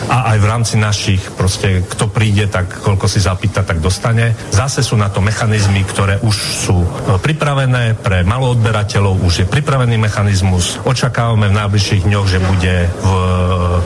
a 0.09 0.33
aj 0.33 0.39
v 0.41 0.47
rámci 0.49 0.75
našich, 0.81 1.21
proste 1.37 1.85
kto 1.85 2.09
príde, 2.09 2.49
tak 2.49 2.73
koľko 2.81 3.05
si 3.05 3.21
zapýta, 3.21 3.61
tak 3.61 3.85
dostane. 3.85 4.33
Zase 4.49 4.81
sú 4.81 4.97
na 4.97 5.13
to 5.13 5.21
mechanizmy, 5.21 5.85
ktoré 5.85 6.17
už 6.25 6.37
sú 6.65 6.81
e, 6.81 6.89
pripravené 7.21 8.01
pre 8.01 8.25
maloodberateľov, 8.25 9.29
už 9.29 9.45
je 9.45 9.47
pripravený 9.47 10.01
mechanizmus. 10.01 10.81
Očakávame 10.89 11.53
v 11.53 11.59
najbližších 11.61 12.09
dňoch, 12.09 12.27
že 12.33 12.39
bude 12.41 12.75
v, 12.89 13.11
e, 13.13 13.79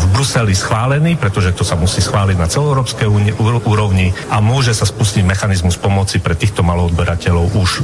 v 0.00 0.04
Bruseli 0.16 0.56
schválený, 0.56 1.20
pretože 1.20 1.52
to 1.52 1.60
sa 1.60 1.76
musí 1.76 2.00
schváliť 2.00 2.40
na 2.40 2.48
celoeurópskej 2.48 3.36
úrovni 3.66 4.14
a 4.30 4.38
môže 4.38 4.61
môže 4.62 4.78
sa 4.78 4.86
spustiť 4.86 5.26
mechanizmus 5.26 5.74
pomoci 5.74 6.22
pre 6.22 6.38
týchto 6.38 6.62
maloodberateľov 6.62 7.50
už 7.58 7.70
e, 7.74 7.80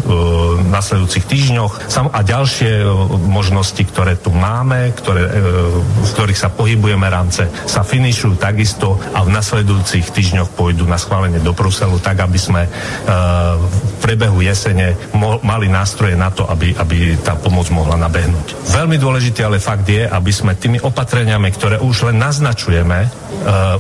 v 0.62 0.70
nasledujúcich 0.70 1.26
týždňoch 1.26 1.90
Sam, 1.90 2.06
a 2.06 2.22
ďalšie 2.22 2.70
e, 2.70 2.86
možnosti, 3.26 3.82
ktoré 3.82 4.14
tu 4.14 4.30
máme, 4.30 4.94
ktoré, 4.94 5.26
e, 5.26 5.30
v 5.74 6.10
ktorých 6.14 6.38
sa 6.38 6.55
pohybujeme 6.55 7.02
rámce, 7.10 7.50
sa 7.66 7.82
finišujú 7.82 8.38
takisto 8.38 8.94
a 9.10 9.26
v 9.26 9.34
nasledujúcich 9.34 10.06
týždňoch 10.06 10.55
pôjdu 10.55 10.86
na 10.86 11.02
schválenie 11.02 11.42
do 11.42 11.50
Bruselu, 11.50 11.98
tak 11.98 12.22
aby 12.22 12.38
sme 12.38 12.62
e, 12.62 12.70
v 13.59 13.94
priebehu 13.98 14.38
jesene 14.38 14.94
mo- 15.18 15.42
mali 15.42 15.66
nástroje 15.66 16.14
na 16.14 16.30
to, 16.30 16.46
aby, 16.46 16.78
aby 16.78 17.18
tá 17.18 17.34
pomoc 17.34 17.66
mohla 17.74 17.98
nabehnúť. 17.98 18.70
Veľmi 18.70 19.02
dôležitý 19.02 19.42
ale 19.42 19.59
fakt 19.59 19.90
je, 19.90 20.06
aby 20.06 20.30
sme 20.30 20.55
tými 20.55 20.78
opatreniami, 20.78 21.50
ktoré 21.50 21.82
už 21.82 22.14
len 22.14 22.22
naznačujeme, 22.22 22.98
e, 23.02 23.09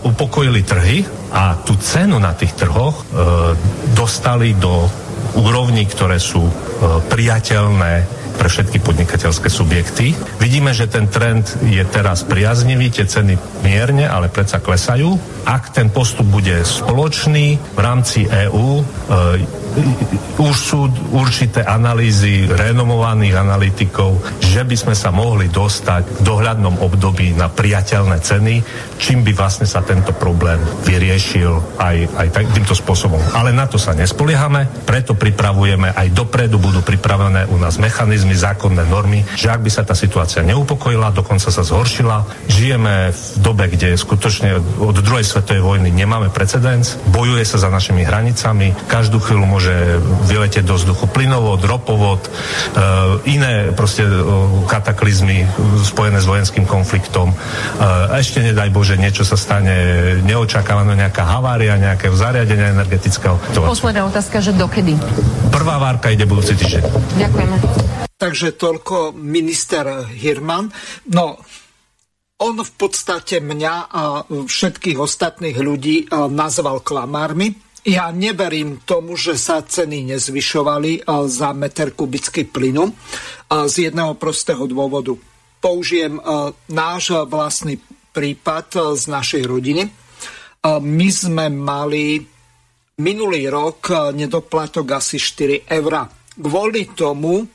upokojili 0.02 0.66
trhy 0.66 1.06
a 1.32 1.60
tú 1.60 1.76
cenu 1.76 2.16
na 2.16 2.32
tých 2.32 2.56
trhoch 2.56 3.04
e, 3.04 3.04
dostali 3.92 4.56
do 4.56 4.88
úrovní, 5.36 5.84
ktoré 5.84 6.16
sú 6.16 6.44
e, 6.48 6.52
priateľné 7.04 8.17
pre 8.38 8.46
všetky 8.46 8.78
podnikateľské 8.78 9.50
subjekty. 9.50 10.14
Vidíme, 10.38 10.70
že 10.70 10.86
ten 10.86 11.10
trend 11.10 11.58
je 11.66 11.82
teraz 11.82 12.22
priaznivý, 12.22 12.94
tie 12.94 13.10
ceny 13.10 13.34
mierne, 13.66 14.06
ale 14.06 14.30
predsa 14.30 14.62
klesajú. 14.62 15.18
Ak 15.42 15.74
ten 15.74 15.90
postup 15.90 16.30
bude 16.30 16.62
spoločný 16.62 17.58
v 17.74 17.80
rámci 17.82 18.30
EÚ, 18.30 18.68
e, 18.78 18.84
už 20.38 20.54
sú 20.54 20.86
určité 21.14 21.66
analýzy 21.66 22.46
renomovaných 22.46 23.34
analytikov, 23.34 24.22
že 24.38 24.62
by 24.62 24.76
sme 24.78 24.94
sa 24.94 25.10
mohli 25.10 25.50
dostať 25.50 26.22
v 26.22 26.24
dohľadnom 26.24 26.78
období 26.82 27.34
na 27.34 27.50
priateľné 27.50 28.16
ceny, 28.22 28.54
čím 29.02 29.26
by 29.26 29.32
vlastne 29.34 29.66
sa 29.66 29.82
tento 29.82 30.14
problém 30.14 30.58
vyriešil 30.86 31.78
aj, 31.78 31.96
aj 32.16 32.28
týmto 32.54 32.74
spôsobom. 32.74 33.18
Ale 33.34 33.50
na 33.50 33.66
to 33.66 33.76
sa 33.76 33.94
nespoliehame, 33.94 34.86
preto 34.86 35.18
pripravujeme 35.18 35.94
aj 35.94 36.08
dopredu, 36.14 36.62
budú 36.62 36.82
pripravené 36.82 37.50
u 37.50 37.58
nás 37.58 37.78
mechanizmy, 37.82 38.27
zákonné 38.34 38.84
normy, 38.88 39.24
že 39.36 39.52
ak 39.52 39.60
by 39.62 39.70
sa 39.70 39.82
tá 39.84 39.92
situácia 39.92 40.44
neupokojila, 40.44 41.14
dokonca 41.14 41.52
sa 41.52 41.62
zhoršila, 41.62 42.48
žijeme 42.48 43.12
v 43.12 43.22
dobe, 43.40 43.68
kde 43.68 43.94
skutočne 43.94 44.58
od 44.80 44.96
druhej 44.98 45.24
svetovej 45.24 45.62
vojny 45.62 45.88
nemáme 45.92 46.32
precedens, 46.32 46.98
bojuje 47.12 47.44
sa 47.44 47.60
za 47.60 47.68
našimi 47.68 48.04
hranicami, 48.04 48.74
každú 48.88 49.20
chvíľu 49.22 49.44
môže 49.44 49.74
vyletieť 50.28 50.64
do 50.64 50.74
vzduchu 50.76 51.06
plynovod, 51.12 51.60
ropovod, 51.64 52.26
e, 52.26 52.30
iné 53.30 53.70
proste 53.72 54.04
e, 54.04 54.12
kataklizmy 54.66 55.44
spojené 55.84 56.18
s 56.18 56.26
vojenským 56.26 56.64
konfliktom. 56.64 57.32
E, 57.32 57.36
ešte 58.18 58.40
nedaj 58.40 58.72
Bože, 58.72 58.96
niečo 58.96 59.22
sa 59.22 59.36
stane 59.36 59.74
neočakávané, 60.24 60.98
nejaká 60.98 61.24
havária, 61.24 61.78
nejaké 61.78 62.10
zariadenie 62.12 62.74
energetického. 62.74 63.38
Posledná 63.54 64.08
otázka, 64.08 64.40
že 64.42 64.56
dokedy? 64.56 64.96
Prvá 65.52 65.78
várka 65.78 66.10
ide 66.10 66.26
budúci 66.26 66.54
týždeň. 66.58 66.82
Ďakujeme. 67.18 67.56
Takže 68.18 68.58
toľko 68.58 69.14
minister 69.14 70.10
Hirman. 70.10 70.74
No, 71.14 71.38
on 72.42 72.54
v 72.58 72.72
podstate 72.74 73.38
mňa 73.38 73.74
a 73.86 74.26
všetkých 74.26 74.98
ostatných 74.98 75.54
ľudí 75.54 76.10
nazval 76.10 76.82
klamármi. 76.82 77.54
Ja 77.86 78.10
neverím 78.10 78.82
tomu, 78.82 79.14
že 79.14 79.38
sa 79.38 79.62
ceny 79.62 80.10
nezvyšovali 80.18 81.06
za 81.30 81.54
meter 81.54 81.94
kubický 81.94 82.50
plynu 82.50 82.90
z 83.48 83.74
jedného 83.86 84.18
prostého 84.18 84.66
dôvodu. 84.66 85.14
Použijem 85.62 86.18
náš 86.74 87.14
vlastný 87.30 87.78
prípad 88.10 88.98
z 88.98 89.04
našej 89.14 89.42
rodiny. 89.46 89.82
My 90.66 91.08
sme 91.14 91.54
mali 91.54 92.18
minulý 92.98 93.46
rok 93.46 94.10
nedoplatok 94.10 94.98
asi 94.98 95.22
4 95.22 95.70
eur. 95.70 95.92
Kvôli 96.34 96.98
tomu, 96.98 97.46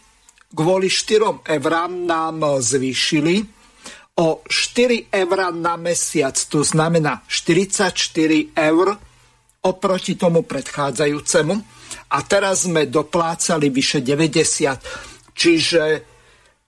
kvôli 0.54 0.88
4 0.88 1.50
eurám 1.50 2.06
nám 2.06 2.62
zvýšili 2.62 3.42
o 4.22 4.46
4 4.46 5.10
eur 5.10 5.40
na 5.58 5.74
mesiac, 5.76 6.38
to 6.38 6.62
znamená 6.62 7.26
44 7.26 8.54
eur 8.54 8.88
oproti 9.66 10.14
tomu 10.14 10.46
predchádzajúcemu 10.46 11.56
a 12.14 12.18
teraz 12.22 12.70
sme 12.70 12.86
doplácali 12.86 13.74
vyše 13.74 14.06
90. 14.06 15.34
Čiže 15.34 16.14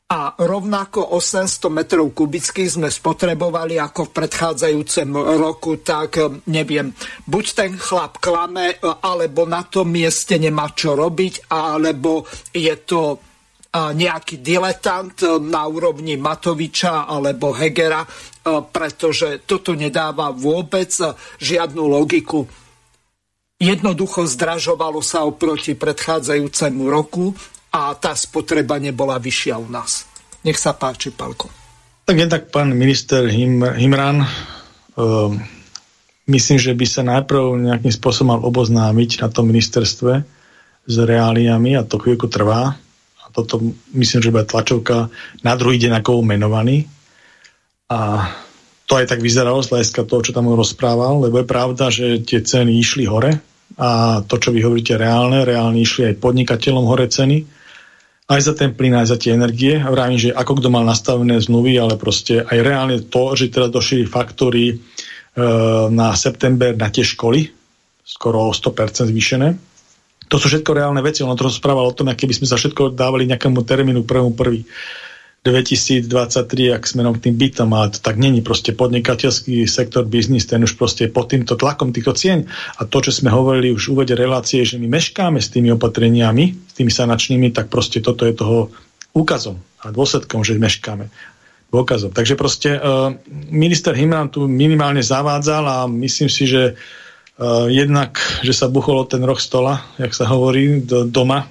a 0.05 0.37
rovnako 0.37 1.17
800 1.17 1.65
metrov 1.73 2.13
kubických 2.13 2.77
sme 2.77 2.93
spotrebovali 2.93 3.81
ako 3.81 4.05
v 4.05 4.15
predchádzajúcem 4.21 5.09
roku, 5.41 5.81
tak 5.81 6.21
neviem, 6.45 6.93
buď 7.25 7.45
ten 7.57 7.71
chlap 7.73 8.21
klame, 8.21 8.77
alebo 8.85 9.49
na 9.49 9.65
tom 9.65 9.89
mieste 9.89 10.37
nemá 10.37 10.69
čo 10.77 10.93
robiť, 10.93 11.49
alebo 11.49 12.21
je 12.53 12.75
to 12.85 13.17
nejaký 13.75 14.39
diletant 14.39 15.15
e, 15.19 15.35
na 15.43 15.67
úrovni 15.67 16.15
Matoviča 16.15 17.03
alebo 17.03 17.51
Hegera, 17.51 18.03
e, 18.03 18.09
pretože 18.71 19.43
toto 19.43 19.75
nedáva 19.75 20.31
vôbec 20.31 20.91
e, 21.03 21.11
žiadnu 21.43 21.83
logiku. 21.83 22.47
Jednoducho 23.59 24.27
zdražovalo 24.27 24.99
sa 25.03 25.27
oproti 25.27 25.75
predchádzajúcemu 25.75 26.83
roku 26.87 27.35
a 27.75 27.91
tá 27.95 28.15
spotreba 28.15 28.79
nebola 28.79 29.19
vyššia 29.19 29.55
u 29.59 29.67
nás. 29.67 30.07
Nech 30.43 30.59
sa 30.59 30.75
páči, 30.75 31.11
Palko. 31.11 31.51
Tak 32.05 32.15
je 32.15 32.27
tak 32.29 32.43
pán 32.53 32.75
minister 32.75 33.25
Him, 33.25 33.65
Himran, 33.65 34.21
uh, 34.21 35.33
myslím, 36.29 36.61
že 36.61 36.77
by 36.77 36.85
sa 36.85 37.01
najprv 37.01 37.65
nejakým 37.65 37.89
spôsobom 37.89 38.37
mal 38.37 38.41
oboznámiť 38.45 39.25
na 39.25 39.27
tom 39.33 39.49
ministerstve 39.49 40.21
s 40.85 40.95
reáliami 41.01 41.73
a 41.73 41.87
to 41.87 41.97
chvíľku 41.97 42.29
trvá 42.29 42.77
toto 43.35 43.59
myslím, 43.91 44.23
že 44.23 44.31
bude 44.31 44.47
tlačovka 44.47 45.11
na 45.43 45.53
druhý 45.59 45.75
deň 45.75 45.99
ako 45.99 46.23
menovaný. 46.23 46.87
A 47.91 48.31
to 48.87 48.95
aj 48.95 49.11
tak 49.11 49.19
vyzeralo 49.19 49.59
z 49.59 49.75
hľadiska 49.75 50.07
toho, 50.07 50.23
čo 50.23 50.31
tam 50.31 50.47
on 50.47 50.55
rozprával, 50.55 51.19
lebo 51.27 51.41
je 51.41 51.51
pravda, 51.51 51.91
že 51.91 52.23
tie 52.23 52.39
ceny 52.39 52.79
išli 52.79 53.03
hore 53.05 53.43
a 53.75 54.21
to, 54.23 54.37
čo 54.37 54.53
vy 54.53 54.61
hovoríte 54.61 54.95
reálne, 54.95 55.43
reálne 55.43 55.81
išli 55.81 56.13
aj 56.13 56.21
podnikateľom 56.21 56.85
hore 56.85 57.09
ceny, 57.09 57.43
aj 58.25 58.41
za 58.41 58.53
ten 58.53 58.71
plyn, 58.73 58.95
aj 58.95 59.11
za 59.11 59.17
tie 59.19 59.35
energie. 59.35 59.77
A 59.77 59.89
vravím, 59.91 60.21
že 60.21 60.33
ako 60.33 60.61
kto 60.61 60.69
mal 60.71 60.85
nastavené 60.85 61.37
zmluvy, 61.41 61.77
ale 61.77 61.99
proste 61.99 62.45
aj 62.45 62.57
reálne 62.61 62.97
to, 63.05 63.35
že 63.35 63.51
teda 63.51 63.69
došli 63.69 64.07
faktory 64.07 64.63
e, 64.69 64.75
na 65.91 66.13
september 66.15 66.77
na 66.77 66.89
tie 66.89 67.03
školy, 67.03 67.51
skoro 68.05 68.49
o 68.49 68.51
100% 68.53 69.09
zvýšené, 69.11 69.74
to 70.25 70.35
sú 70.41 70.49
všetko 70.49 70.71
reálne 70.73 71.01
veci. 71.05 71.21
Ono 71.21 71.37
to 71.37 71.47
rozprával 71.47 71.89
o 71.89 71.95
tom, 71.95 72.09
keby 72.09 72.33
sme 72.33 72.49
sa 72.49 72.57
všetko 72.57 72.97
dávali 72.97 73.29
nejakému 73.29 73.61
termínu 73.61 74.03
1.1. 74.03 74.65
2023, 75.45 76.73
ak 76.73 76.89
smerom 76.89 77.21
k 77.21 77.29
tým 77.29 77.37
bytom, 77.37 77.69
ale 77.69 77.93
to 77.93 78.01
tak 78.01 78.17
není. 78.17 78.41
Proste 78.41 78.73
podnikateľský 78.73 79.69
sektor, 79.69 80.01
biznis, 80.01 80.49
ten 80.49 80.65
už 80.65 80.73
proste 80.73 81.05
pod 81.05 81.29
týmto 81.29 81.53
tlakom 81.53 81.93
týchto 81.93 82.17
cien. 82.17 82.49
A 82.81 82.89
to, 82.89 82.97
čo 83.05 83.13
sme 83.13 83.29
hovorili 83.29 83.69
už 83.69 83.85
v 83.85 83.91
úvode 83.93 84.17
relácie, 84.17 84.65
že 84.65 84.81
my 84.81 84.89
meškáme 84.89 85.37
s 85.37 85.53
tými 85.53 85.69
opatreniami, 85.77 86.65
s 86.65 86.73
tými 86.73 86.89
sanačnými, 86.89 87.53
tak 87.53 87.69
proste 87.69 88.01
toto 88.01 88.25
je 88.25 88.33
toho 88.33 88.73
úkazom 89.13 89.61
a 89.85 89.93
dôsledkom, 89.93 90.41
že 90.41 90.57
meškáme. 90.57 91.13
Dôkazom. 91.69 92.09
Takže 92.09 92.33
proste 92.33 92.81
uh, 92.81 93.13
minister 93.53 93.93
Himran 93.93 94.33
tu 94.33 94.49
minimálne 94.49 95.05
zavádzal 95.05 95.63
a 95.69 95.77
myslím 95.85 96.29
si, 96.29 96.49
že 96.49 96.73
jednak, 97.67 98.15
že 98.43 98.55
sa 98.55 98.71
bucholo 98.71 99.03
ten 99.03 99.19
roh 99.23 99.39
stola, 99.39 99.83
jak 99.99 100.15
sa 100.15 100.23
hovorí, 100.31 100.79
do, 100.83 101.03
doma. 101.03 101.47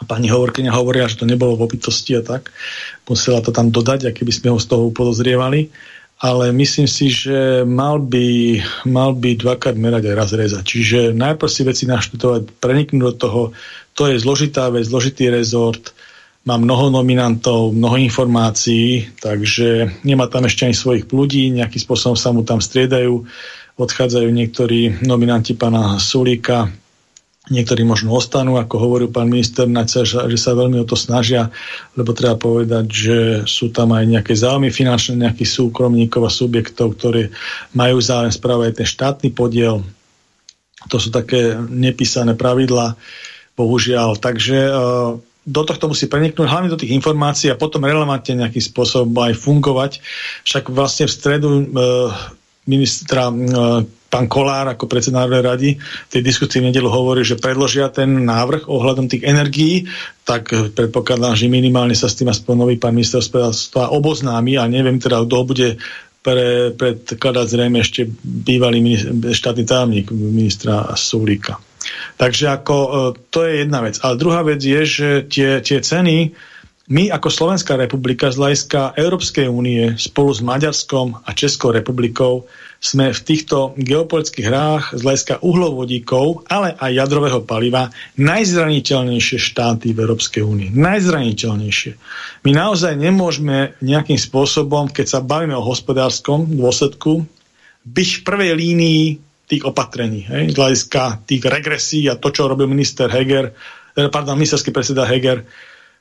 A 0.00 0.02
pani 0.08 0.32
hovorkyňa 0.32 0.72
hovoria, 0.72 1.10
že 1.10 1.20
to 1.20 1.28
nebolo 1.28 1.60
v 1.60 1.66
obytosti 1.68 2.16
a 2.16 2.22
tak. 2.24 2.48
Musela 3.04 3.44
to 3.44 3.52
tam 3.52 3.68
dodať, 3.68 4.08
aký 4.08 4.24
by 4.24 4.32
sme 4.32 4.48
ho 4.54 4.58
z 4.62 4.66
toho 4.70 4.88
podozrievali. 4.94 5.68
Ale 6.20 6.52
myslím 6.52 6.88
si, 6.88 7.08
že 7.08 7.64
mal 7.64 7.96
by, 8.00 8.60
mal 8.88 9.16
by 9.16 9.40
dvakrát 9.40 9.76
merať 9.76 10.12
aj 10.12 10.14
raz 10.16 10.30
rezať. 10.36 10.64
Čiže 10.68 10.98
najprv 11.16 11.48
si 11.48 11.62
veci 11.64 11.84
naštutovať, 11.88 12.60
preniknúť 12.60 13.00
do 13.00 13.12
toho. 13.16 13.42
To 13.96 14.08
je 14.08 14.20
zložitá 14.20 14.68
vec, 14.72 14.88
zložitý 14.88 15.32
rezort. 15.32 15.92
Má 16.48 16.56
mnoho 16.56 16.88
nominantov, 16.88 17.76
mnoho 17.76 18.00
informácií, 18.00 19.12
takže 19.20 20.00
nemá 20.08 20.24
tam 20.28 20.48
ešte 20.48 20.64
ani 20.64 20.72
svojich 20.72 21.04
ľudí, 21.12 21.52
nejakým 21.52 21.80
spôsobom 21.84 22.16
sa 22.16 22.32
mu 22.32 22.40
tam 22.40 22.64
striedajú 22.64 23.28
odchádzajú 23.78 24.28
niektorí 24.30 25.04
nominanti 25.04 25.54
pána 25.54 26.00
Sulíka, 26.00 26.70
niektorí 27.50 27.82
možno 27.82 28.14
ostanú, 28.14 28.56
ako 28.56 28.76
hovoril 28.78 29.08
pán 29.10 29.26
minister 29.26 29.66
Naca, 29.66 30.06
že 30.06 30.38
sa 30.38 30.54
veľmi 30.54 30.78
o 30.80 30.86
to 30.86 30.94
snažia, 30.94 31.50
lebo 31.98 32.14
treba 32.14 32.38
povedať, 32.38 32.86
že 32.86 33.18
sú 33.44 33.74
tam 33.74 33.90
aj 33.92 34.06
nejaké 34.06 34.32
záujmy 34.38 34.70
finančné 34.70 35.18
nejakých 35.26 35.50
súkromníkov 35.50 36.22
a 36.24 36.30
subjektov, 36.30 36.94
ktorí 36.96 37.34
majú 37.74 37.98
záujem 37.98 38.30
správať 38.30 38.80
ten 38.80 38.88
štátny 38.88 39.28
podiel. 39.34 39.82
To 40.88 40.96
sú 40.96 41.12
také 41.12 41.58
nepísané 41.68 42.38
pravidla, 42.38 42.96
bohužiaľ. 43.58 44.16
Takže 44.16 44.58
e, 44.64 44.72
do 45.44 45.62
tohto 45.66 45.90
musí 45.90 46.08
preniknúť, 46.08 46.48
hlavne 46.48 46.72
do 46.72 46.80
tých 46.80 46.96
informácií 46.96 47.52
a 47.52 47.60
potom 47.60 47.84
relevantne 47.84 48.46
nejakým 48.46 48.64
spôsobom 48.64 49.12
aj 49.20 49.34
fungovať. 49.36 49.92
Však 50.46 50.72
vlastne 50.72 51.04
v 51.04 51.12
stredu 51.12 51.48
e, 51.50 51.64
ministra 52.68 53.32
pán 54.10 54.26
Kolár 54.26 54.74
ako 54.74 54.90
predseda 54.90 55.22
Národnej 55.22 55.44
rady 55.46 55.70
v 55.78 56.10
tej 56.10 56.22
diskusii 56.26 56.58
v 56.60 56.74
nedelu 56.74 56.90
hovorí, 56.90 57.22
že 57.22 57.38
predložia 57.38 57.88
ten 57.94 58.26
návrh 58.26 58.66
ohľadom 58.66 59.06
tých 59.06 59.22
energií, 59.22 59.86
tak 60.26 60.50
predpokladám, 60.50 61.38
že 61.38 61.46
minimálne 61.46 61.94
sa 61.94 62.10
s 62.10 62.18
tým 62.18 62.28
aspoň 62.28 62.54
nový 62.58 62.76
pán 62.76 62.92
minister 62.92 63.22
hospodárstva 63.22 63.94
oboznámi 63.94 64.58
a 64.58 64.66
neviem 64.66 64.98
teda, 64.98 65.22
kto 65.22 65.36
bude 65.46 65.68
pre, 66.20 66.74
predkladať 66.74 67.46
zrejme 67.48 67.78
ešte 67.80 68.10
bývalý 68.20 68.84
minister, 68.84 69.14
štátny 69.14 69.64
tajomník 69.64 70.12
ministra 70.12 70.92
Sulíka. 70.98 71.56
Takže 72.20 72.60
ako, 72.60 72.76
e, 72.76 72.90
to 73.32 73.48
je 73.48 73.64
jedna 73.64 73.80
vec. 73.80 73.96
Ale 74.04 74.20
druhá 74.20 74.44
vec 74.44 74.60
je, 74.60 74.82
že 74.84 75.08
tie, 75.24 75.64
tie 75.64 75.80
ceny 75.80 76.36
my 76.90 77.06
ako 77.14 77.30
Slovenská 77.30 77.78
republika 77.78 78.34
z 78.34 78.42
hľadiska 78.42 78.98
Európskej 78.98 79.46
únie 79.46 79.94
spolu 79.94 80.34
s 80.34 80.42
Maďarskom 80.42 81.22
a 81.22 81.30
Českou 81.38 81.70
republikou 81.70 82.50
sme 82.82 83.14
v 83.14 83.20
týchto 83.22 83.78
geopolitických 83.78 84.48
hrách 84.50 84.84
z 84.98 85.00
hľadiska 85.06 85.34
uhlovodíkov, 85.38 86.50
ale 86.50 86.74
aj 86.74 86.90
jadrového 86.98 87.46
paliva 87.46 87.94
najzraniteľnejšie 88.18 89.38
štáty 89.38 89.94
v 89.94 90.02
Európskej 90.02 90.42
únie. 90.42 90.68
Najzraniteľnejšie. 90.74 91.92
My 92.42 92.50
naozaj 92.58 92.98
nemôžeme 92.98 93.78
nejakým 93.78 94.18
spôsobom, 94.18 94.90
keď 94.90 95.06
sa 95.06 95.20
bavíme 95.22 95.54
o 95.54 95.62
hospodárskom 95.62 96.58
dôsledku, 96.58 97.22
byť 97.86 98.08
v 98.18 98.20
prvej 98.26 98.52
línii 98.58 99.04
tých 99.46 99.62
opatrení. 99.62 100.26
Hej? 100.26 100.54
Z 100.54 100.56
hľadiska 100.58 101.02
tých 101.22 101.42
regresí 101.46 102.10
a 102.10 102.18
to, 102.18 102.34
čo 102.34 102.50
robil 102.50 102.66
minister 102.66 103.06
Heger, 103.06 103.54
eh, 103.94 104.10
pardon, 104.10 104.34
ministerský 104.34 104.74
predseda 104.74 105.06
Heger, 105.06 105.46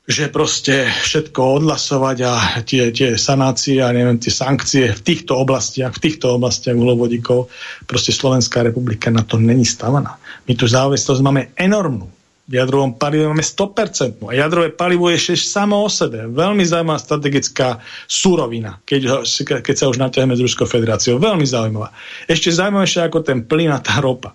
že 0.09 0.33
proste 0.33 0.89
všetko 0.89 1.61
odhlasovať 1.61 2.17
a 2.25 2.33
tie, 2.65 2.89
tie 2.89 3.13
sanácie 3.13 3.77
a 3.77 3.93
neviem, 3.93 4.17
tie 4.17 4.33
sankcie 4.33 4.89
v 4.89 5.01
týchto 5.05 5.37
oblastiach, 5.37 5.93
v 5.93 6.01
týchto 6.01 6.33
oblastiach 6.33 6.73
uhlovodíkov, 6.73 7.45
proste 7.85 8.09
Slovenská 8.09 8.65
republika 8.65 9.13
na 9.13 9.21
to 9.21 9.37
není 9.37 9.69
stavaná. 9.69 10.17
My 10.49 10.57
tu 10.57 10.65
závislosť 10.65 11.21
máme 11.21 11.53
enormnú. 11.53 12.09
V 12.49 12.57
jadrovom 12.57 12.97
palive 12.97 13.29
máme 13.29 13.45
100%. 13.45 14.25
A 14.25 14.33
jadrové 14.33 14.73
palivo 14.73 15.13
je 15.13 15.21
ešte 15.21 15.37
samo 15.37 15.85
o 15.85 15.89
sebe. 15.93 16.25
Veľmi 16.25 16.65
zaujímavá 16.65 16.97
strategická 16.97 17.77
súrovina, 18.09 18.81
keď, 18.89 19.21
keď 19.61 19.75
sa 19.77 19.85
už 19.93 20.01
naťahujeme 20.01 20.33
s 20.33 20.41
Ruskou 20.41 20.65
federáciou. 20.65 21.21
Veľmi 21.21 21.45
zaujímavá. 21.45 21.93
Ešte 22.25 22.49
zaujímavejšia 22.49 23.05
ako 23.05 23.21
ten 23.21 23.45
plyn 23.45 23.69
a 23.69 23.77
tá 23.77 24.01
ropa. 24.01 24.33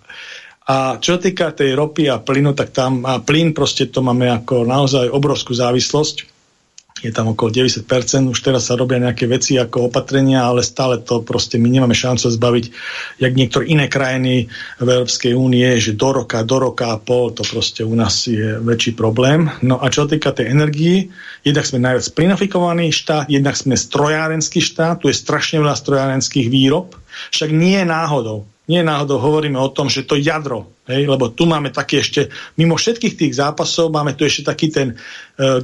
A 0.65 0.97
čo 0.97 1.21
týka 1.21 1.53
tej 1.53 1.77
ropy 1.77 2.09
a 2.09 2.17
plynu, 2.17 2.57
tak 2.57 2.73
tam 2.73 3.05
a 3.05 3.21
plyn 3.21 3.53
proste 3.53 3.85
to 3.85 4.01
máme 4.01 4.25
ako 4.33 4.65
naozaj 4.65 5.13
obrovskú 5.13 5.53
závislosť. 5.53 6.33
je 7.05 7.13
tam 7.13 7.37
okolo 7.37 7.53
90%, 7.53 7.85
už 8.33 8.39
teraz 8.41 8.65
sa 8.65 8.73
robia 8.73 8.97
nejaké 8.97 9.29
veci 9.29 9.61
ako 9.61 9.93
opatrenia, 9.93 10.41
ale 10.41 10.65
stále 10.65 11.05
to 11.05 11.21
proste 11.21 11.61
my 11.61 11.69
nemáme 11.69 11.93
šancu 11.93 12.33
zbaviť, 12.33 12.65
jak 13.21 13.37
niektoré 13.37 13.69
iné 13.69 13.85
krajiny 13.85 14.49
v 14.81 14.87
Európskej 14.89 15.37
únie, 15.37 15.77
že 15.77 15.93
do 15.93 16.09
roka, 16.09 16.41
do 16.41 16.57
roka 16.57 16.89
a 16.89 16.97
pol, 16.97 17.29
to 17.29 17.45
proste 17.45 17.85
u 17.85 17.93
nás 17.93 18.25
je 18.25 18.57
väčší 18.57 18.97
problém. 18.97 19.45
No 19.61 19.77
a 19.77 19.93
čo 19.93 20.09
týka 20.09 20.33
tej 20.33 20.49
energii, 20.49 21.13
jednak 21.45 21.69
sme 21.69 21.77
najviac 21.77 22.09
plinofikovaný 22.09 22.89
štát, 22.89 23.29
jednak 23.29 23.53
sme 23.53 23.77
strojárenský 23.77 24.65
štát, 24.65 25.05
tu 25.05 25.13
je 25.13 25.19
strašne 25.19 25.61
veľa 25.61 25.77
strojárenských 25.77 26.49
výrob, 26.49 26.97
však 27.29 27.53
nie 27.53 27.77
je 27.77 27.85
náhodou, 27.85 28.49
nie 28.65 28.81
náhodou 28.81 29.21
hovoríme 29.21 29.61
o 29.61 29.69
tom, 29.69 29.85
že 29.89 30.09
to 30.09 30.17
jadro, 30.17 30.73
hej, 30.89 31.05
lebo 31.05 31.29
tu 31.29 31.45
máme 31.45 31.69
taký 31.69 32.01
ešte, 32.01 32.33
mimo 32.57 32.73
všetkých 32.73 33.13
tých 33.13 33.33
zápasov, 33.37 33.93
máme 33.93 34.17
tu 34.17 34.25
ešte 34.25 34.49
taký 34.49 34.73
ten 34.73 34.97
uh, 34.97 35.61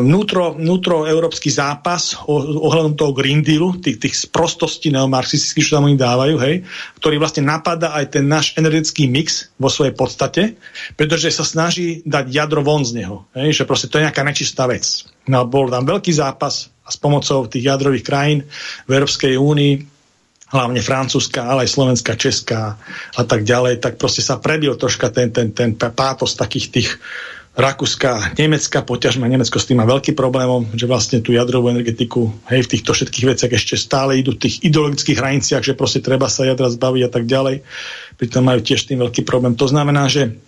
vnútro, 0.00 0.56
vnútroeurópsky 0.56 1.52
zápas 1.52 2.16
ohľadom 2.28 2.96
toho 2.96 3.12
Green 3.12 3.44
Dealu, 3.44 3.84
tých, 3.84 4.00
tých 4.00 4.14
sprostostí 4.16 4.88
neomarxistických, 4.96 5.66
čo 5.68 5.76
tam 5.76 5.92
oni 5.92 6.00
dávajú, 6.00 6.36
hej, 6.40 6.64
ktorý 7.00 7.20
vlastne 7.20 7.44
napadá 7.44 7.92
aj 7.92 8.16
ten 8.16 8.24
náš 8.24 8.56
energetický 8.56 9.12
mix 9.12 9.52
vo 9.60 9.68
svojej 9.68 9.92
podstate, 9.92 10.56
pretože 10.96 11.28
sa 11.28 11.44
snaží 11.44 12.00
dať 12.08 12.32
jadro 12.32 12.64
von 12.64 12.80
z 12.80 13.04
neho, 13.04 13.28
hej, 13.36 13.52
že 13.52 13.68
proste 13.68 13.92
to 13.92 14.00
je 14.00 14.08
nejaká 14.08 14.24
nečistá 14.24 14.64
vec. 14.64 15.04
No 15.28 15.44
bol 15.44 15.68
tam 15.68 15.84
veľký 15.84 16.16
zápas 16.16 16.72
a 16.80 16.88
s 16.88 16.96
pomocou 16.96 17.44
tých 17.44 17.68
jadrových 17.68 18.04
krajín 18.08 18.48
v 18.88 18.90
Európskej 18.96 19.36
únii 19.36 19.97
hlavne 20.48 20.80
francúzska, 20.80 21.44
ale 21.44 21.68
aj 21.68 21.74
slovenská, 21.76 22.16
česká 22.16 22.80
a 23.16 23.22
tak 23.24 23.44
ďalej, 23.44 23.84
tak 23.84 24.00
proste 24.00 24.24
sa 24.24 24.40
prebil 24.40 24.72
troška 24.76 25.12
ten, 25.12 25.28
ten, 25.28 25.52
ten 25.52 25.76
pátos 25.76 26.36
takých 26.36 26.66
tých 26.72 26.88
Rakúska, 27.58 28.38
Nemecka, 28.38 28.86
poťažma 28.86 29.26
Nemecko 29.26 29.58
s 29.58 29.66
tým 29.66 29.82
má 29.82 29.86
veľký 29.90 30.14
problémom, 30.14 30.70
že 30.78 30.86
vlastne 30.86 31.18
tú 31.18 31.34
jadrovú 31.34 31.74
energetiku, 31.74 32.30
hej, 32.54 32.62
v 32.62 32.70
týchto 32.78 32.94
všetkých 32.94 33.34
veciach 33.34 33.50
ešte 33.50 33.74
stále 33.74 34.14
idú 34.14 34.30
v 34.38 34.46
tých 34.46 34.62
ideologických 34.62 35.18
hraniciach, 35.18 35.66
že 35.66 35.74
proste 35.74 35.98
treba 35.98 36.30
sa 36.30 36.46
jadra 36.46 36.70
zbaviť 36.70 37.02
a 37.02 37.10
tak 37.10 37.26
ďalej. 37.26 37.66
Pritom 38.14 38.46
majú 38.46 38.62
tiež 38.62 38.86
tým 38.86 39.02
veľký 39.02 39.26
problém. 39.26 39.58
To 39.58 39.66
znamená, 39.66 40.06
že 40.06 40.38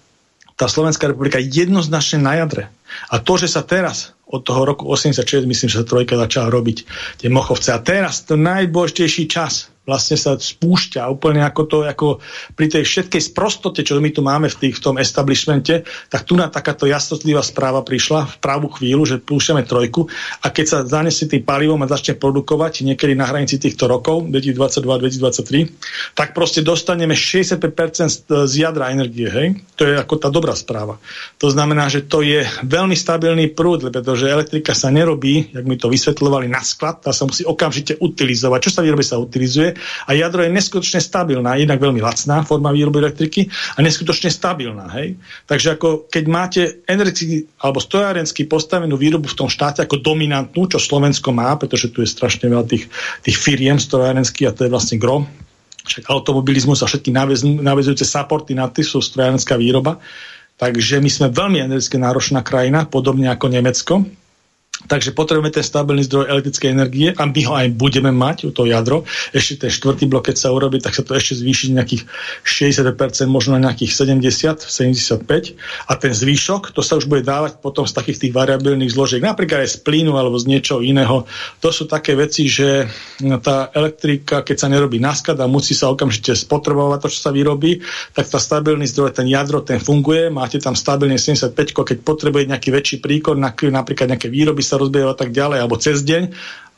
tá 0.55 0.71
Slovenská 0.71 1.11
republika 1.11 1.43
je 1.43 1.67
jednoznačne 1.67 2.23
na 2.23 2.39
jadre. 2.47 2.71
A 3.11 3.19
to, 3.19 3.35
že 3.35 3.51
sa 3.51 3.67
teraz 3.67 4.15
od 4.31 4.47
toho 4.47 4.63
roku 4.63 4.87
86, 4.87 5.51
myslím, 5.51 5.67
že 5.67 5.83
sa 5.83 5.87
trojka 5.89 6.15
začala 6.15 6.47
robiť 6.47 6.87
tie 7.19 7.27
mochovce. 7.27 7.75
A 7.75 7.83
teraz 7.83 8.23
to 8.23 8.39
najdôležitejší 8.39 9.27
čas 9.27 9.67
vlastne 9.91 10.15
sa 10.15 10.39
spúšťa 10.39 11.11
úplne 11.11 11.43
ako 11.43 11.63
to, 11.67 11.79
ako 11.83 12.23
pri 12.55 12.71
tej 12.71 12.87
všetkej 12.87 13.35
sprostote, 13.35 13.83
čo 13.83 13.99
my 13.99 14.15
tu 14.15 14.23
máme 14.23 14.47
v, 14.47 14.57
tých, 14.57 14.79
v 14.79 14.85
tom 14.87 14.97
establishmente, 15.03 15.83
tak 16.07 16.23
tu 16.23 16.39
na 16.39 16.47
takáto 16.47 16.87
jasnotlivá 16.87 17.43
správa 17.43 17.83
prišla 17.83 18.31
v 18.31 18.37
pravú 18.39 18.71
chvíľu, 18.71 19.03
že 19.03 19.17
púšťame 19.19 19.67
trojku 19.67 20.07
a 20.41 20.47
keď 20.55 20.67
sa 20.71 20.79
zanesie 20.87 21.27
tým 21.27 21.43
palivom 21.43 21.83
a 21.83 21.91
začne 21.91 22.15
produkovať 22.15 22.87
niekedy 22.87 23.19
na 23.19 23.27
hranici 23.27 23.59
týchto 23.59 23.91
rokov, 23.91 24.31
2022-2023, 24.31 26.15
tak 26.15 26.37
proste 26.37 26.63
dostaneme 26.63 27.19
65% 27.19 28.47
z 28.47 28.53
jadra 28.55 28.95
energie, 28.95 29.27
hej? 29.27 29.59
To 29.75 29.89
je 29.89 29.97
ako 29.97 30.15
tá 30.21 30.29
dobrá 30.29 30.55
správa. 30.55 31.01
To 31.41 31.49
znamená, 31.49 31.89
že 31.89 32.05
to 32.05 32.21
je 32.21 32.45
veľmi 32.63 32.95
stabilný 32.95 33.51
prúd, 33.57 33.89
pretože 33.89 34.29
elektrika 34.29 34.77
sa 34.77 34.93
nerobí, 34.93 35.51
jak 35.51 35.65
mi 35.65 35.81
to 35.81 35.89
vysvetľovali, 35.89 36.47
na 36.47 36.61
sklad, 36.61 37.01
tá 37.01 37.11
sa 37.17 37.25
musí 37.25 37.43
okamžite 37.43 37.97
utilizovať. 37.97 38.59
Čo 38.69 38.71
sa 38.77 38.85
vyrobí, 38.85 39.03
sa 39.07 39.17
utilizuje 39.17 39.73
a 39.81 40.11
jadro 40.13 40.45
je 40.45 40.51
neskutočne 40.53 41.01
stabilná, 41.01 41.57
jednak 41.57 41.81
veľmi 41.81 42.01
lacná 42.01 42.45
forma 42.45 42.71
výroby 42.71 43.03
elektriky 43.03 43.49
a 43.77 43.79
neskutočne 43.81 44.31
stabilná. 44.31 44.87
Hej? 44.97 45.17
Takže 45.49 45.77
ako 45.77 45.89
keď 46.13 46.25
máte 46.31 46.63
energeticky 46.87 47.49
alebo 47.61 47.83
stojárensky 47.83 48.47
postavenú 48.47 48.95
výrobu 48.95 49.29
v 49.31 49.39
tom 49.39 49.49
štáte 49.49 49.83
ako 49.83 50.01
dominantnú, 50.01 50.71
čo 50.71 50.79
Slovensko 50.79 51.33
má, 51.33 51.57
pretože 51.57 51.91
tu 51.91 52.05
je 52.05 52.09
strašne 52.09 52.47
veľa 52.47 52.67
tých, 52.69 52.87
tých 53.25 53.37
firiem 53.37 53.81
stojárenských 53.81 54.49
a 54.49 54.55
to 54.57 54.67
je 54.67 54.73
vlastne 54.73 54.97
gro, 55.01 55.25
však 55.85 56.07
automobilizmus 56.13 56.85
a 56.85 56.87
všetky 56.87 57.11
navezujúce 57.61 58.05
supporty 58.05 58.53
na 58.53 58.69
tých 58.69 58.93
sú 58.93 59.01
strojárenská 59.01 59.57
výroba. 59.57 59.99
Takže 60.61 61.01
my 61.01 61.09
sme 61.09 61.33
veľmi 61.33 61.59
energeticky 61.65 61.97
náročná 61.97 62.45
krajina, 62.45 62.85
podobne 62.85 63.33
ako 63.33 63.49
Nemecko. 63.49 64.05
Takže 64.89 65.13
potrebujeme 65.13 65.53
ten 65.53 65.61
stabilný 65.61 66.09
zdroj 66.09 66.33
elektrickej 66.33 66.71
energie 66.73 67.09
a 67.13 67.29
my 67.29 67.41
ho 67.45 67.53
aj 67.53 67.69
budeme 67.77 68.09
mať, 68.09 68.49
to 68.57 68.65
jadro. 68.65 69.05
Ešte 69.31 69.69
ten 69.69 69.71
štvrtý 69.71 70.09
blok, 70.09 70.33
keď 70.33 70.37
sa 70.41 70.49
urobí, 70.57 70.81
tak 70.81 70.97
sa 70.97 71.05
to 71.05 71.13
ešte 71.13 71.37
zvýši 71.37 71.77
nejakých 71.77 72.09
60%, 72.43 73.29
možno 73.29 73.61
nejakých 73.61 73.93
70, 73.93 74.65
75. 74.65 75.53
A 75.85 75.93
ten 76.01 76.13
zvýšok, 76.17 76.73
to 76.73 76.81
sa 76.81 76.97
už 76.97 77.13
bude 77.13 77.21
dávať 77.21 77.61
potom 77.61 77.85
z 77.85 77.93
takých 77.93 78.25
tých 78.25 78.33
variabilných 78.33 78.89
zložiek, 78.89 79.21
napríklad 79.21 79.69
aj 79.69 79.77
z 79.77 79.79
plynu 79.85 80.17
alebo 80.17 80.41
z 80.41 80.49
niečoho 80.49 80.81
iného. 80.81 81.29
To 81.61 81.69
sú 81.69 81.85
také 81.85 82.17
veci, 82.17 82.49
že 82.49 82.89
tá 83.45 83.69
elektrika, 83.77 84.41
keď 84.41 84.57
sa 84.57 84.69
nerobí 84.73 84.97
na 84.97 85.13
a 85.13 85.45
musí 85.51 85.77
sa 85.77 85.93
okamžite 85.93 86.33
spotrebovať 86.33 86.99
to, 87.03 87.09
čo 87.13 87.21
sa 87.29 87.31
vyrobí, 87.35 87.83
tak 88.15 88.31
tá 88.31 88.39
stabilný 88.41 88.87
zdroj, 88.89 89.13
ten 89.13 89.29
jadro, 89.29 89.61
ten 89.61 89.83
funguje, 89.83 90.31
máte 90.31 90.57
tam 90.63 90.73
stabilne 90.73 91.19
75, 91.19 91.53
keď 91.77 91.99
potrebuje 92.01 92.49
nejaký 92.49 92.71
väčší 92.71 92.97
príkon, 93.03 93.37
napríklad 93.43 94.17
nejaké 94.17 94.31
výroby 94.31 94.63
sa 94.71 94.79
rozbiehajú 94.79 95.11
a 95.11 95.19
tak 95.19 95.35
ďalej, 95.35 95.59
alebo 95.59 95.75
cez 95.83 96.07
deň 96.07 96.31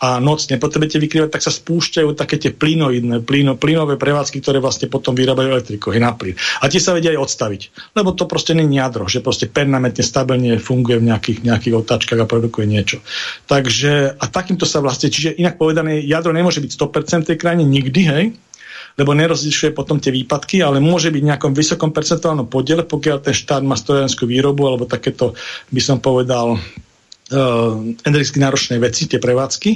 a 0.02 0.18
noc 0.18 0.50
nepotrebujete 0.50 0.98
vykrývať, 0.98 1.30
tak 1.30 1.46
sa 1.46 1.54
spúšťajú 1.54 2.18
také 2.18 2.34
tie 2.34 2.50
plynoidné, 2.50 3.22
plyno, 3.22 3.54
plynové 3.54 3.94
prevádzky, 3.94 4.42
ktoré 4.42 4.58
vlastne 4.58 4.90
potom 4.90 5.14
vyrábajú 5.14 5.54
elektriku, 5.54 5.94
je 5.94 6.02
na 6.02 6.10
plyn. 6.10 6.34
A 6.58 6.66
tie 6.66 6.82
sa 6.82 6.90
vedia 6.90 7.14
aj 7.14 7.22
odstaviť, 7.22 7.94
lebo 7.94 8.10
to 8.10 8.26
proste 8.26 8.58
je 8.58 8.66
jadro, 8.66 9.06
že 9.06 9.22
proste 9.22 9.46
permanentne 9.46 10.02
stabilne 10.02 10.58
funguje 10.58 10.98
v 10.98 11.06
nejakých, 11.06 11.46
nejakých 11.46 11.74
otáčkach 11.86 12.18
a 12.18 12.26
produkuje 12.26 12.66
niečo. 12.66 12.98
Takže 13.46 14.18
a 14.18 14.24
takýmto 14.26 14.66
sa 14.66 14.82
vlastne, 14.82 15.06
čiže 15.06 15.38
inak 15.38 15.54
povedané, 15.54 16.02
jadro 16.02 16.34
nemôže 16.34 16.58
byť 16.58 16.74
100% 16.74 17.22
v 17.22 17.28
tej 17.30 17.38
krajine 17.38 17.62
nikdy, 17.62 18.02
hej, 18.02 18.24
lebo 18.98 19.14
nerozlišuje 19.14 19.70
potom 19.70 20.02
tie 20.02 20.10
výpadky, 20.10 20.66
ale 20.66 20.82
môže 20.82 21.14
byť 21.14 21.22
v 21.22 21.30
nejakom 21.30 21.52
vysokom 21.54 21.94
percentuálnom 21.94 22.50
podiele, 22.50 22.82
pokiaľ 22.82 23.22
ten 23.22 23.32
štát 23.38 23.62
má 23.62 23.78
strojárenskú 23.78 24.26
výrobu 24.26 24.66
alebo 24.66 24.84
takéto, 24.84 25.38
by 25.70 25.80
som 25.80 26.02
povedal, 26.02 26.58
energeticky 28.04 28.38
náročné 28.38 28.76
veci, 28.78 29.08
tie 29.08 29.18
prevádzky 29.18 29.70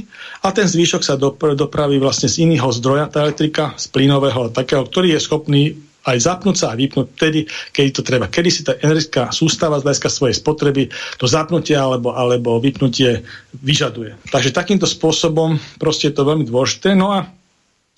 a 0.45 0.53
ten 0.53 0.69
zvýšok 0.69 1.03
sa 1.03 1.17
dopraví 1.19 1.97
vlastne 1.97 2.29
z 2.29 2.45
iného 2.45 2.69
zdroja, 2.71 3.09
tá 3.09 3.25
elektrika, 3.25 3.73
z 3.81 3.89
plynového 3.91 4.53
takého, 4.53 4.85
ktorý 4.85 5.17
je 5.17 5.21
schopný 5.21 5.63
aj 6.07 6.23
zapnúť 6.23 6.57
sa 6.57 6.67
a 6.71 6.79
vypnúť 6.79 7.07
vtedy, 7.19 7.51
keď 7.75 7.85
to 7.91 8.03
treba. 8.07 8.31
Kedy 8.31 8.49
si 8.55 8.63
tá 8.63 8.79
energická 8.79 9.35
sústava 9.35 9.83
z 9.83 9.91
hľadiska 9.91 10.07
svojej 10.07 10.39
spotreby 10.39 10.83
to 11.19 11.27
zapnutie 11.27 11.75
alebo, 11.75 12.15
alebo 12.15 12.63
vypnutie 12.63 13.27
vyžaduje. 13.59 14.15
Takže 14.31 14.55
takýmto 14.55 14.87
spôsobom 14.87 15.59
proste 15.83 16.15
je 16.15 16.15
to 16.15 16.23
veľmi 16.23 16.47
dôležité. 16.47 16.95
No 16.95 17.11
a 17.11 17.27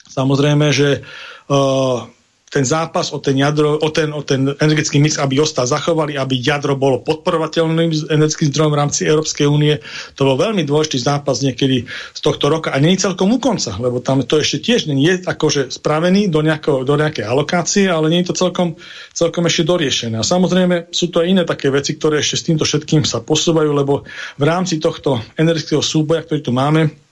samozrejme, 0.08 0.72
že 0.72 1.04
uh, 1.52 2.08
ten 2.48 2.64
zápas 2.64 3.12
o 3.12 3.20
ten, 3.20 3.36
jadro, 3.36 3.76
o 3.76 3.88
ten, 3.92 4.08
o 4.12 4.24
ten 4.24 4.56
energetický 4.56 4.98
mix, 4.98 5.20
aby 5.20 5.40
ostal 5.40 5.68
zachovali, 5.68 6.16
aby 6.16 6.40
jadro 6.40 6.74
bolo 6.80 7.04
podporovateľným 7.04 8.08
energetickým 8.08 8.50
zdrojom 8.52 8.72
v 8.72 8.80
rámci 8.80 9.00
Európskej 9.04 9.46
únie. 9.46 9.76
To 10.16 10.32
bol 10.32 10.36
veľmi 10.40 10.64
dôležitý 10.64 10.98
zápas 10.98 11.44
niekedy 11.44 11.84
z 11.88 12.20
tohto 12.24 12.48
roka 12.48 12.72
a 12.72 12.80
nie 12.80 12.96
celkom 12.96 13.30
u 13.30 13.38
konca, 13.38 13.76
lebo 13.76 14.00
tam 14.00 14.24
to 14.24 14.40
ešte 14.40 14.64
tiež 14.64 14.88
nie 14.88 15.20
je 15.20 15.28
akože 15.28 15.68
spravený 15.68 16.32
do, 16.32 16.40
nejako, 16.40 16.82
do 16.88 16.94
nejakej 16.96 17.28
alokácie, 17.28 17.84
ale 17.86 18.08
nie 18.08 18.24
je 18.24 18.32
to 18.32 18.48
celkom, 18.48 18.74
celkom 19.12 19.44
ešte 19.44 19.68
doriešené. 19.68 20.16
A 20.16 20.24
samozrejme 20.24 20.90
sú 20.90 21.12
to 21.12 21.20
aj 21.20 21.28
iné 21.28 21.42
také 21.44 21.68
veci, 21.68 22.00
ktoré 22.00 22.24
ešte 22.24 22.36
s 22.40 22.46
týmto 22.48 22.64
všetkým 22.64 23.04
sa 23.04 23.20
posúvajú, 23.20 23.70
lebo 23.76 24.08
v 24.40 24.44
rámci 24.44 24.80
tohto 24.80 25.20
energetického 25.36 25.84
súboja, 25.84 26.24
ktorý 26.24 26.40
tu 26.40 26.52
máme, 26.56 27.07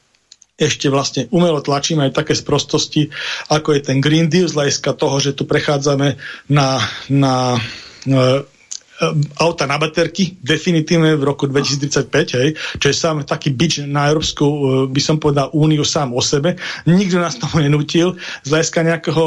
ešte 0.57 0.89
vlastne 0.89 1.29
umelo 1.29 1.61
tlačíme 1.61 2.09
aj 2.09 2.17
také 2.17 2.33
sprostosti, 2.33 3.13
ako 3.53 3.77
je 3.77 3.81
ten 3.93 4.01
Green 4.01 4.33
Deal 4.33 4.49
z 4.49 4.57
hľadiska 4.57 4.97
toho, 4.97 5.21
že 5.21 5.37
tu 5.37 5.45
prechádzame 5.45 6.17
na, 6.49 6.81
na 7.13 7.61
e, 8.09 8.41
auta 9.37 9.69
na 9.69 9.77
baterky, 9.77 10.41
definitívne 10.41 11.13
v 11.21 11.29
roku 11.29 11.45
2035, 11.45 12.41
hej, 12.41 12.49
čo 12.81 12.87
je 12.89 12.97
sám 12.97 13.29
taký 13.29 13.53
bič 13.53 13.85
na 13.85 14.09
Európsku, 14.09 14.45
e, 14.49 14.59
by 14.89 15.01
som 15.05 15.21
povedal, 15.21 15.53
úniu 15.53 15.85
sám 15.85 16.17
o 16.17 16.25
sebe. 16.25 16.57
Nikto 16.89 17.21
nás 17.21 17.37
tomu 17.37 17.61
nenútil. 17.61 18.17
Z 18.41 18.49
hľadiska 18.49 18.81
nejakého 18.81 19.25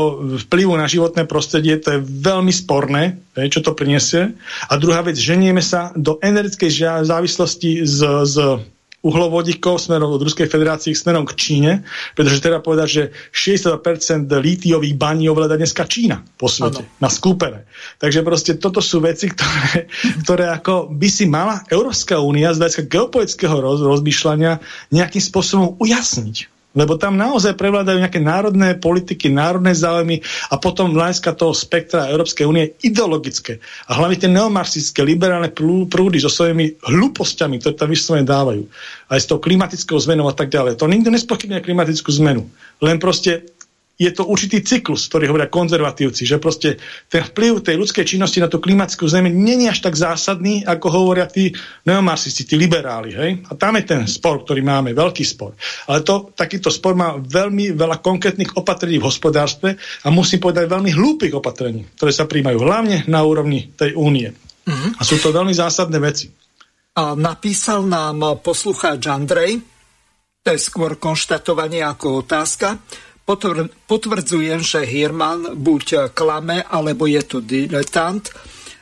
vplyvu 0.49 0.73
na 0.81 0.89
životné 0.89 1.30
prostredie 1.30 1.77
to 1.77 1.93
je 1.93 1.99
veľmi 2.01 2.49
sporné, 2.49 3.22
hej, 3.38 3.53
čo 3.53 3.61
to 3.61 3.77
priniesie. 3.77 4.34
A 4.65 4.81
druhá 4.81 5.06
vec, 5.06 5.14
ženieme 5.14 5.61
sa 5.61 5.93
do 5.93 6.18
energetickej 6.26 7.06
závislosti 7.06 7.85
z, 7.85 7.99
z 8.26 8.35
uhlovodíkov 9.00 9.80
smerom 9.80 10.12
od 10.12 10.24
Ruskej 10.28 10.52
federácie 10.52 10.92
smerom 10.92 11.24
k 11.24 11.34
Číne, 11.40 11.72
pretože 12.20 12.44
treba 12.44 12.60
povedať, 12.60 12.88
že 12.88 13.04
60% 13.32 14.28
lítiových 14.28 14.96
baní 15.00 15.32
ovláda 15.32 15.56
dneska 15.56 15.88
Čína 15.88 16.20
po 16.36 16.52
svete, 16.52 16.84
ano. 16.84 17.00
na 17.00 17.08
skúpere. 17.08 17.64
Takže 17.96 18.20
proste 18.28 18.52
toto 18.60 18.84
sú 18.84 19.00
veci, 19.00 19.32
ktoré, 19.32 19.88
ktoré 20.28 20.46
ako 20.52 20.92
by 20.92 21.08
si 21.08 21.26
mala 21.32 21.64
Európska 21.72 22.20
únia 22.20 22.52
z 22.52 22.60
hľadiska 22.60 22.92
geopolitického 22.92 23.56
roz, 23.56 23.80
rozmýšľania 23.80 24.60
nejakým 24.92 25.24
spôsobom 25.24 25.80
ujasniť. 25.80 26.59
Lebo 26.78 27.02
tam 27.02 27.18
naozaj 27.18 27.58
prevládajú 27.58 27.98
nejaké 27.98 28.22
národné 28.22 28.78
politiky, 28.78 29.34
národné 29.34 29.74
záujmy 29.74 30.22
a 30.54 30.62
potom 30.62 30.94
hľadiska 30.94 31.34
toho 31.34 31.50
spektra 31.50 32.14
Európskej 32.14 32.46
únie 32.46 32.78
ideologické. 32.86 33.58
A 33.90 33.98
hlavne 33.98 34.22
tie 34.22 34.30
neomarxistické, 34.30 35.02
liberálne 35.02 35.50
prúdy 35.90 36.22
so 36.22 36.30
svojimi 36.30 36.78
hlúpostiami, 36.86 37.58
ktoré 37.58 37.74
tam 37.74 37.90
vyslovene 37.90 38.30
dávajú. 38.30 38.70
Aj 39.10 39.18
s 39.18 39.26
tou 39.26 39.41
klimatickou 39.41 39.98
zmenou 39.98 40.30
a 40.30 40.36
tak 40.38 40.54
ďalej. 40.54 40.78
To 40.78 40.86
nikto 40.86 41.10
nespochybňuje 41.10 41.66
klimatickú 41.66 42.14
zmenu. 42.22 42.46
Len 42.86 43.02
proste 43.02 43.50
je 44.00 44.08
to 44.16 44.24
určitý 44.24 44.64
cyklus, 44.64 45.12
ktorý 45.12 45.28
hovoria 45.28 45.52
konzervatívci, 45.52 46.24
že 46.24 46.40
proste 46.40 46.80
ten 47.12 47.20
vplyv 47.20 47.60
tej 47.60 47.76
ľudskej 47.76 48.08
činnosti 48.08 48.40
na 48.40 48.48
tú 48.48 48.64
klimatickú 48.64 49.04
zemi 49.12 49.28
není 49.28 49.68
až 49.68 49.84
tak 49.84 50.00
zásadný, 50.00 50.64
ako 50.64 50.88
hovoria 50.88 51.28
tí 51.28 51.52
neomarxisti, 51.84 52.48
tí 52.48 52.56
liberáli. 52.56 53.12
Hej? 53.12 53.32
A 53.52 53.60
tam 53.60 53.76
je 53.76 53.84
ten 53.84 54.08
spor, 54.08 54.48
ktorý 54.48 54.64
máme, 54.64 54.96
veľký 54.96 55.28
spor. 55.28 55.52
Ale 55.92 56.08
to, 56.08 56.32
takýto 56.32 56.72
spor 56.72 56.96
má 56.96 57.20
veľmi 57.20 57.76
veľa 57.76 58.00
konkrétnych 58.00 58.56
opatrení 58.56 59.04
v 59.04 59.08
hospodárstve 59.12 59.76
a 59.76 60.08
musím 60.08 60.40
povedať 60.40 60.72
veľmi 60.72 60.96
hlúpych 60.96 61.36
opatrení, 61.36 61.84
ktoré 62.00 62.16
sa 62.16 62.24
príjmajú 62.24 62.56
hlavne 62.64 63.04
na 63.12 63.20
úrovni 63.28 63.76
tej 63.76 64.00
únie. 64.00 64.32
Mm-hmm. 64.64 64.96
A 64.96 65.02
sú 65.04 65.20
to 65.20 65.36
veľmi 65.36 65.52
zásadné 65.52 66.00
veci. 66.00 66.32
A 66.96 67.20
napísal 67.20 67.84
nám 67.84 68.40
poslucháč 68.40 69.12
Andrej, 69.12 69.60
to 70.40 70.56
je 70.56 70.60
skôr 70.60 70.96
konštatovanie 70.96 71.84
ako 71.84 72.24
otázka, 72.24 72.80
potvrdzujem, 73.85 74.61
že 74.64 74.89
Hirman 74.89 75.53
buď 75.53 76.10
klame, 76.18 76.65
alebo 76.65 77.06
je 77.06 77.22
to 77.22 77.38
diletant. 77.45 78.26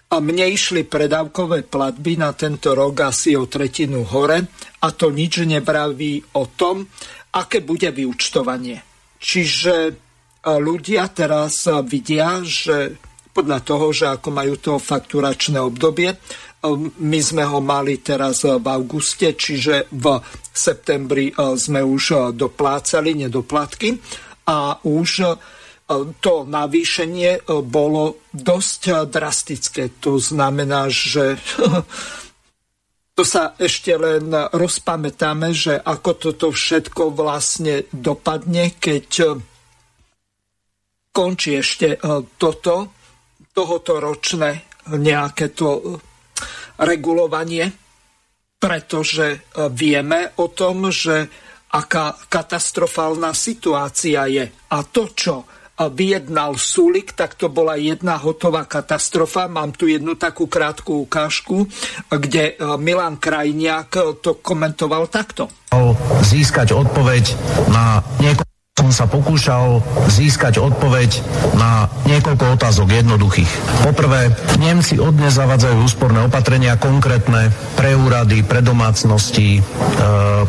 A 0.08 0.24
mne 0.24 0.48
išli 0.48 0.88
predávkové 0.88 1.68
platby 1.68 2.16
na 2.16 2.32
tento 2.32 2.72
rok 2.72 3.12
asi 3.12 3.36
o 3.36 3.44
tretinu 3.44 4.08
hore 4.08 4.40
a 4.80 4.88
to 4.96 5.12
nič 5.12 5.44
nebraví 5.44 6.24
o 6.40 6.48
tom, 6.56 6.88
aké 7.36 7.60
bude 7.60 7.92
vyučtovanie. 7.92 8.80
Čiže 9.20 9.76
e, 9.84 9.92
ľudia 10.48 11.12
teraz 11.12 11.68
vidia, 11.84 12.40
že 12.40 12.96
podľa 13.36 13.60
toho, 13.68 13.92
že 13.92 14.08
ako 14.08 14.30
majú 14.32 14.56
to 14.56 14.74
fakturačné 14.80 15.60
obdobie, 15.60 16.16
e, 16.16 16.18
my 17.04 17.20
sme 17.20 17.44
ho 17.44 17.60
mali 17.60 18.00
teraz 18.00 18.48
v 18.48 18.64
auguste, 18.64 19.36
čiže 19.36 19.92
v 19.92 20.24
septembri 20.56 21.36
e, 21.36 21.60
sme 21.60 21.84
už 21.84 22.32
doplácali 22.32 23.28
nedoplatky 23.28 24.00
a 24.48 24.80
už 24.88 25.10
e, 25.20 25.28
to 26.24 26.48
navýšenie 26.48 27.32
e, 27.36 27.42
bolo 27.60 28.24
dosť 28.32 28.82
e, 28.88 28.94
drastické. 29.12 29.84
To 30.00 30.16
znamená, 30.16 30.88
že 30.88 31.36
to 33.18 33.24
sa 33.28 33.60
ešte 33.60 33.92
len 34.00 34.32
rozpamätáme, 34.32 35.52
že 35.52 35.76
ako 35.76 36.12
toto 36.16 36.48
všetko 36.56 37.12
vlastne 37.12 37.84
dopadne, 37.92 38.80
keď 38.80 39.36
končí 41.12 41.58
ešte 41.58 41.98
toto, 42.38 42.94
tohoto 43.50 43.98
ročné 43.98 44.70
nejaké 44.86 45.50
to 45.50 45.98
regulovanie, 46.78 47.74
pretože 48.62 49.50
vieme 49.74 50.38
o 50.38 50.54
tom, 50.54 50.94
že 50.94 51.26
aká 51.78 52.18
katastrofálna 52.26 53.38
situácia 53.38 54.26
je. 54.26 54.50
A 54.50 54.78
to, 54.82 55.14
čo 55.14 55.46
vyjednal 55.78 56.58
Sulik, 56.58 57.14
tak 57.14 57.38
to 57.38 57.54
bola 57.54 57.78
jedna 57.78 58.18
hotová 58.18 58.66
katastrofa. 58.66 59.46
Mám 59.46 59.78
tu 59.78 59.86
jednu 59.86 60.18
takú 60.18 60.50
krátku 60.50 61.06
ukážku, 61.06 61.70
kde 62.10 62.58
e, 62.58 62.66
Milan 62.82 63.22
Krajniak 63.22 63.94
to 64.26 64.42
komentoval 64.42 65.06
takto. 65.06 65.54
Získať 66.26 66.74
odpoveď 66.74 67.38
na 67.70 68.02
niekoľko 68.18 68.57
som 68.78 68.94
sa 68.94 69.10
pokúšal 69.10 69.82
získať 70.06 70.62
odpoveď 70.62 71.18
na 71.58 71.90
niekoľko 72.06 72.62
otázok 72.62 72.94
jednoduchých. 73.02 73.50
Poprvé, 73.82 74.30
Nemci 74.62 75.02
od 75.02 75.18
dnes 75.18 75.34
zavadzajú 75.34 75.82
úsporné 75.82 76.22
opatrenia 76.22 76.78
konkrétne 76.78 77.50
pre 77.74 77.98
úrady, 77.98 78.46
pre 78.46 78.62
domácnosti, 78.62 79.58
e, 79.58 79.62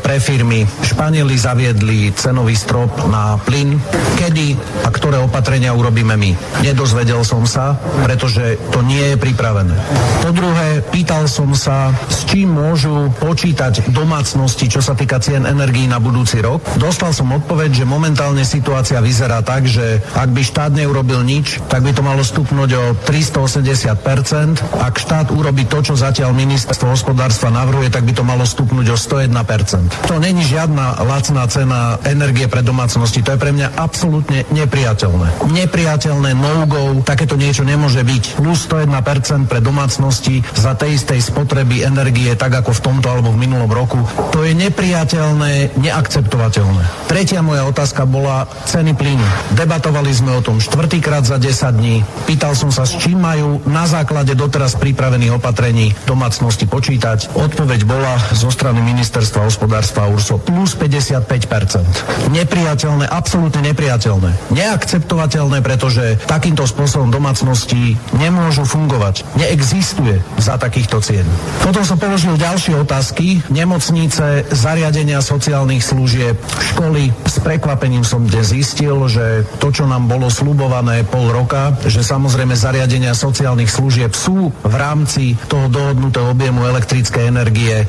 pre 0.04 0.20
firmy. 0.20 0.68
Španieli 0.84 1.40
zaviedli 1.40 2.12
cenový 2.12 2.52
strop 2.52 3.08
na 3.08 3.40
plyn. 3.40 3.80
Kedy 4.20 4.60
a 4.84 4.92
ktoré 4.92 5.16
opatrenia 5.24 5.72
urobíme 5.72 6.12
my? 6.20 6.60
Nedozvedel 6.60 7.24
som 7.24 7.48
sa, 7.48 7.80
pretože 8.04 8.60
to 8.68 8.84
nie 8.84 9.16
je 9.16 9.16
pripravené. 9.16 9.72
Po 10.20 10.36
druhé, 10.36 10.84
pýtal 10.92 11.32
som 11.32 11.56
sa, 11.56 11.96
s 12.12 12.28
čím 12.28 12.52
môžu 12.52 13.08
počítať 13.24 13.88
domácnosti, 13.88 14.68
čo 14.68 14.84
sa 14.84 14.92
týka 14.92 15.16
cien 15.16 15.48
energií 15.48 15.88
na 15.88 15.96
budúci 15.96 16.44
rok. 16.44 16.60
Dostal 16.76 17.16
som 17.16 17.32
odpoveď, 17.32 17.72
že 17.72 17.88
moment 17.88 18.17
momentálne 18.18 18.42
situácia 18.42 18.98
vyzerá 18.98 19.46
tak, 19.46 19.70
že 19.70 20.02
ak 20.18 20.34
by 20.34 20.42
štát 20.42 20.74
neurobil 20.74 21.22
nič, 21.22 21.62
tak 21.70 21.86
by 21.86 21.94
to 21.94 22.02
malo 22.02 22.26
stupnúť 22.26 22.70
o 22.74 22.84
380%. 23.06 24.58
Ak 24.74 24.98
štát 24.98 25.30
urobí 25.30 25.70
to, 25.70 25.86
čo 25.86 25.94
zatiaľ 25.94 26.34
ministerstvo 26.34 26.98
hospodárstva 26.98 27.54
navrhuje, 27.54 27.94
tak 27.94 28.02
by 28.02 28.18
to 28.18 28.26
malo 28.26 28.42
stupnúť 28.42 28.90
o 28.90 28.98
101%. 28.98 30.10
To 30.10 30.18
není 30.18 30.42
žiadna 30.42 30.98
lacná 31.06 31.46
cena 31.46 32.02
energie 32.10 32.50
pre 32.50 32.66
domácnosti. 32.66 33.22
To 33.22 33.38
je 33.38 33.38
pre 33.38 33.54
mňa 33.54 33.78
absolútne 33.78 34.42
nepriateľné. 34.50 35.46
Nepriateľné 35.54 36.34
no-go, 36.34 36.98
takéto 37.06 37.38
niečo 37.38 37.62
nemôže 37.62 38.02
byť. 38.02 38.34
Plus 38.34 38.66
101% 38.66 39.46
pre 39.46 39.62
domácnosti 39.62 40.42
za 40.58 40.74
tej 40.74 40.98
istej 40.98 41.22
spotreby 41.22 41.86
energie, 41.86 42.34
tak 42.34 42.50
ako 42.50 42.74
v 42.74 42.82
tomto 42.82 43.06
alebo 43.14 43.30
v 43.30 43.46
minulom 43.46 43.70
roku. 43.70 44.02
To 44.34 44.42
je 44.42 44.58
nepriateľné, 44.58 45.78
neakceptovateľné. 45.78 47.06
Tretia 47.06 47.46
moja 47.46 47.62
otázka 47.62 48.07
bola 48.08 48.48
ceny 48.66 48.96
plynu. 48.96 49.26
Debatovali 49.54 50.10
sme 50.10 50.34
o 50.34 50.42
tom 50.42 50.58
štvrtýkrát 50.58 51.22
za 51.22 51.36
10 51.36 51.78
dní. 51.78 52.02
Pýtal 52.24 52.56
som 52.56 52.72
sa, 52.72 52.88
s 52.88 52.96
čím 52.96 53.20
majú 53.20 53.60
na 53.68 53.84
základe 53.84 54.32
doteraz 54.32 54.74
pripravených 54.80 55.36
opatrení 55.36 55.92
domácnosti 56.08 56.64
počítať. 56.64 57.36
Odpoveď 57.36 57.84
bola 57.84 58.16
zo 58.32 58.48
strany 58.48 58.80
ministerstva 58.80 59.46
hospodárstva 59.46 60.08
URSO 60.08 60.40
plus 60.40 60.74
55%. 60.74 62.32
Nepriateľné, 62.32 63.04
absolútne 63.06 63.60
nepriateľné. 63.68 64.50
Neakceptovateľné, 64.56 65.60
pretože 65.60 66.16
takýmto 66.24 66.64
spôsobom 66.64 67.12
domácnosti 67.12 68.00
nemôžu 68.16 68.64
fungovať. 68.64 69.28
Neexistuje 69.36 70.20
za 70.40 70.56
takýchto 70.56 70.98
cien. 71.04 71.26
Potom 71.62 71.84
som 71.84 72.00
položil 72.00 72.40
ďalšie 72.40 72.74
otázky. 72.80 73.44
Nemocnice, 73.52 74.48
zariadenia 74.48 75.20
sociálnych 75.20 75.84
služieb, 75.84 76.38
školy 76.72 77.10
s 77.26 77.36
prekvapením 77.42 77.97
prekvapením 77.98 78.06
som 78.06 78.22
dnes 78.22 78.54
zistil, 78.54 78.96
že 79.10 79.42
to, 79.58 79.74
čo 79.74 79.84
nám 79.86 80.06
bolo 80.06 80.30
slubované 80.30 81.02
pol 81.02 81.30
roka, 81.34 81.74
že 81.82 82.06
samozrejme 82.06 82.54
zariadenia 82.54 83.10
sociálnych 83.10 83.70
služieb 83.70 84.14
sú 84.14 84.54
v 84.54 84.74
rámci 84.74 85.34
toho 85.50 85.66
dohodnutého 85.66 86.30
objemu 86.30 86.62
elektrickej 86.70 87.26
energie 87.26 87.82
e, 87.82 87.86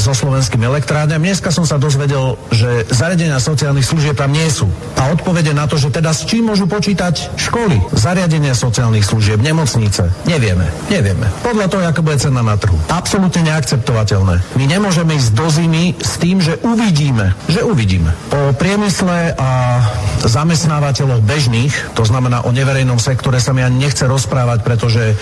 so 0.00 0.16
slovenskými 0.16 0.64
elektrárňami. 0.64 1.28
Dneska 1.28 1.52
som 1.52 1.68
sa 1.68 1.76
dozvedel, 1.76 2.40
že 2.48 2.88
zariadenia 2.88 3.36
sociálnych 3.36 3.84
služieb 3.84 4.16
tam 4.16 4.32
nie 4.32 4.48
sú. 4.48 4.68
A 4.96 5.12
odpovede 5.12 5.52
na 5.52 5.68
to, 5.68 5.76
že 5.76 5.92
teda 5.92 6.16
s 6.16 6.24
čím 6.24 6.48
môžu 6.48 6.64
počítať 6.64 7.36
školy, 7.36 7.76
zariadenia 7.92 8.56
sociálnych 8.56 9.04
služieb, 9.04 9.44
nemocnice, 9.44 10.08
nevieme. 10.24 10.64
Nevieme. 10.88 11.28
Podľa 11.44 11.66
toho, 11.68 11.82
aká 11.84 12.00
bude 12.00 12.16
cena 12.16 12.40
na 12.40 12.56
trhu. 12.56 12.80
Absolútne 12.88 13.44
neakceptovateľné. 13.44 14.56
My 14.56 14.64
nemôžeme 14.64 15.20
ísť 15.20 15.30
do 15.36 15.46
zimy 15.52 15.84
s 16.00 16.16
tým, 16.16 16.40
že 16.40 16.56
uvidíme, 16.64 17.36
že 17.50 17.60
uvidíme. 17.60 18.16
Po 18.32 18.56
priemysle 18.56 19.07
a 19.36 19.50
zamestnávateľov 20.24 21.22
bežných, 21.22 21.94
to 21.94 22.02
znamená 22.02 22.42
o 22.42 22.50
neverejnom 22.50 22.98
sektore 22.98 23.38
sa 23.38 23.54
mi 23.54 23.62
ani 23.62 23.86
nechce 23.86 24.04
rozprávať, 24.04 24.58
pretože 24.66 25.02
e, 25.12 25.14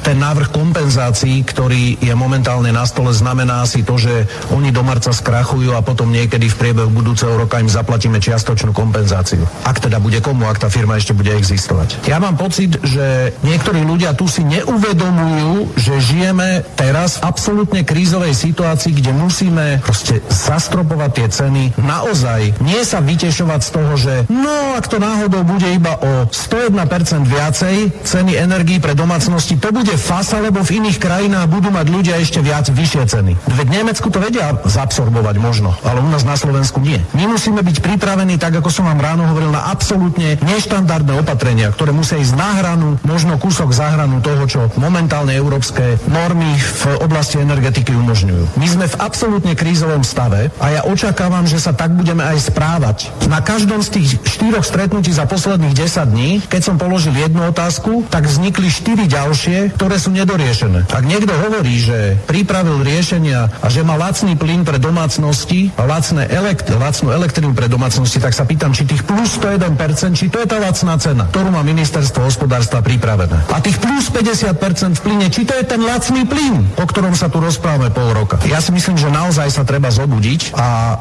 ten 0.00 0.16
návrh 0.16 0.48
kompenzácií, 0.50 1.44
ktorý 1.44 2.00
je 2.00 2.14
momentálne 2.16 2.72
na 2.72 2.88
stole, 2.88 3.12
znamená 3.12 3.64
si 3.68 3.84
to, 3.84 4.00
že 4.00 4.24
oni 4.52 4.72
do 4.72 4.80
marca 4.80 5.12
skrachujú 5.12 5.76
a 5.76 5.84
potom 5.84 6.08
niekedy 6.08 6.48
v 6.48 6.58
priebehu 6.58 6.90
budúceho 6.90 7.36
roka 7.36 7.60
im 7.60 7.68
zaplatíme 7.68 8.16
čiastočnú 8.22 8.72
kompenzáciu. 8.72 9.44
Ak 9.68 9.82
teda 9.82 10.00
bude 10.00 10.24
komu, 10.24 10.48
ak 10.48 10.64
tá 10.64 10.68
firma 10.72 10.96
ešte 10.96 11.12
bude 11.12 11.32
existovať. 11.36 12.08
Ja 12.08 12.16
mám 12.16 12.40
pocit, 12.40 12.80
že 12.80 13.36
niektorí 13.44 13.84
ľudia 13.84 14.16
tu 14.16 14.24
si 14.30 14.42
neuvedomujú, 14.42 15.76
že 15.76 15.94
žijeme 16.00 16.64
teraz 16.74 17.20
v 17.20 17.28
absolútne 17.28 17.82
krízovej 17.84 18.32
situácii, 18.32 18.92
kde 18.96 19.12
musíme 19.12 19.66
proste 19.84 20.24
zastropovať 20.28 21.10
tie 21.12 21.26
ceny 21.28 21.62
naozaj. 21.80 22.56
Nie 22.64 22.82
sa 22.86 22.95
sa 22.96 23.04
vytešovať 23.04 23.60
z 23.60 23.70
toho, 23.76 23.92
že 24.00 24.14
no 24.32 24.72
ak 24.72 24.88
to 24.88 24.96
náhodou 24.96 25.44
bude 25.44 25.68
iba 25.68 26.00
o 26.00 26.24
101% 26.32 27.28
viacej 27.28 27.92
ceny 28.08 28.40
energii 28.40 28.80
pre 28.80 28.96
domácnosti, 28.96 29.60
to 29.60 29.68
bude 29.68 29.92
fasa, 30.00 30.40
lebo 30.40 30.64
v 30.64 30.80
iných 30.80 30.96
krajinách 30.96 31.44
budú 31.52 31.68
mať 31.68 31.92
ľudia 31.92 32.16
ešte 32.16 32.40
viac 32.40 32.64
vyššie 32.72 33.02
ceny. 33.04 33.32
Veď 33.52 33.68
Nemecku 33.68 34.08
to 34.08 34.16
vedia 34.16 34.56
zabsorbovať 34.64 35.36
možno, 35.36 35.76
ale 35.84 36.00
u 36.00 36.08
nás 36.08 36.24
na 36.24 36.40
Slovensku 36.40 36.80
nie. 36.80 36.96
My 37.12 37.28
musíme 37.28 37.60
byť 37.60 37.84
pripravení, 37.84 38.40
tak 38.40 38.64
ako 38.64 38.72
som 38.72 38.88
vám 38.88 39.04
ráno 39.04 39.28
hovoril, 39.28 39.52
na 39.52 39.68
absolútne 39.68 40.40
neštandardné 40.40 41.20
opatrenia, 41.20 41.68
ktoré 41.68 41.92
musia 41.92 42.16
ísť 42.16 42.32
na 42.32 42.64
hranu, 42.64 42.96
možno 43.04 43.36
kúsok 43.36 43.76
za 43.76 43.92
hranu 43.92 44.24
toho, 44.24 44.48
čo 44.48 44.60
momentálne 44.80 45.36
európske 45.36 46.00
normy 46.08 46.48
v 46.56 46.96
oblasti 47.04 47.44
energetiky 47.44 47.92
umožňujú. 47.92 48.56
My 48.56 48.66
sme 48.72 48.88
v 48.88 48.96
absolútne 49.04 49.52
krízovom 49.52 50.00
stave 50.00 50.48
a 50.56 50.66
ja 50.72 50.80
očakávam, 50.88 51.44
že 51.44 51.60
sa 51.60 51.76
tak 51.76 51.92
budeme 51.92 52.24
aj 52.24 52.48
správať. 52.48 52.85
Na 53.26 53.42
každom 53.42 53.82
z 53.82 53.98
tých 53.98 54.08
štyroch 54.22 54.62
stretnutí 54.62 55.10
za 55.10 55.26
posledných 55.26 55.74
10 55.74 56.12
dní, 56.14 56.30
keď 56.46 56.62
som 56.62 56.76
položil 56.78 57.16
jednu 57.18 57.50
otázku, 57.50 58.06
tak 58.06 58.30
vznikli 58.30 58.70
štyri 58.70 59.10
ďalšie, 59.10 59.74
ktoré 59.74 59.98
sú 59.98 60.14
nedoriešené. 60.14 60.86
Ak 60.86 61.02
niekto 61.02 61.34
hovorí, 61.34 61.74
že 61.82 62.14
pripravil 62.30 62.86
riešenia 62.86 63.50
a 63.58 63.66
že 63.66 63.82
má 63.82 63.98
lacný 63.98 64.38
plyn 64.38 64.62
pre 64.62 64.78
domácnosti 64.78 65.74
a 65.74 65.88
lacné 65.88 66.30
elekt- 66.30 66.70
lacnú 66.70 67.10
elektrínu 67.10 67.56
pre 67.56 67.66
domácnosti, 67.66 68.22
tak 68.22 68.36
sa 68.36 68.46
pýtam, 68.46 68.70
či 68.70 68.86
tých 68.86 69.02
plus 69.02 69.40
101%, 69.40 70.14
či 70.14 70.30
to 70.30 70.38
je 70.42 70.46
tá 70.46 70.62
lacná 70.62 70.94
cena, 71.00 71.24
ktorú 71.32 71.50
má 71.50 71.66
ministerstvo 71.66 72.28
hospodárstva 72.28 72.84
pripravené. 72.84 73.50
A 73.50 73.58
tých 73.58 73.80
plus 73.82 74.12
50% 74.12 74.98
v 74.98 75.02
plyne, 75.02 75.26
či 75.32 75.42
to 75.48 75.56
je 75.56 75.64
ten 75.64 75.80
lacný 75.82 76.28
plyn, 76.28 76.62
o 76.76 76.84
ktorom 76.84 77.16
sa 77.16 77.32
tu 77.32 77.40
rozprávame 77.42 77.90
pol 77.90 78.12
roka. 78.12 78.38
Ja 78.46 78.60
si 78.60 78.70
myslím, 78.70 79.00
že 79.00 79.08
naozaj 79.10 79.48
sa 79.50 79.64
treba 79.64 79.88
zobudiť 79.88 80.52
a 80.52 80.66
e, 80.68 80.94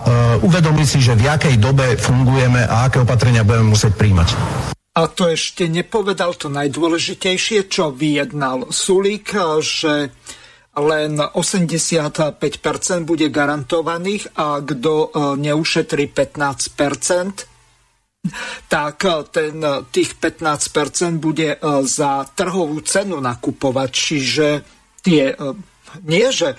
uvedomiť 0.48 0.88
si, 0.88 1.00
že 1.04 1.14
v 1.20 1.28
akej 1.28 1.60
dobe 1.60 1.75
fungujeme 2.00 2.64
a 2.64 2.88
aké 2.88 3.04
opatrenia 3.04 3.44
budeme 3.44 3.76
musieť 3.76 4.00
príjmať. 4.00 4.30
A 4.96 5.12
to 5.12 5.28
ešte 5.28 5.68
nepovedal 5.68 6.40
to 6.40 6.48
najdôležitejšie, 6.48 7.68
čo 7.68 7.92
vyjednal 7.92 8.72
Sulík, 8.72 9.36
že 9.60 10.16
len 10.76 11.16
85% 11.20 13.08
bude 13.08 13.32
garantovaných 13.32 14.28
a 14.36 14.60
kto 14.60 15.08
e, 15.08 15.40
neušetrí 15.40 16.12
15%, 16.12 18.68
tak 18.68 18.98
e, 19.08 19.24
ten, 19.32 19.56
e, 19.64 19.88
tých 19.88 20.20
15% 20.20 21.16
bude 21.20 21.60
za 21.88 22.28
trhovú 22.36 22.84
cenu 22.84 23.24
nakupovať. 23.24 23.90
Čiže 23.92 24.48
tie, 25.00 25.32
nie, 26.04 26.28
že 26.32 26.56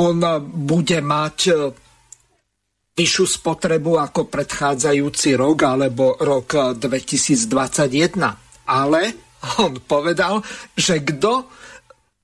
on 0.00 0.24
bude 0.44 1.00
mať 1.00 1.38
vyššiu 2.92 3.26
spotrebu 3.40 3.96
ako 3.96 4.28
predchádzajúci 4.28 5.32
rok 5.40 5.64
alebo 5.64 6.12
rok 6.20 6.76
2021. 6.76 8.68
Ale 8.68 9.00
on 9.64 9.80
povedal, 9.80 10.44
že 10.76 11.00
kto 11.00 11.48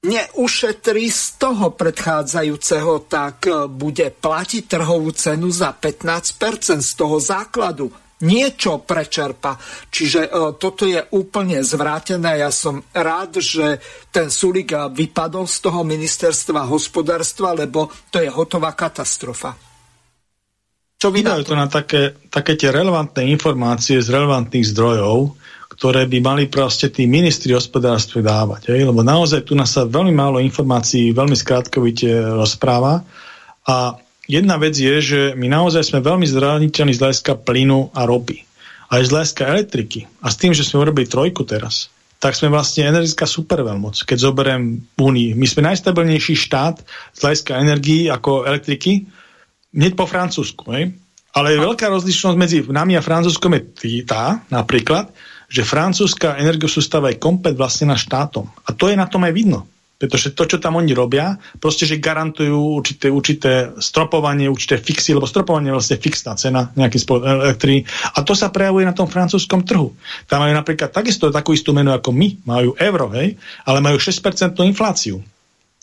neušetrí 0.05 1.11
z 1.11 1.25
toho 1.41 1.75
predchádzajúceho, 1.75 3.11
tak 3.11 3.51
e, 3.51 3.67
bude 3.67 4.15
platiť 4.15 4.63
trhovú 4.71 5.11
cenu 5.11 5.51
za 5.51 5.75
15% 5.75 6.79
z 6.79 6.93
toho 6.95 7.19
základu. 7.19 7.91
Niečo 8.19 8.83
prečerpa. 8.83 9.59
Čiže 9.91 10.31
e, 10.31 10.31
toto 10.55 10.87
je 10.87 11.03
úplne 11.19 11.59
zvrátené. 11.67 12.39
Ja 12.39 12.55
som 12.55 12.87
rád, 12.95 13.43
že 13.43 13.83
ten 14.15 14.31
Sulik 14.31 14.71
vypadol 14.71 15.51
z 15.51 15.59
toho 15.67 15.83
ministerstva 15.83 16.71
hospodárstva, 16.71 17.59
lebo 17.59 17.91
to 18.15 18.23
je 18.23 18.31
hotová 18.31 18.79
katastrofa. 18.79 19.68
Čo 20.99 21.15
vydajú 21.15 21.47
to? 21.47 21.55
na 21.55 21.71
také, 21.71 22.19
také 22.27 22.59
tie 22.59 22.75
relevantné 22.75 23.23
informácie 23.31 24.03
z 24.03 24.11
relevantných 24.11 24.67
zdrojov, 24.67 25.39
ktoré 25.71 26.11
by 26.11 26.19
mali 26.19 26.45
proste 26.51 26.91
tí 26.91 27.07
ministri 27.07 27.55
hospodárstve 27.55 28.19
dávať. 28.19 28.75
Hej? 28.75 28.91
Lebo 28.91 29.07
naozaj 29.07 29.47
tu 29.47 29.55
nás 29.55 29.71
sa 29.71 29.87
veľmi 29.87 30.11
málo 30.11 30.43
informácií 30.43 31.15
veľmi 31.15 31.39
skrátkovite 31.39 32.35
rozpráva 32.35 33.07
a 33.63 33.95
jedna 34.27 34.59
vec 34.59 34.75
je, 34.75 34.95
že 34.99 35.21
my 35.39 35.47
naozaj 35.47 35.87
sme 35.87 36.03
veľmi 36.03 36.27
zraniteľní 36.27 36.99
z 36.99 37.03
hľadiska 37.07 37.47
plynu 37.47 37.95
a 37.95 38.03
ropy. 38.03 38.43
Aj 38.91 38.99
z 38.99 39.15
hľadiska 39.15 39.43
elektriky. 39.55 40.11
A 40.19 40.35
s 40.35 40.41
tým, 40.41 40.51
že 40.51 40.67
sme 40.67 40.83
urobili 40.83 41.07
trojku 41.07 41.47
teraz, 41.47 41.95
tak 42.19 42.35
sme 42.35 42.51
vlastne 42.51 42.91
energetická 42.91 43.31
superveľmoc. 43.31 44.03
Keď 44.03 44.19
zoberiem 44.19 44.83
Únii, 44.99 45.39
my 45.39 45.47
sme 45.47 45.71
najstabilnejší 45.71 46.35
štát 46.35 46.83
z 47.15 47.19
hľadiska 47.23 47.53
energií 47.55 48.11
ako 48.11 48.51
elektriky, 48.51 49.07
hneď 49.73 49.93
po 49.97 50.09
Francúzsku. 50.09 50.65
Hej? 50.73 50.95
Ale 51.37 51.61
veľká 51.61 51.87
rozlišnosť 51.93 52.37
medzi 52.37 52.59
nami 52.65 52.97
a 52.97 53.05
Francúzskom 53.05 53.53
je 53.55 54.03
tá, 54.03 54.41
napríklad, 54.49 55.13
že 55.49 55.65
francúzska 55.65 56.37
energosústava 56.37 57.09
je 57.09 57.21
komplet 57.21 57.57
vlastnená 57.57 57.97
štátom. 57.97 58.49
A 58.69 58.71
to 58.77 58.93
je 58.93 58.97
na 58.97 59.09
tom 59.09 59.25
aj 59.25 59.33
vidno. 59.33 59.65
Pretože 59.99 60.31
to, 60.31 60.47
čo 60.47 60.63
tam 60.63 60.79
oni 60.79 60.95
robia, 60.95 61.35
proste, 61.59 61.83
že 61.83 61.99
garantujú 61.99 62.55
určité, 62.55 63.11
určité 63.11 63.75
stropovanie, 63.83 64.47
určité 64.47 64.79
fixy, 64.79 65.11
lebo 65.11 65.27
stropovanie 65.27 65.75
je 65.75 65.77
vlastne 65.77 65.99
fixná 65.99 66.39
cena 66.39 66.71
nejaký 66.79 67.03
spolu 67.03 67.27
elektriny. 67.27 67.83
A 68.15 68.23
to 68.23 68.31
sa 68.39 68.55
prejavuje 68.55 68.87
na 68.87 68.95
tom 68.95 69.11
francúzskom 69.11 69.67
trhu. 69.67 69.91
Tam 70.31 70.39
majú 70.39 70.55
napríklad 70.55 70.95
takisto 70.95 71.35
takú 71.35 71.51
istú 71.51 71.75
menu 71.75 71.91
ako 71.91 72.15
my, 72.15 72.47
majú 72.47 72.79
euro, 72.79 73.11
hej, 73.11 73.35
ale 73.67 73.83
majú 73.83 73.99
6% 73.99 74.55
infláciu 74.63 75.19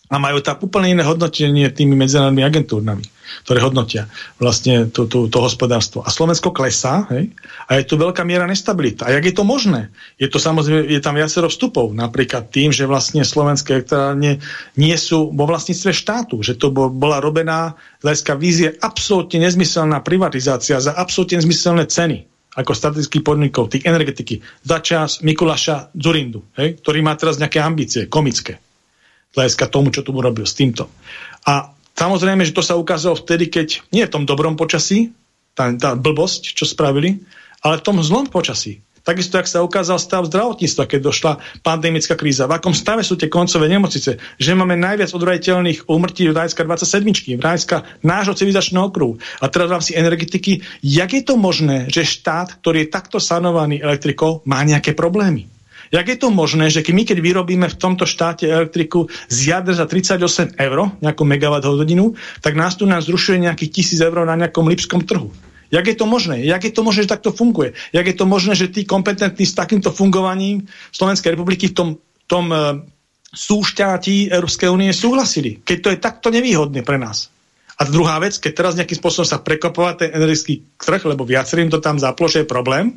a 0.05 0.21
majú 0.21 0.37
tam 0.41 0.61
úplne 0.61 0.93
iné 0.93 1.03
hodnotenie 1.03 1.73
tými 1.73 1.97
medzinárodnými 1.97 2.45
agentúrami, 2.45 3.05
ktoré 3.41 3.57
hodnotia 3.57 4.05
vlastne 4.37 4.85
to, 4.93 5.09
to, 5.09 5.25
to 5.25 5.37
hospodárstvo. 5.41 6.05
A 6.05 6.13
Slovensko 6.13 6.53
klesá 6.53 7.09
hej? 7.09 7.33
a 7.65 7.81
je 7.81 7.89
tu 7.89 7.97
veľká 7.97 8.21
miera 8.21 8.45
nestabilita. 8.45 9.09
A 9.09 9.17
jak 9.17 9.25
je 9.25 9.33
to 9.33 9.41
možné? 9.41 9.89
Je 10.21 10.29
to 10.29 10.37
samozrejme, 10.37 10.85
je 10.85 11.01
tam 11.01 11.17
viacero 11.17 11.49
vstupov, 11.49 11.89
napríklad 11.97 12.53
tým, 12.53 12.69
že 12.69 12.85
vlastne 12.85 13.25
slovenské 13.25 13.81
elektrárne 13.81 14.37
nie 14.77 14.95
sú 14.95 15.33
vo 15.33 15.49
vlastníctve 15.49 15.89
štátu, 15.89 16.45
že 16.45 16.53
to 16.53 16.69
bola 16.69 17.17
robená 17.17 17.73
hľadiska 18.05 18.37
vízie 18.37 18.69
absolútne 18.77 19.41
nezmyselná 19.41 20.05
privatizácia 20.05 20.77
za 20.77 20.93
absolútne 20.93 21.41
nezmyselné 21.41 21.89
ceny 21.89 22.29
ako 22.55 22.71
statických 22.71 23.19
podnikov, 23.25 23.67
tých 23.67 23.83
energetiky, 23.83 24.39
za 24.63 24.79
čas 24.79 25.19
Mikuláša 25.19 25.91
Zurindu, 25.91 26.39
hej, 26.55 26.79
ktorý 26.79 27.03
má 27.03 27.11
teraz 27.19 27.35
nejaké 27.35 27.59
ambície, 27.59 28.07
komické 28.07 28.63
hľadiska 29.35 29.71
tomu, 29.71 29.91
čo 29.91 30.01
tu 30.01 30.15
urobil 30.15 30.47
s 30.47 30.57
týmto. 30.57 30.87
A 31.45 31.75
samozrejme, 31.93 32.47
že 32.47 32.55
to 32.55 32.63
sa 32.63 32.79
ukázalo 32.79 33.19
vtedy, 33.19 33.51
keď 33.51 33.85
nie 33.91 34.07
v 34.07 34.13
tom 34.13 34.23
dobrom 34.23 34.55
počasí, 34.55 35.13
tá, 35.55 35.71
tá 35.75 35.95
blbosť, 35.95 36.55
čo 36.55 36.67
spravili, 36.67 37.23
ale 37.63 37.79
v 37.79 37.85
tom 37.85 37.97
zlom 38.03 38.27
počasí. 38.27 38.83
Takisto, 39.05 39.37
ak 39.37 39.45
sa 39.45 39.61
ukázal 39.61 40.01
stav 40.01 40.25
zdravotníctva, 40.25 40.89
keď 40.89 40.99
došla 41.05 41.31
pandemická 41.61 42.17
kríza. 42.17 42.49
V 42.49 42.57
akom 42.57 42.73
stave 42.73 43.05
sú 43.05 43.13
tie 43.13 43.29
koncové 43.29 43.69
nemocnice? 43.69 44.17
Že 44.41 44.57
máme 44.57 44.73
najviac 44.73 45.13
odvrateľných 45.13 45.85
úmrtí 45.85 46.25
v 46.25 46.33
Rajska 46.33 46.65
27, 46.65 47.37
v 47.37 47.41
Rajska 47.45 48.01
nášho 48.01 48.33
civilizačného 48.33 48.89
okruhu. 48.89 49.21
A 49.37 49.45
teraz 49.45 49.69
v 49.69 49.75
rámci 49.77 49.91
energetiky, 49.93 50.65
jak 50.81 51.13
je 51.13 51.21
to 51.21 51.37
možné, 51.37 51.85
že 51.93 52.01
štát, 52.01 52.57
ktorý 52.65 52.89
je 52.89 52.93
takto 52.97 53.21
sanovaný 53.21 53.77
elektrikou, 53.77 54.41
má 54.49 54.65
nejaké 54.65 54.97
problémy? 54.97 55.53
Jak 55.93 56.07
je 56.07 56.17
to 56.17 56.33
možné, 56.33 56.69
že 56.73 56.81
my 56.81 57.03
keď 57.05 57.17
vyrobíme 57.21 57.67
v 57.69 57.77
tomto 57.77 58.09
štáte 58.09 58.49
elektriku 58.49 59.11
z 59.29 59.53
jadra 59.53 59.77
za 59.77 59.85
38 59.85 60.57
eur, 60.57 60.77
nejakú 61.01 61.23
megawatt 61.25 61.67
hodinu, 61.67 62.17
tak 62.41 62.57
nás 62.57 62.73
tu 62.73 62.89
nás 62.89 63.05
zrušuje 63.05 63.45
nejakých 63.45 63.99
1000 64.01 64.07
eur 64.07 64.17
na 64.25 64.35
nejakom 64.39 64.65
lipskom 64.65 65.05
trhu. 65.05 65.29
Jak 65.73 65.85
je 65.87 65.97
to 65.97 66.05
možné? 66.05 66.45
Jak 66.45 66.61
je 66.61 66.73
to 66.73 66.85
možné, 66.85 67.09
že 67.09 67.13
takto 67.17 67.33
funguje? 67.33 67.73
Jak 67.89 68.05
je 68.05 68.15
to 68.15 68.25
možné, 68.29 68.53
že 68.53 68.69
tí 68.69 68.85
kompetentní 68.85 69.45
s 69.45 69.57
takýmto 69.57 69.89
fungovaním 69.89 70.69
Slovenskej 70.93 71.33
republiky 71.33 71.73
v 71.73 71.75
tom, 71.75 71.89
tom 72.29 72.45
e, 72.53 72.85
súšťatí 73.33 74.29
Európskej 74.29 74.69
únie 74.69 74.93
súhlasili? 74.93 75.65
Keď 75.65 75.77
to 75.81 75.89
je 75.91 75.97
takto 75.97 76.27
nevýhodné 76.29 76.85
pre 76.85 77.01
nás. 77.01 77.33
A 77.75 77.83
druhá 77.83 78.15
vec, 78.23 78.39
keď 78.39 78.51
teraz 78.55 78.73
nejakým 78.79 78.95
spôsobom 79.03 79.27
sa 79.27 79.43
prekopova 79.43 79.99
ten 79.99 80.13
energetický 80.15 80.79
trh, 80.79 81.01
lebo 81.11 81.27
viacerým 81.27 81.67
to 81.67 81.83
tam 81.83 81.99
zaplože 81.99 82.47
problém, 82.47 82.95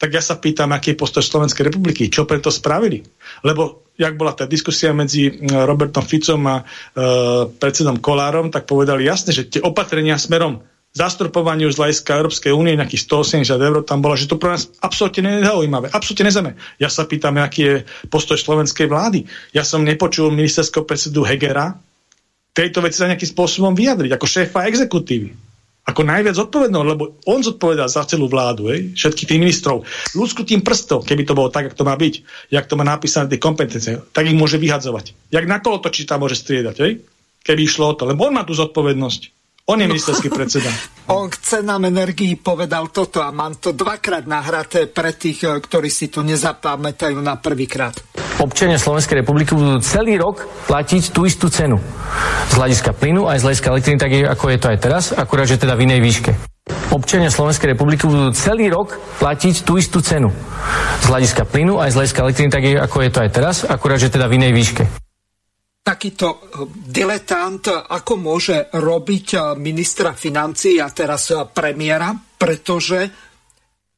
tak 0.00 0.16
ja 0.16 0.24
sa 0.24 0.40
pýtam, 0.40 0.72
aký 0.72 0.96
je 0.96 1.00
postoj 1.04 1.20
Slovenskej 1.20 1.68
republiky, 1.68 2.08
čo 2.08 2.24
preto 2.24 2.48
spravili. 2.48 3.04
Lebo 3.44 3.92
jak 4.00 4.16
bola 4.16 4.32
tá 4.32 4.48
diskusia 4.48 4.96
medzi 4.96 5.28
Robertom 5.44 6.00
Ficom 6.00 6.40
a 6.48 6.56
e, 6.56 6.64
predsedom 7.52 8.00
Kolárom, 8.00 8.48
tak 8.48 8.64
povedali 8.64 9.04
jasne, 9.04 9.36
že 9.36 9.52
tie 9.52 9.60
opatrenia 9.60 10.16
smerom 10.16 10.64
zastropovaniu 10.96 11.68
z 11.70 11.78
hľadiska 11.78 12.16
Európskej 12.16 12.50
únie 12.50 12.74
nejakých 12.80 13.06
180 13.44 13.46
eur 13.60 13.76
tam 13.84 14.00
bola, 14.00 14.16
že 14.16 14.26
to 14.26 14.40
pre 14.40 14.56
nás 14.56 14.72
absolútne 14.80 15.44
nezaujímavé. 15.44 15.92
Absolútne 15.92 16.32
nezaujímavé. 16.32 16.56
Ja 16.80 16.88
sa 16.88 17.04
pýtam, 17.04 17.36
aký 17.36 17.60
je 17.62 17.74
postoj 18.08 18.40
slovenskej 18.40 18.88
vlády. 18.88 19.28
Ja 19.52 19.68
som 19.68 19.84
nepočul 19.84 20.32
ministerského 20.32 20.82
predsedu 20.82 21.28
Hegera 21.28 21.76
tejto 22.56 22.82
veci 22.82 22.98
sa 22.98 23.06
nejakým 23.06 23.30
spôsobom 23.30 23.76
vyjadriť, 23.76 24.10
ako 24.16 24.26
šéfa 24.26 24.66
exekutívy 24.66 25.49
ako 25.88 26.06
najviac 26.06 26.36
zodpovednou, 26.36 26.82
lebo 26.84 27.18
on 27.26 27.40
zodpovedá 27.40 27.88
za 27.88 28.04
celú 28.04 28.28
vládu, 28.28 28.68
hej, 28.70 28.92
všetkých 28.94 29.28
tých 29.32 29.42
ministrov. 29.42 29.82
Ľudsku 30.14 30.44
tým 30.44 30.60
prstom, 30.60 31.02
keby 31.02 31.24
to 31.24 31.34
bolo 31.34 31.48
tak, 31.48 31.72
ako 31.72 31.82
to 31.82 31.88
má 31.88 31.96
byť, 31.96 32.14
jak 32.52 32.68
to 32.68 32.76
má 32.76 32.84
napísané 32.84 33.32
tie 33.32 33.40
kompetencie, 33.40 33.96
tak 34.12 34.28
ich 34.28 34.36
môže 34.36 34.60
vyhadzovať. 34.60 35.32
Jak 35.32 35.48
na 35.48 35.58
kolotočí 35.58 36.04
tam 36.04 36.22
môže 36.22 36.38
striedať, 36.38 36.76
hej, 36.84 36.92
keby 37.42 37.60
išlo 37.64 37.90
o 37.90 37.96
to, 37.96 38.04
lebo 38.04 38.28
on 38.28 38.36
má 38.36 38.44
tú 38.44 38.52
zodpovednosť. 38.52 39.39
On 39.70 39.78
je 39.78 39.86
ministerský 39.86 40.34
predseda. 40.34 40.66
On 41.14 41.30
k 41.30 41.38
cenám 41.38 41.86
energii 41.86 42.34
povedal 42.34 42.90
toto 42.90 43.22
a 43.22 43.30
mám 43.30 43.62
to 43.62 43.70
dvakrát 43.70 44.26
nahraté 44.26 44.90
pre 44.90 45.14
tých, 45.14 45.46
eh, 45.46 45.62
ktorí 45.62 45.86
si 45.86 46.10
to 46.10 46.26
nezapamätajú 46.26 47.22
na 47.22 47.38
prvýkrát. 47.38 47.94
Občania 48.42 48.82
Slovenskej 48.82 49.22
republiky 49.22 49.54
budú 49.54 49.78
celý 49.78 50.18
rok 50.18 50.42
platiť 50.66 51.14
tú 51.14 51.22
istú 51.28 51.46
cenu. 51.52 51.78
Z 52.50 52.58
hľadiska 52.58 52.96
plynu 52.98 53.30
aj 53.30 53.38
z 53.38 53.44
hľadiska 53.46 53.68
elektriny, 53.70 53.98
tak 54.00 54.10
je, 54.10 54.22
ako 54.26 54.44
je 54.50 54.58
to 54.58 54.66
aj 54.74 54.78
teraz, 54.80 55.04
akurát, 55.14 55.46
že 55.46 55.60
teda 55.60 55.78
v 55.78 55.86
inej 55.86 56.00
výške. 56.02 56.32
Občania 56.90 57.30
Slovenskej 57.30 57.78
republiky 57.78 58.10
budú 58.10 58.34
celý 58.34 58.66
rok 58.72 58.98
platiť 59.22 59.62
tú 59.62 59.78
istú 59.78 60.02
cenu. 60.02 60.34
Z 61.04 61.06
hľadiska 61.06 61.46
plynu 61.46 61.78
aj 61.78 61.94
z 61.94 61.96
hľadiska 62.00 62.22
elektriny, 62.26 62.48
tak 62.50 62.62
je, 62.66 62.74
ako 62.74 62.96
je 63.06 63.10
to 63.12 63.18
aj 63.22 63.30
teraz, 63.30 63.56
akurát, 63.62 64.02
že 64.02 64.10
teda 64.10 64.26
v 64.26 64.42
inej 64.42 64.52
výške 64.56 65.09
takýto 65.80 66.28
eh, 66.28 66.38
diletant, 66.88 67.64
ako 67.88 68.12
môže 68.20 68.70
robiť 68.72 69.26
eh, 69.34 69.40
ministra 69.56 70.12
financí 70.12 70.78
a 70.78 70.88
teraz 70.92 71.32
eh, 71.32 71.42
premiéra, 71.48 72.12
pretože 72.14 73.10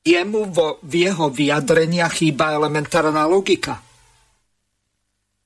jemu 0.03 0.51
vo, 0.51 0.83
v 0.83 1.07
jeho 1.07 1.31
vyjadreniach 1.31 2.13
chýba 2.19 2.59
elementárna 2.59 3.23
logika. 3.27 3.79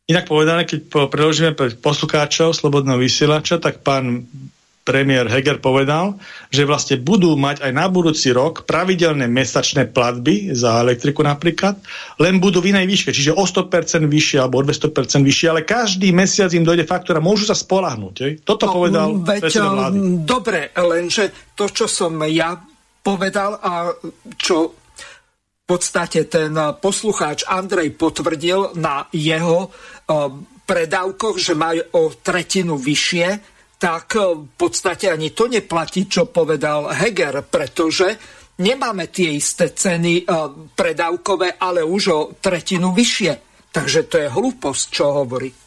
Inak 0.07 0.31
povedané, 0.31 0.63
keď 0.71 1.11
preložíme 1.11 1.53
pre 1.59 1.75
poslucháčov 1.75 2.55
Slobodného 2.55 2.95
vysielača, 2.95 3.59
tak 3.59 3.83
pán 3.83 4.23
premiér 4.87 5.27
Heger 5.27 5.59
povedal, 5.59 6.15
že 6.47 6.63
vlastne 6.63 7.03
budú 7.03 7.35
mať 7.35 7.67
aj 7.67 7.73
na 7.75 7.91
budúci 7.91 8.31
rok 8.31 8.63
pravidelné 8.63 9.27
mesačné 9.27 9.91
platby 9.91 10.55
za 10.55 10.79
elektriku 10.79 11.27
napríklad, 11.27 11.83
len 12.23 12.39
budú 12.39 12.63
v 12.63 12.71
inej 12.71 12.87
výške, 12.87 13.11
čiže 13.11 13.35
o 13.35 13.43
100% 13.43 14.07
vyššie 14.07 14.39
alebo 14.39 14.63
o 14.63 14.65
200% 14.65 14.95
vyššie, 15.27 15.47
ale 15.51 15.67
každý 15.67 16.15
mesiac 16.15 16.55
im 16.55 16.63
dojde 16.63 16.87
faktúra, 16.87 17.19
môžu 17.19 17.51
sa 17.51 17.59
spolahnuť. 17.59 18.15
Je? 18.23 18.31
Toto 18.47 18.71
no, 18.71 18.73
povedal 18.79 19.19
veď, 19.19 19.41
predseda 19.43 19.69
vlády. 19.75 19.97
Dobre, 20.23 20.71
lenže 20.79 21.25
to, 21.59 21.67
čo 21.67 21.91
som 21.91 22.15
ja 22.31 22.55
povedal 23.03 23.59
a 23.59 23.91
čo 24.39 24.71
v 25.67 25.75
podstate 25.75 26.31
ten 26.31 26.55
poslucháč 26.79 27.43
Andrej 27.51 27.99
potvrdil 27.99 28.79
na 28.79 29.11
jeho 29.11 29.67
predávkoch, 30.67 31.43
že 31.43 31.59
majú 31.59 31.83
o 31.99 32.03
tretinu 32.15 32.79
vyššie, 32.79 33.56
tak 33.77 34.17
eh, 34.17 34.25
v 34.35 34.53
podstate 34.57 35.13
ani 35.13 35.33
to 35.33 35.49
neplatí, 35.49 36.09
čo 36.09 36.29
povedal 36.29 36.93
Heger, 36.93 37.45
pretože 37.45 38.17
nemáme 38.61 39.09
tie 39.13 39.37
isté 39.37 39.73
ceny 39.73 40.15
eh, 40.23 40.27
predávkové, 40.73 41.61
ale 41.61 41.85
už 41.85 42.03
o 42.13 42.21
tretinu 42.41 42.93
vyššie. 42.97 43.33
Takže 43.73 44.09
to 44.09 44.17
je 44.25 44.29
hlúposť, 44.33 44.85
čo 44.89 45.05
hovorí. 45.13 45.66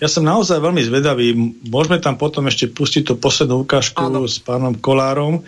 Ja 0.00 0.08
som 0.08 0.24
naozaj 0.24 0.56
veľmi 0.56 0.80
zvedavý. 0.88 1.36
Môžeme 1.68 2.00
tam 2.00 2.16
potom 2.16 2.48
ešte 2.48 2.64
pustiť 2.72 3.12
tú 3.12 3.20
poslednú 3.20 3.68
ukážku 3.68 4.08
ano. 4.08 4.24
s 4.24 4.40
pánom 4.40 4.72
Kolárom. 4.72 5.36
E, 5.36 5.42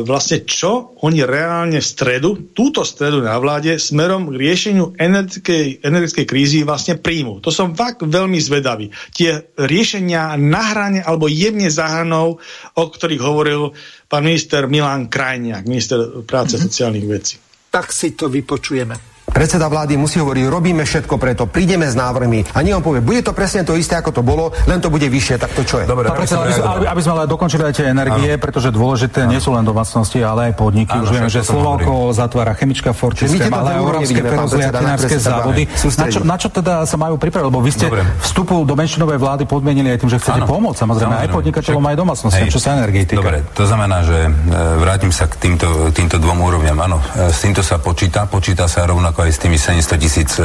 vlastne 0.00 0.40
čo 0.48 0.96
oni 1.04 1.20
reálne 1.20 1.84
v 1.84 1.84
stredu, 1.84 2.48
túto 2.56 2.80
stredu 2.80 3.20
na 3.20 3.36
vláde, 3.36 3.76
smerom 3.76 4.32
k 4.32 4.40
riešeniu 4.40 4.96
energetickej, 4.96 5.84
energetickej 5.84 6.24
krízy 6.24 6.58
vlastne 6.64 6.96
príjmu. 6.96 7.44
To 7.44 7.52
som 7.52 7.76
fakt 7.76 8.00
veľmi 8.00 8.40
zvedavý. 8.40 8.88
Tie 9.12 9.52
riešenia 9.60 10.32
na 10.40 10.62
hrane 10.64 11.04
alebo 11.04 11.28
jemne 11.28 11.68
za 11.68 11.84
hranou, 11.84 12.40
o 12.72 12.84
ktorých 12.88 13.20
hovoril 13.20 13.76
pán 14.08 14.24
minister 14.24 14.64
Milan 14.64 15.12
Krajniak, 15.12 15.68
minister 15.68 16.24
práce 16.24 16.56
a 16.56 16.58
mhm. 16.58 16.64
sociálnych 16.72 17.04
vecí. 17.04 17.36
Tak 17.68 17.92
si 17.92 18.16
to 18.16 18.32
vypočujeme. 18.32 19.13
Predseda 19.34 19.66
vlády 19.66 19.98
musí 19.98 20.22
hovoriť, 20.22 20.46
robíme 20.46 20.86
všetko 20.86 21.18
preto, 21.18 21.50
prídeme 21.50 21.90
s 21.90 21.98
návrhmi 21.98 22.54
a 22.54 22.58
nie 22.62 22.70
on 22.70 22.86
povie, 22.86 23.02
bude 23.02 23.18
to 23.26 23.34
presne 23.34 23.66
to 23.66 23.74
isté, 23.74 23.98
ako 23.98 24.14
to 24.14 24.22
bolo, 24.22 24.54
len 24.70 24.78
to 24.78 24.94
bude 24.94 25.02
vyššie, 25.02 25.42
tak 25.42 25.50
to 25.58 25.66
čo 25.66 25.82
je? 25.82 25.86
Dobre, 25.90 26.06
predseda, 26.14 26.46
aby, 26.46 26.86
aby, 26.86 27.00
sme 27.02 27.12
ale 27.18 27.26
dokončili 27.26 27.62
aj 27.66 27.74
tie 27.74 27.86
energie, 27.90 28.38
ano. 28.38 28.42
pretože 28.42 28.70
dôležité 28.70 29.26
ano. 29.26 29.34
nie 29.34 29.40
sú 29.42 29.50
len 29.50 29.66
domácnosti, 29.66 30.22
ale 30.22 30.50
aj 30.50 30.52
podniky. 30.54 30.94
Už 30.94 31.10
vieme, 31.10 31.26
že 31.26 31.42
Slovalko 31.42 32.14
zatvára 32.14 32.54
chemička 32.54 32.94
Fortiska, 32.94 33.50
ale 33.50 33.82
európske 33.82 34.22
ferozliatinárske 34.22 35.16
závody. 35.18 35.62
Na 35.98 36.06
čo, 36.06 36.20
na 36.22 36.36
čo 36.38 36.48
teda 36.54 36.74
sa 36.86 36.94
majú 36.94 37.18
pripraviť? 37.18 37.46
Lebo 37.50 37.58
vy 37.58 37.70
ste 37.74 37.86
Dobre. 37.90 38.06
vstupu 38.22 38.62
do 38.62 38.74
menšinovej 38.78 39.18
vlády 39.18 39.42
podmienili 39.50 39.90
aj 39.90 39.98
tým, 39.98 40.10
že 40.14 40.18
chcete 40.22 40.46
ano. 40.46 40.48
pomôcť, 40.48 40.78
samozrejme, 40.78 41.04
samozrejme, 41.10 41.30
aj 41.30 41.36
podnikateľom, 41.36 41.84
aj 41.90 41.96
domácnostiam, 41.98 42.48
čo 42.50 42.60
sa 42.62 42.70
energie 42.78 43.02
týka. 43.02 43.20
Dobre, 43.20 43.38
to 43.50 43.64
znamená, 43.66 43.98
že 44.06 44.18
e, 44.26 44.30
vrátim 44.78 45.10
sa 45.10 45.26
k 45.26 45.34
týmto, 45.42 45.90
týmto 45.90 46.16
dvom 46.22 46.38
úrovňam. 46.38 46.78
Áno, 46.78 46.98
e, 47.18 47.34
s 47.34 47.42
týmto 47.42 47.66
sa 47.66 47.82
počíta, 47.82 48.26
počíta 48.30 48.70
sa 48.70 48.86
rovnako 48.86 49.23
aj 49.24 49.32
s 49.32 49.42
tými 49.42 49.56
700 49.56 49.96
tisíc 49.98 50.30
e, 50.36 50.44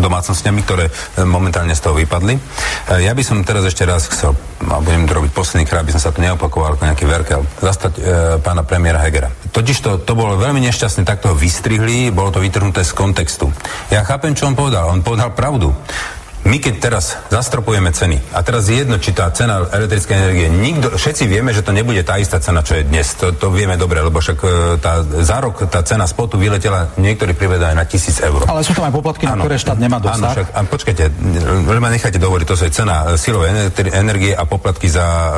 domácnostňami, 0.00 0.60
ktoré 0.64 0.88
e, 0.88 0.92
momentálne 1.22 1.76
z 1.76 1.84
toho 1.84 1.94
vypadli. 1.94 2.34
E, 2.36 2.40
ja 3.04 3.12
by 3.12 3.22
som 3.22 3.44
teraz 3.44 3.68
ešte 3.68 3.84
raz 3.84 4.08
chcel, 4.08 4.32
a 4.64 4.80
budem 4.80 5.04
to 5.04 5.16
robiť 5.20 5.32
posledný 5.36 5.64
krát, 5.68 5.84
aby 5.84 5.92
som 5.92 6.02
sa 6.02 6.14
tu 6.14 6.24
neopakoval 6.24 6.74
ako 6.74 6.88
nejaký 6.88 7.04
verkel, 7.04 7.40
zastať 7.60 7.92
e, 7.96 8.00
pána 8.40 8.64
premiéra 8.64 9.04
Hegera. 9.04 9.28
Totiž 9.52 9.76
to, 9.84 9.90
to 10.00 10.12
bolo 10.16 10.40
veľmi 10.40 10.64
nešťastné, 10.64 11.04
takto 11.04 11.32
ho 11.32 11.36
vystrihli, 11.36 12.10
bolo 12.10 12.32
to 12.32 12.40
vytrhnuté 12.40 12.82
z 12.82 12.92
kontextu. 12.96 13.52
Ja 13.92 14.02
chápem, 14.02 14.32
čo 14.32 14.48
on 14.48 14.56
povedal. 14.56 14.88
On 14.88 15.04
povedal 15.04 15.36
pravdu 15.36 15.70
my 16.44 16.56
keď 16.60 16.74
teraz 16.76 17.16
zastropujeme 17.32 17.88
ceny, 17.88 18.36
a 18.36 18.44
teraz 18.44 18.68
je 18.68 18.84
jedno, 18.84 19.00
či 19.00 19.16
tá 19.16 19.32
cena 19.32 19.64
elektrickej 19.64 20.12
energie, 20.12 20.46
nikto, 20.52 20.92
všetci 20.92 21.24
vieme, 21.24 21.56
že 21.56 21.64
to 21.64 21.72
nebude 21.72 22.04
tá 22.04 22.20
istá 22.20 22.36
cena, 22.36 22.60
čo 22.60 22.76
je 22.76 22.84
dnes. 22.84 23.16
To, 23.16 23.32
to 23.32 23.48
vieme 23.48 23.80
dobre, 23.80 24.04
lebo 24.04 24.20
však 24.20 24.38
e, 24.44 24.48
tá, 24.76 25.00
za 25.02 25.40
rok 25.40 25.64
tá 25.72 25.80
cena 25.80 26.04
spotu 26.04 26.36
vyletela 26.36 26.92
niektorí 27.00 27.32
privedá 27.32 27.72
aj 27.72 27.76
na 27.80 27.84
tisíc 27.88 28.20
eur. 28.20 28.44
Ale 28.44 28.60
sú 28.60 28.76
tam 28.76 28.84
aj 28.88 28.92
poplatky, 28.92 29.24
na 29.24 29.40
ktoré 29.40 29.56
štát 29.56 29.78
nemá 29.80 29.96
dosah. 29.98 30.20
Áno, 30.20 30.36
však, 30.36 30.48
a 30.52 30.60
počkajte, 30.68 31.04
ma 31.80 31.88
nechajte 31.88 32.20
dovoliť, 32.20 32.44
to 32.44 32.54
je 32.60 32.72
cena 32.72 33.16
silovej 33.16 33.72
energie 33.96 34.36
a 34.36 34.44
poplatky 34.44 34.92
za 34.92 35.04
uh, 35.04 35.32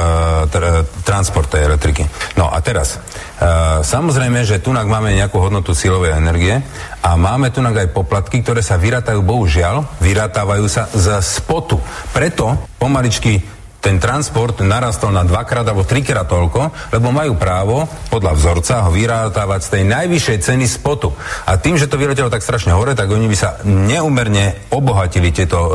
tr- 0.51 0.83
transport 1.07 1.47
tej 1.47 1.71
elektriky. 1.71 2.03
No 2.35 2.51
a 2.51 2.59
teraz, 2.59 2.99
uh, 2.99 3.81
samozrejme, 3.87 4.43
že 4.43 4.59
tu 4.59 4.75
máme 4.75 5.15
nejakú 5.15 5.39
hodnotu 5.39 5.71
silovej 5.71 6.19
energie 6.19 6.63
a 7.03 7.15
máme 7.15 7.53
tu 7.55 7.63
aj 7.63 7.95
poplatky, 7.95 8.43
ktoré 8.43 8.61
sa 8.61 8.81
vyrátajú, 8.81 9.23
bohužiaľ, 9.23 10.01
vyrátávajú 10.03 10.67
sa 10.67 10.91
z 10.91 11.19
spotu. 11.23 11.79
Preto 12.11 12.69
pomaličky 12.77 13.56
ten 13.87 14.03
transport 14.03 14.67
narastol 14.67 15.15
na 15.15 15.23
dvakrát 15.23 15.63
alebo 15.63 15.87
trikrát 15.87 16.27
toľko, 16.27 16.91
lebo 16.91 17.15
majú 17.15 17.39
právo 17.39 17.87
podľa 18.11 18.35
vzorca 18.35 18.83
ho 18.83 18.91
vyrátavať 18.91 19.61
z 19.63 19.71
tej 19.79 19.83
najvyššej 19.87 20.39
ceny 20.43 20.67
spotu. 20.67 21.15
A 21.47 21.55
tým, 21.55 21.79
že 21.79 21.87
to 21.87 21.95
vyletelo 21.95 22.27
tak 22.27 22.43
strašne 22.43 22.75
hore, 22.75 22.99
tak 22.99 23.07
oni 23.07 23.31
by 23.31 23.37
sa 23.39 23.63
neumerne 23.63 24.67
obohatili 24.75 25.31
tieto 25.31 25.59
e, 25.63 25.71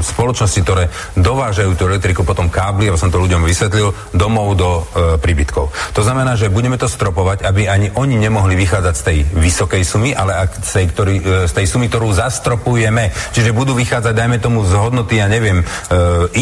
spoločnosti, 0.00 0.60
ktoré 0.64 0.88
dovážajú 1.20 1.76
tú 1.76 1.92
elektriku 1.92 2.24
potom 2.24 2.48
kábly, 2.48 2.88
ja 2.88 2.96
som 2.96 3.12
to 3.12 3.20
ľuďom 3.20 3.44
vysvetlil, 3.44 3.92
domov 4.16 4.56
do 4.56 4.70
e, 4.80 4.82
príbytkov. 5.20 5.68
To 5.92 6.00
znamená, 6.00 6.40
že 6.40 6.48
budeme 6.48 6.80
to 6.80 6.88
stropovať, 6.88 7.44
aby 7.44 7.68
ani 7.68 7.92
oni 8.00 8.16
nemohli 8.16 8.56
vychádzať 8.56 8.94
z 8.96 9.04
tej 9.04 9.18
vysokej 9.36 9.82
sumy, 9.84 10.16
ale 10.16 10.48
ak 10.48 10.64
z 10.64 10.72
tej, 10.72 10.86
ktorý, 10.88 11.14
e, 11.20 11.24
z 11.44 11.52
tej 11.52 11.66
sumy, 11.68 11.92
ktorú 11.92 12.16
zastropujeme. 12.16 13.12
Čiže 13.36 13.52
budú 13.52 13.76
vychádzať, 13.76 14.16
dajme 14.16 14.40
tomu, 14.40 14.64
z 14.64 14.72
hodnoty, 14.72 15.20
ja 15.20 15.28
neviem, 15.28 15.60
e, 15.60 15.64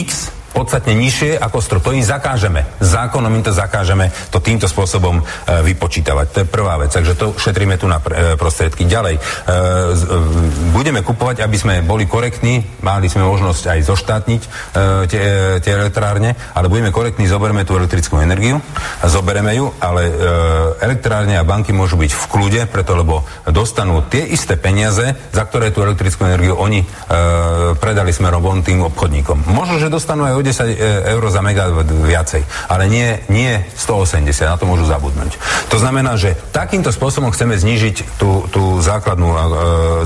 X, 0.06 0.37
podstatne 0.58 0.98
nižšie 0.98 1.38
ako 1.38 1.62
strop. 1.62 1.86
To 1.86 1.94
im 1.94 2.02
zakážeme. 2.02 2.66
Zákonom 2.82 3.30
im 3.30 3.46
to 3.46 3.54
zakážeme 3.54 4.10
to 4.34 4.42
týmto 4.42 4.66
spôsobom 4.66 5.22
e, 5.22 5.24
vypočítavať. 5.62 6.26
To 6.34 6.38
je 6.42 6.50
prvá 6.50 6.74
vec. 6.82 6.90
Takže 6.90 7.14
to 7.14 7.38
šetríme 7.38 7.78
tu 7.78 7.86
na 7.86 8.02
e, 8.02 8.34
prostriedky. 8.34 8.82
Ďalej, 8.82 9.14
e, 9.14 9.20
budeme 10.74 11.06
kupovať, 11.06 11.46
aby 11.46 11.54
sme 11.54 11.86
boli 11.86 12.10
korektní, 12.10 12.66
mali 12.82 13.06
sme 13.06 13.22
možnosť 13.22 13.70
aj 13.70 13.80
zoštátniť 13.86 14.42
tie, 15.06 15.24
tie 15.60 15.72
elektrárne, 15.72 16.32
ale 16.56 16.72
budeme 16.72 16.88
korektní, 16.90 17.28
zoberieme 17.28 17.68
tú 17.68 17.76
elektrickú 17.76 18.16
energiu, 18.18 18.58
zobereme 19.04 19.52
ju, 19.52 19.68
ale 19.78 20.08
elektrárne 20.80 21.36
a 21.36 21.44
banky 21.44 21.76
môžu 21.76 22.00
byť 22.00 22.10
v 22.10 22.24
kľude, 22.30 22.60
preto 22.72 22.96
lebo 22.96 23.28
dostanú 23.52 24.00
tie 24.08 24.24
isté 24.32 24.56
peniaze, 24.56 25.12
za 25.30 25.42
ktoré 25.44 25.68
tú 25.70 25.84
elektrickú 25.84 26.24
energiu 26.24 26.56
oni 26.56 26.82
predali 27.76 28.10
smerom 28.14 28.40
von 28.40 28.64
tým 28.64 28.80
obchodníkom. 28.88 29.52
Možno, 29.52 29.76
že 29.76 29.92
dostanú 29.92 30.24
aj 30.24 30.34
o 30.40 30.46
10 30.48 30.64
e, 30.64 30.76
eur 31.12 31.22
za 31.28 31.44
megawatt 31.44 31.88
viacej, 31.92 32.42
ale 32.72 32.88
nie, 32.88 33.20
nie 33.28 33.60
180, 33.76 34.48
na 34.48 34.56
to 34.56 34.64
môžu 34.64 34.88
zabudnúť. 34.88 35.36
To 35.68 35.76
znamená, 35.76 36.16
že 36.16 36.32
takýmto 36.50 36.88
spôsobom 36.88 37.28
chceme 37.36 37.60
znížiť 37.60 38.16
tú, 38.16 38.48
tú 38.48 38.80
základnú, 38.80 39.28
uh, 39.28 39.38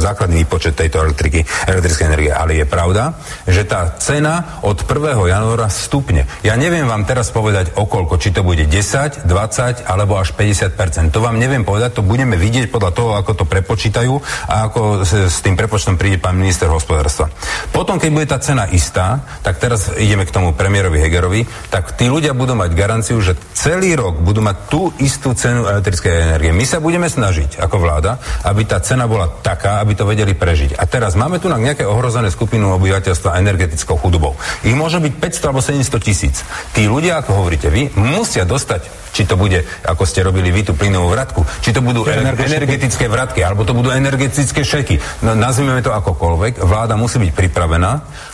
základný 0.02 0.42
výpočet 0.42 0.74
tejto 0.74 1.06
elektriky, 1.06 1.46
elektrickej 1.70 2.06
energie. 2.10 2.32
Ale 2.34 2.58
je 2.58 2.66
pravda, 2.66 3.14
že 3.46 3.62
tá 3.62 3.94
cena 4.02 4.60
od 4.66 4.82
1. 4.82 5.30
januára 5.30 5.70
stupne. 5.70 6.26
Ja 6.42 6.58
neviem 6.58 6.90
vám 6.90 7.06
teraz 7.06 7.30
povedať 7.30 7.78
okolko, 7.78 8.18
či 8.18 8.34
to 8.34 8.42
bude 8.42 8.66
10, 8.66 9.24
20 9.24 9.86
alebo 9.86 10.18
až 10.18 10.34
50% 10.34 11.14
To 11.14 11.22
vám 11.22 11.38
neviem 11.38 11.62
povedať, 11.62 12.00
to 12.00 12.02
budeme 12.02 12.34
vidieť 12.34 12.68
podľa 12.72 12.90
toho, 12.92 13.10
ako 13.14 13.32
to 13.38 13.44
prepočítajú 13.46 14.14
a 14.50 14.54
ako 14.66 15.06
s, 15.06 15.12
s 15.30 15.38
tým 15.44 15.54
prepočtom 15.54 15.94
príde 15.94 16.18
pán 16.18 16.34
minister 16.34 16.66
hospodárstva. 16.66 17.30
Potom, 17.70 18.00
keď 18.00 18.10
bude 18.10 18.26
tá 18.26 18.38
cena 18.42 18.66
istá, 18.70 19.22
tak 19.46 19.62
teraz 19.62 19.94
ideme 19.94 20.21
k 20.24 20.34
tomu 20.34 20.54
premiérovi 20.54 21.02
Hegerovi, 21.02 21.44
tak 21.68 21.94
tí 21.98 22.06
ľudia 22.06 22.32
budú 22.32 22.54
mať 22.54 22.70
garanciu, 22.72 23.18
že 23.20 23.36
celý 23.52 23.94
rok 23.98 24.22
budú 24.22 24.40
mať 24.40 24.56
tú 24.70 24.94
istú 25.02 25.34
cenu 25.34 25.66
elektrickej 25.66 26.32
energie. 26.32 26.54
My 26.54 26.64
sa 26.64 26.78
budeme 26.78 27.10
snažiť 27.10 27.58
ako 27.58 27.76
vláda, 27.82 28.22
aby 28.46 28.62
tá 28.64 28.78
cena 28.80 29.10
bola 29.10 29.28
taká, 29.42 29.82
aby 29.82 29.98
to 29.98 30.08
vedeli 30.08 30.32
prežiť. 30.32 30.78
A 30.78 30.84
teraz 30.86 31.18
máme 31.18 31.42
tu 31.42 31.50
na 31.50 31.58
nejaké 31.58 31.82
ohrozené 31.82 32.30
skupinu 32.30 32.74
obyvateľstva 32.78 33.38
energetickou 33.42 33.98
chudobou. 33.98 34.38
Ich 34.62 34.74
môže 34.74 35.02
byť 35.02 35.12
500 35.18 35.46
alebo 35.50 35.60
700 35.60 35.98
tisíc. 36.02 36.46
Tí 36.72 36.86
ľudia, 36.86 37.20
ako 37.20 37.42
hovoríte 37.42 37.68
vy, 37.68 37.90
musia 37.98 38.46
dostať 38.46 39.01
či 39.12 39.28
to 39.28 39.36
bude, 39.36 39.60
ako 39.84 40.02
ste 40.08 40.24
robili 40.24 40.48
vy, 40.48 40.64
tú 40.64 40.72
plynovú 40.72 41.12
vratku, 41.12 41.44
či 41.60 41.70
to 41.70 41.84
budú 41.84 42.08
energetické 42.08 43.06
vratky, 43.06 43.44
alebo 43.44 43.62
to 43.68 43.76
budú 43.76 43.92
energetické 43.92 44.64
šeky. 44.64 44.98
No, 45.22 45.36
nazvime 45.36 45.84
to 45.84 45.92
akokoľvek, 45.92 46.64
vláda 46.64 46.96
musí 46.96 47.20
byť 47.20 47.32
pripravená 47.36 47.92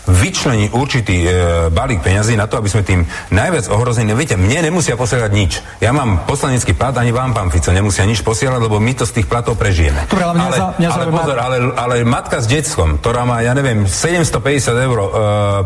vyčleniť 0.09 0.71
určitý 0.73 1.17
e, 1.27 1.29
balík 1.69 2.01
peňazí 2.01 2.33
na 2.33 2.49
to, 2.49 2.57
aby 2.57 2.69
sme 2.73 2.87
tým 2.87 3.05
najviac 3.29 3.69
ohrození. 3.69 4.17
Viete, 4.17 4.41
mne 4.41 4.73
nemusia 4.73 4.97
posielať 4.97 5.31
nič. 5.35 5.53
Ja 5.85 5.93
mám 5.93 6.25
poslanecký 6.25 6.73
plat, 6.73 6.97
ani 6.97 7.13
vám, 7.13 7.37
pán 7.37 7.53
Fico, 7.53 7.69
nemusia 7.75 8.09
nič 8.09 8.25
posielať, 8.25 8.57
lebo 8.57 8.81
my 8.81 8.93
to 8.97 9.05
z 9.05 9.21
tých 9.21 9.29
platov 9.29 9.61
prežijeme. 9.61 10.09
Dobre, 10.09 10.25
ale, 10.25 10.41
ale, 10.41 10.57
za, 10.57 10.67
ale 10.81 11.05
pozor, 11.13 11.37
ale, 11.37 11.57
ale 11.77 11.95
matka 12.09 12.41
s 12.41 12.49
detskom, 12.49 13.03
ktorá 13.05 13.29
má, 13.29 13.45
ja 13.45 13.53
neviem, 13.53 13.85
750 13.85 14.87
eur 14.89 14.99
e, 14.99 15.09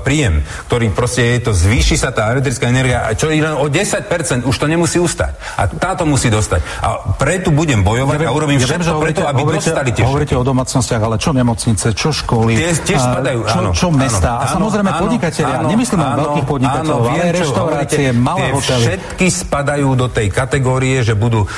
príjem, 0.02 0.42
ktorý 0.66 0.90
proste 0.90 1.38
je 1.38 1.46
to, 1.46 1.52
zvýši 1.54 1.94
sa 1.94 2.10
tá 2.10 2.34
elektrická 2.34 2.66
energia, 2.66 3.06
čo 3.14 3.30
je 3.30 3.38
len 3.38 3.54
o 3.54 3.70
10%, 3.70 4.10
už 4.42 4.56
to 4.58 4.66
nemusí 4.66 4.98
ustať. 5.02 5.58
A 5.58 5.66
táto 5.66 6.06
musí 6.06 6.30
dostať. 6.30 6.62
A 6.80 7.18
preto 7.18 7.50
budem 7.50 7.82
bojovať 7.82 8.16
ja 8.16 8.20
viem, 8.22 8.30
a 8.30 8.32
urobím 8.32 8.58
ja 8.62 8.66
všetko 8.70 9.02
preto, 9.02 9.22
aby 9.26 9.42
hovoríte, 9.42 9.58
dostali 9.66 9.90
tie 9.90 10.04
Hovoríte 10.06 10.34
o 10.38 10.44
domácnostiach, 10.46 11.02
ale 11.02 11.16
čo 11.18 11.30
nemocnice, 11.34 11.86
čo 11.92 12.14
školy, 12.14 12.54
tie, 12.54 12.70
tiež 12.78 13.00
spadajú, 13.02 13.40
čo, 13.42 13.58
áno, 13.58 13.70
čo 13.74 13.88
mesta. 13.90 14.38
Áno, 14.38 14.42
a 14.42 14.44
samozrejme 14.54 14.90
áno, 14.94 15.00
podnikatelia, 15.02 15.56
áno, 15.58 15.68
nemyslím 15.72 15.98
len 15.98 16.12
veľkých 16.22 16.46
podnikateľov, 16.46 17.00
áno, 17.02 17.10
ale 17.10 17.24
reštaurácie, 17.34 18.06
malé 18.14 18.46
hotely. 18.54 18.84
Všetky 18.86 19.26
spadajú 19.32 19.88
do 19.98 20.06
tej 20.12 20.28
kategórie, 20.30 20.96
že 21.02 21.18
budú 21.18 21.42
e, 21.42 21.48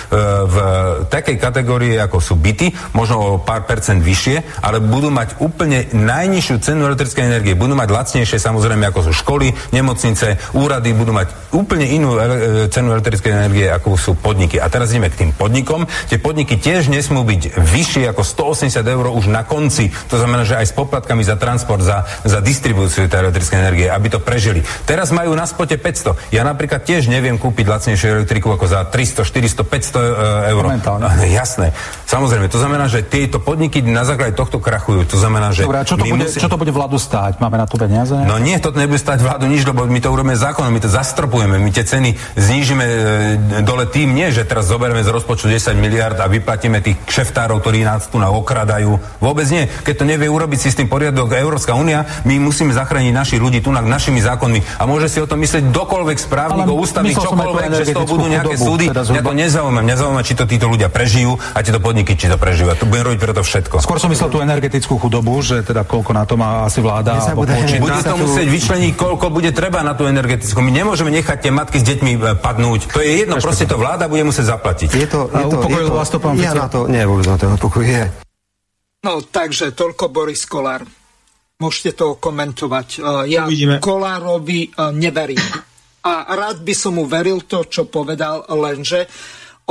v 0.49 0.57
takej 1.11 1.37
kategórie, 1.37 1.99
ako 2.01 2.19
sú 2.23 2.35
byty, 2.39 2.73
možno 2.95 3.17
o 3.19 3.29
pár 3.43 3.69
percent 3.69 4.01
vyššie, 4.01 4.63
ale 4.63 4.79
budú 4.79 5.11
mať 5.11 5.43
úplne 5.43 5.91
najnižšiu 5.93 6.57
cenu 6.63 6.87
elektrickej 6.87 7.25
energie. 7.27 7.59
Budú 7.59 7.75
mať 7.75 7.89
lacnejšie 7.91 8.39
samozrejme 8.39 8.87
ako 8.89 9.11
sú 9.11 9.13
školy, 9.13 9.51
nemocnice, 9.75 10.55
úrady, 10.55 10.95
budú 10.95 11.13
mať 11.13 11.53
úplne 11.53 11.91
inú 11.91 12.15
e, 12.15 12.71
cenu 12.71 12.95
elektrickej 12.95 13.34
energie, 13.35 13.67
ako 13.69 13.99
sú 13.99 14.13
podniky. 14.15 14.63
A 14.63 14.71
teraz 14.71 14.95
ideme 14.95 15.11
k 15.11 15.27
tým 15.27 15.31
podnikom. 15.35 15.87
Tie 16.07 16.23
podniky 16.23 16.57
tiež 16.57 16.87
nesmú 16.89 17.27
byť 17.27 17.59
vyššie 17.59 18.11
ako 18.15 18.23
180 18.23 18.81
eur 18.81 19.05
už 19.11 19.27
na 19.27 19.43
konci. 19.43 19.91
To 20.09 20.17
znamená, 20.17 20.47
že 20.47 20.59
aj 20.59 20.71
s 20.71 20.75
poplatkami 20.75 21.27
za 21.27 21.35
transport, 21.35 21.83
za, 21.83 22.07
za 22.23 22.39
distribúciu 22.39 23.11
tej 23.11 23.29
elektrickej 23.29 23.59
energie, 23.59 23.89
aby 23.91 24.09
to 24.09 24.21
prežili. 24.23 24.63
Teraz 24.87 25.11
majú 25.11 25.35
na 25.35 25.45
spote 25.45 25.75
500. 25.75 26.35
Ja 26.35 26.47
napríklad 26.47 26.87
tiež 26.87 27.11
neviem 27.11 27.37
kúpiť 27.37 27.67
lacnejšiu 27.67 28.23
elektriku 28.23 28.55
ako 28.55 28.67
za 28.71 28.87
300, 28.87 29.27
400, 29.27 29.67
500 29.67 30.55
eur. 30.55 30.63
Momentálne. 30.63 31.07
Jasné. 31.27 31.75
Samozrejme, 32.07 32.47
to 32.47 32.63
znamená, 32.63 32.87
že 32.87 33.03
tieto 33.03 33.43
podniky 33.43 33.83
na 33.83 34.07
základe 34.07 34.37
tohto 34.39 34.63
krachujú. 34.63 35.03
To 35.09 35.19
znamená, 35.19 35.51
že... 35.51 35.67
Dobre, 35.67 35.83
čo 35.83 35.99
to, 35.99 36.07
bude, 36.07 36.27
musí... 36.29 36.39
čo 36.39 36.49
to 36.51 36.59
bude 36.61 36.73
vládu 36.73 37.01
stáť? 37.01 37.43
Máme 37.43 37.59
na 37.59 37.67
to 37.67 37.75
peniaze? 37.81 38.15
No 38.15 38.39
nie, 38.39 38.57
to 38.61 38.71
nebude 38.71 39.01
stáť 39.01 39.25
vládu 39.25 39.49
nič, 39.51 39.65
lebo 39.65 39.89
my 39.89 40.01
to 40.01 40.13
urobíme 40.13 40.37
zákonom, 40.37 40.71
my 40.71 40.83
to 40.83 40.91
zastropujeme, 40.91 41.57
my 41.59 41.71
tie 41.73 41.85
ceny 41.85 42.15
znížime 42.37 42.85
e, 42.85 42.99
dole 43.65 43.85
tým 43.89 44.15
nie, 44.15 44.31
že 44.31 44.47
teraz 44.47 44.69
zoberieme 44.69 45.03
z 45.03 45.11
rozpočtu 45.11 45.51
10 45.51 45.77
miliard 45.79 46.17
a 46.21 46.27
vyplatíme 46.31 46.81
tých 46.81 47.01
kšeftárov, 47.05 47.61
ktorí 47.61 47.85
nás 47.85 48.07
tu 48.09 48.21
na 48.21 48.31
okradajú. 48.31 48.99
Vôbec 49.21 49.47
nie. 49.51 49.67
Keď 49.85 49.95
to 49.95 50.05
nevie 50.05 50.29
urobiť 50.31 50.59
si 50.59 50.69
s 50.73 50.79
tým 50.79 50.89
poriadok 50.89 51.35
Európska 51.37 51.77
únia, 51.77 52.07
my 52.25 52.39
musíme 52.41 52.73
zachrániť 52.73 53.13
našich 53.15 53.41
ľudí 53.41 53.61
tu 53.65 53.71
našimi 53.71 54.21
zákonmi. 54.21 54.81
A 54.81 54.85
môže 54.89 55.11
si 55.11 55.19
o 55.21 55.27
tom 55.29 55.41
myslieť 55.41 55.71
dokoľvek 55.71 56.19
správnikov, 56.21 56.75
ústavy, 56.75 57.13
čokoľvek, 57.15 57.71
že 57.81 57.85
z 57.91 57.97
toho 57.97 58.07
budú 58.07 58.27
nejaké 58.31 58.57
súdy. 58.59 58.87
Mňa 58.91 59.23
to 59.23 59.35
nezaujíma. 59.35 59.81
Mňa 59.85 59.97
zaujíma, 59.97 60.23
či 60.23 60.35
to 60.37 60.45
títo 60.45 60.67
ľudia 60.69 60.89
prežijú 60.89 61.37
a 61.55 61.59
tieto 61.61 61.81
podniky, 61.81 62.17
či 62.19 62.27
to 62.31 62.37
prežijú. 62.37 62.71
A 62.71 62.77
tu 62.77 62.89
budem 62.89 63.13
robiť 63.13 63.21
preto 63.21 63.43
všetko. 63.43 63.85
Skôr 63.85 64.01
som 64.01 64.11
myslel 64.11 64.31
tú 64.31 64.39
energetickú 64.41 64.97
chudobu, 64.99 65.41
že 65.41 65.63
teda 65.65 65.87
koľko 65.87 66.11
na 66.13 66.25
to 66.25 66.35
má 66.35 66.67
asi 66.67 66.81
vláda. 66.81 67.21
Bude 67.35 68.01
to 68.03 68.17
musieť 68.17 68.47
vyčleniť, 68.49 68.93
koľko 68.95 69.27
bude 69.31 69.51
treba 69.55 69.81
na 69.81 69.95
tú 69.95 70.07
energetickú. 70.09 70.61
My 70.61 70.73
nemôžeme 70.73 71.11
nechať 71.15 71.49
tie 71.49 71.53
matky 71.53 71.79
s 71.81 71.85
deťmi 71.85 72.13
e, 72.15 72.19
padnúť. 72.39 72.93
To 72.95 73.01
je 73.01 73.14
jedno, 73.15 73.39
proste 73.39 73.71
to 73.71 73.79
vláda 73.79 74.11
bude 74.11 74.27
musieť 74.27 74.59
zaplatiť. 74.59 74.89
Je 74.91 75.07
to, 75.07 75.21
je 75.31 75.45
to, 75.47 75.57
je 75.71 75.85
to, 75.87 75.93
vás 75.95 76.11
to, 76.11 76.19
pán 76.19 76.35
Ja 76.37 76.53
na 76.53 76.67
to, 76.67 76.91
nie, 76.91 77.07
vôbec 77.07 77.27
na 77.31 77.39
to 77.39 77.47
nepokojuje. 77.55 78.03
No, 79.05 79.21
takže 79.21 79.77
toľko 79.77 80.09
Boris 80.11 80.43
Kolár. 80.49 80.83
Môžete 81.55 81.95
to 81.95 82.19
komentovať. 82.19 82.89
E, 82.99 83.31
ja 83.31 83.47
Uvidíme. 83.47 83.79
Kolárovi 83.79 84.67
e, 84.67 84.69
neverím. 84.97 85.45
A 86.05 86.35
rád 86.37 86.61
by 86.61 86.75
som 86.77 86.99
mu 86.99 87.05
veril 87.09 87.47
to, 87.49 87.65
čo 87.65 87.89
povedal, 87.89 88.45
lenže 88.53 89.09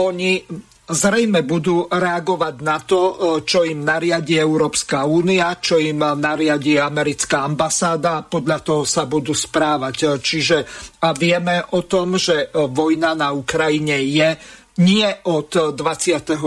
oni 0.02 0.42
zrejme 0.84 1.48
budú 1.48 1.88
reagovať 1.88 2.56
na 2.60 2.78
to, 2.84 3.00
e, 3.00 3.14
čo 3.48 3.64
im 3.64 3.84
nariadi 3.84 4.36
Európska 4.36 5.08
únia, 5.08 5.56
čo 5.60 5.80
im 5.80 6.00
nariadi 6.00 6.80
americká 6.80 7.48
ambasáda 7.48 8.20
a 8.20 8.26
podľa 8.26 8.60
toho 8.64 8.84
sa 8.84 9.08
budú 9.08 9.32
správať. 9.32 10.20
Čiže 10.20 10.58
vieme 11.20 11.64
o 11.76 11.84
tom, 11.88 12.20
že 12.20 12.52
vojna 12.52 13.16
na 13.16 13.32
Ukrajine 13.32 14.00
je 14.04 14.30
nie 14.84 15.06
od 15.30 15.78
24. 15.78 16.40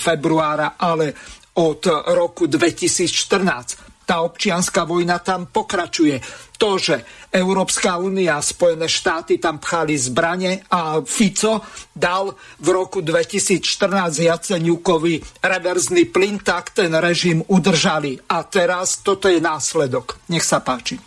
februára, 0.00 0.80
ale 0.80 1.12
od 1.60 1.82
roku 2.16 2.48
2014. 2.48 3.89
Tá 4.10 4.26
občianská 4.26 4.82
vojna 4.90 5.22
tam 5.22 5.46
pokračuje. 5.46 6.18
To, 6.58 6.82
že 6.82 7.06
Európska 7.30 7.94
únia 8.02 8.42
a 8.42 8.42
Spojené 8.42 8.90
štáty 8.90 9.38
tam 9.38 9.62
pchali 9.62 9.94
zbrane 9.94 10.66
a 10.66 10.98
Fico 11.06 11.62
dal 11.94 12.34
v 12.58 12.68
roku 12.74 13.06
2014 13.06 13.62
Jaceňukovi 14.26 15.46
reverzný 15.46 16.10
plyn, 16.10 16.42
tak 16.42 16.74
ten 16.74 16.90
režim 16.98 17.38
udržali. 17.46 18.18
A 18.34 18.42
teraz 18.50 18.98
toto 18.98 19.30
je 19.30 19.38
následok. 19.38 20.18
Nech 20.26 20.42
sa 20.42 20.58
páči 20.58 20.98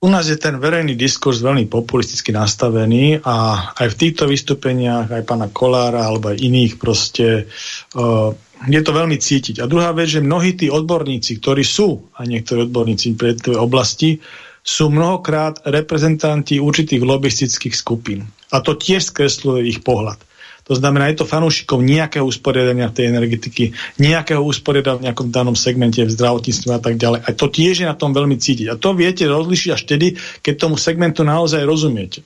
u 0.00 0.08
nás 0.08 0.24
je 0.32 0.40
ten 0.40 0.56
verejný 0.56 0.96
diskurs 0.96 1.44
veľmi 1.44 1.68
populisticky 1.68 2.32
nastavený 2.32 3.20
a 3.20 3.68
aj 3.76 3.92
v 3.92 3.98
týchto 4.00 4.24
vystúpeniach, 4.32 5.12
aj 5.12 5.28
pána 5.28 5.52
Kolára 5.52 6.08
alebo 6.08 6.32
aj 6.32 6.40
iných 6.40 6.80
proste 6.80 7.44
uh, 7.44 8.32
je 8.68 8.80
to 8.84 8.92
veľmi 8.92 9.16
cítiť. 9.16 9.64
A 9.64 9.70
druhá 9.70 9.96
vec, 9.96 10.12
že 10.12 10.20
mnohí 10.20 10.52
tí 10.52 10.68
odborníci, 10.68 11.40
ktorí 11.40 11.64
sú, 11.64 12.12
a 12.18 12.28
niektorí 12.28 12.68
odborníci 12.68 13.16
pre 13.16 13.32
tej 13.32 13.56
oblasti, 13.56 14.20
sú 14.60 14.92
mnohokrát 14.92 15.64
reprezentanti 15.64 16.60
určitých 16.60 17.00
lobistických 17.00 17.72
skupín. 17.72 18.28
A 18.52 18.60
to 18.60 18.76
tiež 18.76 19.08
skresluje 19.08 19.72
ich 19.72 19.80
pohľad. 19.80 20.20
To 20.68 20.78
znamená, 20.78 21.10
je 21.10 21.24
to 21.24 21.26
fanúšikov 21.26 21.82
nejakého 21.82 22.22
usporiadania 22.22 22.94
tej 22.94 23.10
energetiky, 23.10 23.74
nejakého 23.98 24.38
usporiadania 24.38 25.02
v 25.02 25.04
nejakom 25.10 25.28
danom 25.32 25.56
segmente 25.58 25.98
v 26.04 26.14
zdravotníctve 26.14 26.70
a 26.70 26.78
tak 26.78 26.94
ďalej. 26.94 27.26
A 27.26 27.28
to 27.34 27.50
tiež 27.50 27.82
je 27.82 27.90
na 27.90 27.96
tom 27.98 28.14
veľmi 28.14 28.38
cítiť. 28.38 28.70
A 28.70 28.78
to 28.78 28.94
viete 28.94 29.26
rozlišiť 29.26 29.70
až 29.74 29.80
vtedy, 29.82 30.06
keď 30.44 30.54
tomu 30.68 30.76
segmentu 30.78 31.26
naozaj 31.26 31.66
rozumiete. 31.66 32.22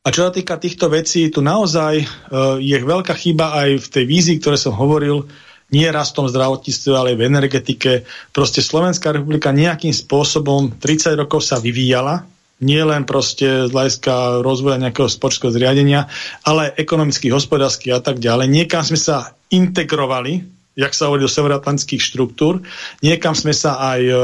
A 0.00 0.08
čo 0.08 0.24
sa 0.24 0.32
týka 0.32 0.56
týchto 0.56 0.88
vecí, 0.88 1.28
tu 1.28 1.44
naozaj 1.44 1.94
uh, 2.00 2.56
je 2.56 2.72
veľká 2.80 3.12
chyba 3.12 3.52
aj 3.52 3.84
v 3.84 3.86
tej 3.92 4.04
vízii, 4.08 4.36
ktoré 4.40 4.56
som 4.56 4.72
hovoril, 4.72 5.28
nie 5.70 5.84
rastom 5.92 6.24
zdravotníctve, 6.24 6.92
ale 6.96 7.20
v 7.20 7.28
energetike. 7.28 8.08
Proste 8.32 8.64
Slovenská 8.64 9.12
republika 9.12 9.52
nejakým 9.52 9.92
spôsobom 9.92 10.80
30 10.80 11.20
rokov 11.20 11.44
sa 11.44 11.60
vyvíjala, 11.60 12.24
nie 12.60 12.80
len 12.80 13.08
proste 13.08 13.68
z 13.68 13.70
hľadiska 13.72 14.44
rozvoja 14.44 14.76
nejakého 14.80 15.08
spoločského 15.08 15.52
zriadenia, 15.52 16.08
ale 16.44 16.72
ekonomicky, 16.76 17.32
hospodársky 17.32 17.88
a 17.92 18.00
tak 18.00 18.20
ďalej. 18.20 18.52
Niekam 18.52 18.84
sme 18.84 18.96
sa 19.00 19.36
integrovali, 19.48 20.44
jak 20.76 20.92
sa 20.92 21.08
hovorí 21.08 21.24
do 21.24 21.32
severoatlantických 21.32 22.00
štruktúr, 22.04 22.60
niekam 23.00 23.32
sme 23.32 23.56
sa 23.56 23.80
aj 23.80 24.00
e, 24.00 24.14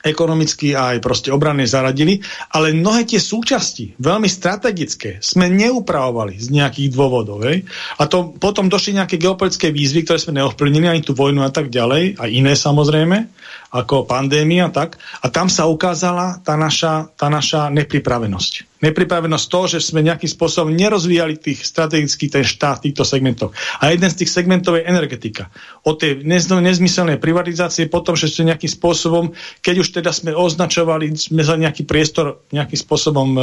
ekonomicky 0.00 0.72
a 0.72 0.96
aj 0.96 0.98
proste 1.04 1.28
obranne 1.28 1.68
zaradili, 1.68 2.20
ale 2.56 2.72
mnohé 2.72 3.04
tie 3.04 3.20
súčasti, 3.20 4.00
veľmi 4.00 4.28
strategické, 4.28 5.20
sme 5.20 5.52
neupravovali 5.52 6.40
z 6.40 6.48
nejakých 6.50 6.88
dôvodov. 6.92 7.44
Hej? 7.44 7.68
A 8.00 8.08
to 8.08 8.32
potom 8.36 8.72
došli 8.72 8.96
nejaké 8.96 9.20
geopolitické 9.20 9.68
výzvy, 9.68 10.08
ktoré 10.08 10.18
sme 10.18 10.40
neovplyvnili, 10.40 10.88
ani 10.88 11.02
tú 11.04 11.12
vojnu 11.12 11.44
a 11.44 11.52
tak 11.52 11.68
ďalej, 11.68 12.16
a 12.16 12.24
iné 12.26 12.56
samozrejme 12.56 13.28
ako 13.70 14.02
pandémia, 14.02 14.66
tak. 14.74 14.98
A 15.22 15.30
tam 15.30 15.46
sa 15.46 15.70
ukázala 15.70 16.42
tá 16.42 16.58
naša, 16.58 17.06
tá 17.14 17.30
naša 17.30 17.70
nepripravenosť. 17.70 18.82
Nepripravenosť 18.82 19.46
toho, 19.46 19.66
že 19.70 19.78
sme 19.78 20.02
nejakým 20.02 20.26
spôsobom 20.26 20.74
nerozvíjali 20.74 21.38
tých 21.38 21.62
strategický 21.62 22.26
ten 22.26 22.42
štát 22.42 22.82
v 22.82 22.90
týchto 22.90 23.06
segmentoch. 23.06 23.54
A 23.78 23.94
jeden 23.94 24.10
z 24.10 24.24
tých 24.24 24.34
segmentov 24.34 24.80
je 24.80 24.88
energetika. 24.88 25.52
O 25.86 25.94
tej 25.94 26.26
nezmyselnej 26.26 27.22
privatizácie, 27.22 27.86
potom, 27.86 28.18
že 28.18 28.26
sme 28.26 28.50
nejakým 28.50 28.72
spôsobom, 28.72 29.36
keď 29.62 29.74
už 29.86 29.88
teda 30.02 30.10
sme 30.10 30.34
označovali, 30.34 31.14
sme 31.14 31.46
za 31.46 31.54
nejaký 31.54 31.86
priestor 31.86 32.42
nejakým 32.50 32.80
spôsobom 32.80 33.28
um, 33.36 33.38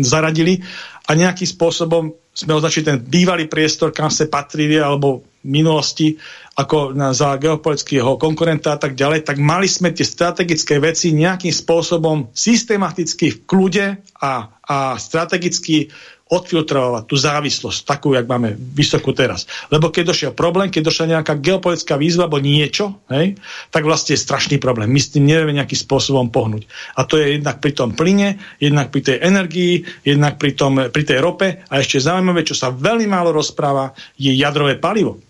zaradili 0.00 0.64
a 1.04 1.12
nejakým 1.12 1.48
spôsobom 1.48 2.16
sme 2.38 2.54
označili 2.54 2.86
ten 2.86 2.98
bývalý 3.02 3.50
priestor, 3.50 3.90
kam 3.90 4.14
sa 4.14 4.30
patrili, 4.30 4.78
alebo 4.78 5.26
v 5.42 5.48
minulosti 5.58 6.14
ako 6.54 6.94
na, 6.94 7.10
za 7.14 7.34
geopolitického 7.38 8.18
konkurenta 8.18 8.74
a 8.74 8.78
tak 8.78 8.94
ďalej, 8.94 9.26
tak 9.26 9.38
mali 9.38 9.66
sme 9.70 9.94
tie 9.94 10.06
strategické 10.06 10.78
veci 10.78 11.14
nejakým 11.14 11.54
spôsobom 11.54 12.30
systematicky 12.34 13.30
v 13.30 13.38
kľude 13.46 13.86
a, 14.22 14.32
a 14.58 14.68
a 14.68 15.00
strategicky 15.00 15.88
odfiltrovať 16.28 17.04
tú 17.08 17.16
závislosť, 17.16 17.88
takú, 17.88 18.12
jak 18.12 18.28
máme 18.28 18.52
vysokú 18.54 19.16
teraz. 19.16 19.48
Lebo 19.72 19.88
keď 19.88 20.12
došiel 20.12 20.32
problém, 20.36 20.68
keď 20.68 20.92
došla 20.92 21.18
nejaká 21.18 21.40
geopolitická 21.40 21.96
výzva 21.96 22.28
alebo 22.28 22.40
niečo, 22.40 23.00
hej, 23.08 23.40
tak 23.72 23.88
vlastne 23.88 24.14
je 24.16 24.24
strašný 24.24 24.56
problém. 24.60 24.92
My 24.92 25.00
s 25.00 25.12
tým 25.12 25.24
nevieme 25.24 25.56
nejakým 25.56 25.80
spôsobom 25.80 26.28
pohnúť. 26.28 26.68
A 26.96 27.08
to 27.08 27.16
je 27.16 27.40
jednak 27.40 27.64
pri 27.64 27.72
tom 27.72 27.96
plyne, 27.96 28.36
jednak 28.60 28.92
pri 28.92 29.00
tej 29.04 29.16
energii, 29.24 29.84
jednak 30.04 30.36
pri, 30.36 30.52
tom, 30.52 30.76
pri 30.92 31.02
tej 31.04 31.18
rope 31.20 31.48
a 31.64 31.74
ešte 31.80 32.04
zaujímavé, 32.04 32.44
čo 32.44 32.56
sa 32.56 32.68
veľmi 32.68 33.08
málo 33.08 33.32
rozpráva, 33.32 33.96
je 34.20 34.32
jadrové 34.36 34.76
palivo. 34.76 35.27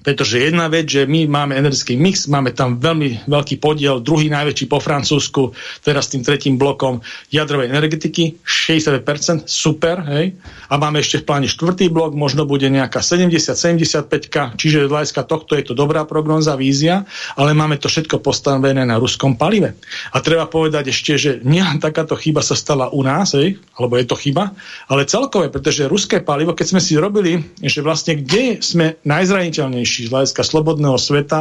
Pretože 0.00 0.40
jedna 0.40 0.72
vec, 0.72 0.88
že 0.88 1.04
my 1.04 1.28
máme 1.28 1.52
energetický 1.60 2.00
mix, 2.00 2.24
máme 2.24 2.56
tam 2.56 2.80
veľmi 2.80 3.28
veľký 3.28 3.60
podiel, 3.60 4.00
druhý 4.00 4.32
najväčší 4.32 4.64
po 4.64 4.80
Francúzsku, 4.80 5.52
teraz 5.84 6.08
tým 6.08 6.24
tretím 6.24 6.56
blokom 6.56 7.04
jadrovej 7.28 7.68
energetiky, 7.68 8.40
60%, 8.40 9.44
super, 9.44 10.00
hej. 10.08 10.32
A 10.72 10.80
máme 10.80 11.04
ešte 11.04 11.20
v 11.20 11.28
pláne 11.28 11.48
štvrtý 11.52 11.92
blok, 11.92 12.16
možno 12.16 12.48
bude 12.48 12.64
nejaká 12.72 13.04
70-75, 13.04 14.56
čiže 14.56 14.88
z 14.88 14.90
hľadiska 14.90 15.28
tohto 15.28 15.52
je 15.52 15.68
to 15.68 15.74
dobrá 15.76 16.08
prognóza, 16.08 16.56
vízia, 16.56 17.04
ale 17.36 17.52
máme 17.52 17.76
to 17.76 17.92
všetko 17.92 18.24
postavené 18.24 18.88
na 18.88 18.96
ruskom 18.96 19.36
palive. 19.36 19.76
A 20.16 20.24
treba 20.24 20.48
povedať 20.48 20.88
ešte, 20.88 21.12
že 21.20 21.30
nielen 21.44 21.76
takáto 21.76 22.16
chyba 22.16 22.40
sa 22.40 22.56
stala 22.56 22.88
u 22.88 23.04
nás, 23.04 23.36
hej, 23.36 23.60
alebo 23.76 24.00
je 24.00 24.08
to 24.08 24.16
chyba, 24.16 24.56
ale 24.88 25.04
celkové, 25.04 25.52
pretože 25.52 25.84
ruské 25.90 26.24
palivo, 26.24 26.56
keď 26.56 26.66
sme 26.72 26.80
si 26.80 26.96
robili, 26.96 27.44
že 27.60 27.84
vlastne 27.84 28.16
kde 28.16 28.64
sme 28.64 28.96
najzraniteľnejší, 29.04 29.89
najsilnejší 29.90 30.06
z 30.06 30.12
hľadiska 30.14 30.42
slobodného 30.46 30.98
sveta, 30.98 31.40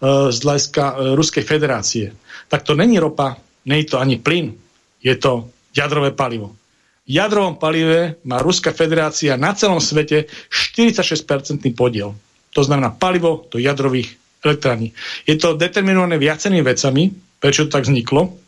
e, 0.00 0.32
z 0.32 0.38
hľadiska 0.40 0.84
e, 0.84 0.94
Ruskej 1.12 1.44
federácie. 1.44 2.06
Tak 2.48 2.64
to 2.64 2.72
není 2.72 2.96
ropa, 2.96 3.36
je 3.68 3.84
to 3.84 4.00
ani 4.00 4.16
plyn, 4.16 4.56
je 5.04 5.14
to 5.20 5.52
jadrové 5.76 6.16
palivo. 6.16 6.56
V 7.04 7.18
jadrovom 7.18 7.58
palive 7.58 8.22
má 8.24 8.38
Ruská 8.40 8.72
federácia 8.72 9.36
na 9.36 9.52
celom 9.52 9.82
svete 9.82 10.30
46% 10.48 11.60
podiel. 11.74 12.14
To 12.54 12.62
znamená 12.62 12.94
palivo 12.94 13.46
do 13.50 13.58
jadrových 13.58 14.14
elektrární. 14.40 14.94
Je 15.26 15.36
to 15.36 15.58
determinované 15.58 16.16
viacenými 16.16 16.62
vecami, 16.64 17.10
prečo 17.42 17.66
to 17.66 17.76
tak 17.76 17.86
vzniklo. 17.86 18.38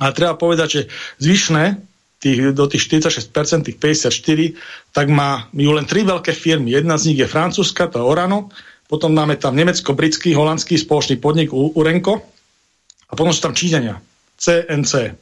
A 0.00 0.12
treba 0.12 0.36
povedať, 0.36 0.68
že 0.68 0.82
zvyšné 1.20 1.80
tých, 2.20 2.38
do 2.56 2.64
tých 2.66 2.82
46%, 2.88 3.68
tých 3.68 3.78
54, 3.78 4.92
tak 4.92 5.06
má 5.12 5.48
ju 5.52 5.70
len 5.72 5.84
tri 5.84 6.02
veľké 6.04 6.32
firmy. 6.32 6.72
Jedna 6.72 6.96
z 6.96 7.12
nich 7.12 7.20
je 7.20 7.28
francúzska, 7.28 7.92
to 7.92 8.00
je 8.00 8.04
Orano, 8.04 8.48
potom 8.86 9.10
máme 9.10 9.38
tam 9.38 9.54
nemecko-britský, 9.58 10.34
holandský 10.34 10.78
spoločný 10.78 11.18
podnik 11.18 11.50
Urenko 11.52 12.22
a 13.06 13.12
potom 13.14 13.34
sú 13.34 13.42
tam 13.42 13.54
Číňania, 13.54 13.98
CNC. 14.38 15.14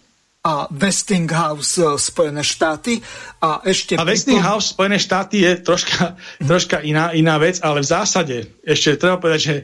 A 0.44 0.68
Westinghouse 0.68 1.80
e, 1.80 1.96
Spojené 1.96 2.44
štáty. 2.44 3.00
A 3.40 3.64
ešte... 3.64 3.96
A 3.96 4.04
Westinghouse 4.04 4.76
Spojené 4.76 5.00
štáty 5.00 5.40
je 5.40 5.56
troška, 5.64 6.20
troška 6.52 6.84
iná, 6.84 7.16
iná 7.16 7.40
vec, 7.40 7.64
ale 7.64 7.80
v 7.80 7.88
zásade 7.88 8.36
ešte 8.60 9.00
treba 9.00 9.16
povedať, 9.16 9.40
že 9.40 9.56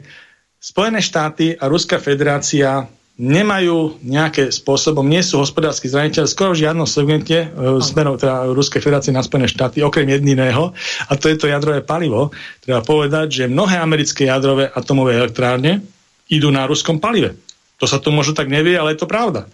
Spojené 0.60 1.04
štáty 1.04 1.52
a 1.52 1.68
Ruská 1.68 2.00
federácia 2.00 2.88
nemajú 3.20 4.00
nejaké 4.00 4.48
spôsobom, 4.48 5.04
nie 5.04 5.20
sú 5.20 5.36
hospodársky 5.44 5.92
zraniteľné, 5.92 6.24
skoro 6.24 6.56
v 6.56 6.64
žiadnom 6.64 6.88
segmente 6.88 7.36
e, 7.36 7.48
smerom 7.84 8.16
teda 8.16 8.48
Ruskej 8.48 8.80
federácie 8.80 9.12
na 9.12 9.20
Spojené 9.20 9.44
štáty, 9.44 9.84
okrem 9.84 10.08
jediného, 10.08 10.72
a 11.04 11.12
to 11.20 11.28
je 11.28 11.36
to 11.36 11.52
jadrové 11.52 11.84
palivo. 11.84 12.32
Treba 12.64 12.80
povedať, 12.80 13.44
že 13.44 13.52
mnohé 13.52 13.76
americké 13.76 14.24
jadrové 14.24 14.72
atomové 14.72 15.20
elektrárne 15.20 15.84
idú 16.32 16.48
na 16.48 16.64
ruskom 16.64 16.96
palive. 16.96 17.36
To 17.76 17.84
sa 17.84 18.00
to 18.00 18.08
možno 18.08 18.32
tak 18.32 18.48
nevie, 18.48 18.80
ale 18.80 18.96
je 18.96 19.04
to 19.04 19.12
pravda. 19.12 19.44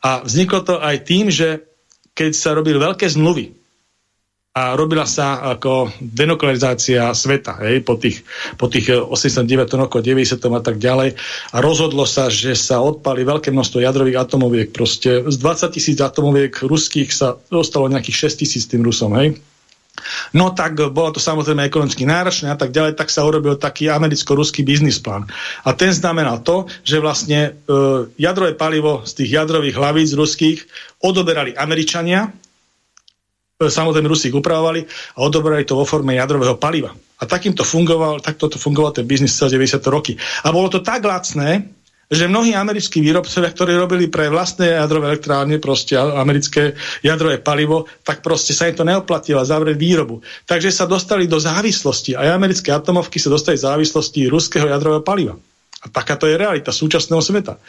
A 0.00 0.24
vzniklo 0.24 0.64
to 0.64 0.80
aj 0.80 0.96
tým, 1.04 1.28
že 1.28 1.60
keď 2.16 2.32
sa 2.32 2.56
robili 2.56 2.80
veľké 2.80 3.04
zmluvy 3.04 3.59
a 4.50 4.74
robila 4.74 5.06
sa 5.06 5.38
ako 5.54 5.94
denuklearizácia 6.02 7.14
sveta 7.14 7.62
hej, 7.62 7.86
po, 7.86 7.94
tých, 7.94 8.26
po 8.58 8.66
tých 8.66 8.90
89 8.90 9.46
rokov, 9.78 10.02
90 10.02 10.42
a 10.42 10.62
tak 10.62 10.82
ďalej 10.82 11.14
a 11.54 11.56
rozhodlo 11.62 12.02
sa, 12.02 12.26
že 12.26 12.58
sa 12.58 12.82
odpali 12.82 13.22
veľké 13.22 13.54
množstvo 13.54 13.78
jadrových 13.78 14.18
atomoviek 14.18 14.74
proste 14.74 15.22
z 15.22 15.36
20 15.38 15.70
tisíc 15.70 15.98
atomoviek 16.02 16.66
ruských 16.66 17.14
sa 17.14 17.38
dostalo 17.46 17.86
nejakých 17.94 18.26
6 18.26 18.42
tisíc 18.42 18.66
tým 18.66 18.82
Rusom, 18.82 19.14
hej. 19.22 19.38
No 20.34 20.50
tak 20.50 20.82
bolo 20.90 21.14
to 21.14 21.22
samozrejme 21.22 21.62
ekonomicky 21.62 22.02
náročné 22.02 22.50
a 22.50 22.58
tak 22.58 22.74
ďalej, 22.74 22.98
tak 22.98 23.12
sa 23.12 23.22
urobil 23.22 23.54
taký 23.54 23.86
americko-ruský 23.86 24.66
biznis 24.66 24.98
plán. 24.98 25.30
A 25.62 25.76
ten 25.78 25.94
znamenal 25.94 26.42
to, 26.42 26.66
že 26.82 26.98
vlastne 26.98 27.40
e, 27.42 27.50
jadrové 28.18 28.56
palivo 28.56 29.06
z 29.06 29.22
tých 29.22 29.30
jadrových 29.38 29.76
hlavíc 29.76 30.10
ruských 30.16 30.58
odoberali 31.04 31.52
Američania, 31.54 32.32
samozrejme 33.68 34.08
Rusi 34.08 34.32
upravovali 34.32 34.80
a 35.16 35.18
odobrali 35.20 35.68
to 35.68 35.76
vo 35.76 35.84
forme 35.84 36.16
jadrového 36.16 36.56
paliva. 36.56 36.96
A 37.20 37.28
takýmto 37.28 37.60
fungoval, 37.68 38.24
takto 38.24 38.48
to 38.48 38.56
fungoval 38.56 38.96
ten 38.96 39.04
biznis 39.04 39.36
celé 39.36 39.60
90 39.60 39.84
roky. 39.92 40.16
A 40.44 40.48
bolo 40.48 40.72
to 40.72 40.80
tak 40.80 41.04
lacné, 41.04 41.68
že 42.10 42.26
mnohí 42.26 42.56
americkí 42.56 42.98
výrobcovia, 42.98 43.54
ktorí 43.54 43.76
robili 43.76 44.10
pre 44.10 44.26
vlastné 44.32 44.80
jadrové 44.80 45.14
elektrárne, 45.14 45.62
proste 45.62 45.94
americké 45.94 46.74
jadrové 47.06 47.38
palivo, 47.38 47.86
tak 48.02 48.24
proste 48.24 48.50
sa 48.50 48.66
im 48.66 48.74
to 48.74 48.82
neoplatilo 48.82 49.44
zavrieť 49.44 49.78
výrobu. 49.78 50.24
Takže 50.48 50.74
sa 50.74 50.90
dostali 50.90 51.30
do 51.30 51.38
závislosti. 51.38 52.18
Aj 52.18 52.34
americké 52.34 52.74
atomovky 52.74 53.22
sa 53.22 53.30
dostali 53.30 53.60
do 53.60 53.68
závislosti 53.68 54.26
ruského 54.26 54.66
jadrového 54.66 55.06
paliva. 55.06 55.34
A 55.80 55.86
takáto 55.86 56.26
je 56.26 56.40
realita 56.40 56.74
súčasného 56.74 57.22
sveta. 57.22 57.62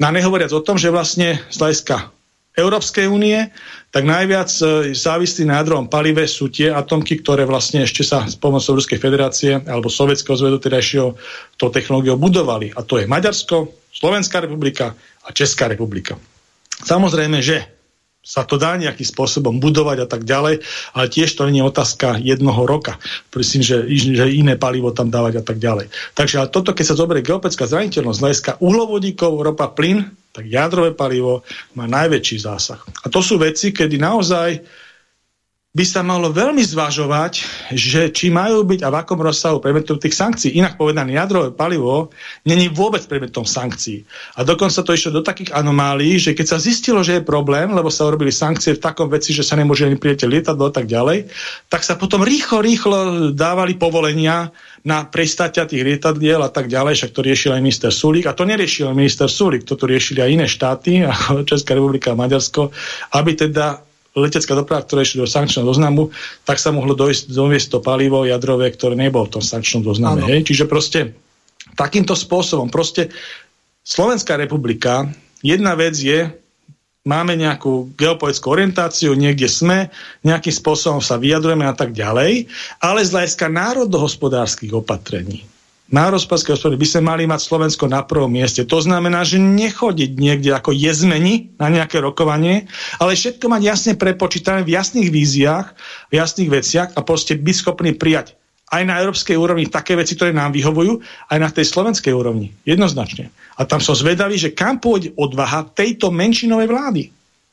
No 0.00 0.04
a 0.08 0.10
nehovoriac 0.10 0.50
o 0.50 0.64
tom, 0.64 0.74
že 0.74 0.90
vlastne 0.90 1.44
z 1.48 1.56
hľadiska 1.62 2.13
Európskej 2.54 3.10
únie, 3.10 3.50
tak 3.90 4.06
najviac 4.06 4.50
e, 4.62 4.94
závislí 4.94 5.46
na 5.46 5.58
jadrovom 5.62 5.90
palive 5.90 6.26
sú 6.30 6.50
tie 6.50 6.70
atomky, 6.70 7.18
ktoré 7.18 7.42
vlastne 7.46 7.82
ešte 7.82 8.06
sa 8.06 8.26
s 8.26 8.38
pomocou 8.38 8.78
Ruskej 8.78 8.98
federácie 8.98 9.58
alebo 9.66 9.90
Sovietskeho 9.90 10.38
zvedu 10.38 10.62
teda 10.62 10.78
ešte 10.78 11.18
to 11.58 11.66
technológiou 11.70 12.14
budovali. 12.14 12.70
A 12.74 12.86
to 12.86 13.02
je 13.02 13.10
Maďarsko, 13.10 13.74
Slovenská 13.90 14.42
republika 14.42 14.94
a 15.26 15.28
Česká 15.34 15.66
republika. 15.66 16.14
Samozrejme, 16.82 17.38
že 17.42 17.74
sa 18.24 18.40
to 18.48 18.56
dá 18.56 18.72
nejakým 18.80 19.04
spôsobom 19.04 19.60
budovať 19.60 19.98
a 20.00 20.08
tak 20.08 20.24
ďalej, 20.24 20.64
ale 20.96 21.12
tiež 21.12 21.36
to 21.36 21.44
nie 21.52 21.60
je 21.60 21.68
otázka 21.68 22.16
jednoho 22.24 22.64
roka. 22.64 22.96
Prosím, 23.28 23.60
že, 23.60 23.84
že 23.92 24.32
iné 24.32 24.56
palivo 24.56 24.96
tam 24.96 25.12
dávať 25.12 25.38
a 25.38 25.44
tak 25.44 25.60
ďalej. 25.60 25.92
Takže 26.16 26.40
ale 26.40 26.48
toto, 26.48 26.72
keď 26.72 26.84
sa 26.88 26.98
zoberie 26.98 27.20
geopetická 27.20 27.68
zraniteľnosť, 27.68 28.20
hľadiska 28.24 28.52
uhlovodíkov, 28.64 29.44
ropa, 29.44 29.68
plyn, 29.68 30.08
tak 30.34 30.50
jadrové 30.50 30.98
palivo 30.98 31.46
má 31.78 31.86
najväčší 31.86 32.42
zásah. 32.42 32.82
A 32.82 33.06
to 33.06 33.22
sú 33.22 33.38
veci, 33.38 33.70
kedy 33.70 34.02
naozaj 34.02 34.58
by 35.74 35.82
sa 35.82 36.06
malo 36.06 36.30
veľmi 36.30 36.62
zvažovať, 36.62 37.42
že 37.74 38.14
či 38.14 38.30
majú 38.30 38.62
byť 38.62 38.86
a 38.86 38.94
v 38.94 38.98
akom 39.02 39.18
rozsahu 39.18 39.58
predmetom 39.58 39.98
tých 39.98 40.14
sankcií. 40.14 40.54
Inak 40.54 40.78
povedané, 40.78 41.18
jadrové 41.18 41.50
palivo 41.50 42.14
není 42.46 42.70
vôbec 42.70 43.02
predmetom 43.10 43.42
sankcií. 43.42 44.06
A 44.38 44.46
dokonca 44.46 44.86
to 44.86 44.94
išlo 44.94 45.18
do 45.18 45.26
takých 45.26 45.50
anomálií, 45.50 46.22
že 46.22 46.30
keď 46.30 46.46
sa 46.46 46.62
zistilo, 46.62 47.02
že 47.02 47.18
je 47.18 47.26
problém, 47.26 47.74
lebo 47.74 47.90
sa 47.90 48.06
urobili 48.06 48.30
sankcie 48.30 48.78
v 48.78 48.84
takom 48.86 49.10
veci, 49.10 49.34
že 49.34 49.42
sa 49.42 49.58
nemôže 49.58 49.82
ani 49.82 49.98
prijete 49.98 50.30
lietadlo 50.30 50.70
a 50.70 50.74
tak 50.78 50.86
ďalej, 50.86 51.26
tak 51.66 51.82
sa 51.82 51.98
potom 51.98 52.22
rýchlo, 52.22 52.62
rýchlo 52.62 52.98
dávali 53.34 53.74
povolenia 53.74 54.54
na 54.86 55.02
prestáťa 55.02 55.66
tých 55.66 55.82
lietadiel 55.82 56.38
a 56.38 56.54
tak 56.54 56.70
ďalej, 56.70 57.02
však 57.02 57.10
to 57.10 57.26
riešil 57.26 57.50
aj 57.50 57.62
minister 57.66 57.90
Sulík. 57.90 58.30
A 58.30 58.36
to 58.38 58.46
neriešil 58.46 58.94
minister 58.94 59.26
Sulík, 59.26 59.66
toto 59.66 59.90
riešili 59.90 60.22
aj 60.22 60.30
iné 60.30 60.46
štáty, 60.46 61.02
ako 61.10 61.42
Česká 61.42 61.74
republika 61.74 62.14
a 62.14 62.20
Maďarsko, 62.20 62.70
aby 63.10 63.34
teda 63.34 63.82
letecká 64.14 64.54
doprava, 64.54 64.86
ktorá 64.86 65.02
išli 65.02 65.22
do 65.22 65.28
sankčného 65.28 65.66
zoznamu, 65.66 66.14
tak 66.46 66.62
sa 66.62 66.70
mohlo 66.70 66.94
dojsť, 66.94 67.34
doviesť 67.34 67.68
to 67.74 67.78
palivo 67.82 68.22
jadrové, 68.22 68.70
ktoré 68.70 68.94
nebolo 68.94 69.26
v 69.26 69.38
tom 69.40 69.44
sankčnom 69.44 69.82
zozname. 69.82 70.22
Hej? 70.24 70.46
Čiže 70.46 70.64
proste 70.70 71.18
takýmto 71.74 72.14
spôsobom, 72.14 72.70
proste 72.70 73.10
Slovenská 73.84 74.38
republika, 74.40 75.10
jedna 75.44 75.76
vec 75.76 75.98
je, 75.98 76.30
máme 77.04 77.36
nejakú 77.36 77.92
geopolitickú 78.00 78.48
orientáciu, 78.48 79.12
niekde 79.12 79.44
sme, 79.44 79.92
nejakým 80.24 80.54
spôsobom 80.54 81.04
sa 81.04 81.20
vyjadrujeme 81.20 81.68
a 81.68 81.76
tak 81.76 81.92
ďalej, 81.92 82.48
ale 82.80 83.00
z 83.04 83.12
hľadiska 83.12 83.46
národohospodárskych 83.52 84.72
opatrení 84.72 85.44
národspolského 85.94 86.58
hospodári 86.58 86.82
by 86.82 86.88
sme 86.90 87.02
mali 87.06 87.22
mať 87.30 87.40
Slovensko 87.46 87.86
na 87.86 88.02
prvom 88.02 88.26
mieste. 88.26 88.66
To 88.66 88.82
znamená, 88.82 89.22
že 89.22 89.38
nechodiť 89.38 90.18
niekde 90.18 90.50
ako 90.50 90.74
jezmeni 90.74 91.54
na 91.54 91.70
nejaké 91.70 92.02
rokovanie, 92.02 92.66
ale 92.98 93.14
všetko 93.14 93.46
mať 93.46 93.62
jasne 93.62 93.92
prepočítané 93.94 94.66
v 94.66 94.74
jasných 94.74 95.08
víziách, 95.14 95.66
v 96.10 96.18
jasných 96.18 96.50
veciach 96.50 96.88
a 96.98 97.00
proste 97.06 97.38
byť 97.38 97.56
schopný 97.56 97.94
prijať 97.94 98.34
aj 98.74 98.82
na 98.82 98.98
európskej 98.98 99.38
úrovni 99.38 99.70
také 99.70 99.94
veci, 99.94 100.18
ktoré 100.18 100.34
nám 100.34 100.50
vyhovujú, 100.50 100.98
aj 101.30 101.38
na 101.38 101.46
tej 101.46 101.70
slovenskej 101.70 102.10
úrovni. 102.10 102.50
Jednoznačne. 102.66 103.30
A 103.54 103.62
tam 103.62 103.78
som 103.78 103.94
zvedavý, 103.94 104.34
že 104.34 104.50
kam 104.50 104.82
pôjde 104.82 105.14
odvaha 105.14 105.62
tejto 105.70 106.10
menšinovej 106.10 106.66
vlády. 106.66 107.02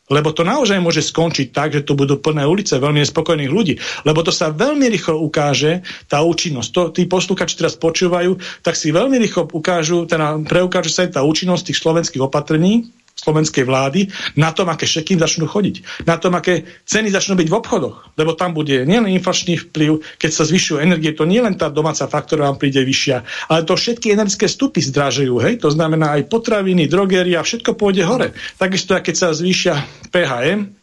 Lebo 0.09 0.35
to 0.35 0.43
naozaj 0.43 0.81
môže 0.81 1.03
skončiť 1.07 1.53
tak, 1.53 1.77
že 1.77 1.85
tu 1.85 1.95
budú 1.95 2.19
plné 2.19 2.43
ulice 2.43 2.75
veľmi 2.75 2.99
nespokojných 3.05 3.51
ľudí. 3.51 3.79
Lebo 4.03 4.25
to 4.25 4.33
sa 4.33 4.51
veľmi 4.51 4.89
rýchlo 4.91 5.21
ukáže, 5.21 5.85
tá 6.11 6.25
účinnosť. 6.25 6.69
To, 6.73 6.81
tí 6.91 7.07
poslúkači 7.07 7.55
teraz 7.55 7.79
počúvajú, 7.79 8.35
tak 8.65 8.75
si 8.75 8.91
veľmi 8.91 9.15
rýchlo 9.21 9.47
ukážu, 9.51 10.03
teda 10.09 10.41
preukáže 10.43 10.91
sa 10.91 11.07
tá 11.07 11.23
účinnosť 11.23 11.71
tých 11.71 11.79
slovenských 11.79 12.23
opatrení 12.23 12.91
slovenskej 13.22 13.61
vlády 13.61 14.10
na 14.41 14.49
tom, 14.49 14.73
aké 14.73 14.89
šeky 14.89 15.22
začnú 15.22 15.45
chodiť, 15.45 16.06
na 16.10 16.18
tom, 16.18 16.34
aké 16.34 16.65
ceny 16.89 17.14
začnú 17.14 17.38
byť 17.38 17.48
v 17.48 17.57
obchodoch, 17.61 18.18
lebo 18.18 18.34
tam 18.34 18.57
bude 18.57 18.81
nielen 18.81 19.14
inflačný 19.14 19.61
vplyv, 19.69 20.02
keď 20.18 20.31
sa 20.34 20.43
zvyšujú 20.49 20.81
energie, 20.81 21.14
to 21.14 21.30
nie 21.30 21.38
len 21.38 21.53
tá 21.53 21.69
domáca 21.69 22.10
faktora 22.10 22.49
vám 22.49 22.57
príde 22.57 22.81
vyššia, 22.81 23.49
ale 23.53 23.61
to 23.61 23.77
všetky 23.77 24.10
energické 24.10 24.49
stupy 24.49 24.81
zdražujú, 24.81 25.38
hej, 25.45 25.61
to 25.61 25.69
znamená 25.69 26.18
aj 26.18 26.26
potraviny, 26.26 26.89
drogeria, 26.89 27.45
všetko 27.45 27.77
pôjde 27.77 28.03
hore. 28.10 28.34
Takisto, 28.57 28.98
keď 28.98 29.15
sa 29.15 29.27
zvýšia 29.38 29.77
PHM, 30.10 30.80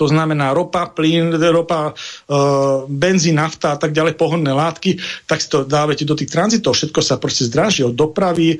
to 0.00 0.08
znamená 0.08 0.56
ropa, 0.56 0.88
plyn, 0.88 1.36
ropa, 1.36 1.92
e, 1.92 1.94
benzín, 2.88 3.36
nafta 3.36 3.76
a 3.76 3.78
tak 3.78 3.92
ďalej, 3.92 4.16
pohodné 4.16 4.48
látky, 4.48 4.96
tak 5.28 5.44
si 5.44 5.52
to 5.52 5.68
dávate 5.68 6.08
do 6.08 6.16
tých 6.16 6.32
tranzitov, 6.32 6.72
všetko 6.72 7.04
sa 7.04 7.20
proste 7.20 7.44
zdraží 7.44 7.84
od 7.84 7.92
dopravy, 7.92 8.56
e, 8.56 8.58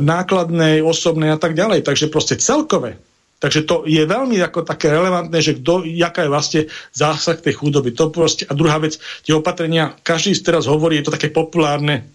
nákladnej, 0.00 0.80
osobnej 0.80 1.36
a 1.36 1.38
tak 1.38 1.52
ďalej. 1.52 1.84
Takže 1.84 2.08
proste 2.08 2.40
celkové 2.40 2.96
Takže 3.38 3.70
to 3.70 3.86
je 3.86 4.02
veľmi 4.02 4.34
ako 4.42 4.66
také 4.66 4.90
relevantné, 4.90 5.38
že 5.38 5.62
kto, 5.62 5.86
jaká 5.86 6.26
je 6.26 6.34
vlastne 6.34 6.60
zásah 6.90 7.38
tej 7.38 7.54
chudoby. 7.54 7.94
To 7.94 8.10
proste, 8.10 8.42
a 8.50 8.52
druhá 8.54 8.82
vec, 8.82 8.98
tie 9.22 9.30
opatrenia, 9.30 9.94
každý 10.02 10.34
z 10.34 10.42
teraz 10.42 10.66
hovorí, 10.66 10.98
je 10.98 11.06
to 11.06 11.14
také 11.14 11.30
populárne, 11.30 12.10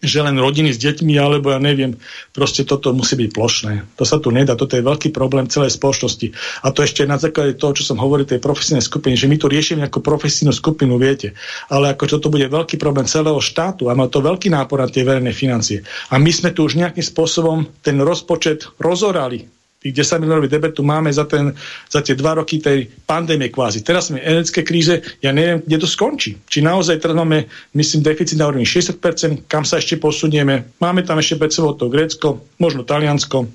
že 0.00 0.24
len 0.24 0.40
rodiny 0.40 0.72
s 0.72 0.80
deťmi, 0.80 1.14
alebo 1.20 1.52
ja 1.52 1.60
neviem, 1.60 2.00
proste 2.32 2.64
toto 2.64 2.96
musí 2.96 3.20
byť 3.20 3.30
plošné. 3.36 3.72
To 4.00 4.04
sa 4.08 4.16
tu 4.16 4.32
nedá, 4.32 4.56
toto 4.56 4.74
je 4.74 4.84
veľký 4.84 5.12
problém 5.12 5.44
celej 5.52 5.76
spoločnosti. 5.76 6.32
A 6.64 6.72
to 6.72 6.80
ešte 6.80 7.04
na 7.04 7.20
základe 7.20 7.60
toho, 7.60 7.76
čo 7.76 7.84
som 7.84 8.00
hovoril, 8.00 8.24
tej 8.24 8.40
profesijnej 8.40 8.80
skupiny, 8.80 9.14
že 9.20 9.28
my 9.28 9.36
tu 9.36 9.46
riešime 9.52 9.84
ako 9.84 10.00
profesijnú 10.00 10.56
skupinu, 10.56 10.96
viete. 10.96 11.36
Ale 11.68 11.92
ako 11.92 12.16
toto 12.16 12.32
bude 12.32 12.48
veľký 12.48 12.80
problém 12.80 13.04
celého 13.04 13.38
štátu 13.38 13.92
a 13.92 13.96
má 13.96 14.08
to 14.08 14.24
veľký 14.24 14.48
nápor 14.48 14.80
na 14.80 14.88
tie 14.88 15.04
verejné 15.04 15.36
financie. 15.36 15.84
A 16.08 16.16
my 16.16 16.32
sme 16.32 16.56
tu 16.56 16.64
už 16.64 16.80
nejakým 16.80 17.04
spôsobom 17.04 17.68
ten 17.84 18.00
rozpočet 18.00 18.72
rozorali 18.80 19.59
tých 19.80 19.96
10 19.96 20.20
miliónový 20.20 20.52
debet 20.52 20.76
tu 20.76 20.84
máme 20.84 21.08
za, 21.08 21.24
ten, 21.24 21.56
za 21.88 22.04
tie 22.04 22.12
dva 22.12 22.36
roky 22.36 22.60
tej 22.60 22.84
pandémie 23.08 23.48
kvázi. 23.48 23.80
Teraz 23.80 24.12
sme 24.12 24.20
energetické 24.20 24.60
kríze, 24.60 25.00
ja 25.24 25.32
neviem, 25.32 25.64
kde 25.64 25.80
to 25.80 25.88
skončí. 25.88 26.36
Či 26.44 26.60
naozaj 26.60 27.00
teraz 27.00 27.16
máme, 27.16 27.48
myslím, 27.72 28.04
deficit 28.04 28.36
na 28.36 28.52
úrovni 28.52 28.68
60%, 28.68 29.48
kam 29.48 29.64
sa 29.64 29.80
ešte 29.80 29.96
posunieme. 29.96 30.76
Máme 30.84 31.00
tam 31.00 31.16
ešte 31.16 31.40
pred 31.40 31.48
sebou 31.48 31.72
to 31.72 31.88
Grécko, 31.88 32.44
možno 32.60 32.84
Taliansko. 32.84 33.48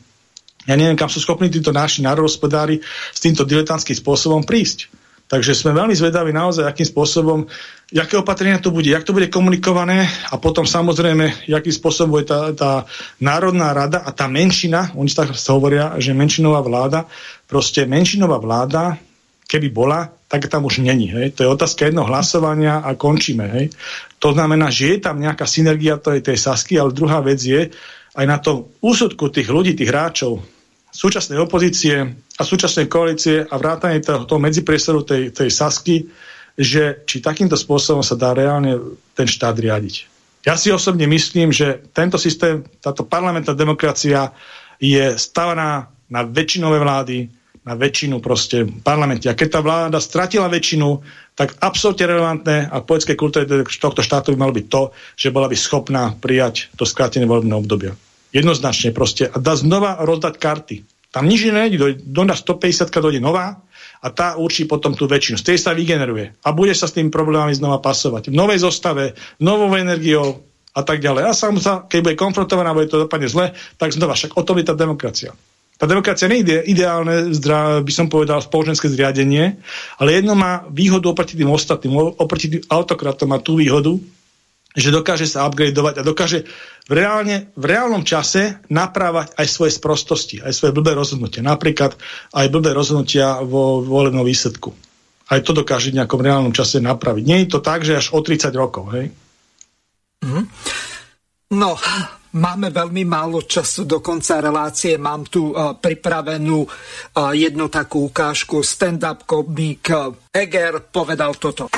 Ja 0.65 0.73
neviem, 0.73 0.97
kam 0.97 1.13
sú 1.13 1.21
schopní 1.21 1.53
títo 1.53 1.69
naši 1.69 2.01
národospodári 2.01 2.81
s 3.13 3.21
týmto 3.21 3.45
diletantským 3.45 3.93
spôsobom 3.93 4.41
prísť. 4.41 4.89
Takže 5.25 5.57
sme 5.57 5.77
veľmi 5.77 5.93
zvedaví 5.93 6.33
naozaj, 6.33 6.65
akým 6.65 6.85
spôsobom, 6.85 7.49
aké 7.93 8.17
opatrenia 8.17 8.57
to 8.57 8.73
bude, 8.73 8.89
jak 8.89 9.05
to 9.05 9.13
bude 9.13 9.29
komunikované 9.29 10.09
a 10.33 10.41
potom 10.41 10.65
samozrejme, 10.65 11.45
akým 11.45 11.75
spôsobom 11.75 12.17
bude 12.17 12.25
tá, 12.25 12.49
tá 12.57 12.71
Národná 13.21 13.77
rada 13.77 14.01
a 14.01 14.09
tá 14.09 14.25
menšina, 14.25 14.89
oni 14.97 15.13
tak 15.13 15.37
hovoria, 15.53 15.93
že 16.01 16.17
menšinová 16.17 16.65
vláda, 16.65 17.05
proste 17.45 17.85
menšinová 17.85 18.41
vláda, 18.41 18.97
keby 19.45 19.69
bola, 19.69 20.09
tak 20.25 20.49
tam 20.49 20.65
už 20.65 20.81
není. 20.81 21.13
Hej. 21.13 21.37
To 21.37 21.45
je 21.45 21.53
otázka 21.53 21.85
jedného 21.85 22.09
hlasovania 22.09 22.81
a 22.81 22.97
končíme. 22.97 23.45
Hej. 23.53 23.65
To 24.17 24.33
znamená, 24.33 24.73
že 24.73 24.97
je 24.97 25.05
tam 25.05 25.21
nejaká 25.21 25.45
synergia 25.45 26.01
tej, 26.01 26.25
tej 26.25 26.41
Sasky, 26.41 26.81
ale 26.81 26.89
druhá 26.89 27.21
vec 27.21 27.37
je, 27.37 27.69
aj 28.15 28.25
na 28.25 28.41
tom 28.41 28.71
úsudku 28.81 29.29
tých 29.29 29.51
ľudí, 29.51 29.77
tých 29.77 29.91
hráčov, 29.91 30.41
súčasnej 30.95 31.37
opozície 31.37 32.15
a 32.39 32.41
súčasnej 32.41 32.87
koalície 32.87 33.43
a 33.43 33.55
vrátanie 33.59 33.99
toho, 33.99 34.23
toho 34.23 34.39
medzipriestoru 34.39 35.03
tej, 35.03 35.35
tej 35.35 35.51
Sasky, 35.51 36.07
že 36.55 37.03
či 37.03 37.19
takýmto 37.19 37.59
spôsobom 37.59 38.01
sa 38.01 38.15
dá 38.15 38.31
reálne 38.31 38.79
ten 39.11 39.27
štát 39.27 39.55
riadiť. 39.59 40.07
Ja 40.47 40.55
si 40.55 40.71
osobne 40.71 41.09
myslím, 41.09 41.51
že 41.51 41.83
tento 41.91 42.15
systém, 42.15 42.63
táto 42.79 43.03
parlamentná 43.03 43.51
demokracia 43.57 44.31
je 44.79 45.17
stavaná 45.19 45.89
na 46.07 46.21
väčšinové 46.21 46.77
vlády, 46.79 47.27
na 47.65 47.73
väčšinu 47.73 48.21
proste 48.21 48.61
parlamente. 48.85 49.25
A 49.25 49.33
keď 49.33 49.57
tá 49.57 49.59
vláda 49.65 49.97
stratila 49.97 50.45
väčšinu, 50.45 51.01
tak 51.33 51.57
absolútne 51.65 52.05
relevantné 52.05 52.69
a 52.69 52.77
poetské 52.85 53.17
kultúre 53.17 53.49
tohto 53.65 54.05
štátu 54.05 54.37
by 54.37 54.37
malo 54.37 54.53
byť 54.53 54.65
to, 54.69 54.93
že 55.17 55.33
bola 55.33 55.49
by 55.49 55.57
schopná 55.57 56.13
prijať 56.13 56.69
to 56.77 56.85
skrátenie 56.85 57.25
volebného 57.25 57.65
obdobia. 57.65 57.97
Jednoznačne 58.29 58.93
proste. 58.93 59.25
A 59.33 59.41
dá 59.41 59.57
znova 59.57 59.97
rozdať 60.05 60.37
karty. 60.37 60.75
Tam 61.09 61.25
nič 61.25 61.47
nejde, 61.49 61.81
do, 61.81 61.87
do 61.97 62.21
150 62.29 62.91
dojde 62.91 63.17
nová 63.17 63.57
a 64.05 64.13
tá 64.13 64.37
určí 64.37 64.69
potom 64.69 64.93
tú 64.93 65.09
väčšinu. 65.09 65.41
Z 65.41 65.49
tej 65.49 65.57
sa 65.57 65.73
vygeneruje. 65.73 66.37
A 66.45 66.53
bude 66.53 66.77
sa 66.77 66.85
s 66.85 66.93
tým 66.93 67.09
problémami 67.09 67.57
znova 67.57 67.81
pasovať. 67.81 68.29
V 68.29 68.37
novej 68.37 68.61
zostave, 68.61 69.17
novou 69.41 69.73
energiou 69.73 70.45
a 70.77 70.85
tak 70.85 71.01
ďalej. 71.01 71.25
A 71.25 71.33
sám 71.33 71.57
sa, 71.57 71.81
keď 71.89 71.99
bude 72.05 72.15
konfrontovaná, 72.21 72.77
bude 72.77 72.85
to 72.85 73.09
dopadne 73.09 73.25
zle, 73.25 73.57
tak 73.81 73.97
znova. 73.97 74.13
Však 74.13 74.37
o 74.37 74.45
tom 74.45 74.61
je 74.61 74.69
tá 74.69 74.77
demokracia. 74.77 75.33
Tá 75.75 75.89
demokracia 75.89 76.29
nie 76.29 76.45
je 76.45 76.69
ideálne, 76.71 77.33
by 77.81 77.91
som 77.91 78.07
povedal, 78.07 78.45
spoločenské 78.45 78.87
zriadenie, 78.87 79.59
ale 79.99 80.21
jedno 80.21 80.37
má 80.37 80.63
výhodu 80.71 81.11
oproti 81.11 81.35
tým 81.35 81.51
ostatným, 81.51 82.15
oproti 82.15 82.47
tým 82.47 82.63
autokratom 82.69 83.27
má 83.27 83.41
tú 83.41 83.59
výhodu, 83.59 83.99
že 84.75 84.91
dokáže 84.91 85.25
sa 85.25 85.47
upgradeovať 85.47 86.03
a 86.03 86.07
dokáže 86.07 86.43
v, 86.85 86.91
reálne, 86.91 87.49
v 87.55 87.65
reálnom 87.65 88.03
čase 88.03 88.59
naprávať 88.67 89.33
aj 89.39 89.47
svoje 89.47 89.71
sprostosti, 89.73 90.43
aj 90.43 90.51
svoje 90.51 90.75
blbé 90.75 90.93
rozhodnutia. 90.93 91.41
Napríklad 91.41 91.95
aj 92.35 92.47
blbé 92.51 92.75
rozhodnutia 92.75 93.39
vo 93.41 93.79
volebnom 93.81 94.27
výsledku. 94.27 94.75
Aj 95.25 95.41
to 95.41 95.57
dokáže 95.57 95.89
v 95.89 96.03
nejakom 96.03 96.21
reálnom 96.21 96.53
čase 96.53 96.77
napraviť. 96.83 97.23
Nie 97.25 97.39
je 97.47 97.57
to 97.57 97.59
tak, 97.63 97.81
že 97.81 97.97
až 97.97 98.13
o 98.13 98.21
30 98.21 98.53
rokov. 98.53 98.93
Hej? 98.93 99.09
Mm. 100.21 100.45
No, 101.55 101.73
máme 102.35 102.69
veľmi 102.69 103.07
málo 103.07 103.47
času 103.47 103.87
do 103.89 104.03
konca 104.03 104.37
relácie. 104.37 104.99
Mám 104.99 105.31
tu 105.31 105.49
uh, 105.49 105.77
pripravenú 105.79 106.61
uh, 106.61 107.33
jednu 107.33 107.71
takú 107.71 108.11
ukážku. 108.11 108.61
Stand-up 108.61 109.25
komik 109.25 109.89
uh, 109.89 110.13
Eger 110.29 110.83
povedal 110.91 111.33
toto. 111.41 111.71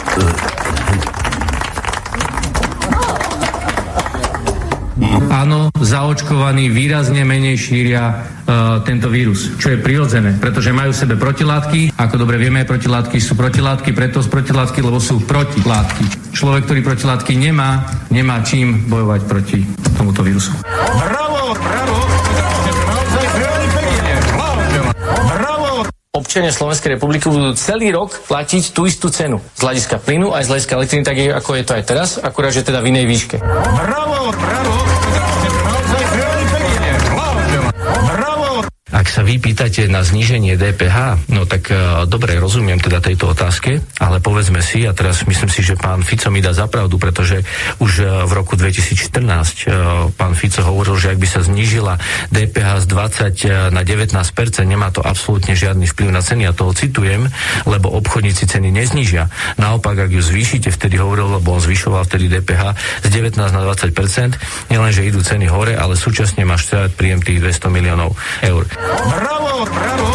Áno, 5.38 5.69
zaočkovaní 5.69 6.73
výrazne 6.73 7.22
menej 7.22 7.61
šíria 7.61 8.09
uh, 8.09 8.81
tento 8.81 9.05
vírus, 9.05 9.53
čo 9.61 9.69
je 9.69 9.77
prirodzené, 9.77 10.34
pretože 10.41 10.73
majú 10.73 10.89
v 10.89 11.01
sebe 11.05 11.14
protilátky. 11.14 11.93
Ako 11.93 12.18
dobre 12.18 12.41
vieme, 12.41 12.65
protilátky 12.65 13.22
sú 13.22 13.38
protilátky, 13.38 13.93
preto 13.93 14.26
sú 14.26 14.34
protilátky, 14.34 14.81
lebo 14.81 14.97
sú 14.97 15.22
protilátky. 15.30 16.34
Človek, 16.34 16.65
ktorý 16.65 16.81
protilátky 16.81 17.38
nemá, 17.38 17.85
nemá 18.09 18.41
čím 18.41 18.89
bojovať 18.89 19.22
proti 19.30 19.61
tomuto 19.93 20.26
vírusu. 20.26 20.57
Bravo, 21.05 21.53
bravo! 21.53 22.16
Občania 26.18 26.52
Slovenskej 26.52 26.98
republiky 26.98 27.30
budú 27.30 27.53
celý 27.53 27.94
rok 27.94 28.18
platiť 28.26 28.73
tú 28.73 28.89
istú 28.89 29.07
cenu. 29.14 29.39
Z 29.53 29.61
hľadiska 29.64 30.02
plynu 30.02 30.34
aj 30.34 30.45
z 30.45 30.49
hľadiska 30.52 30.73
elektriny, 30.76 31.03
tak 31.06 31.18
ako 31.22 31.49
je 31.56 31.64
to 31.64 31.73
aj 31.77 31.84
teraz, 31.85 32.10
akurát, 32.18 32.52
že 32.52 32.65
teda 32.65 32.81
v 32.81 32.89
inej 32.91 33.06
výške. 33.06 33.38
Bravo, 33.39 34.34
bravo! 34.34 35.56
Ak 38.88 39.11
sa 39.11 39.19
vy 39.19 39.35
pýtate 39.35 39.91
na 39.91 39.99
zníženie 39.99 40.55
DPH, 40.55 41.27
no 41.27 41.43
tak 41.43 41.68
uh, 41.76 42.07
dobre, 42.07 42.39
rozumiem 42.39 42.80
teda 42.80 43.03
tejto 43.03 43.35
otázke, 43.35 43.84
ale 43.99 44.23
povedzme 44.23 44.64
si, 44.64 44.88
a 44.88 44.95
teraz 44.95 45.27
myslím 45.27 45.51
si, 45.51 45.59
že 45.59 45.76
pán 45.76 46.07
Fico 46.07 46.31
mi 46.31 46.39
dá 46.39 46.55
zapravdu, 46.55 46.95
pretože 46.95 47.43
už 47.84 47.91
uh, 47.99 48.07
v 48.23 48.31
roku 48.31 48.55
2014 48.55 48.95
uh, 49.19 50.07
pán 50.15 50.39
Fico 50.39 50.64
hovoril, 50.64 50.95
že 50.95 51.11
ak 51.11 51.19
by 51.19 51.27
sa 51.27 51.43
znížila 51.43 51.99
DPH 52.31 52.84
z 52.84 52.85
20 53.43 53.76
na 53.76 53.84
19%, 53.84 54.07
nemá 54.64 54.88
to 54.95 55.03
absolútne 55.03 55.51
žiadny 55.51 55.84
vplyv 55.91 56.07
na 56.07 56.23
ceny. 56.23 56.47
Ja 56.47 56.55
toho 56.55 56.72
citujem, 56.72 57.27
lebo 57.68 57.91
obchodníci 57.91 58.47
ceny 58.47 58.72
neznížia. 58.72 59.27
Naopak, 59.59 59.99
ak 59.99 60.15
ju 60.15 60.23
zvýšite, 60.23 60.72
vtedy 60.72 60.95
hovoril, 60.95 61.43
lebo 61.43 61.59
on 61.59 61.59
zvyšoval 61.59 62.07
vtedy 62.07 62.31
DPH 62.39 62.72
z 63.03 63.07
19 63.11 63.35
na 63.35 63.61
20%, 63.68 64.72
nielen, 64.72 64.91
že 64.95 65.03
idú 65.03 65.19
ceny 65.19 65.51
hore, 65.51 65.76
ale 65.76 65.99
súčasne 65.99 66.47
máš 66.47 66.72
príjem 66.95 67.19
tých 67.19 67.43
200 67.43 67.68
miliónov 67.68 68.15
eur. 68.39 68.77
Bravo, 68.78 69.66
bravo! 69.66 70.08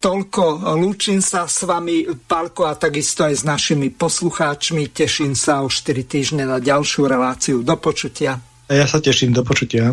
Toľko, 0.00 0.44
lúčim 0.80 1.20
sa 1.20 1.44
s 1.44 1.68
vami, 1.68 2.08
Pálko, 2.24 2.64
a 2.64 2.72
takisto 2.72 3.20
aj 3.20 3.34
s 3.36 3.42
našimi 3.44 3.92
poslucháčmi. 3.92 4.88
Teším 4.88 5.36
sa 5.36 5.60
o 5.60 5.68
4 5.68 6.08
týždne 6.08 6.48
na 6.48 6.56
ďalšiu 6.56 7.04
reláciu. 7.04 7.60
Do 7.60 7.76
počutia. 7.76 8.40
Ja 8.72 8.88
sa 8.88 8.96
teším, 8.96 9.36
do 9.36 9.44
počutia. 9.44 9.92